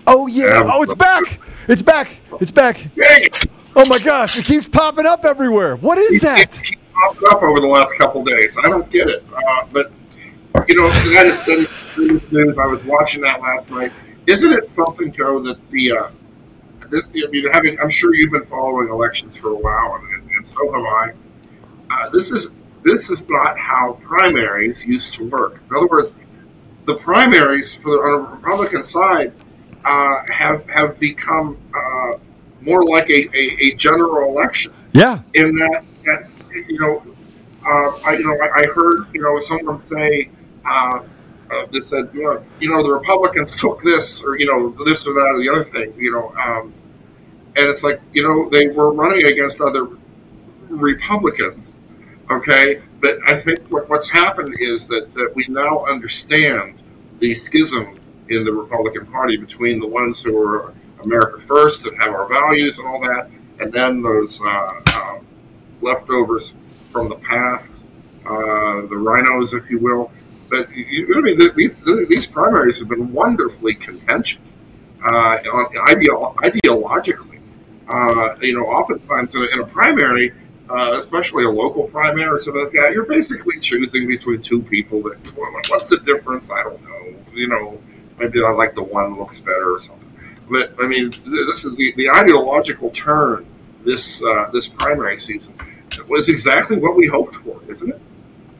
Oh 0.06 0.26
yeah! 0.26 0.64
Oh, 0.66 0.82
it's 0.82 0.94
back! 0.94 1.40
It's 1.68 1.82
back! 1.82 2.20
It's 2.40 2.50
back! 2.50 2.88
Oh 3.76 3.86
my 3.86 3.98
gosh! 3.98 4.38
It 4.38 4.46
keeps 4.46 4.68
popping 4.68 5.04
up 5.04 5.24
everywhere. 5.24 5.76
What 5.76 5.98
is 5.98 6.22
that? 6.22 6.56
It 6.56 6.62
keeps 6.62 7.22
up 7.28 7.42
over 7.42 7.60
the 7.60 7.66
last 7.66 7.96
couple 7.98 8.24
days. 8.24 8.56
I 8.64 8.68
don't 8.68 8.90
get 8.90 9.08
it, 9.08 9.24
uh, 9.34 9.66
but 9.70 9.92
you 10.66 10.76
know 10.76 10.88
that 10.88 11.26
is 11.26 11.44
that 11.44 11.58
is 11.98 12.32
news. 12.32 12.56
I 12.56 12.66
was 12.66 12.82
watching 12.84 13.20
that 13.22 13.40
last 13.40 13.70
night. 13.70 13.92
Isn't 14.26 14.52
it 14.52 14.68
something, 14.68 15.12
Joe, 15.12 15.40
that 15.42 15.70
the 15.70 15.92
uh, 15.92 16.08
this 16.88 17.10
I 17.10 17.28
mean, 17.28 17.46
having 17.52 17.78
I'm 17.78 17.90
sure 17.90 18.14
you've 18.14 18.32
been 18.32 18.44
following 18.44 18.88
elections 18.88 19.36
for 19.36 19.50
a 19.50 19.56
while, 19.56 19.96
and, 19.96 20.30
and 20.30 20.46
so 20.46 20.72
have 20.72 20.84
I. 20.84 21.12
Uh, 21.90 22.10
this 22.10 22.30
is 22.30 22.52
this 22.86 23.10
is 23.10 23.28
not 23.28 23.58
how 23.58 23.98
primaries 24.00 24.86
used 24.86 25.12
to 25.14 25.28
work. 25.28 25.60
In 25.68 25.76
other 25.76 25.88
words, 25.88 26.20
the 26.84 26.94
primaries 26.94 27.74
for 27.74 27.90
the, 27.90 27.98
on 27.98 28.22
the 28.22 28.28
Republican 28.36 28.82
side 28.82 29.32
uh, 29.84 30.22
have 30.30 30.68
have 30.70 30.98
become 31.00 31.58
uh, 31.74 32.12
more 32.60 32.84
like 32.84 33.10
a, 33.10 33.28
a, 33.36 33.44
a, 33.66 33.74
general 33.74 34.30
election. 34.30 34.72
Yeah. 34.92 35.20
In 35.34 35.56
that, 35.56 35.84
that 36.04 36.30
you 36.68 36.78
know, 36.78 37.02
uh, 37.66 37.98
I 38.04 38.12
you 38.18 38.24
know 38.24 38.38
I, 38.40 38.60
I, 38.60 38.64
heard 38.72 39.06
you 39.12 39.20
know 39.20 39.36
someone 39.40 39.78
say 39.78 40.30
uh, 40.64 41.00
uh, 41.50 41.66
they 41.72 41.80
said 41.80 42.08
you 42.14 42.22
know 42.22 42.44
you 42.60 42.70
know 42.70 42.84
the 42.84 42.92
Republicans 42.92 43.56
took 43.60 43.82
this 43.82 44.22
or 44.22 44.38
you 44.38 44.46
know 44.46 44.70
this 44.84 45.08
or 45.08 45.14
that 45.14 45.28
or 45.32 45.40
the 45.40 45.50
other 45.50 45.64
thing 45.64 45.92
you 45.98 46.12
know, 46.12 46.32
um, 46.36 46.72
and 47.56 47.66
it's 47.66 47.82
like 47.82 48.00
you 48.12 48.22
know 48.22 48.48
they 48.48 48.68
were 48.68 48.92
running 48.92 49.26
against 49.26 49.60
other 49.60 49.88
Republicans. 50.68 51.80
Okay, 52.30 52.82
but 53.00 53.18
I 53.26 53.34
think 53.34 53.60
what, 53.70 53.88
what's 53.88 54.10
happened 54.10 54.56
is 54.58 54.88
that, 54.88 55.14
that 55.14 55.32
we 55.34 55.46
now 55.48 55.84
understand 55.84 56.82
the 57.20 57.34
schism 57.34 57.96
in 58.28 58.44
the 58.44 58.52
Republican 58.52 59.06
Party 59.06 59.36
between 59.36 59.78
the 59.78 59.86
ones 59.86 60.22
who 60.22 60.36
are 60.36 60.74
America 61.04 61.40
first 61.40 61.86
and 61.86 61.96
have 61.98 62.12
our 62.12 62.28
values 62.28 62.78
and 62.78 62.88
all 62.88 63.00
that, 63.00 63.30
and 63.60 63.72
then 63.72 64.02
those 64.02 64.40
uh, 64.44 64.80
uh, 64.86 65.18
leftovers 65.80 66.54
from 66.90 67.08
the 67.08 67.14
past, 67.16 67.82
uh, 68.26 68.80
the 68.86 68.96
rhinos, 68.96 69.54
if 69.54 69.70
you 69.70 69.78
will. 69.78 70.10
But 70.50 70.74
you, 70.74 71.14
I 71.16 71.20
mean, 71.20 71.38
these 71.54 71.78
these 72.08 72.26
primaries 72.26 72.78
have 72.80 72.88
been 72.88 73.12
wonderfully 73.12 73.74
contentious, 73.74 74.58
uh, 75.04 75.38
ideolo- 75.38 76.34
ideologically. 76.36 77.40
Uh, 77.88 78.34
you 78.40 78.54
know, 78.54 78.66
oftentimes 78.66 79.34
in 79.36 79.42
a, 79.42 79.46
in 79.46 79.60
a 79.60 79.66
primary, 79.66 80.32
uh, 80.68 80.92
especially 80.94 81.44
a 81.44 81.50
local 81.50 81.84
primary 81.84 82.28
or 82.28 82.38
something 82.38 82.62
like 82.62 82.72
that, 82.72 82.92
you're 82.92 83.04
basically 83.04 83.58
choosing 83.60 84.06
between 84.06 84.42
two 84.42 84.62
people. 84.62 85.02
That 85.02 85.16
what's 85.68 85.88
the 85.88 85.98
difference? 85.98 86.50
I 86.50 86.62
don't 86.62 86.82
know. 86.84 87.14
You 87.32 87.48
know, 87.48 87.80
maybe 88.18 88.42
I 88.42 88.50
like 88.50 88.74
the 88.74 88.82
one 88.82 89.18
looks 89.18 89.40
better 89.40 89.74
or 89.74 89.78
something. 89.78 90.02
But 90.50 90.74
I 90.80 90.86
mean, 90.86 91.10
this 91.10 91.64
is 91.64 91.76
the, 91.76 91.92
the 91.96 92.10
ideological 92.10 92.90
turn 92.90 93.46
this 93.82 94.22
uh, 94.22 94.50
this 94.52 94.68
primary 94.68 95.16
season 95.16 95.54
was 96.08 96.28
exactly 96.28 96.76
what 96.76 96.96
we 96.96 97.06
hoped 97.06 97.36
for, 97.36 97.60
isn't 97.68 97.90
it? 97.90 98.00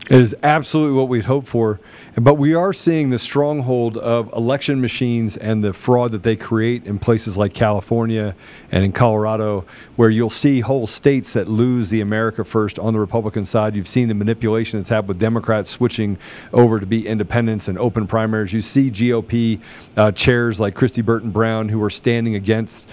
It 0.09 0.21
is 0.21 0.35
absolutely 0.43 0.97
what 0.97 1.09
we'd 1.09 1.25
hoped 1.25 1.49
for. 1.49 1.81
But 2.19 2.37
we 2.37 2.55
are 2.55 2.73
seeing 2.73 3.11
the 3.11 3.19
stronghold 3.19 3.99
of 3.99 4.33
election 4.33 4.81
machines 4.81 5.37
and 5.37 5.62
the 5.62 5.75
fraud 5.75 6.12
that 6.12 6.23
they 6.23 6.35
create 6.35 6.87
in 6.87 6.99
places 6.99 7.37
like 7.37 7.53
California 7.53 8.35
and 8.73 8.85
in 8.87 8.93
Colorado, 8.93 9.67
where 9.97 10.09
you'll 10.09 10.31
see 10.31 10.61
whole 10.61 10.87
states 10.87 11.35
that 11.35 11.47
lose 11.47 11.91
the 11.91 12.01
America 12.01 12.43
First 12.43 12.79
on 12.79 12.95
the 12.95 13.01
Republican 13.01 13.45
side. 13.45 13.77
You've 13.77 13.87
seen 13.87 14.09
the 14.09 14.14
manipulation 14.14 14.81
that's 14.81 14.89
happened 14.89 15.09
with 15.09 15.19
Democrats 15.19 15.69
switching 15.69 16.17
over 16.55 16.81
to 16.81 16.87
be 16.87 17.07
independents 17.07 17.69
and 17.69 17.77
open 17.79 18.07
primaries. 18.07 18.51
You 18.55 18.62
see 18.62 18.91
GOP 18.91 19.61
uh, 19.99 20.11
chairs 20.12 20.59
like 20.59 20.75
Kristi 20.75 21.05
Burton 21.05 21.31
Brown 21.31 21.69
who 21.69 21.83
are 21.83 21.91
standing 21.91 22.35
against. 22.35 22.89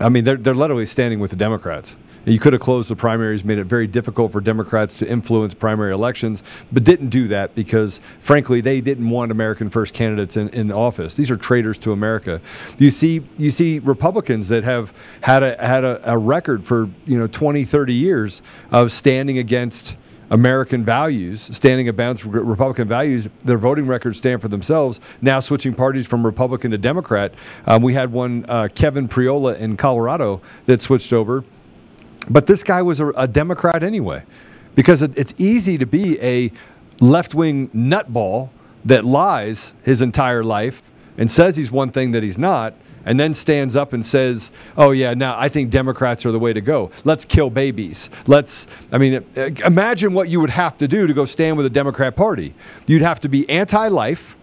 I 0.00 0.08
mean, 0.08 0.24
they're, 0.24 0.38
they're 0.38 0.54
literally 0.54 0.86
standing 0.86 1.20
with 1.20 1.30
the 1.30 1.36
Democrats. 1.36 1.96
You 2.26 2.38
could 2.38 2.54
have 2.54 2.62
closed 2.62 2.88
the 2.88 2.96
primaries, 2.96 3.44
made 3.44 3.58
it 3.58 3.64
very 3.64 3.86
difficult 3.86 4.32
for 4.32 4.40
Democrats 4.40 4.96
to 4.96 5.08
influence 5.08 5.52
primary 5.52 5.92
elections, 5.92 6.42
but 6.72 6.82
didn't 6.82 7.10
do 7.10 7.28
that 7.28 7.54
because, 7.54 8.00
frankly, 8.18 8.60
they 8.60 8.80
didn't 8.80 9.10
want 9.10 9.30
American 9.30 9.68
first 9.68 9.92
candidates 9.92 10.36
in, 10.36 10.48
in 10.50 10.72
office. 10.72 11.16
These 11.16 11.30
are 11.30 11.36
traitors 11.36 11.78
to 11.78 11.92
America. 11.92 12.40
You 12.78 12.90
see, 12.90 13.22
you 13.36 13.50
see 13.50 13.78
Republicans 13.78 14.48
that 14.48 14.64
have 14.64 14.94
had 15.20 15.42
a 15.42 15.54
had 15.64 15.84
a, 15.84 16.12
a 16.12 16.16
record 16.16 16.64
for 16.64 16.88
you 17.06 17.18
know 17.18 17.26
20, 17.26 17.64
30 17.64 17.92
years 17.92 18.42
of 18.70 18.92
standing 18.92 19.38
against. 19.38 19.96
American 20.30 20.86
values, 20.86 21.42
standing 21.42 21.86
against 21.86 22.24
Republican 22.24 22.88
values, 22.88 23.28
their 23.44 23.58
voting 23.58 23.86
records 23.86 24.16
stand 24.16 24.40
for 24.40 24.48
themselves. 24.48 24.98
Now 25.20 25.38
switching 25.38 25.74
parties 25.74 26.08
from 26.08 26.24
Republican 26.24 26.70
to 26.70 26.78
Democrat. 26.78 27.34
Um, 27.66 27.82
we 27.82 27.92
had 27.92 28.10
one, 28.10 28.46
uh, 28.48 28.68
Kevin 28.74 29.06
Priola 29.06 29.54
in 29.56 29.76
Colorado, 29.76 30.40
that 30.64 30.80
switched 30.80 31.12
over 31.12 31.44
but 32.30 32.46
this 32.46 32.62
guy 32.62 32.82
was 32.82 33.00
a, 33.00 33.08
a 33.10 33.26
Democrat 33.28 33.82
anyway, 33.82 34.22
because 34.74 35.02
it, 35.02 35.16
it's 35.16 35.34
easy 35.38 35.78
to 35.78 35.86
be 35.86 36.20
a 36.20 36.52
left 37.00 37.34
wing 37.34 37.68
nutball 37.68 38.50
that 38.84 39.04
lies 39.04 39.74
his 39.82 40.02
entire 40.02 40.44
life 40.44 40.82
and 41.16 41.30
says 41.30 41.56
he's 41.56 41.72
one 41.72 41.90
thing 41.90 42.10
that 42.12 42.22
he's 42.22 42.38
not, 42.38 42.74
and 43.06 43.20
then 43.20 43.34
stands 43.34 43.76
up 43.76 43.92
and 43.92 44.04
says, 44.04 44.50
"Oh 44.76 44.90
yeah, 44.90 45.14
now 45.14 45.38
I 45.38 45.48
think 45.48 45.70
Democrats 45.70 46.24
are 46.24 46.32
the 46.32 46.38
way 46.38 46.52
to 46.52 46.60
go. 46.60 46.90
Let's 47.04 47.24
kill 47.24 47.50
babies. 47.50 48.10
Let's." 48.26 48.66
I 48.90 48.98
mean, 48.98 49.24
imagine 49.64 50.14
what 50.14 50.28
you 50.28 50.40
would 50.40 50.50
have 50.50 50.78
to 50.78 50.88
do 50.88 51.06
to 51.06 51.12
go 51.12 51.24
stand 51.24 51.56
with 51.56 51.64
the 51.64 51.70
Democrat 51.70 52.16
Party. 52.16 52.54
You'd 52.86 53.02
have 53.02 53.20
to 53.20 53.28
be 53.28 53.48
anti-life. 53.50 54.36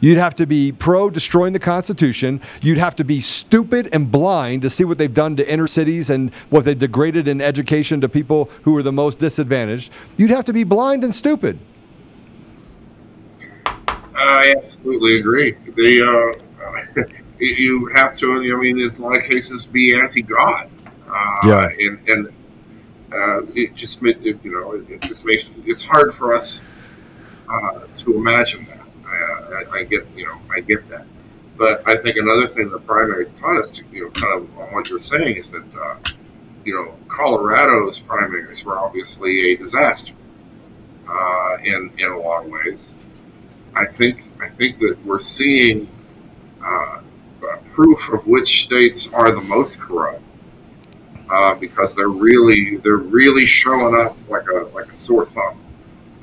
You'd 0.00 0.18
have 0.18 0.34
to 0.36 0.46
be 0.46 0.72
pro 0.72 1.10
destroying 1.10 1.52
the 1.52 1.58
Constitution. 1.58 2.40
You'd 2.62 2.78
have 2.78 2.94
to 2.96 3.04
be 3.04 3.20
stupid 3.20 3.88
and 3.92 4.10
blind 4.10 4.62
to 4.62 4.70
see 4.70 4.84
what 4.84 4.98
they've 4.98 5.12
done 5.12 5.36
to 5.36 5.50
inner 5.50 5.66
cities 5.66 6.10
and 6.10 6.32
what 6.50 6.64
they've 6.64 6.78
degraded 6.78 7.26
in 7.26 7.40
education 7.40 8.00
to 8.02 8.08
people 8.08 8.50
who 8.62 8.76
are 8.76 8.82
the 8.82 8.92
most 8.92 9.18
disadvantaged. 9.18 9.90
You'd 10.16 10.30
have 10.30 10.44
to 10.44 10.52
be 10.52 10.64
blind 10.64 11.04
and 11.04 11.14
stupid. 11.14 11.58
I 14.14 14.54
absolutely 14.62 15.18
agree. 15.18 15.52
The, 15.76 16.34
uh, 16.96 17.02
you 17.38 17.86
have 17.94 18.14
to, 18.16 18.34
I 18.34 18.60
mean, 18.60 18.80
in 18.80 18.90
a 18.90 19.02
lot 19.02 19.16
of 19.16 19.24
cases, 19.24 19.66
be 19.66 19.98
anti 19.98 20.22
God. 20.22 20.68
Uh, 21.08 21.36
yeah. 21.44 21.68
And, 21.78 22.08
and 22.08 22.28
uh, 23.12 23.42
it 23.54 23.74
just, 23.74 24.02
you 24.02 24.38
know, 24.44 24.72
it, 24.72 25.00
just 25.02 25.24
makes 25.24 25.44
it's 25.64 25.84
hard 25.84 26.12
for 26.12 26.34
us 26.34 26.62
uh, 27.48 27.80
to 27.98 28.16
imagine 28.16 28.66
that. 28.66 28.77
I, 29.08 29.64
I, 29.72 29.82
get, 29.84 30.06
you 30.16 30.26
know, 30.26 30.38
I 30.50 30.60
get 30.60 30.88
that. 30.88 31.06
But 31.56 31.82
I 31.88 31.96
think 31.96 32.16
another 32.16 32.46
thing 32.46 32.70
the 32.70 32.78
primaries 32.78 33.32
taught 33.32 33.58
us, 33.58 33.72
to, 33.76 33.84
you 33.92 34.04
know, 34.04 34.10
kind 34.10 34.42
of 34.42 34.58
on 34.58 34.74
what 34.74 34.88
you're 34.88 34.98
saying, 34.98 35.36
is 35.36 35.50
that, 35.50 35.76
uh, 35.76 35.96
you 36.64 36.74
know, 36.74 36.94
Colorado's 37.08 37.98
primaries 37.98 38.64
were 38.64 38.78
obviously 38.78 39.52
a 39.52 39.56
disaster 39.56 40.14
uh, 41.08 41.56
in 41.64 41.90
in 41.98 42.10
a 42.12 42.18
lot 42.18 42.44
of 42.44 42.50
ways. 42.50 42.94
I 43.74 43.86
think 43.86 44.22
I 44.40 44.48
think 44.48 44.78
that 44.80 45.04
we're 45.04 45.18
seeing 45.18 45.88
uh, 46.62 47.00
proof 47.78 48.12
of 48.12 48.26
which 48.26 48.64
states 48.64 49.08
are 49.12 49.30
the 49.30 49.40
most 49.40 49.78
corrupt 49.78 50.22
uh, 51.30 51.54
because 51.54 51.94
they're 51.94 52.08
really 52.08 52.76
they're 52.78 52.96
really 52.96 53.46
showing 53.46 53.94
up 53.94 54.16
like 54.28 54.48
a 54.48 54.68
like 54.74 54.92
a 54.92 54.96
sore 54.96 55.24
thumb 55.24 55.60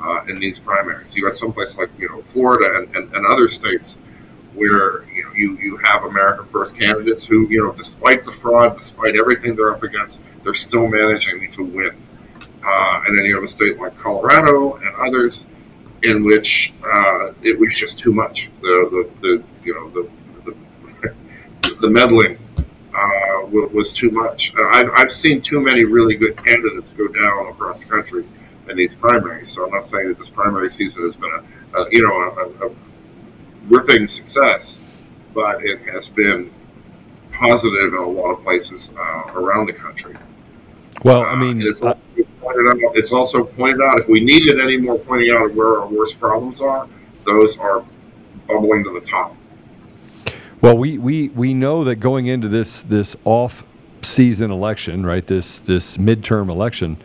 uh, 0.05 0.23
in 0.27 0.39
these 0.39 0.59
primaries. 0.59 1.15
You 1.15 1.23
got 1.23 1.33
some 1.33 1.51
places 1.51 1.77
like 1.77 1.89
you 1.97 2.09
know 2.09 2.21
Florida 2.21 2.77
and, 2.77 2.95
and, 2.95 3.13
and, 3.15 3.25
other 3.25 3.49
states 3.49 3.99
where 4.53 5.03
you 5.05 5.23
know 5.23 5.33
you, 5.33 5.57
you 5.57 5.77
have 5.77 6.03
America 6.03 6.43
First 6.43 6.77
candidates 6.79 7.25
who 7.25 7.47
you 7.49 7.63
know 7.63 7.73
despite 7.73 8.23
the 8.23 8.31
fraud, 8.31 8.75
despite 8.75 9.15
everything 9.15 9.55
they're 9.55 9.73
up 9.73 9.83
against, 9.83 10.23
they're 10.43 10.53
still 10.53 10.87
managing 10.87 11.49
to 11.51 11.63
win. 11.63 11.95
Uh, 12.63 13.01
and 13.05 13.17
then 13.17 13.25
you 13.25 13.35
have 13.35 13.43
a 13.43 13.47
state 13.47 13.77
like 13.79 13.97
Colorado 13.97 14.75
and 14.75 14.95
others 14.95 15.45
in 16.03 16.23
which 16.23 16.73
uh, 16.83 17.31
it 17.41 17.59
was 17.59 17.77
just 17.77 17.99
too 17.99 18.13
much. 18.13 18.49
The, 18.61 19.09
the, 19.21 19.27
the 19.27 19.43
you 19.63 19.73
know 19.73 19.89
the 19.89 20.09
the, 20.45 21.75
the 21.81 21.89
meddling 21.89 22.37
uh, 22.93 23.45
was 23.47 23.93
too 23.93 24.11
much. 24.11 24.53
I've, 24.55 24.89
I've 24.95 25.11
seen 25.11 25.41
too 25.41 25.59
many 25.59 25.83
really 25.83 26.15
good 26.15 26.37
candidates 26.43 26.93
go 26.93 27.07
down 27.07 27.47
across 27.47 27.83
the 27.83 27.89
country 27.89 28.25
in 28.69 28.77
these 28.77 28.95
primaries. 28.95 29.49
So 29.49 29.65
I'm 29.65 29.71
not 29.71 29.85
saying 29.85 30.09
that 30.09 30.17
this 30.17 30.29
primary 30.29 30.69
season 30.69 31.03
has 31.03 31.15
been 31.15 31.31
a, 31.73 31.81
a 31.81 31.89
you 31.91 32.03
know 32.03 32.13
a, 32.13 32.67
a, 32.67 32.71
ripping 33.67 34.07
success, 34.07 34.79
but 35.33 35.63
it 35.65 35.81
has 35.91 36.07
been 36.07 36.51
positive 37.31 37.93
in 37.93 37.99
a 37.99 38.07
lot 38.07 38.31
of 38.31 38.43
places 38.43 38.93
uh, 38.97 39.31
around 39.33 39.65
the 39.65 39.73
country. 39.73 40.15
Well, 41.03 41.23
I 41.23 41.35
mean, 41.35 41.61
it's, 41.61 41.81
also 41.81 41.99
pointed 42.41 42.67
out, 42.67 42.95
it's 42.95 43.11
also 43.11 43.43
pointed 43.43 43.81
out 43.81 43.99
if 43.99 44.07
we 44.07 44.19
needed 44.19 44.61
any 44.61 44.77
more 44.77 44.97
pointing 44.97 45.31
out 45.31 45.45
of 45.45 45.55
where 45.55 45.79
our 45.79 45.87
worst 45.87 46.19
problems 46.19 46.61
are, 46.61 46.87
those 47.25 47.59
are 47.59 47.83
bubbling 48.47 48.83
to 48.85 48.93
the 48.93 49.01
top. 49.01 49.35
Well, 50.61 50.77
we, 50.77 50.97
we, 50.97 51.29
we 51.29 51.53
know 51.53 51.83
that 51.83 51.97
going 51.97 52.27
into 52.27 52.47
this 52.47 52.83
this 52.83 53.15
off 53.25 53.67
season 54.01 54.51
election, 54.51 55.05
right? 55.05 55.25
This 55.25 55.59
this 55.59 55.97
midterm 55.97 56.49
election, 56.49 56.97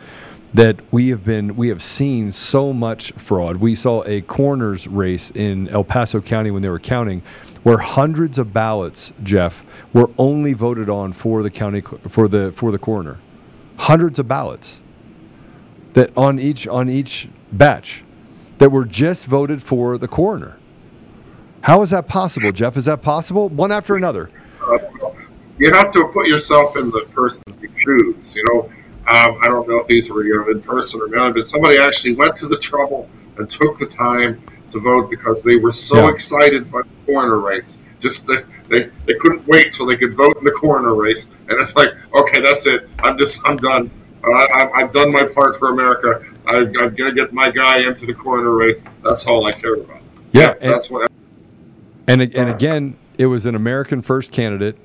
that 0.53 0.79
we 0.91 1.09
have 1.09 1.23
been 1.23 1.55
we 1.55 1.69
have 1.69 1.81
seen 1.81 2.31
so 2.31 2.73
much 2.73 3.11
fraud. 3.13 3.57
We 3.57 3.75
saw 3.75 4.03
a 4.05 4.21
coroner's 4.21 4.87
race 4.87 5.31
in 5.31 5.69
El 5.69 5.83
Paso 5.83 6.19
County 6.21 6.51
when 6.51 6.61
they 6.61 6.69
were 6.69 6.79
counting, 6.79 7.21
where 7.63 7.77
hundreds 7.77 8.37
of 8.37 8.53
ballots, 8.53 9.13
Jeff, 9.23 9.63
were 9.93 10.09
only 10.17 10.53
voted 10.53 10.89
on 10.89 11.13
for 11.13 11.41
the 11.43 11.49
county 11.49 11.81
for 11.81 12.27
the 12.27 12.51
for 12.51 12.71
the 12.71 12.79
coroner. 12.79 13.19
Hundreds 13.77 14.19
of 14.19 14.27
ballots 14.27 14.79
that 15.93 16.15
on 16.17 16.39
each 16.39 16.67
on 16.67 16.89
each 16.89 17.29
batch 17.51 18.03
that 18.57 18.69
were 18.69 18.85
just 18.85 19.25
voted 19.25 19.63
for 19.63 19.97
the 19.97 20.07
coroner. 20.07 20.57
How 21.61 21.81
is 21.81 21.91
that 21.91 22.07
possible, 22.07 22.51
Jeff? 22.51 22.75
Is 22.75 22.85
that 22.85 23.01
possible? 23.01 23.49
One 23.49 23.71
after 23.71 23.95
another. 23.95 24.29
Uh, 24.61 24.77
you 25.57 25.71
have 25.71 25.91
to 25.91 26.07
put 26.11 26.27
yourself 26.27 26.75
in 26.75 26.89
the 26.89 27.01
person's 27.11 27.63
shoes. 27.77 28.35
You 28.35 28.43
know, 28.49 28.71
um, 29.11 29.37
I 29.41 29.47
don't 29.47 29.67
know 29.67 29.77
if 29.79 29.87
these 29.87 30.09
were 30.11 30.23
you 30.23 30.39
know, 30.39 30.49
in 30.51 30.61
person 30.61 31.01
or 31.01 31.07
not, 31.07 31.33
but 31.33 31.45
somebody 31.45 31.77
actually 31.79 32.15
went 32.15 32.35
to 32.37 32.47
the 32.47 32.57
trouble 32.57 33.09
and 33.37 33.49
took 33.49 33.77
the 33.77 33.85
time 33.85 34.41
to 34.71 34.79
vote 34.79 35.09
because 35.09 35.43
they 35.43 35.57
were 35.57 35.71
so 35.71 36.05
Yeah. 36.05 36.09
excited 36.11 36.71
by 36.71 36.81
the 36.83 36.89
coroner 37.05 37.37
race. 37.39 37.77
Just 37.99 38.25
that 38.27 38.45
they, 38.69 38.89
they 39.05 39.13
couldn't 39.19 39.45
wait 39.47 39.73
till 39.73 39.85
they 39.85 39.95
could 39.97 40.15
vote 40.15 40.35
in 40.37 40.43
the 40.43 40.51
coroner 40.51 40.95
race, 40.95 41.29
and 41.49 41.59
it's 41.59 41.75
like, 41.75 41.93
okay, 42.15 42.41
that's 42.41 42.65
it. 42.65 42.89
I'm 42.99 43.17
just 43.17 43.41
I'm 43.47 43.57
done. 43.57 43.91
Uh, 44.23 44.31
I, 44.31 44.71
I've 44.75 44.91
done 44.91 45.11
my 45.11 45.27
part 45.35 45.55
for 45.55 45.71
America. 45.71 46.23
I, 46.47 46.57
I'm 46.57 46.71
gonna 46.95 47.11
get 47.11 47.31
my 47.33 47.51
guy 47.51 47.79
into 47.87 48.05
the 48.05 48.13
coroner 48.13 48.51
race. 48.55 48.83
That's 49.03 49.27
all 49.27 49.45
I 49.45 49.51
care 49.51 49.75
about. 49.75 50.01
Yeah, 50.31 50.53
and- 50.61 50.71
that's 50.71 50.89
what. 50.89 51.03
I, 51.03 51.07
and 52.07 52.21
and 52.21 52.49
again, 52.49 52.97
it 53.17 53.27
was 53.27 53.45
an 53.45 53.53
American 53.55 54.01
first 54.01 54.31
candidate. 54.31 54.77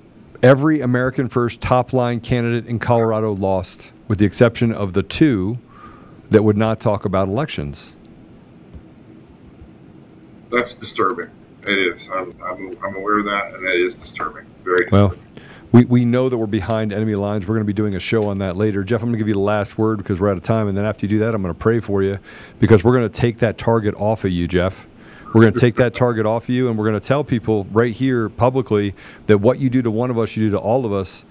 Every 0.43 0.81
American 0.83 1.29
first 1.31 1.61
top 1.63 1.93
line 1.95 2.21
candidate 2.21 2.67
in 2.67 2.79
Colorado 2.79 3.33
lost, 3.33 3.93
with 4.09 4.19
the 4.19 4.25
exception 4.25 4.73
of 4.73 4.93
the 4.93 5.03
two 5.03 5.59
that 6.31 6.43
would 6.43 6.57
not 6.57 6.81
talk 6.81 7.05
about 7.05 7.29
elections. 7.29 7.95
That's 10.51 10.75
disturbing. 10.75 11.31
It 11.67 11.79
is. 11.79 12.11
I'm, 12.11 12.35
I'm, 12.43 12.73
I'm 12.83 12.97
aware 12.97 13.19
of 13.19 13.25
that, 13.25 13.55
and 13.55 13.65
it 13.65 13.81
is 13.81 13.97
disturbing. 13.97 14.47
Very 14.63 14.87
disturbing. 14.87 15.19
Well, 15.19 15.43
we, 15.73 15.85
we 15.85 16.05
know 16.05 16.29
that 16.29 16.39
we're 16.39 16.47
behind 16.47 16.93
enemy 16.93 17.17
lines. 17.17 17.47
We're 17.47 17.55
going 17.55 17.67
to 17.67 17.67
be 17.67 17.73
doing 17.73 17.97
a 17.97 18.01
show 18.01 18.29
on 18.29 18.39
that 18.39 18.57
later. 18.57 18.85
Jeff, 18.85 19.03
I'm 19.03 19.09
going 19.09 19.15
to 19.15 19.19
give 19.19 19.29
you 19.29 19.35
the 19.35 19.41
last 19.41 19.77
word 19.77 19.99
because 19.99 20.21
we're 20.21 20.31
out 20.31 20.37
of 20.37 20.43
time. 20.43 20.69
And 20.69 20.79
then 20.79 20.85
after 20.85 21.07
you 21.07 21.11
do 21.11 21.19
that, 21.19 21.35
I'm 21.35 21.43
going 21.43 21.53
to 21.53 21.59
pray 21.59 21.81
for 21.81 22.03
you 22.03 22.19
because 22.61 22.85
we're 22.85 22.97
going 22.97 23.11
to 23.11 23.21
take 23.21 23.39
that 23.39 23.59
target 23.59 23.95
off 23.97 24.25
of 24.25 24.31
you, 24.31 24.47
Jeff. 24.49 24.87
We're 25.35 25.43
going 25.43 25.53
to 25.53 25.61
take 25.61 25.75
that 25.75 25.95
target 25.95 26.25
off 26.25 26.45
of 26.45 26.51
you 26.51 26.69
and 26.69 26.79
we're 26.79 26.89
going 26.89 26.99
to 26.99 27.07
tell 27.07 27.25
people 27.25 27.65
right 27.73 27.93
here 27.93 28.29
publicly 28.31 28.95
that 29.27 29.39
what 29.39 29.59
you 29.59 29.69
do 29.69 29.83
to 29.83 29.91
one 29.91 30.09
of 30.09 30.19
us, 30.19 30.35
you 30.35 30.47
do 30.47 30.51
to 30.53 30.59
all 30.59 30.87
of 30.87 30.93
us, 30.95 31.27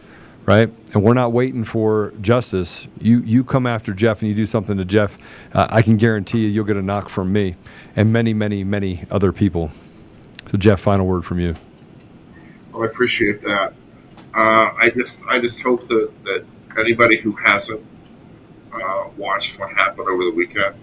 right? 0.45 0.71
And 0.93 1.03
we're 1.03 1.13
not 1.13 1.31
waiting 1.31 1.63
for 1.63 2.13
justice. 2.21 2.87
You, 2.99 3.19
you 3.19 3.43
come 3.43 3.65
after 3.65 3.93
Jeff 3.93 4.21
and 4.21 4.29
you 4.29 4.35
do 4.35 4.45
something 4.45 4.77
to 4.77 4.85
Jeff, 4.85 5.17
uh, 5.53 5.67
I 5.69 5.81
can 5.81 5.97
guarantee 5.97 6.39
you 6.39 6.47
you'll 6.47 6.65
get 6.65 6.77
a 6.77 6.81
knock 6.81 7.09
from 7.09 7.33
me 7.33 7.55
and 7.95 8.13
many, 8.13 8.33
many, 8.33 8.63
many 8.63 9.05
other 9.09 9.31
people. 9.31 9.71
So, 10.51 10.57
Jeff, 10.57 10.79
final 10.79 11.07
word 11.07 11.25
from 11.25 11.39
you. 11.39 11.55
Well, 12.71 12.83
I 12.83 12.85
appreciate 12.85 13.41
that. 13.41 13.73
Uh, 14.33 14.73
I 14.77 14.91
just 14.93 15.25
I 15.27 15.39
just 15.39 15.63
hope 15.63 15.87
that, 15.87 16.11
that 16.25 16.45
anybody 16.77 17.19
who 17.19 17.31
hasn't 17.31 17.81
uh, 18.73 19.07
watched 19.17 19.59
what 19.59 19.71
happened 19.71 20.07
over 20.07 20.25
the 20.25 20.33
weekend 20.35 20.75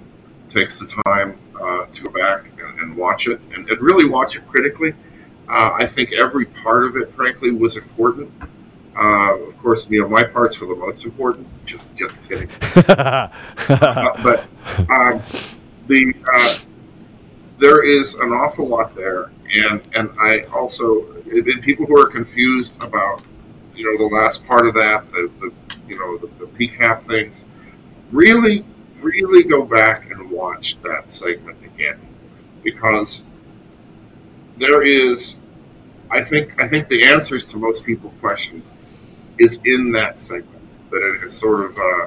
takes 0.49 0.79
the 0.79 1.03
time 1.05 1.39
uh, 1.61 1.85
to 1.87 2.05
go 2.05 2.11
back 2.11 2.51
and, 2.59 2.81
and 2.81 2.97
watch 2.97 3.29
it 3.29 3.41
and, 3.55 3.69
and 3.69 3.81
really 3.81 4.09
watch 4.09 4.37
it 4.37 4.47
critically. 4.49 4.95
Uh, 5.49 5.73
I 5.75 5.87
think 5.87 6.13
every 6.13 6.47
part 6.47 6.85
of 6.85 6.97
it, 6.97 7.11
frankly, 7.11 7.51
was 7.51 7.77
important. 7.77 8.33
Uh, 8.97 9.39
of 9.49 9.57
course, 9.59 9.89
you 9.89 10.03
know 10.03 10.09
my 10.09 10.23
parts 10.23 10.61
were 10.61 10.67
the 10.67 10.75
most 10.75 11.05
important. 11.05 11.47
Just 11.65 11.95
just 11.95 12.29
kidding. 12.29 12.49
Uh, 13.69 14.23
but 14.23 14.45
um, 14.91 15.23
the 15.87 16.15
uh, 16.33 16.59
there 17.59 17.83
is 17.83 18.15
an 18.17 18.31
awful 18.31 18.67
lot 18.67 18.95
there, 18.95 19.31
and 19.55 19.87
and 19.95 20.11
I 20.19 20.43
also 20.53 21.13
and 21.31 21.63
people 21.63 21.87
who 21.87 21.99
are 21.99 22.09
confused 22.09 22.83
about 22.83 23.23
you 23.75 23.85
know 23.85 23.97
the 23.97 24.15
last 24.15 24.47
part 24.47 24.67
of 24.67 24.75
that, 24.75 25.11
the, 25.11 25.31
the 25.41 25.53
you 25.89 25.99
know 25.99 26.19
the, 26.19 26.27
the 26.45 26.47
PCAP 26.47 27.07
things, 27.07 27.47
really 28.11 28.65
really 29.01 29.43
go 29.43 29.65
back 29.65 30.11
and 30.11 30.31
watch 30.31 30.81
that 30.83 31.11
segment 31.11 31.59
again 31.65 31.99
because 32.63 33.25
there 34.57 34.83
is 34.83 35.39
I 36.11 36.23
think 36.23 36.61
I 36.61 36.69
think 36.69 36.89
the 36.89 37.05
answers 37.05 37.47
to 37.47 37.57
most 37.57 37.85
people's 37.85 38.15
questions 38.15 38.75
is 39.39 39.61
in 39.65 39.93
that 39.93 40.19
segment 40.19 40.63
that 40.91 41.03
it 41.03 41.21
has 41.21 41.37
sort 41.37 41.65
of 41.65 41.77
uh, 41.79 42.07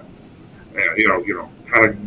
you 0.95 1.07
know 1.07 1.23
you 1.23 1.35
know 1.35 1.49
kind 1.65 1.85
of 1.85 1.97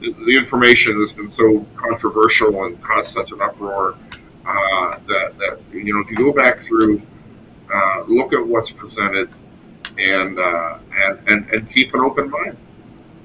the 0.00 0.36
information 0.36 0.98
that's 0.98 1.12
been 1.12 1.28
so 1.28 1.64
controversial 1.76 2.64
and 2.64 2.80
caused 2.82 3.12
such 3.12 3.30
an 3.32 3.40
uproar 3.40 3.96
uh, 4.44 4.98
that, 5.06 5.38
that 5.38 5.58
you 5.72 5.94
know 5.94 6.00
if 6.00 6.10
you 6.10 6.16
go 6.16 6.32
back 6.32 6.58
through, 6.58 7.00
uh, 7.72 8.02
look 8.08 8.32
at 8.32 8.44
what's 8.44 8.70
presented, 8.70 9.30
and, 9.98 10.38
uh, 10.38 10.78
and 10.94 11.18
and 11.28 11.50
and 11.50 11.70
keep 11.70 11.94
an 11.94 12.00
open 12.00 12.30
mind. 12.30 12.56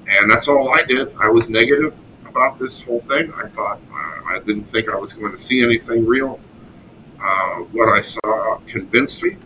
And 0.06 0.30
that's 0.30 0.48
all 0.48 0.72
I 0.72 0.84
did. 0.84 1.14
I 1.20 1.28
was 1.28 1.50
negative 1.50 1.98
about 2.26 2.58
this 2.58 2.82
whole 2.82 3.00
thing. 3.00 3.32
I 3.34 3.48
thought 3.48 3.80
uh, 3.92 4.20
I 4.26 4.40
didn't 4.44 4.64
think 4.64 4.88
I 4.88 4.96
was 4.96 5.12
going 5.12 5.32
to 5.32 5.36
see 5.36 5.62
anything 5.62 6.06
real. 6.06 6.40
Uh, 7.20 7.56
what 7.72 7.88
I 7.88 8.00
saw 8.00 8.58
convinced 8.68 9.22
me, 9.24 9.36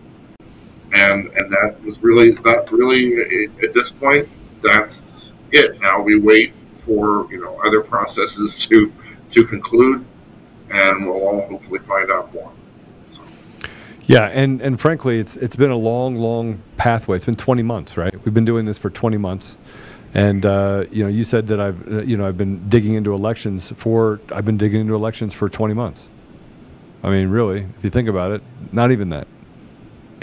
and 0.93 1.27
and 1.28 1.51
that 1.52 1.77
was 1.85 2.02
really 2.02 2.32
that 2.32 2.70
really 2.70 3.47
at 3.62 3.73
this 3.73 3.90
point 3.90 4.28
that's 4.62 5.36
it. 5.51 5.81
Now 5.81 6.01
we 6.01 6.19
wait 6.19 6.55
for 6.74 7.31
you 7.31 7.40
know 7.40 7.60
other 7.64 7.82
processes 7.82 8.64
to 8.66 8.93
to 9.32 9.44
conclude, 9.44 10.05
and 10.70 11.06
we'll 11.06 11.16
all 11.16 11.47
hopefully 11.48 11.81
find 11.81 12.10
out 12.10 12.32
more. 12.32 12.52
Yeah, 14.05 14.27
and, 14.27 14.60
and 14.60 14.81
frankly, 14.81 15.19
it's 15.19 15.36
it's 15.36 15.56
been 15.56 15.70
a 15.70 15.77
long, 15.77 16.16
long 16.16 16.60
pathway. 16.77 17.16
It's 17.16 17.24
been 17.24 17.36
20 17.36 17.62
months, 17.62 17.97
right? 17.97 18.12
We've 18.24 18.35
been 18.35 18.44
doing 18.44 18.66
this 18.66 18.77
for 18.77 18.90
20 18.90 19.16
months, 19.16 19.59
and 20.12 20.44
uh, 20.44 20.85
you 20.90 21.05
know, 21.05 21.09
you 21.09 21.24
said 21.24 21.47
that 21.48 21.60
I've 21.60 21.89
uh, 21.93 22.02
you 22.02 22.16
know 22.16 22.27
I've 22.27 22.39
been 22.39 22.69
digging 22.69 22.94
into 22.94 23.14
elections 23.14 23.73
for 23.77 24.20
I've 24.32 24.44
been 24.44 24.59
digging 24.59 24.81
into 24.81 24.94
elections 24.94 25.35
for 25.35 25.48
20 25.48 25.74
months. 25.74 26.09
I 27.05 27.10
mean, 27.10 27.28
really, 27.28 27.66
if 27.78 27.85
you 27.85 27.90
think 27.90 28.09
about 28.09 28.32
it, 28.32 28.43
not 28.73 28.93
even 28.93 29.09
that. 29.10 29.27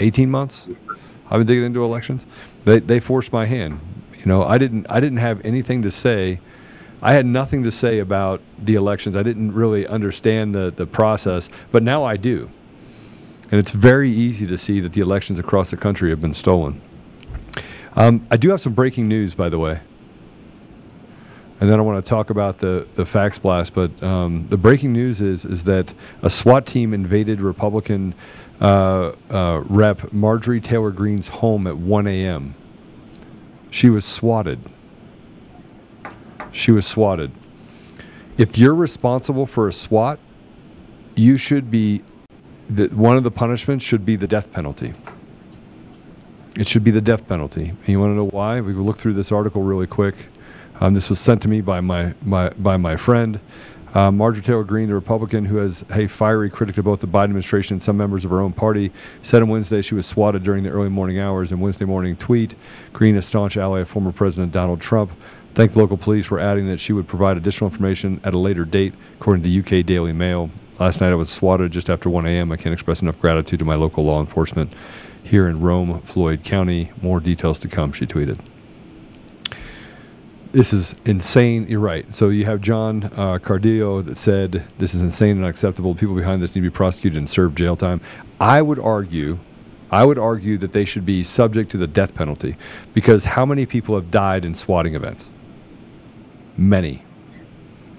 18 0.00 0.30
months. 0.30 0.66
I've 1.26 1.38
been 1.38 1.46
digging 1.46 1.64
into 1.64 1.84
elections. 1.84 2.26
They 2.64 2.80
they 2.80 3.00
forced 3.00 3.32
my 3.32 3.46
hand. 3.46 3.80
You 4.18 4.26
know, 4.26 4.42
I 4.42 4.58
didn't 4.58 4.86
I 4.90 5.00
didn't 5.00 5.18
have 5.18 5.44
anything 5.44 5.82
to 5.82 5.90
say. 5.90 6.40
I 7.02 7.12
had 7.12 7.24
nothing 7.24 7.62
to 7.62 7.70
say 7.70 8.00
about 8.00 8.42
the 8.58 8.74
elections. 8.74 9.16
I 9.16 9.22
didn't 9.22 9.52
really 9.52 9.86
understand 9.86 10.54
the 10.54 10.70
the 10.70 10.86
process, 10.86 11.48
but 11.70 11.82
now 11.82 12.04
I 12.04 12.16
do. 12.16 12.50
And 13.50 13.58
it's 13.58 13.72
very 13.72 14.10
easy 14.10 14.46
to 14.46 14.56
see 14.56 14.80
that 14.80 14.92
the 14.92 15.00
elections 15.00 15.38
across 15.38 15.70
the 15.70 15.76
country 15.76 16.10
have 16.10 16.20
been 16.20 16.34
stolen. 16.34 16.80
Um, 17.96 18.26
I 18.30 18.36
do 18.36 18.50
have 18.50 18.60
some 18.60 18.74
breaking 18.74 19.08
news, 19.08 19.34
by 19.34 19.48
the 19.48 19.58
way. 19.58 19.80
And 21.60 21.68
then 21.68 21.78
I 21.78 21.82
want 21.82 22.02
to 22.02 22.08
talk 22.08 22.30
about 22.30 22.58
the, 22.58 22.86
the 22.94 23.04
fax 23.04 23.38
blast. 23.38 23.74
But 23.74 24.02
um, 24.02 24.46
the 24.48 24.56
breaking 24.56 24.92
news 24.92 25.20
is, 25.20 25.44
is 25.44 25.64
that 25.64 25.92
a 26.22 26.30
SWAT 26.30 26.64
team 26.64 26.94
invaded 26.94 27.40
Republican 27.42 28.14
uh, 28.60 29.12
uh, 29.30 29.62
Rep 29.66 30.12
Marjorie 30.12 30.60
Taylor 30.60 30.90
Greene's 30.90 31.28
home 31.28 31.66
at 31.66 31.76
1 31.76 32.06
a.m. 32.06 32.54
She 33.70 33.88
was 33.88 34.04
swatted. 34.04 34.60
She 36.52 36.70
was 36.70 36.86
swatted. 36.86 37.30
If 38.36 38.58
you're 38.58 38.74
responsible 38.74 39.46
for 39.46 39.68
a 39.68 39.72
SWAT, 39.72 40.18
you 41.14 41.36
should 41.36 41.70
be 41.70 42.02
the, 42.68 42.88
one 42.88 43.16
of 43.16 43.24
the 43.24 43.30
punishments 43.30 43.84
should 43.84 44.04
be 44.04 44.16
the 44.16 44.26
death 44.26 44.52
penalty. 44.52 44.94
It 46.56 46.68
should 46.68 46.84
be 46.84 46.90
the 46.90 47.00
death 47.00 47.26
penalty. 47.28 47.70
And 47.70 47.88
you 47.88 48.00
want 48.00 48.10
to 48.10 48.16
know 48.16 48.28
why? 48.28 48.60
We 48.60 48.72
look 48.72 48.98
through 48.98 49.14
this 49.14 49.32
article 49.32 49.62
really 49.62 49.86
quick. 49.86 50.14
Um, 50.80 50.94
this 50.94 51.10
was 51.10 51.20
sent 51.20 51.42
to 51.42 51.48
me 51.48 51.60
by 51.60 51.80
my, 51.80 52.14
my 52.22 52.50
by 52.50 52.76
my 52.78 52.96
friend, 52.96 53.38
uh, 53.94 54.10
Marjorie 54.10 54.42
Taylor 54.42 54.64
Greene, 54.64 54.88
the 54.88 54.94
Republican 54.94 55.44
who 55.44 55.56
has 55.56 55.84
a 55.90 56.06
fiery 56.06 56.50
critic 56.50 56.78
of 56.78 56.84
both 56.84 57.00
the 57.00 57.06
Biden 57.06 57.24
administration 57.24 57.74
and 57.74 57.82
some 57.82 57.96
members 57.96 58.24
of 58.24 58.30
her 58.30 58.40
own 58.40 58.52
party, 58.52 58.92
said 59.22 59.42
on 59.42 59.48
Wednesday 59.48 59.82
she 59.82 59.94
was 59.94 60.06
swatted 60.06 60.42
during 60.42 60.62
the 60.62 60.70
early 60.70 60.88
morning 60.88 61.18
hours. 61.18 61.52
In 61.52 61.60
Wednesday 61.60 61.84
morning 61.84 62.16
tweet, 62.16 62.54
Greene, 62.92 63.16
a 63.16 63.22
staunch 63.22 63.56
ally 63.56 63.80
of 63.80 63.88
former 63.88 64.12
President 64.12 64.52
Donald 64.52 64.80
Trump, 64.80 65.10
thanked 65.54 65.76
local 65.76 65.96
police 65.96 66.26
for 66.26 66.38
adding 66.38 66.68
that 66.68 66.78
she 66.78 66.92
would 66.92 67.08
provide 67.08 67.36
additional 67.36 67.70
information 67.70 68.20
at 68.22 68.34
a 68.34 68.38
later 68.38 68.64
date, 68.64 68.94
according 69.18 69.42
to 69.42 69.48
the 69.48 69.80
UK 69.80 69.84
Daily 69.84 70.12
Mail. 70.12 70.50
Last 70.78 71.00
night 71.00 71.10
I 71.10 71.16
was 71.16 71.28
swatted 71.28 71.72
just 71.72 71.90
after 71.90 72.08
1 72.08 72.26
a.m. 72.26 72.52
I 72.52 72.56
can't 72.56 72.72
express 72.72 73.02
enough 73.02 73.20
gratitude 73.20 73.58
to 73.58 73.64
my 73.64 73.74
local 73.74 74.04
law 74.04 74.20
enforcement 74.20 74.72
here 75.22 75.48
in 75.48 75.60
Rome, 75.60 76.00
Floyd 76.02 76.44
County. 76.44 76.92
More 77.02 77.20
details 77.20 77.58
to 77.60 77.68
come, 77.68 77.92
she 77.92 78.06
tweeted. 78.06 78.38
This 80.52 80.72
is 80.72 80.96
insane. 81.04 81.68
You're 81.68 81.78
right. 81.78 82.12
So 82.12 82.28
you 82.28 82.44
have 82.44 82.60
John 82.60 83.04
uh, 83.04 83.38
Cardillo 83.40 84.04
that 84.04 84.16
said 84.16 84.64
this 84.78 84.94
is 84.94 85.00
insane 85.00 85.36
and 85.36 85.44
unacceptable. 85.44 85.94
People 85.94 86.16
behind 86.16 86.42
this 86.42 86.56
need 86.56 86.62
to 86.62 86.70
be 86.70 86.74
prosecuted 86.74 87.18
and 87.18 87.30
serve 87.30 87.54
jail 87.54 87.76
time. 87.76 88.00
I 88.40 88.60
would 88.60 88.80
argue, 88.80 89.38
I 89.92 90.04
would 90.04 90.18
argue 90.18 90.58
that 90.58 90.72
they 90.72 90.84
should 90.84 91.06
be 91.06 91.22
subject 91.22 91.70
to 91.70 91.76
the 91.76 91.86
death 91.86 92.16
penalty 92.16 92.56
because 92.94 93.24
how 93.24 93.46
many 93.46 93.64
people 93.64 93.94
have 93.94 94.10
died 94.10 94.44
in 94.44 94.56
swatting 94.56 94.96
events? 94.96 95.30
Many. 96.56 97.04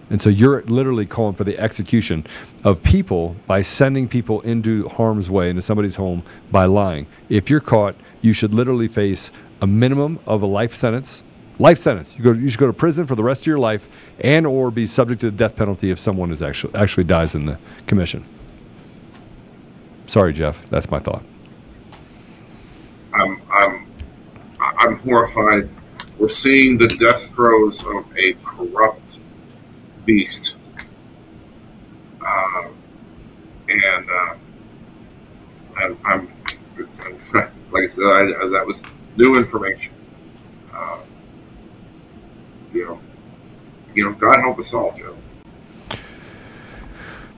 And 0.10 0.22
so 0.22 0.30
you're 0.30 0.62
literally 0.64 1.06
calling 1.06 1.36
for 1.36 1.46
the 1.46 1.58
execution 1.58 2.28
of 2.66 2.84
people 2.84 3.38
by 3.48 3.62
sending 3.62 4.10
people 4.10 4.42
into 4.42 4.90
harm's 4.90 5.30
way 5.30 5.50
into 5.50 5.62
somebody's 5.62 5.96
home 5.96 6.22
by 6.52 6.66
lying. 6.66 7.08
If 7.30 7.50
you're 7.50 7.62
caught, 7.62 7.96
you 8.22 8.34
should 8.34 8.54
literally 8.54 8.90
face 8.90 9.32
a 9.62 9.68
minimum 9.68 10.20
of 10.28 10.42
a 10.42 10.48
life 10.48 10.76
sentence. 10.76 11.24
Life 11.62 11.78
sentence. 11.78 12.18
You 12.18 12.24
go. 12.24 12.32
You 12.32 12.50
should 12.50 12.60
go 12.60 12.66
to 12.66 12.74
prison 12.74 13.06
for 13.06 13.14
the 13.14 13.24
rest 13.24 13.44
of 13.44 13.48
your 13.48 13.60
life, 13.60 13.88
and 14.20 14.48
or 14.48 14.72
be 14.72 14.88
subject 14.88 15.22
to 15.22 15.30
the 15.30 15.38
death 15.38 15.56
penalty 15.56 15.92
if 15.92 16.00
someone 16.00 16.32
is 16.32 16.42
actually 16.42 16.74
actually 16.74 17.04
dies 17.04 17.36
in 17.36 17.46
the 17.46 17.60
commission. 17.86 18.26
Sorry, 20.08 20.34
Jeff. 20.34 20.66
That's 20.72 20.90
my 20.90 20.98
thought. 20.98 21.22
I'm, 23.14 23.40
I'm, 23.52 23.88
I'm 24.60 24.98
horrified. 24.98 25.70
We're 26.18 26.30
seeing 26.30 26.80
the 26.80 26.88
death 26.88 27.30
throes 27.30 27.86
of 27.86 28.06
a 28.18 28.34
corrupt 28.44 29.20
beast. 30.04 30.56
Uh, 32.26 32.70
and 33.70 34.10
uh, 34.10 34.34
I'm, 35.78 35.98
I'm, 36.06 36.34
like 37.72 37.84
I 37.84 37.88
said, 37.88 38.04
I, 38.04 38.48
that 38.48 38.64
was 38.66 38.82
new 39.16 39.36
information. 39.38 39.94
Uh, 40.74 40.98
you 42.74 42.86
know, 42.86 43.00
you 43.94 44.06
know, 44.06 44.14
God 44.14 44.40
help 44.40 44.60
us 44.60 44.74
all, 44.74 44.96
Joe. 44.98 45.16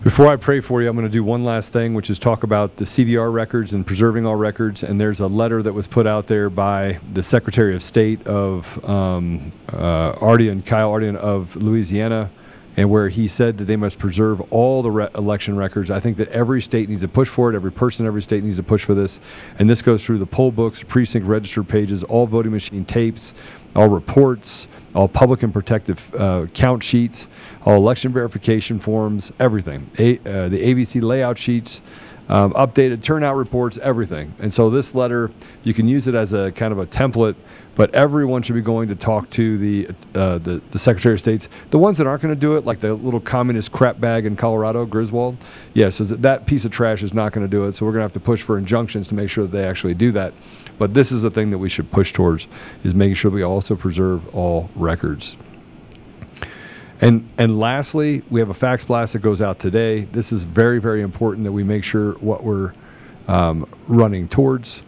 Before 0.03 0.27
I 0.27 0.35
pray 0.35 0.59
for 0.59 0.81
you, 0.81 0.89
I'm 0.89 0.97
going 0.97 1.07
to 1.07 1.11
do 1.11 1.23
one 1.23 1.45
last 1.45 1.71
thing, 1.71 1.93
which 1.93 2.09
is 2.09 2.19
talk 2.19 2.43
about 2.43 2.75
the 2.75 2.83
CVR 2.83 3.31
records 3.31 3.71
and 3.71 3.87
preserving 3.87 4.25
all 4.25 4.35
records. 4.35 4.83
And 4.83 4.99
there's 4.99 5.21
a 5.21 5.27
letter 5.27 5.63
that 5.63 5.71
was 5.71 5.87
put 5.87 6.05
out 6.05 6.27
there 6.27 6.49
by 6.49 6.99
the 7.13 7.23
Secretary 7.23 7.73
of 7.73 7.81
State 7.81 8.27
of 8.27 8.83
um, 8.83 9.53
uh, 9.69 10.13
Ardoin, 10.15 10.65
Kyle 10.65 10.91
Ardoin 10.91 11.15
of 11.15 11.55
Louisiana, 11.55 12.29
and 12.75 12.89
where 12.89 13.07
he 13.07 13.29
said 13.29 13.57
that 13.59 13.63
they 13.63 13.77
must 13.77 13.97
preserve 13.97 14.41
all 14.51 14.81
the 14.81 14.91
re- 14.91 15.07
election 15.15 15.55
records. 15.55 15.89
I 15.89 16.01
think 16.01 16.17
that 16.17 16.27
every 16.29 16.61
state 16.61 16.89
needs 16.89 17.01
to 17.01 17.07
push 17.07 17.29
for 17.29 17.49
it. 17.49 17.55
Every 17.55 17.71
person, 17.71 18.05
in 18.05 18.07
every 18.07 18.21
state 18.21 18.43
needs 18.43 18.57
to 18.57 18.63
push 18.63 18.83
for 18.83 18.93
this. 18.93 19.21
And 19.57 19.69
this 19.69 19.81
goes 19.81 20.05
through 20.05 20.17
the 20.17 20.25
poll 20.25 20.51
books, 20.51 20.83
precinct 20.83 21.25
register 21.25 21.63
pages, 21.63 22.03
all 22.03 22.27
voting 22.27 22.51
machine 22.51 22.83
tapes, 22.83 23.33
all 23.73 23.87
reports, 23.87 24.67
all 24.95 25.07
public 25.07 25.43
and 25.43 25.53
protective 25.53 26.13
uh, 26.15 26.45
count 26.53 26.83
sheets, 26.83 27.27
all 27.65 27.77
election 27.77 28.11
verification 28.11 28.79
forms, 28.79 29.31
everything. 29.39 29.89
A, 29.97 30.17
uh, 30.19 30.49
the 30.49 30.61
ABC 30.61 31.01
layout 31.01 31.37
sheets, 31.37 31.81
um, 32.29 32.53
updated 32.53 33.01
turnout 33.01 33.35
reports, 33.35 33.77
everything. 33.79 34.33
And 34.39 34.53
so 34.53 34.69
this 34.69 34.95
letter, 34.95 35.31
you 35.63 35.73
can 35.73 35.87
use 35.87 36.07
it 36.07 36.15
as 36.15 36.33
a 36.33 36.51
kind 36.51 36.71
of 36.71 36.79
a 36.79 36.85
template, 36.85 37.35
but 37.75 37.93
everyone 37.93 38.43
should 38.43 38.53
be 38.53 38.61
going 38.61 38.87
to 38.89 38.95
talk 38.95 39.29
to 39.31 39.57
the 39.57 39.87
uh, 40.13 40.37
the, 40.37 40.61
the 40.69 40.79
Secretary 40.79 41.15
of 41.15 41.19
States. 41.19 41.49
The 41.71 41.79
ones 41.79 41.97
that 41.97 42.07
aren't 42.07 42.21
going 42.21 42.33
to 42.33 42.39
do 42.39 42.55
it, 42.55 42.65
like 42.65 42.79
the 42.79 42.93
little 42.93 43.19
communist 43.19 43.71
crap 43.71 43.99
bag 43.99 44.25
in 44.25 44.35
Colorado, 44.35 44.85
Griswold, 44.85 45.37
yes, 45.73 45.99
yeah, 45.99 46.07
so 46.07 46.15
that 46.15 46.45
piece 46.45 46.65
of 46.65 46.71
trash 46.71 47.03
is 47.03 47.13
not 47.13 47.33
going 47.33 47.45
to 47.45 47.51
do 47.51 47.65
it. 47.65 47.73
So 47.73 47.85
we're 47.85 47.93
going 47.93 48.01
to 48.01 48.05
have 48.05 48.11
to 48.13 48.19
push 48.19 48.41
for 48.41 48.57
injunctions 48.57 49.07
to 49.09 49.15
make 49.15 49.29
sure 49.29 49.45
that 49.45 49.51
they 49.51 49.65
actually 49.65 49.95
do 49.95 50.11
that. 50.11 50.33
But 50.77 50.93
this 50.93 51.11
is 51.11 51.21
the 51.21 51.31
thing 51.31 51.51
that 51.51 51.57
we 51.57 51.69
should 51.69 51.91
push 51.91 52.13
towards 52.13 52.47
is 52.83 52.95
making 52.95 53.15
sure 53.15 53.31
we 53.31 53.43
also 53.43 53.75
preserve 53.75 54.35
all 54.35 54.69
records. 54.75 55.37
And 57.01 57.29
and 57.37 57.59
lastly, 57.59 58.23
we 58.29 58.39
have 58.39 58.49
a 58.49 58.53
fax 58.53 58.85
blast 58.85 59.13
that 59.13 59.19
goes 59.19 59.41
out 59.41 59.59
today. 59.59 60.01
This 60.01 60.31
is 60.31 60.45
very 60.45 60.79
very 60.79 61.01
important 61.01 61.43
that 61.43 61.51
we 61.51 61.63
make 61.63 61.83
sure 61.83 62.13
what 62.13 62.43
we're 62.43 62.73
um, 63.27 63.67
running 63.87 64.27
towards, 64.27 64.81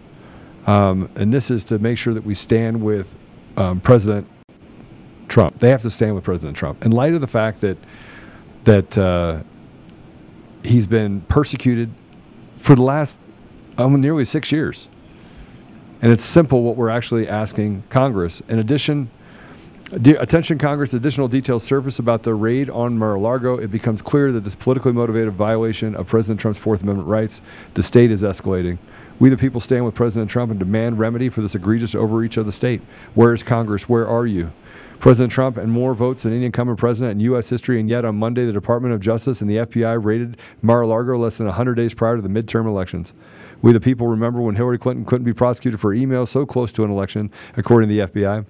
um, 0.66 1.10
and 1.16 1.34
this 1.34 1.52
is 1.52 1.64
to 1.66 1.80
make 1.80 1.98
sure 1.98 2.14
that 2.14 2.24
we 2.24 2.34
stand 2.34 2.82
with 2.82 3.16
um, 3.57 3.80
President 3.82 4.28
Trump. 5.28 5.60
They 5.60 5.70
have 5.70 5.82
to 5.82 5.90
stand 5.90 6.16
with 6.16 6.24
President 6.24 6.56
Trump 6.56 6.86
in 6.86 6.91
light 6.91 7.14
of 7.14 7.22
the 7.22 7.28
fact 7.28 7.62
that 7.62 7.78
that 8.64 8.98
uh, 8.98 9.41
he's 10.64 10.88
been 10.88 11.22
persecuted 11.22 11.91
for 12.57 12.76
the 12.76 12.82
last 12.82 13.20
um, 13.78 13.99
nearly 13.99 14.26
six 14.26 14.52
years. 14.52 14.88
And 16.02 16.12
it's 16.12 16.26
simple 16.26 16.64
what 16.64 16.76
we're 16.76 16.90
actually 16.90 17.28
asking 17.28 17.84
Congress. 17.90 18.42
In 18.48 18.60
addition, 18.60 19.10
attention 19.92 20.58
Congress, 20.58 20.94
additional 20.94 21.28
details 21.28 21.64
surface 21.64 22.00
about 22.00 22.24
the 22.24 22.34
raid 22.34 22.70
on 22.70 22.98
Mar-a-Lago. 22.98 23.58
It 23.58 23.72
becomes 23.72 24.02
clear 24.02 24.32
that 24.32 24.42
this 24.42 24.56
politically 24.56 24.92
motivated 24.92 25.34
violation 25.34 25.96
of 25.96 26.08
President 26.08 26.40
Trump's 26.40 26.60
Fourth 26.60 26.84
Amendment 26.84 27.08
rights, 27.08 27.42
the 27.76 27.84
state 27.84 28.12
is 28.12 28.24
escalating. 28.24 28.78
We, 29.20 29.30
the 29.30 29.38
people, 29.38 29.62
stand 29.62 29.86
with 29.86 29.96
President 29.96 30.30
Trump 30.30 30.52
and 30.52 30.60
demand 30.60 31.00
remedy 31.00 31.30
for 31.30 31.42
this 31.42 31.56
egregious 31.56 31.96
overreach 31.96 32.36
of 32.36 32.46
the 32.46 32.52
state. 32.52 32.82
Where 33.14 33.34
is 33.34 33.44
Congress? 33.44 33.88
Where 33.88 34.08
are 34.08 34.28
you? 34.28 34.52
President 35.00 35.32
Trump 35.32 35.58
and 35.58 35.72
more 35.72 35.94
votes 35.94 36.24
than 36.24 36.34
any 36.34 36.46
incumbent 36.46 36.80
president 36.80 37.12
in 37.12 37.20
U.S. 37.22 37.50
history, 37.50 37.80
and 37.80 37.90
yet 37.90 38.06
on 38.06 38.18
Monday, 38.18 38.46
the 38.46 38.52
Department 38.52 38.94
of 38.94 39.00
Justice 39.00 39.40
and 39.40 39.50
the 39.50 39.58
FBI 39.58 40.04
raided 40.04 40.38
Mar 40.62 40.82
a 40.82 40.88
Lago 40.88 41.18
less 41.18 41.38
than 41.38 41.48
100 41.48 41.76
days 41.76 41.94
prior 41.94 42.16
to 42.16 42.22
the 42.22 42.30
midterm 42.30 42.66
elections. 42.66 43.14
We, 43.66 43.74
the 43.74 43.80
people, 43.80 44.06
remember 44.06 44.42
when 44.42 44.54
Hillary 44.54 44.78
Clinton 44.78 45.06
couldn't 45.06 45.26
be 45.26 45.34
prosecuted 45.34 45.80
for 45.80 45.92
emails 45.92 46.28
so 46.28 46.46
close 46.46 46.72
to 46.74 46.84
an 46.84 46.92
election, 46.92 47.32
according 47.58 47.90
to 47.90 47.96
the 47.96 48.22
FBI. 48.22 48.46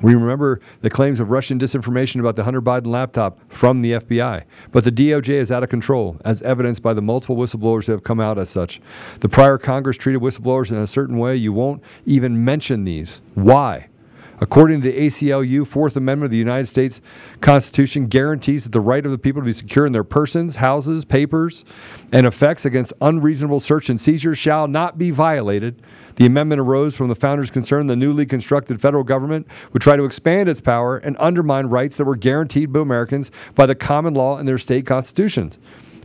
We 0.00 0.14
remember 0.14 0.60
the 0.80 0.90
claims 0.90 1.18
of 1.18 1.32
Russian 1.32 1.58
disinformation 1.58 2.20
about 2.20 2.36
the 2.36 2.44
Hunter 2.44 2.62
Biden 2.62 2.86
laptop 2.86 3.40
from 3.48 3.82
the 3.82 3.94
FBI. 3.94 4.44
But 4.70 4.84
the 4.84 4.92
DOJ 4.92 5.30
is 5.30 5.50
out 5.50 5.64
of 5.64 5.70
control, 5.70 6.18
as 6.24 6.40
evidenced 6.42 6.82
by 6.82 6.94
the 6.94 7.02
multiple 7.02 7.36
whistleblowers 7.36 7.86
who 7.86 7.92
have 7.92 8.04
come 8.04 8.20
out 8.20 8.38
as 8.38 8.48
such. 8.48 8.80
The 9.18 9.28
prior 9.28 9.58
Congress 9.58 9.96
treated 9.96 10.22
whistleblowers 10.22 10.70
in 10.70 10.78
a 10.78 10.86
certain 10.86 11.18
way. 11.18 11.34
You 11.34 11.52
won't 11.52 11.82
even 12.06 12.44
mention 12.44 12.84
these. 12.84 13.22
Why? 13.34 13.88
According 14.40 14.82
to 14.82 14.90
the 14.90 14.98
ACLU, 14.98 15.66
Fourth 15.66 15.96
Amendment 15.96 16.26
of 16.26 16.30
the 16.32 16.36
United 16.38 16.66
States 16.66 17.00
Constitution 17.40 18.06
guarantees 18.06 18.64
that 18.64 18.72
the 18.72 18.80
right 18.80 19.04
of 19.04 19.12
the 19.12 19.18
people 19.18 19.40
to 19.42 19.46
be 19.46 19.52
secure 19.52 19.86
in 19.86 19.92
their 19.92 20.04
persons, 20.04 20.56
houses, 20.56 21.04
papers, 21.04 21.64
and 22.12 22.26
effects 22.26 22.64
against 22.64 22.92
unreasonable 23.00 23.60
search 23.60 23.88
and 23.88 24.00
seizure 24.00 24.34
shall 24.34 24.66
not 24.66 24.98
be 24.98 25.10
violated. 25.10 25.80
The 26.16 26.26
amendment 26.26 26.60
arose 26.60 26.94
from 26.94 27.08
the 27.08 27.14
founders' 27.14 27.50
concern 27.50 27.86
the 27.86 27.96
newly 27.96 28.26
constructed 28.26 28.80
federal 28.80 29.04
government 29.04 29.46
would 29.72 29.82
try 29.82 29.96
to 29.96 30.04
expand 30.04 30.48
its 30.48 30.60
power 30.60 30.98
and 30.98 31.16
undermine 31.18 31.66
rights 31.66 31.96
that 31.96 32.04
were 32.04 32.16
guaranteed 32.16 32.72
to 32.72 32.80
Americans 32.80 33.30
by 33.54 33.66
the 33.66 33.74
common 33.74 34.14
law 34.14 34.38
and 34.38 34.46
their 34.46 34.58
state 34.58 34.86
constitutions. 34.86 35.58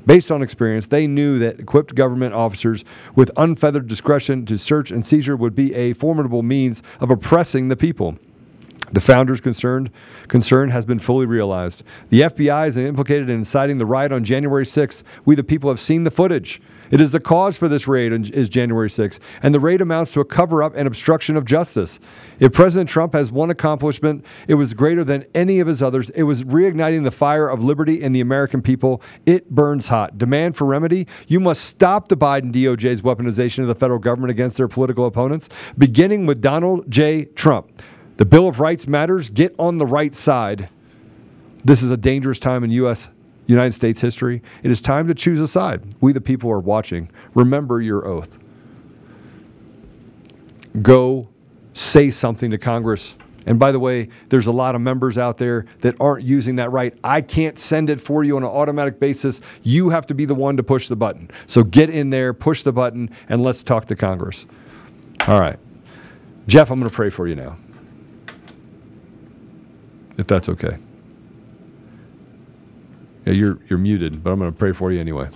Based 0.09 0.31
on 0.31 0.41
experience, 0.41 0.87
they 0.87 1.05
knew 1.05 1.37
that 1.37 1.59
equipped 1.59 1.93
government 1.93 2.33
officers 2.33 2.83
with 3.13 3.29
unfeathered 3.37 3.87
discretion 3.87 4.43
to 4.47 4.57
search 4.57 4.89
and 4.89 5.05
seizure 5.05 5.37
would 5.37 5.53
be 5.53 5.71
a 5.75 5.93
formidable 5.93 6.41
means 6.41 6.81
of 6.99 7.11
oppressing 7.11 7.67
the 7.67 7.75
people. 7.75 8.17
The 8.91 9.01
founders' 9.01 9.41
concerned 9.41 9.91
concern 10.27 10.69
has 10.69 10.85
been 10.85 10.99
fully 10.99 11.25
realized. 11.25 11.83
The 12.09 12.21
FBI 12.21 12.67
is 12.67 12.77
implicated 12.77 13.29
in 13.29 13.37
inciting 13.37 13.77
the 13.77 13.85
riot 13.85 14.11
on 14.11 14.23
January 14.23 14.65
6th. 14.65 15.03
We, 15.25 15.35
the 15.35 15.43
people, 15.43 15.69
have 15.69 15.79
seen 15.79 16.03
the 16.03 16.11
footage. 16.11 16.61
It 16.91 16.99
is 16.99 17.11
the 17.11 17.19
cause 17.19 17.55
for 17.55 17.67
this 17.67 17.87
raid 17.87 18.11
is 18.31 18.49
January 18.49 18.89
6th, 18.89 19.19
and 19.43 19.53
the 19.53 19.59
raid 19.59 19.79
amounts 19.79 20.11
to 20.11 20.21
a 20.21 20.25
cover 20.25 20.63
up 20.63 20.75
and 20.75 20.87
obstruction 20.87 21.37
of 21.37 21.45
justice. 21.45 21.99
If 22.39 22.53
President 22.53 22.89
Trump 22.89 23.13
has 23.13 23.31
one 23.31 23.51
accomplishment, 23.51 24.25
it 24.47 24.55
was 24.55 24.73
greater 24.73 25.03
than 25.03 25.25
any 25.35 25.59
of 25.59 25.67
his 25.67 25.83
others. 25.83 26.09
It 26.11 26.23
was 26.23 26.43
reigniting 26.43 27.03
the 27.03 27.11
fire 27.11 27.47
of 27.47 27.63
liberty 27.63 28.01
in 28.01 28.11
the 28.11 28.21
American 28.21 28.63
people. 28.63 29.03
It 29.27 29.51
burns 29.51 29.87
hot. 29.87 30.17
Demand 30.17 30.57
for 30.57 30.65
remedy 30.65 31.07
you 31.27 31.39
must 31.39 31.63
stop 31.63 32.07
the 32.07 32.17
Biden 32.17 32.51
DOJ's 32.51 33.03
weaponization 33.03 33.59
of 33.59 33.67
the 33.67 33.75
federal 33.75 33.99
government 33.99 34.31
against 34.31 34.57
their 34.57 34.67
political 34.67 35.05
opponents, 35.05 35.49
beginning 35.77 36.25
with 36.25 36.41
Donald 36.41 36.89
J. 36.89 37.25
Trump. 37.25 37.71
The 38.19 38.25
Bill 38.25 38.49
of 38.49 38.59
Rights 38.59 38.85
matters. 38.85 39.29
Get 39.29 39.55
on 39.57 39.77
the 39.77 39.85
right 39.85 40.13
side. 40.13 40.67
This 41.63 41.81
is 41.81 41.89
a 41.89 41.95
dangerous 41.95 42.37
time 42.37 42.65
in 42.65 42.71
U.S. 42.71 43.07
United 43.47 43.71
States 43.71 44.01
history. 44.01 44.41
It 44.61 44.69
is 44.69 44.81
time 44.81 45.07
to 45.07 45.15
choose 45.15 45.39
a 45.39 45.47
side. 45.47 45.81
We, 46.01 46.11
the 46.11 46.19
people, 46.19 46.51
are 46.51 46.59
watching. 46.59 47.09
Remember 47.33 47.81
your 47.81 48.05
oath. 48.05 48.37
Go 50.81 51.29
say 51.71 52.11
something 52.11 52.51
to 52.51 52.57
Congress. 52.57 53.15
And 53.45 53.57
by 53.57 53.71
the 53.71 53.79
way, 53.79 54.09
there's 54.27 54.47
a 54.47 54.51
lot 54.51 54.75
of 54.75 54.81
members 54.81 55.17
out 55.17 55.37
there 55.37 55.65
that 55.79 55.95
aren't 56.01 56.25
using 56.25 56.55
that 56.55 56.73
right. 56.73 56.93
I 57.01 57.21
can't 57.21 57.57
send 57.57 57.89
it 57.89 58.01
for 58.01 58.25
you 58.25 58.35
on 58.35 58.43
an 58.43 58.49
automatic 58.49 58.99
basis. 58.99 59.39
You 59.63 59.91
have 59.91 60.05
to 60.07 60.13
be 60.13 60.25
the 60.25 60.35
one 60.35 60.57
to 60.57 60.63
push 60.63 60.89
the 60.89 60.97
button. 60.97 61.31
So 61.47 61.63
get 61.63 61.89
in 61.89 62.09
there, 62.09 62.33
push 62.33 62.63
the 62.63 62.73
button, 62.73 63.11
and 63.29 63.39
let's 63.39 63.63
talk 63.63 63.85
to 63.85 63.95
Congress. 63.95 64.45
All 65.25 65.39
right. 65.39 65.57
Jeff, 66.47 66.69
I'm 66.69 66.79
going 66.79 66.89
to 66.89 66.93
pray 66.93 67.09
for 67.09 67.25
you 67.25 67.35
now. 67.35 67.55
If 70.19 70.27
that's 70.27 70.49
okay. 70.49 70.77
Yeah, 73.25 73.33
you're 73.33 73.57
you're 73.69 73.79
muted, 73.79 74.21
but 74.21 74.31
I'm 74.31 74.39
going 74.39 74.51
to 74.51 74.57
pray 74.57 74.73
for 74.73 74.91
you 74.91 74.99
anyway. 74.99 75.29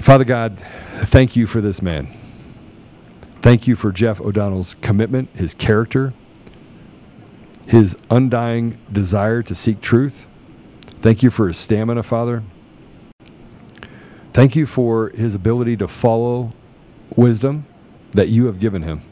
Father 0.00 0.24
God, 0.24 0.58
thank 1.02 1.36
you 1.36 1.46
for 1.46 1.60
this 1.60 1.80
man. 1.80 2.08
Thank 3.40 3.68
you 3.68 3.76
for 3.76 3.92
Jeff 3.92 4.20
O'Donnell's 4.20 4.74
commitment, 4.80 5.28
his 5.34 5.54
character, 5.54 6.12
his 7.68 7.96
undying 8.10 8.78
desire 8.90 9.42
to 9.44 9.54
seek 9.54 9.80
truth. 9.80 10.26
Thank 11.00 11.22
you 11.22 11.30
for 11.30 11.46
his 11.46 11.56
stamina, 11.56 12.02
Father. 12.02 12.42
Thank 14.32 14.56
you 14.56 14.66
for 14.66 15.10
his 15.10 15.36
ability 15.36 15.76
to 15.76 15.86
follow 15.86 16.52
wisdom 17.14 17.66
that 18.10 18.28
you 18.28 18.46
have 18.46 18.58
given 18.58 18.82
him. 18.82 19.02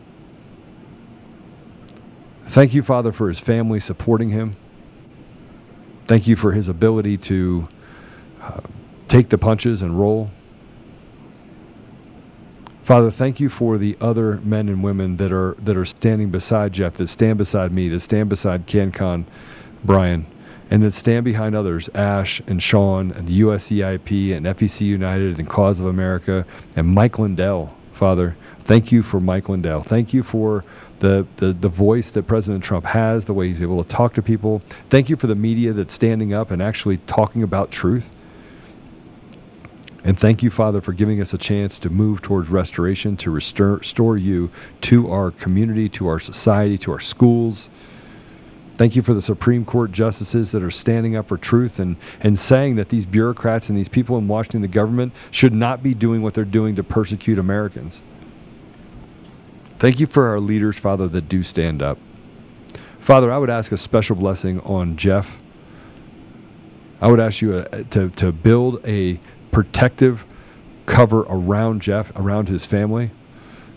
Thank 2.53 2.75
you, 2.75 2.83
Father, 2.83 3.13
for 3.13 3.29
his 3.29 3.41
family 3.41 3.81
supporting 3.81 4.29
him. 4.29 4.57
Thank 6.05 6.27
you 6.27 6.37
for 6.37 6.53
his 6.53 6.69
ability 6.69 7.17
to 7.17 7.67
uh, 8.43 8.61
take 9.09 9.31
the 9.31 9.39
punches 9.39 9.81
and 9.81 9.99
roll. 9.99 10.31
Father, 12.85 13.11
thank 13.11 13.41
you 13.41 13.49
for 13.49 13.79
the 13.79 13.97
other 14.03 14.35
men 14.45 14.69
and 14.69 14.85
women 14.85 15.17
that 15.17 15.33
are 15.33 15.57
that 15.61 15.79
are 15.79 15.87
standing 15.87 16.29
beside 16.29 16.75
Jeff, 16.75 16.93
that 16.97 17.07
stand 17.07 17.39
beside 17.39 17.73
me, 17.73 17.89
that 17.89 18.01
stand 18.01 18.29
beside 18.29 18.67
CannCon, 18.67 19.25
Brian, 19.83 20.27
and 20.71 20.83
that 20.83 20.93
stand 20.93 21.25
behind 21.25 21.55
others, 21.55 21.89
Ash 21.95 22.43
and 22.47 22.63
Sean 22.63 23.13
and 23.13 23.29
the 23.29 23.41
USEIP 23.41 24.37
and 24.37 24.45
FEC 24.45 24.83
United 24.83 25.39
and 25.39 25.49
Cause 25.49 25.81
of 25.81 25.87
America 25.87 26.45
and 26.77 26.87
Mike 26.87 27.19
Lindell, 27.19 27.75
Father. 27.95 28.37
Thank 28.59 28.93
you 28.93 29.03
for 29.03 29.21
Mike 29.21 29.49
Lindell. 29.49 29.81
Thank 29.81 30.13
you 30.13 30.23
for 30.23 30.63
the, 31.03 31.27
the, 31.39 31.53
the 31.53 31.69
voice 31.69 32.13
that 32.13 32.29
President 32.29 32.63
Trump 32.63 32.85
has, 32.87 33.25
the 33.25 33.35
way 33.35 33.49
he's 33.49 33.61
able 33.61 33.83
to 33.83 33.89
talk 33.89 34.15
to 34.15 34.23
people. 34.23 34.63
Thank 34.89 35.11
you 35.11 35.17
for 35.17 35.27
the 35.27 35.35
media 35.35 35.73
that's 35.73 35.93
standing 35.93 36.33
up 36.33 36.53
and 36.53 36.63
actually 36.63 36.99
talking 36.99 37.43
about 37.43 37.73
truth. 37.73 38.15
And 40.05 40.17
thank 40.17 40.45
you, 40.45 40.51
Father, 40.51 40.81
for 40.81 40.93
giving 40.93 41.21
us 41.21 41.35
a 41.35 41.39
chance 41.39 41.77
to 41.81 41.91
move 41.91 42.23
towards 42.23 42.51
restoration, 42.51 43.17
to 43.17 43.33
restore, 43.33 43.79
restore 43.79 44.17
you 44.17 44.51
to 44.83 45.11
our 45.11 45.33
community, 45.33 45.89
to 45.89 46.07
our 46.07 46.21
society, 46.21 46.79
to 46.79 46.93
our 46.93 47.01
schools. 47.01 47.69
Thank 48.75 48.95
you 48.95 49.03
for 49.03 49.13
the 49.13 49.23
Supreme 49.23 49.65
Court 49.65 49.91
justices 49.91 50.53
that 50.53 50.63
are 50.63 50.71
standing 50.71 51.17
up 51.17 51.27
for 51.27 51.37
truth 51.37 51.81
and, 51.81 51.97
and 52.21 52.39
saying 52.39 52.77
that 52.77 52.91
these 52.91 53.07
bureaucrats 53.07 53.69
and 53.69 53.77
these 53.77 53.89
people 53.89 54.17
in 54.19 54.29
Washington, 54.29 54.63
the 54.63 54.69
government, 54.69 55.13
should 55.33 55.53
not 55.53 55.83
be 55.83 55.95
doing 55.95 56.23
what 56.23 56.35
they're 56.35 56.45
doing 56.45 56.77
to 56.77 56.85
persecute 56.85 57.41
Americans. 57.41 58.03
Thank 59.83 59.99
you 59.99 60.07
for 60.07 60.29
our 60.29 60.39
leaders, 60.39 60.79
Father, 60.79 61.09
that 61.09 61.29
do 61.29 61.43
stand 61.43 61.83
up. 61.83 61.99
Father, 63.01 63.33
I 63.33 63.39
would 63.39 63.51
ask 63.51 63.73
a 63.73 63.77
special 63.77 64.15
blessing 64.15 64.61
on 64.61 64.97
Jeff. 64.97 65.43
I 67.01 67.11
would 67.11 67.19
ask 67.19 67.43
you 67.43 67.57
uh, 67.57 67.83
to, 67.91 68.09
to 68.11 68.31
build 68.31 68.81
a 68.87 69.19
protective 69.51 70.25
cover 70.87 71.23
around 71.23 71.83
Jeff, 71.83 72.13
around 72.15 72.49
his 72.49 72.65
family. 72.65 73.11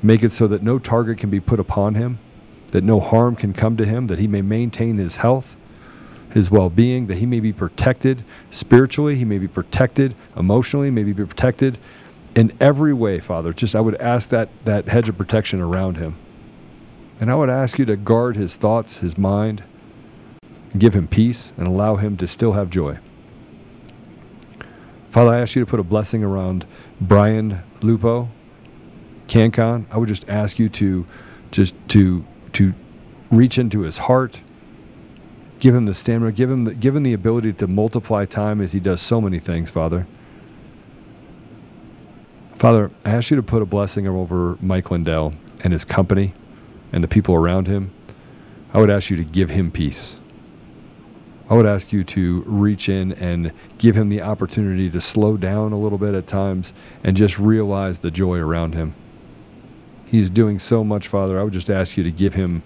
Make 0.03 0.21
it 0.21 0.31
so 0.31 0.45
that 0.45 0.61
no 0.61 0.77
target 0.77 1.17
can 1.17 1.31
be 1.31 1.39
put 1.39 1.59
upon 1.59 1.95
him, 1.95 2.19
that 2.67 2.83
no 2.83 2.99
harm 2.99 3.35
can 3.35 3.51
come 3.51 3.75
to 3.77 3.83
him, 3.83 4.05
that 4.05 4.19
he 4.19 4.27
may 4.27 4.43
maintain 4.43 4.99
his 4.99 5.15
health, 5.15 5.55
his 6.31 6.51
well 6.51 6.69
being, 6.69 7.07
that 7.07 7.17
he 7.17 7.25
may 7.25 7.39
be 7.39 7.51
protected 7.51 8.23
spiritually, 8.51 9.15
he 9.15 9.25
may 9.25 9.39
be 9.39 9.47
protected 9.47 10.13
emotionally, 10.37 10.91
may 10.91 11.01
be 11.01 11.15
protected 11.15 11.79
in 12.35 12.55
every 12.59 12.93
way, 12.93 13.19
Father. 13.19 13.53
Just 13.53 13.75
I 13.75 13.81
would 13.81 13.95
ask 13.95 14.29
that, 14.29 14.49
that 14.65 14.87
hedge 14.87 15.09
of 15.09 15.17
protection 15.17 15.61
around 15.61 15.97
him. 15.97 16.15
And 17.19 17.31
I 17.31 17.35
would 17.35 17.49
ask 17.49 17.79
you 17.79 17.85
to 17.85 17.95
guard 17.95 18.35
his 18.35 18.57
thoughts, 18.57 18.97
his 18.97 19.17
mind, 19.17 19.63
give 20.77 20.93
him 20.93 21.07
peace, 21.07 21.53
and 21.57 21.65
allow 21.65 21.95
him 21.95 22.17
to 22.17 22.27
still 22.27 22.53
have 22.53 22.69
joy. 22.69 22.99
Father, 25.11 25.31
I 25.31 25.39
ask 25.39 25.55
you 25.55 25.63
to 25.63 25.69
put 25.69 25.79
a 25.79 25.83
blessing 25.83 26.23
around 26.23 26.65
Brian 26.99 27.63
Lupo, 27.81 28.27
CannCon. 29.29 29.85
I 29.89 29.97
would 29.97 30.09
just 30.09 30.29
ask 30.29 30.59
you 30.59 30.67
to 30.69 31.05
just 31.51 31.73
to 31.89 32.25
to 32.51 32.73
reach 33.31 33.57
into 33.57 33.81
his 33.81 33.97
heart, 33.97 34.41
give 35.59 35.73
him 35.73 35.85
the 35.85 35.93
stamina, 35.93 36.33
give 36.33 36.51
him 36.51 36.65
the, 36.65 36.75
give 36.75 36.97
him 36.97 37.03
the 37.03 37.13
ability 37.13 37.53
to 37.53 37.67
multiply 37.67 38.25
time 38.25 38.59
as 38.59 38.73
he 38.73 38.79
does 38.81 38.99
so 38.99 39.21
many 39.21 39.39
things, 39.39 39.69
Father. 39.69 40.05
Father, 42.55 42.89
I 43.03 43.11
ask 43.11 43.31
you 43.31 43.35
to 43.35 43.43
put 43.43 43.61
a 43.61 43.65
blessing 43.65 44.07
over 44.07 44.57
Mike 44.61 44.89
Lindell 44.89 45.33
and 45.61 45.73
his 45.73 45.83
company 45.83 46.33
and 46.93 47.03
the 47.03 47.07
people 47.07 47.35
around 47.35 47.67
him. 47.67 47.91
I 48.73 48.79
would 48.79 48.89
ask 48.89 49.09
you 49.09 49.17
to 49.17 49.25
give 49.25 49.49
him 49.49 49.71
peace. 49.71 50.21
I 51.49 51.53
would 51.53 51.65
ask 51.65 51.91
you 51.91 52.03
to 52.05 52.43
reach 52.47 52.87
in 52.87 53.11
and 53.11 53.51
give 53.77 53.97
him 53.97 54.07
the 54.07 54.21
opportunity 54.21 54.89
to 54.89 55.01
slow 55.01 55.35
down 55.35 55.73
a 55.73 55.77
little 55.77 55.97
bit 55.97 56.15
at 56.15 56.27
times 56.27 56.73
and 57.03 57.17
just 57.17 57.37
realize 57.37 57.99
the 57.99 58.09
joy 58.09 58.37
around 58.37 58.73
him. 58.73 58.93
He's 60.05 60.29
doing 60.29 60.57
so 60.57 60.83
much, 60.83 61.09
Father. 61.09 61.37
I 61.39 61.43
would 61.43 61.53
just 61.53 61.69
ask 61.69 61.97
you 61.97 62.03
to 62.03 62.11
give 62.11 62.35
him 62.35 62.63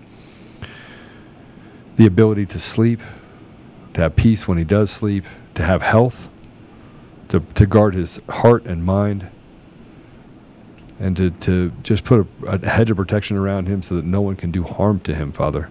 the 1.96 2.06
ability 2.06 2.46
to 2.46 2.60
sleep, 2.60 3.02
to 3.96 4.02
have 4.02 4.16
peace 4.16 4.48
when 4.48 4.60
he 4.60 4.64
does 4.64 4.92
sleep, 4.92 5.26
to 5.56 5.64
have 5.64 5.82
health, 5.82 6.30
to, 7.30 7.40
to 7.56 7.66
guard 7.66 7.96
his 7.96 8.22
heart 8.30 8.66
and 8.66 8.86
mind, 8.86 9.30
and 11.00 11.16
to, 11.18 11.32
to 11.32 11.72
just 11.82 12.04
put 12.04 12.28
a, 12.44 12.48
a 12.48 12.68
hedge 12.68 12.92
of 12.92 12.98
protection 12.98 13.38
around 13.38 13.68
him 13.68 13.82
so 13.82 13.96
that 13.96 14.06
no 14.06 14.22
one 14.22 14.36
can 14.36 14.52
do 14.52 14.64
harm 14.64 15.00
to 15.02 15.16
him, 15.16 15.32
Father. 15.32 15.70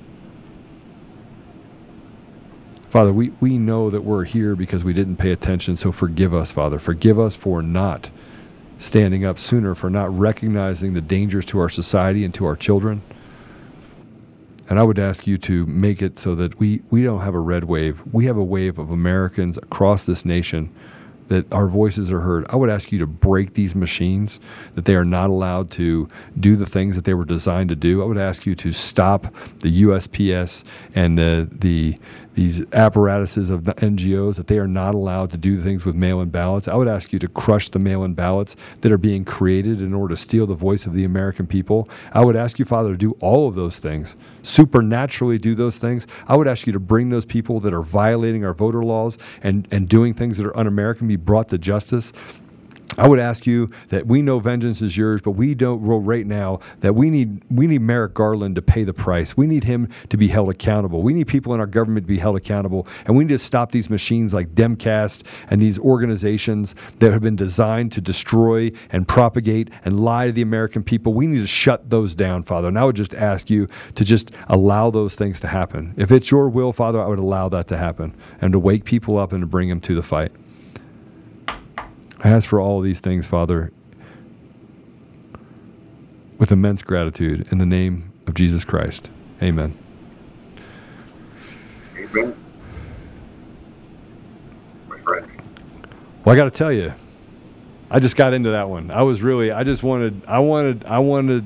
Father, 2.88 3.12
we, 3.12 3.30
we 3.38 3.58
know 3.58 3.90
that 3.90 4.00
we're 4.00 4.24
here 4.24 4.56
because 4.56 4.82
we 4.82 4.94
didn't 4.94 5.16
pay 5.16 5.30
attention, 5.30 5.76
so 5.76 5.92
forgive 5.92 6.32
us, 6.32 6.50
Father. 6.50 6.78
Forgive 6.78 7.18
us 7.18 7.36
for 7.36 7.60
not 7.60 8.08
standing 8.78 9.26
up 9.26 9.38
sooner, 9.38 9.74
for 9.74 9.90
not 9.90 10.16
recognizing 10.16 10.94
the 10.94 11.02
dangers 11.02 11.44
to 11.44 11.58
our 11.58 11.68
society 11.68 12.24
and 12.24 12.32
to 12.32 12.46
our 12.46 12.56
children. 12.56 13.02
And 14.70 14.78
I 14.78 14.82
would 14.84 14.98
ask 14.98 15.26
you 15.26 15.36
to 15.38 15.66
make 15.66 16.00
it 16.00 16.18
so 16.18 16.34
that 16.36 16.58
we, 16.58 16.80
we 16.90 17.02
don't 17.02 17.20
have 17.20 17.34
a 17.34 17.40
red 17.40 17.64
wave. 17.64 18.02
We 18.12 18.24
have 18.24 18.36
a 18.38 18.44
wave 18.44 18.78
of 18.78 18.90
Americans 18.90 19.58
across 19.58 20.06
this 20.06 20.24
nation 20.24 20.70
that 21.28 21.50
our 21.52 21.68
voices 21.68 22.10
are 22.10 22.20
heard. 22.20 22.46
I 22.50 22.56
would 22.56 22.70
ask 22.70 22.90
you 22.92 22.98
to 22.98 23.06
break 23.06 23.54
these 23.54 23.74
machines, 23.74 24.40
that 24.74 24.84
they 24.84 24.94
are 24.94 25.04
not 25.04 25.30
allowed 25.30 25.70
to 25.72 26.08
do 26.38 26.56
the 26.56 26.66
things 26.66 26.96
that 26.96 27.04
they 27.04 27.14
were 27.14 27.24
designed 27.24 27.68
to 27.70 27.76
do. 27.76 28.02
I 28.02 28.06
would 28.06 28.18
ask 28.18 28.46
you 28.46 28.54
to 28.56 28.72
stop 28.72 29.32
the 29.60 29.82
USPS 29.82 30.64
and 30.94 31.16
the, 31.16 31.48
the 31.50 31.96
these 32.38 32.62
apparatuses 32.72 33.50
of 33.50 33.64
the 33.64 33.74
NGOs 33.74 34.36
that 34.36 34.46
they 34.46 34.58
are 34.58 34.68
not 34.68 34.94
allowed 34.94 35.28
to 35.28 35.36
do 35.36 35.60
things 35.60 35.84
with 35.84 35.96
mail-in 35.96 36.28
ballots. 36.28 36.68
I 36.68 36.76
would 36.76 36.86
ask 36.86 37.12
you 37.12 37.18
to 37.18 37.26
crush 37.26 37.68
the 37.68 37.80
mail-in 37.80 38.14
ballots 38.14 38.54
that 38.82 38.92
are 38.92 38.96
being 38.96 39.24
created 39.24 39.82
in 39.82 39.92
order 39.92 40.14
to 40.14 40.20
steal 40.20 40.46
the 40.46 40.54
voice 40.54 40.86
of 40.86 40.92
the 40.92 41.02
American 41.02 41.48
people. 41.48 41.88
I 42.12 42.24
would 42.24 42.36
ask 42.36 42.60
you, 42.60 42.64
Father, 42.64 42.92
to 42.92 42.96
do 42.96 43.16
all 43.20 43.48
of 43.48 43.56
those 43.56 43.80
things, 43.80 44.14
supernaturally 44.44 45.38
do 45.38 45.56
those 45.56 45.78
things. 45.78 46.06
I 46.28 46.36
would 46.36 46.46
ask 46.46 46.64
you 46.64 46.72
to 46.74 46.78
bring 46.78 47.08
those 47.08 47.24
people 47.24 47.58
that 47.58 47.74
are 47.74 47.82
violating 47.82 48.44
our 48.44 48.54
voter 48.54 48.84
laws 48.84 49.18
and, 49.42 49.66
and 49.72 49.88
doing 49.88 50.14
things 50.14 50.38
that 50.38 50.46
are 50.46 50.56
un-American 50.56 51.08
be 51.08 51.16
brought 51.16 51.48
to 51.48 51.58
justice. 51.58 52.12
I 52.96 53.06
would 53.06 53.20
ask 53.20 53.46
you 53.46 53.68
that 53.88 54.06
we 54.06 54.22
know 54.22 54.40
vengeance 54.40 54.80
is 54.80 54.96
yours, 54.96 55.20
but 55.20 55.32
we 55.32 55.54
don't 55.54 55.82
roll 55.82 56.00
right 56.00 56.26
now 56.26 56.60
that 56.80 56.94
we 56.94 57.10
need 57.10 57.42
we 57.50 57.66
need 57.66 57.82
Merrick 57.82 58.14
Garland 58.14 58.56
to 58.56 58.62
pay 58.62 58.82
the 58.82 58.94
price. 58.94 59.36
We 59.36 59.46
need 59.46 59.64
him 59.64 59.88
to 60.08 60.16
be 60.16 60.28
held 60.28 60.48
accountable. 60.48 61.02
We 61.02 61.12
need 61.12 61.28
people 61.28 61.52
in 61.52 61.60
our 61.60 61.66
government 61.66 62.04
to 62.04 62.08
be 62.08 62.18
held 62.18 62.36
accountable, 62.36 62.88
and 63.04 63.16
we 63.16 63.24
need 63.24 63.34
to 63.34 63.38
stop 63.38 63.72
these 63.72 63.90
machines 63.90 64.32
like 64.32 64.54
Demcast 64.54 65.22
and 65.50 65.60
these 65.60 65.78
organizations 65.78 66.74
that 66.98 67.12
have 67.12 67.20
been 67.20 67.36
designed 67.36 67.92
to 67.92 68.00
destroy 68.00 68.70
and 68.90 69.06
propagate 69.06 69.70
and 69.84 70.00
lie 70.00 70.26
to 70.26 70.32
the 70.32 70.42
American 70.42 70.82
people. 70.82 71.12
We 71.12 71.26
need 71.26 71.40
to 71.40 71.46
shut 71.46 71.90
those 71.90 72.14
down, 72.14 72.42
Father. 72.42 72.68
And 72.68 72.78
I 72.78 72.84
would 72.84 72.96
just 72.96 73.14
ask 73.14 73.50
you 73.50 73.66
to 73.96 74.04
just 74.04 74.30
allow 74.48 74.90
those 74.90 75.14
things 75.14 75.40
to 75.40 75.48
happen. 75.48 75.94
If 75.96 76.10
it's 76.10 76.30
your 76.30 76.48
will, 76.48 76.72
Father, 76.72 77.00
I 77.00 77.06
would 77.06 77.18
allow 77.18 77.48
that 77.50 77.68
to 77.68 77.76
happen 77.76 78.14
and 78.40 78.52
to 78.52 78.58
wake 78.58 78.84
people 78.84 79.18
up 79.18 79.32
and 79.32 79.40
to 79.40 79.46
bring 79.46 79.68
them 79.68 79.80
to 79.82 79.94
the 79.94 80.02
fight. 80.02 80.32
I 82.20 82.30
ask 82.30 82.48
for 82.48 82.60
all 82.60 82.78
of 82.78 82.84
these 82.84 83.00
things, 83.00 83.26
Father, 83.26 83.72
with 86.38 86.50
immense 86.50 86.82
gratitude 86.82 87.46
in 87.52 87.58
the 87.58 87.66
name 87.66 88.12
of 88.26 88.34
Jesus 88.34 88.64
Christ. 88.64 89.08
Amen. 89.42 89.76
Amen. 91.96 92.36
My 94.88 94.98
friend. 94.98 95.26
Well, 96.24 96.34
I 96.34 96.36
got 96.36 96.44
to 96.44 96.50
tell 96.50 96.72
you, 96.72 96.92
I 97.90 98.00
just 98.00 98.16
got 98.16 98.32
into 98.32 98.50
that 98.50 98.68
one. 98.68 98.90
I 98.90 99.02
was 99.02 99.22
really, 99.22 99.52
I 99.52 99.62
just 99.62 99.82
wanted, 99.82 100.22
I 100.26 100.40
wanted, 100.40 100.84
I 100.84 100.98
wanted, 100.98 101.44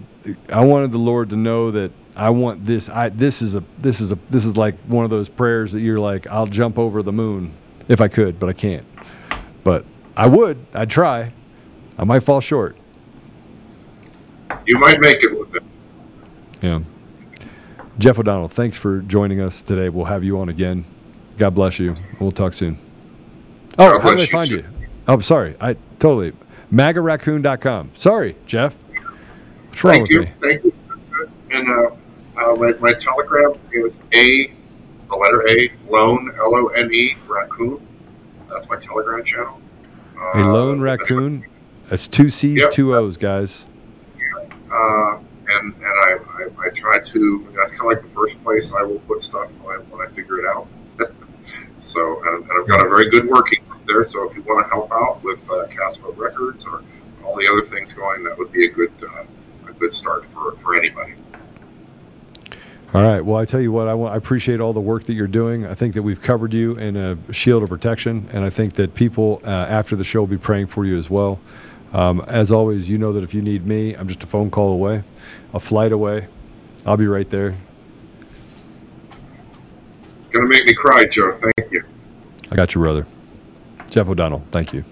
I 0.49 0.65
wanted 0.65 0.91
the 0.91 0.99
Lord 0.99 1.31
to 1.31 1.37
know 1.37 1.71
that 1.71 1.93
I 2.17 2.31
want 2.31 2.65
this. 2.65 2.89
I 2.89 3.09
this 3.11 3.43
is 3.43 3.55
a 3.55 3.63
this 3.79 4.01
is 4.01 4.13
a 4.13 4.19
this 4.29 4.45
is 4.45 4.57
like 4.57 4.79
one 4.81 5.05
of 5.05 5.11
those 5.11 5.29
prayers 5.29 5.73
that 5.73 5.81
you're 5.81 6.01
like, 6.01 6.27
I'll 6.27 6.47
jump 6.47 6.79
over 6.79 7.03
the 7.03 7.13
moon 7.13 7.55
if 7.89 8.01
I 8.01 8.09
could, 8.09 8.39
but 8.39 8.49
I 8.49 8.53
can't. 8.53 8.87
But 9.65 9.85
I 10.17 10.27
would. 10.27 10.65
I'd 10.75 10.91
try. 10.91 11.33
I 11.99 12.05
might 12.05 12.21
fall 12.21 12.41
short. 12.41 12.77
You 14.67 14.79
might 14.79 15.01
make 15.01 15.23
it 15.23 15.39
with 15.39 15.55
it. 15.57 15.63
Yeah. 16.61 16.81
Jeff 17.99 18.19
O'Donnell, 18.19 18.49
thanks 18.49 18.77
for 18.77 19.01
joining 19.01 19.41
us 19.41 19.63
today. 19.63 19.89
We'll 19.89 20.07
have 20.07 20.25
you 20.25 20.39
on 20.39 20.49
again. 20.49 20.85
God 21.39 21.55
bless 21.55 21.79
you. 21.79 21.95
We'll 22.21 22.33
talk 22.33 22.53
soon. 22.53 22.79
Oh, 23.79 23.99
how 23.99 24.11
do 24.11 24.17
they 24.17 24.23
you 24.23 24.29
find 24.29 24.49
too. 24.49 24.57
you? 24.57 24.65
Oh, 25.09 25.19
sorry. 25.21 25.57
I 25.61 25.75
totally. 25.99 26.33
MAGARaccoon.com. 26.73 27.91
Sorry, 27.95 28.37
Jeff. 28.47 28.75
What's 28.75 29.85
wrong 29.85 29.95
Thank 29.95 30.03
with 30.03 30.11
you. 30.11 30.21
me? 30.23 30.33
Thank 30.41 30.65
you. 30.65 30.75
That's 30.89 31.05
good. 31.05 31.31
And 31.51 31.69
uh, 31.69 31.91
uh, 32.37 32.57
my, 32.57 32.73
my 32.81 32.93
telegram 32.93 33.55
is 33.73 34.03
A, 34.13 34.53
the 35.09 35.17
letter 35.17 35.49
A, 35.49 35.73
lone, 35.91 36.33
L 36.39 36.55
O 36.55 36.67
N 36.69 36.93
E, 36.93 37.17
raccoon. 37.27 37.87
That's 38.49 38.69
my 38.69 38.77
telegram 38.77 39.25
channel. 39.25 39.62
A 40.35 40.45
lone 40.45 40.81
raccoon. 40.81 41.45
That's 41.89 42.07
two 42.09 42.31
C's, 42.31 42.59
Yep. 42.63 42.71
two 42.73 42.95
O's, 42.95 43.17
guys. 43.17 43.67
Uh, 44.71 45.19
and 45.49 45.75
and 45.75 45.85
I, 45.85 46.17
I, 46.39 46.67
I 46.67 46.69
try 46.71 46.99
to, 47.01 47.49
that's 47.55 47.71
kind 47.73 47.93
of 47.93 47.99
like 47.99 48.03
the 48.03 48.09
first 48.09 48.43
place 48.43 48.73
I 48.73 48.83
will 48.83 49.01
put 49.01 49.21
stuff 49.21 49.53
when 49.61 49.77
I, 49.77 49.79
when 49.85 50.07
I 50.07 50.11
figure 50.11 50.39
it 50.39 50.47
out. 50.47 50.67
so, 51.81 52.23
and, 52.27 52.45
and 52.49 52.53
I've 52.53 52.69
got 52.69 52.85
a 52.85 52.89
very 52.89 53.11
good 53.11 53.29
working 53.29 53.63
group 53.69 53.85
there. 53.87 54.05
So 54.05 54.29
if 54.29 54.37
you 54.37 54.43
want 54.43 54.65
to 54.65 54.69
help 54.71 54.91
out 54.93 55.23
with 55.23 55.49
uh, 55.51 55.67
Records 56.17 56.67
or 56.67 56.83
all 57.25 57.37
the 57.37 57.47
other 57.49 57.63
things 57.63 57.93
going, 57.93 58.25
that 58.25 58.39
would 58.39 58.53
be 58.53 58.67
a 58.67 58.71
good 58.71 58.93
uh, 59.03 59.25
a 59.69 59.73
good 59.75 59.93
start 59.93 60.25
for, 60.25 60.53
for 60.57 60.75
anybody. 60.75 61.15
All 62.95 63.03
right. 63.03 63.23
Well, 63.23 63.41
I 63.41 63.47
tell 63.47 63.61
you 63.61 63.73
what, 63.73 63.89
I, 63.89 63.95
want, 63.95 64.13
I 64.13 64.19
appreciate 64.19 64.61
all 64.61 64.75
the 64.75 64.81
work 64.81 65.05
that 65.05 65.15
you're 65.15 65.27
doing. 65.27 65.65
I 65.65 65.75
think 65.75 65.95
that 65.95 66.03
we've 66.03 66.21
covered 66.21 66.53
you 66.53 66.75
in 66.75 66.97
a 66.97 67.17
shield 67.33 67.63
of 67.63 67.71
protection, 67.71 68.29
and 68.33 68.45
I 68.45 68.51
think 68.51 68.75
that 68.75 68.95
people 68.95 69.41
uh, 69.45 69.49
after 69.49 69.97
the 69.97 70.05
show 70.05 70.21
will 70.21 70.27
be 70.27 70.37
praying 70.37 70.67
for 70.67 70.85
you 70.85 70.99
as 70.99 71.09
well. 71.09 71.41
Um, 71.95 72.21
as 72.27 72.53
always, 72.53 72.91
you 72.91 72.99
know 72.99 73.15
that 73.15 73.23
if 73.23 73.33
you 73.33 73.41
need 73.41 73.67
me, 73.67 73.95
I'm 73.95 74.09
just 74.09 74.23
a 74.23 74.27
phone 74.27 74.51
call 74.51 74.73
away, 74.73 75.05
a 75.55 75.61
flight 75.61 75.93
away. 75.93 76.27
I'll 76.85 76.99
be 76.99 77.07
right 77.07 77.29
there. 77.31 77.55
Gonna 80.31 80.49
make 80.49 80.67
me 80.67 80.75
cry, 80.75 81.05
Joe. 81.05 81.35
Thank 81.35 81.73
you. 81.73 81.85
I 82.51 82.57
got 82.57 82.75
you, 82.75 82.81
brother. 82.81 83.07
Jeff 83.89 84.09
O'Donnell, 84.09 84.45
thank 84.51 84.73
you. 84.73 84.85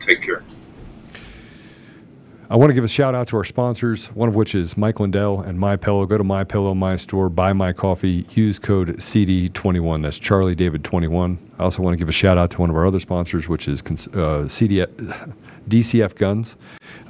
Take 0.00 0.22
care. 0.22 0.42
I 2.50 2.56
want 2.56 2.68
to 2.68 2.74
give 2.74 2.84
a 2.84 2.88
shout 2.88 3.14
out 3.14 3.28
to 3.28 3.38
our 3.38 3.44
sponsors, 3.44 4.08
one 4.08 4.28
of 4.28 4.34
which 4.34 4.54
is 4.54 4.76
Mike 4.76 5.00
Lindell 5.00 5.40
and 5.40 5.58
My 5.58 5.76
Pillow. 5.76 6.04
Go 6.04 6.18
to 6.18 6.24
My 6.24 6.44
Pillow, 6.44 6.74
My 6.74 6.96
Store, 6.96 7.30
buy 7.30 7.54
my 7.54 7.72
coffee, 7.72 8.26
use 8.32 8.58
code 8.58 8.98
CD21. 8.98 10.02
That's 10.02 10.18
Charlie 10.18 10.54
David 10.54 10.84
21. 10.84 11.38
I 11.58 11.62
also 11.62 11.82
want 11.82 11.94
to 11.94 11.98
give 11.98 12.08
a 12.10 12.12
shout 12.12 12.36
out 12.36 12.50
to 12.50 12.60
one 12.60 12.68
of 12.68 12.76
our 12.76 12.86
other 12.86 13.00
sponsors, 13.00 13.48
which 13.48 13.66
is 13.66 13.82
uh, 14.08 14.46
CD, 14.46 14.84
DCF 15.68 16.14
Guns. 16.16 16.56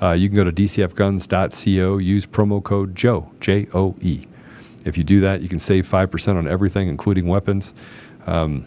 Uh, 0.01 0.12
you 0.16 0.28
can 0.28 0.36
go 0.36 0.44
to 0.44 0.52
dcfguns.co, 0.52 1.98
use 1.98 2.27
promo 2.27 2.62
code 2.62 2.94
Joe, 2.94 3.28
J 3.40 3.66
O 3.74 3.97
E. 4.01 4.23
If 4.85 4.97
you 4.97 5.02
do 5.02 5.20
that, 5.23 5.40
you 5.40 5.48
can 5.48 5.59
save 5.59 5.85
5% 5.85 6.36
on 6.36 6.47
everything, 6.47 6.89
including 6.89 7.27
weapons. 7.27 7.74
Um, 8.27 8.66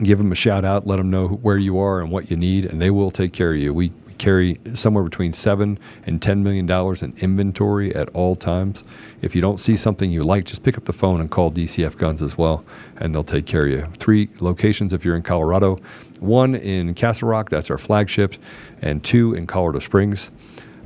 give 0.00 0.18
them 0.18 0.30
a 0.30 0.36
shout 0.36 0.64
out, 0.64 0.86
let 0.86 0.96
them 0.96 1.10
know 1.10 1.26
where 1.26 1.56
you 1.58 1.78
are 1.80 2.00
and 2.00 2.12
what 2.12 2.30
you 2.30 2.36
need, 2.36 2.66
and 2.66 2.80
they 2.80 2.90
will 2.90 3.10
take 3.10 3.32
care 3.32 3.52
of 3.52 3.58
you. 3.58 3.74
We 3.74 3.90
carry 4.18 4.60
somewhere 4.74 5.04
between 5.04 5.32
seven 5.32 5.78
and 6.06 6.20
ten 6.20 6.42
million 6.42 6.66
dollars 6.66 7.02
in 7.02 7.14
inventory 7.18 7.94
at 7.94 8.08
all 8.10 8.36
times. 8.36 8.84
If 9.22 9.34
you 9.34 9.40
don't 9.40 9.58
see 9.58 9.76
something 9.76 10.10
you 10.10 10.24
like, 10.24 10.44
just 10.44 10.62
pick 10.62 10.76
up 10.76 10.84
the 10.84 10.92
phone 10.92 11.20
and 11.20 11.30
call 11.30 11.50
DCF 11.50 11.96
Guns 11.96 12.22
as 12.22 12.36
well, 12.36 12.64
and 12.98 13.14
they'll 13.14 13.24
take 13.24 13.46
care 13.46 13.64
of 13.66 13.70
you. 13.70 13.86
Three 13.96 14.28
locations 14.40 14.92
if 14.92 15.04
you're 15.04 15.16
in 15.16 15.22
Colorado, 15.22 15.78
one 16.20 16.54
in 16.54 16.94
Castle 16.94 17.28
Rock, 17.28 17.50
that's 17.50 17.70
our 17.70 17.78
flagship, 17.78 18.34
and 18.82 19.02
two 19.02 19.34
in 19.34 19.46
Colorado 19.46 19.78
Springs. 19.78 20.30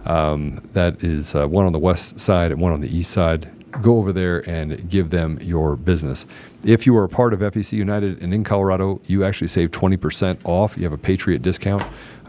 Um, 0.05 0.61
that 0.73 1.03
is 1.03 1.35
uh, 1.35 1.47
one 1.47 1.67
on 1.67 1.73
the 1.73 1.79
west 1.79 2.19
side 2.19 2.51
and 2.51 2.61
one 2.61 2.73
on 2.73 2.81
the 2.81 2.95
east 2.97 3.13
side. 3.13 3.51
Go 3.81 3.99
over 3.99 4.13
there 4.13 4.49
and 4.49 4.91
give 4.91 5.11
them 5.11 5.39
your 5.41 5.77
business. 5.77 6.27
If 6.65 6.87
you 6.87 6.97
are 6.97 7.05
a 7.05 7.09
part 7.09 7.33
of 7.33 7.41
FEC 7.41 7.73
United 7.73 8.23
and 8.23 8.35
in 8.35 8.45
Colorado, 8.45 9.01
you 9.07 9.25
actually 9.25 9.49
save 9.49 9.71
20% 9.71 10.39
off. 10.45 10.77
You 10.77 10.85
have 10.85 10.93
a 10.93 10.99
Patriot 10.99 11.41
discount 11.41 11.83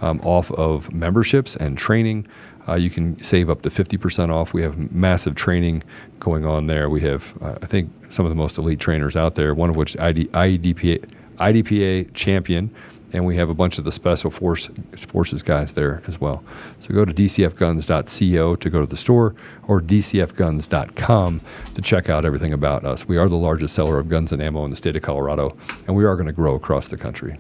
um, 0.04 0.20
off 0.22 0.52
of 0.52 0.94
memberships 0.94 1.56
and 1.56 1.78
training. 1.78 2.28
Uh, 2.68 2.76
you 2.76 2.90
can 2.90 3.22
save 3.22 3.50
up 3.50 3.62
to 3.62 3.70
50% 3.70 4.30
off. 4.30 4.54
We 4.54 4.62
have 4.62 4.92
massive 4.92 5.36
training 5.36 5.84
going 6.20 6.46
on 6.46 6.68
there. 6.68 6.90
We 6.90 7.02
have, 7.02 7.34
uh, 7.42 7.58
I 7.62 7.66
think, 7.66 7.90
some 8.10 8.26
of 8.26 8.30
the 8.30 8.36
most 8.36 8.58
elite 8.58 8.80
trainers 8.80 9.16
out 9.16 9.36
there, 9.36 9.54
one 9.54 9.70
of 9.70 9.76
which 9.76 9.98
ID, 9.98 10.26
IDPA, 10.28 11.10
IDPA 11.38 12.14
champion 12.14 12.74
and 13.14 13.26
we 13.26 13.36
have 13.38 13.50
a 13.50 13.54
bunch 13.54 13.78
of 13.78 13.84
the 13.84 13.92
special 13.92 14.32
force 14.32 14.70
forces 14.98 15.44
guys 15.44 15.76
there 15.76 16.02
as 16.08 16.20
well. 16.20 16.44
So 16.80 16.94
go 16.94 17.06
to 17.06 17.14
dcfguns.co 17.14 18.56
to 18.56 18.70
go 18.70 18.82
to 18.82 18.88
the 18.88 18.98
store 18.98 19.36
or 19.68 19.80
dcfguns.com 19.80 21.42
to 21.76 21.82
check 21.82 22.10
out 22.10 22.26
everything 22.26 22.54
about 22.54 22.84
us. 22.84 23.08
We 23.08 23.18
are 23.18 23.30
the 23.30 23.36
largest 23.36 23.76
seller 23.76 24.00
of 24.00 24.10
guns 24.10 24.32
and 24.32 24.42
ammo 24.42 24.66
in 24.66 24.72
the 24.72 24.76
state 24.76 24.96
of 24.96 25.04
Colorado, 25.04 25.56
and 25.86 25.96
we 25.96 26.04
are 26.06 26.16
going 26.16 26.26
to 26.26 26.34
grow 26.34 26.56
across 26.56 26.88
the 26.88 26.98
country. 26.98 27.38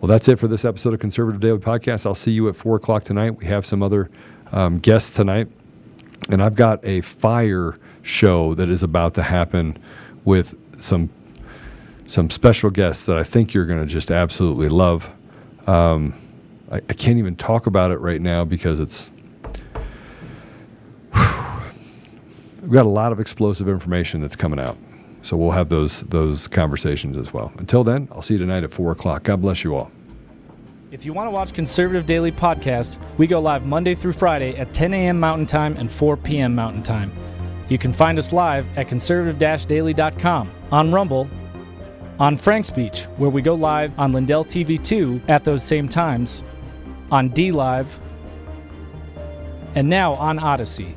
Well, 0.00 0.06
that's 0.06 0.28
it 0.28 0.38
for 0.38 0.46
this 0.46 0.64
episode 0.64 0.94
of 0.94 1.00
Conservative 1.00 1.40
Daily 1.40 1.58
Podcast. 1.58 2.06
I'll 2.06 2.14
see 2.14 2.30
you 2.30 2.48
at 2.48 2.54
four 2.54 2.76
o'clock 2.76 3.02
tonight. 3.02 3.32
We 3.32 3.46
have 3.46 3.66
some 3.66 3.82
other 3.82 4.08
um, 4.52 4.78
guests 4.78 5.10
tonight, 5.10 5.48
and 6.30 6.40
I've 6.40 6.54
got 6.54 6.78
a 6.84 7.00
fire 7.00 7.74
show 8.02 8.54
that 8.54 8.70
is 8.70 8.84
about 8.84 9.14
to 9.14 9.24
happen 9.24 9.76
with 10.24 10.54
some 10.80 11.10
some 12.06 12.30
special 12.30 12.70
guests 12.70 13.06
that 13.06 13.18
I 13.18 13.24
think 13.24 13.52
you're 13.52 13.66
going 13.66 13.80
to 13.80 13.86
just 13.86 14.10
absolutely 14.10 14.68
love. 14.68 15.10
Um, 15.66 16.14
I, 16.70 16.76
I 16.76 16.92
can't 16.94 17.18
even 17.18 17.34
talk 17.34 17.66
about 17.66 17.90
it 17.90 17.98
right 17.98 18.20
now 18.20 18.44
because 18.44 18.78
it's. 18.80 19.10
We've 22.62 22.72
got 22.72 22.86
a 22.86 22.88
lot 22.88 23.10
of 23.12 23.18
explosive 23.18 23.68
information 23.68 24.20
that's 24.20 24.36
coming 24.36 24.60
out, 24.60 24.76
so 25.22 25.36
we'll 25.36 25.50
have 25.50 25.68
those 25.68 26.02
those 26.02 26.48
conversations 26.48 27.16
as 27.16 27.32
well. 27.32 27.52
Until 27.58 27.84
then, 27.84 28.08
I'll 28.12 28.22
see 28.22 28.34
you 28.34 28.40
tonight 28.40 28.64
at 28.64 28.72
four 28.72 28.92
o'clock. 28.92 29.24
God 29.24 29.40
bless 29.40 29.64
you 29.64 29.74
all. 29.74 29.90
If 30.90 31.04
you 31.04 31.12
want 31.12 31.26
to 31.26 31.30
watch 31.30 31.52
Conservative 31.52 32.06
Daily 32.06 32.32
Podcast, 32.32 32.98
we 33.18 33.26
go 33.26 33.40
live 33.40 33.66
Monday 33.66 33.94
through 33.94 34.12
Friday 34.12 34.56
at 34.56 34.72
10 34.72 34.94
a.m. 34.94 35.20
Mountain 35.20 35.44
Time 35.44 35.76
and 35.76 35.92
4 35.92 36.16
p.m. 36.16 36.54
Mountain 36.54 36.82
Time. 36.82 37.12
You 37.68 37.76
can 37.76 37.92
find 37.92 38.18
us 38.18 38.32
live 38.32 38.66
at 38.78 38.88
conservative-daily.com, 38.88 40.50
on 40.72 40.90
Rumble, 40.90 41.28
on 42.18 42.38
Frank 42.38 42.64
Speech, 42.64 43.04
where 43.18 43.28
we 43.28 43.42
go 43.42 43.54
live 43.54 43.98
on 43.98 44.12
Lindell 44.12 44.46
TV 44.46 44.82
2 44.82 45.20
at 45.28 45.44
those 45.44 45.62
same 45.62 45.90
times, 45.90 46.42
on 47.10 47.28
D 47.28 47.52
Live, 47.52 48.00
and 49.74 49.90
now 49.90 50.14
on 50.14 50.38
Odysee. 50.38 50.96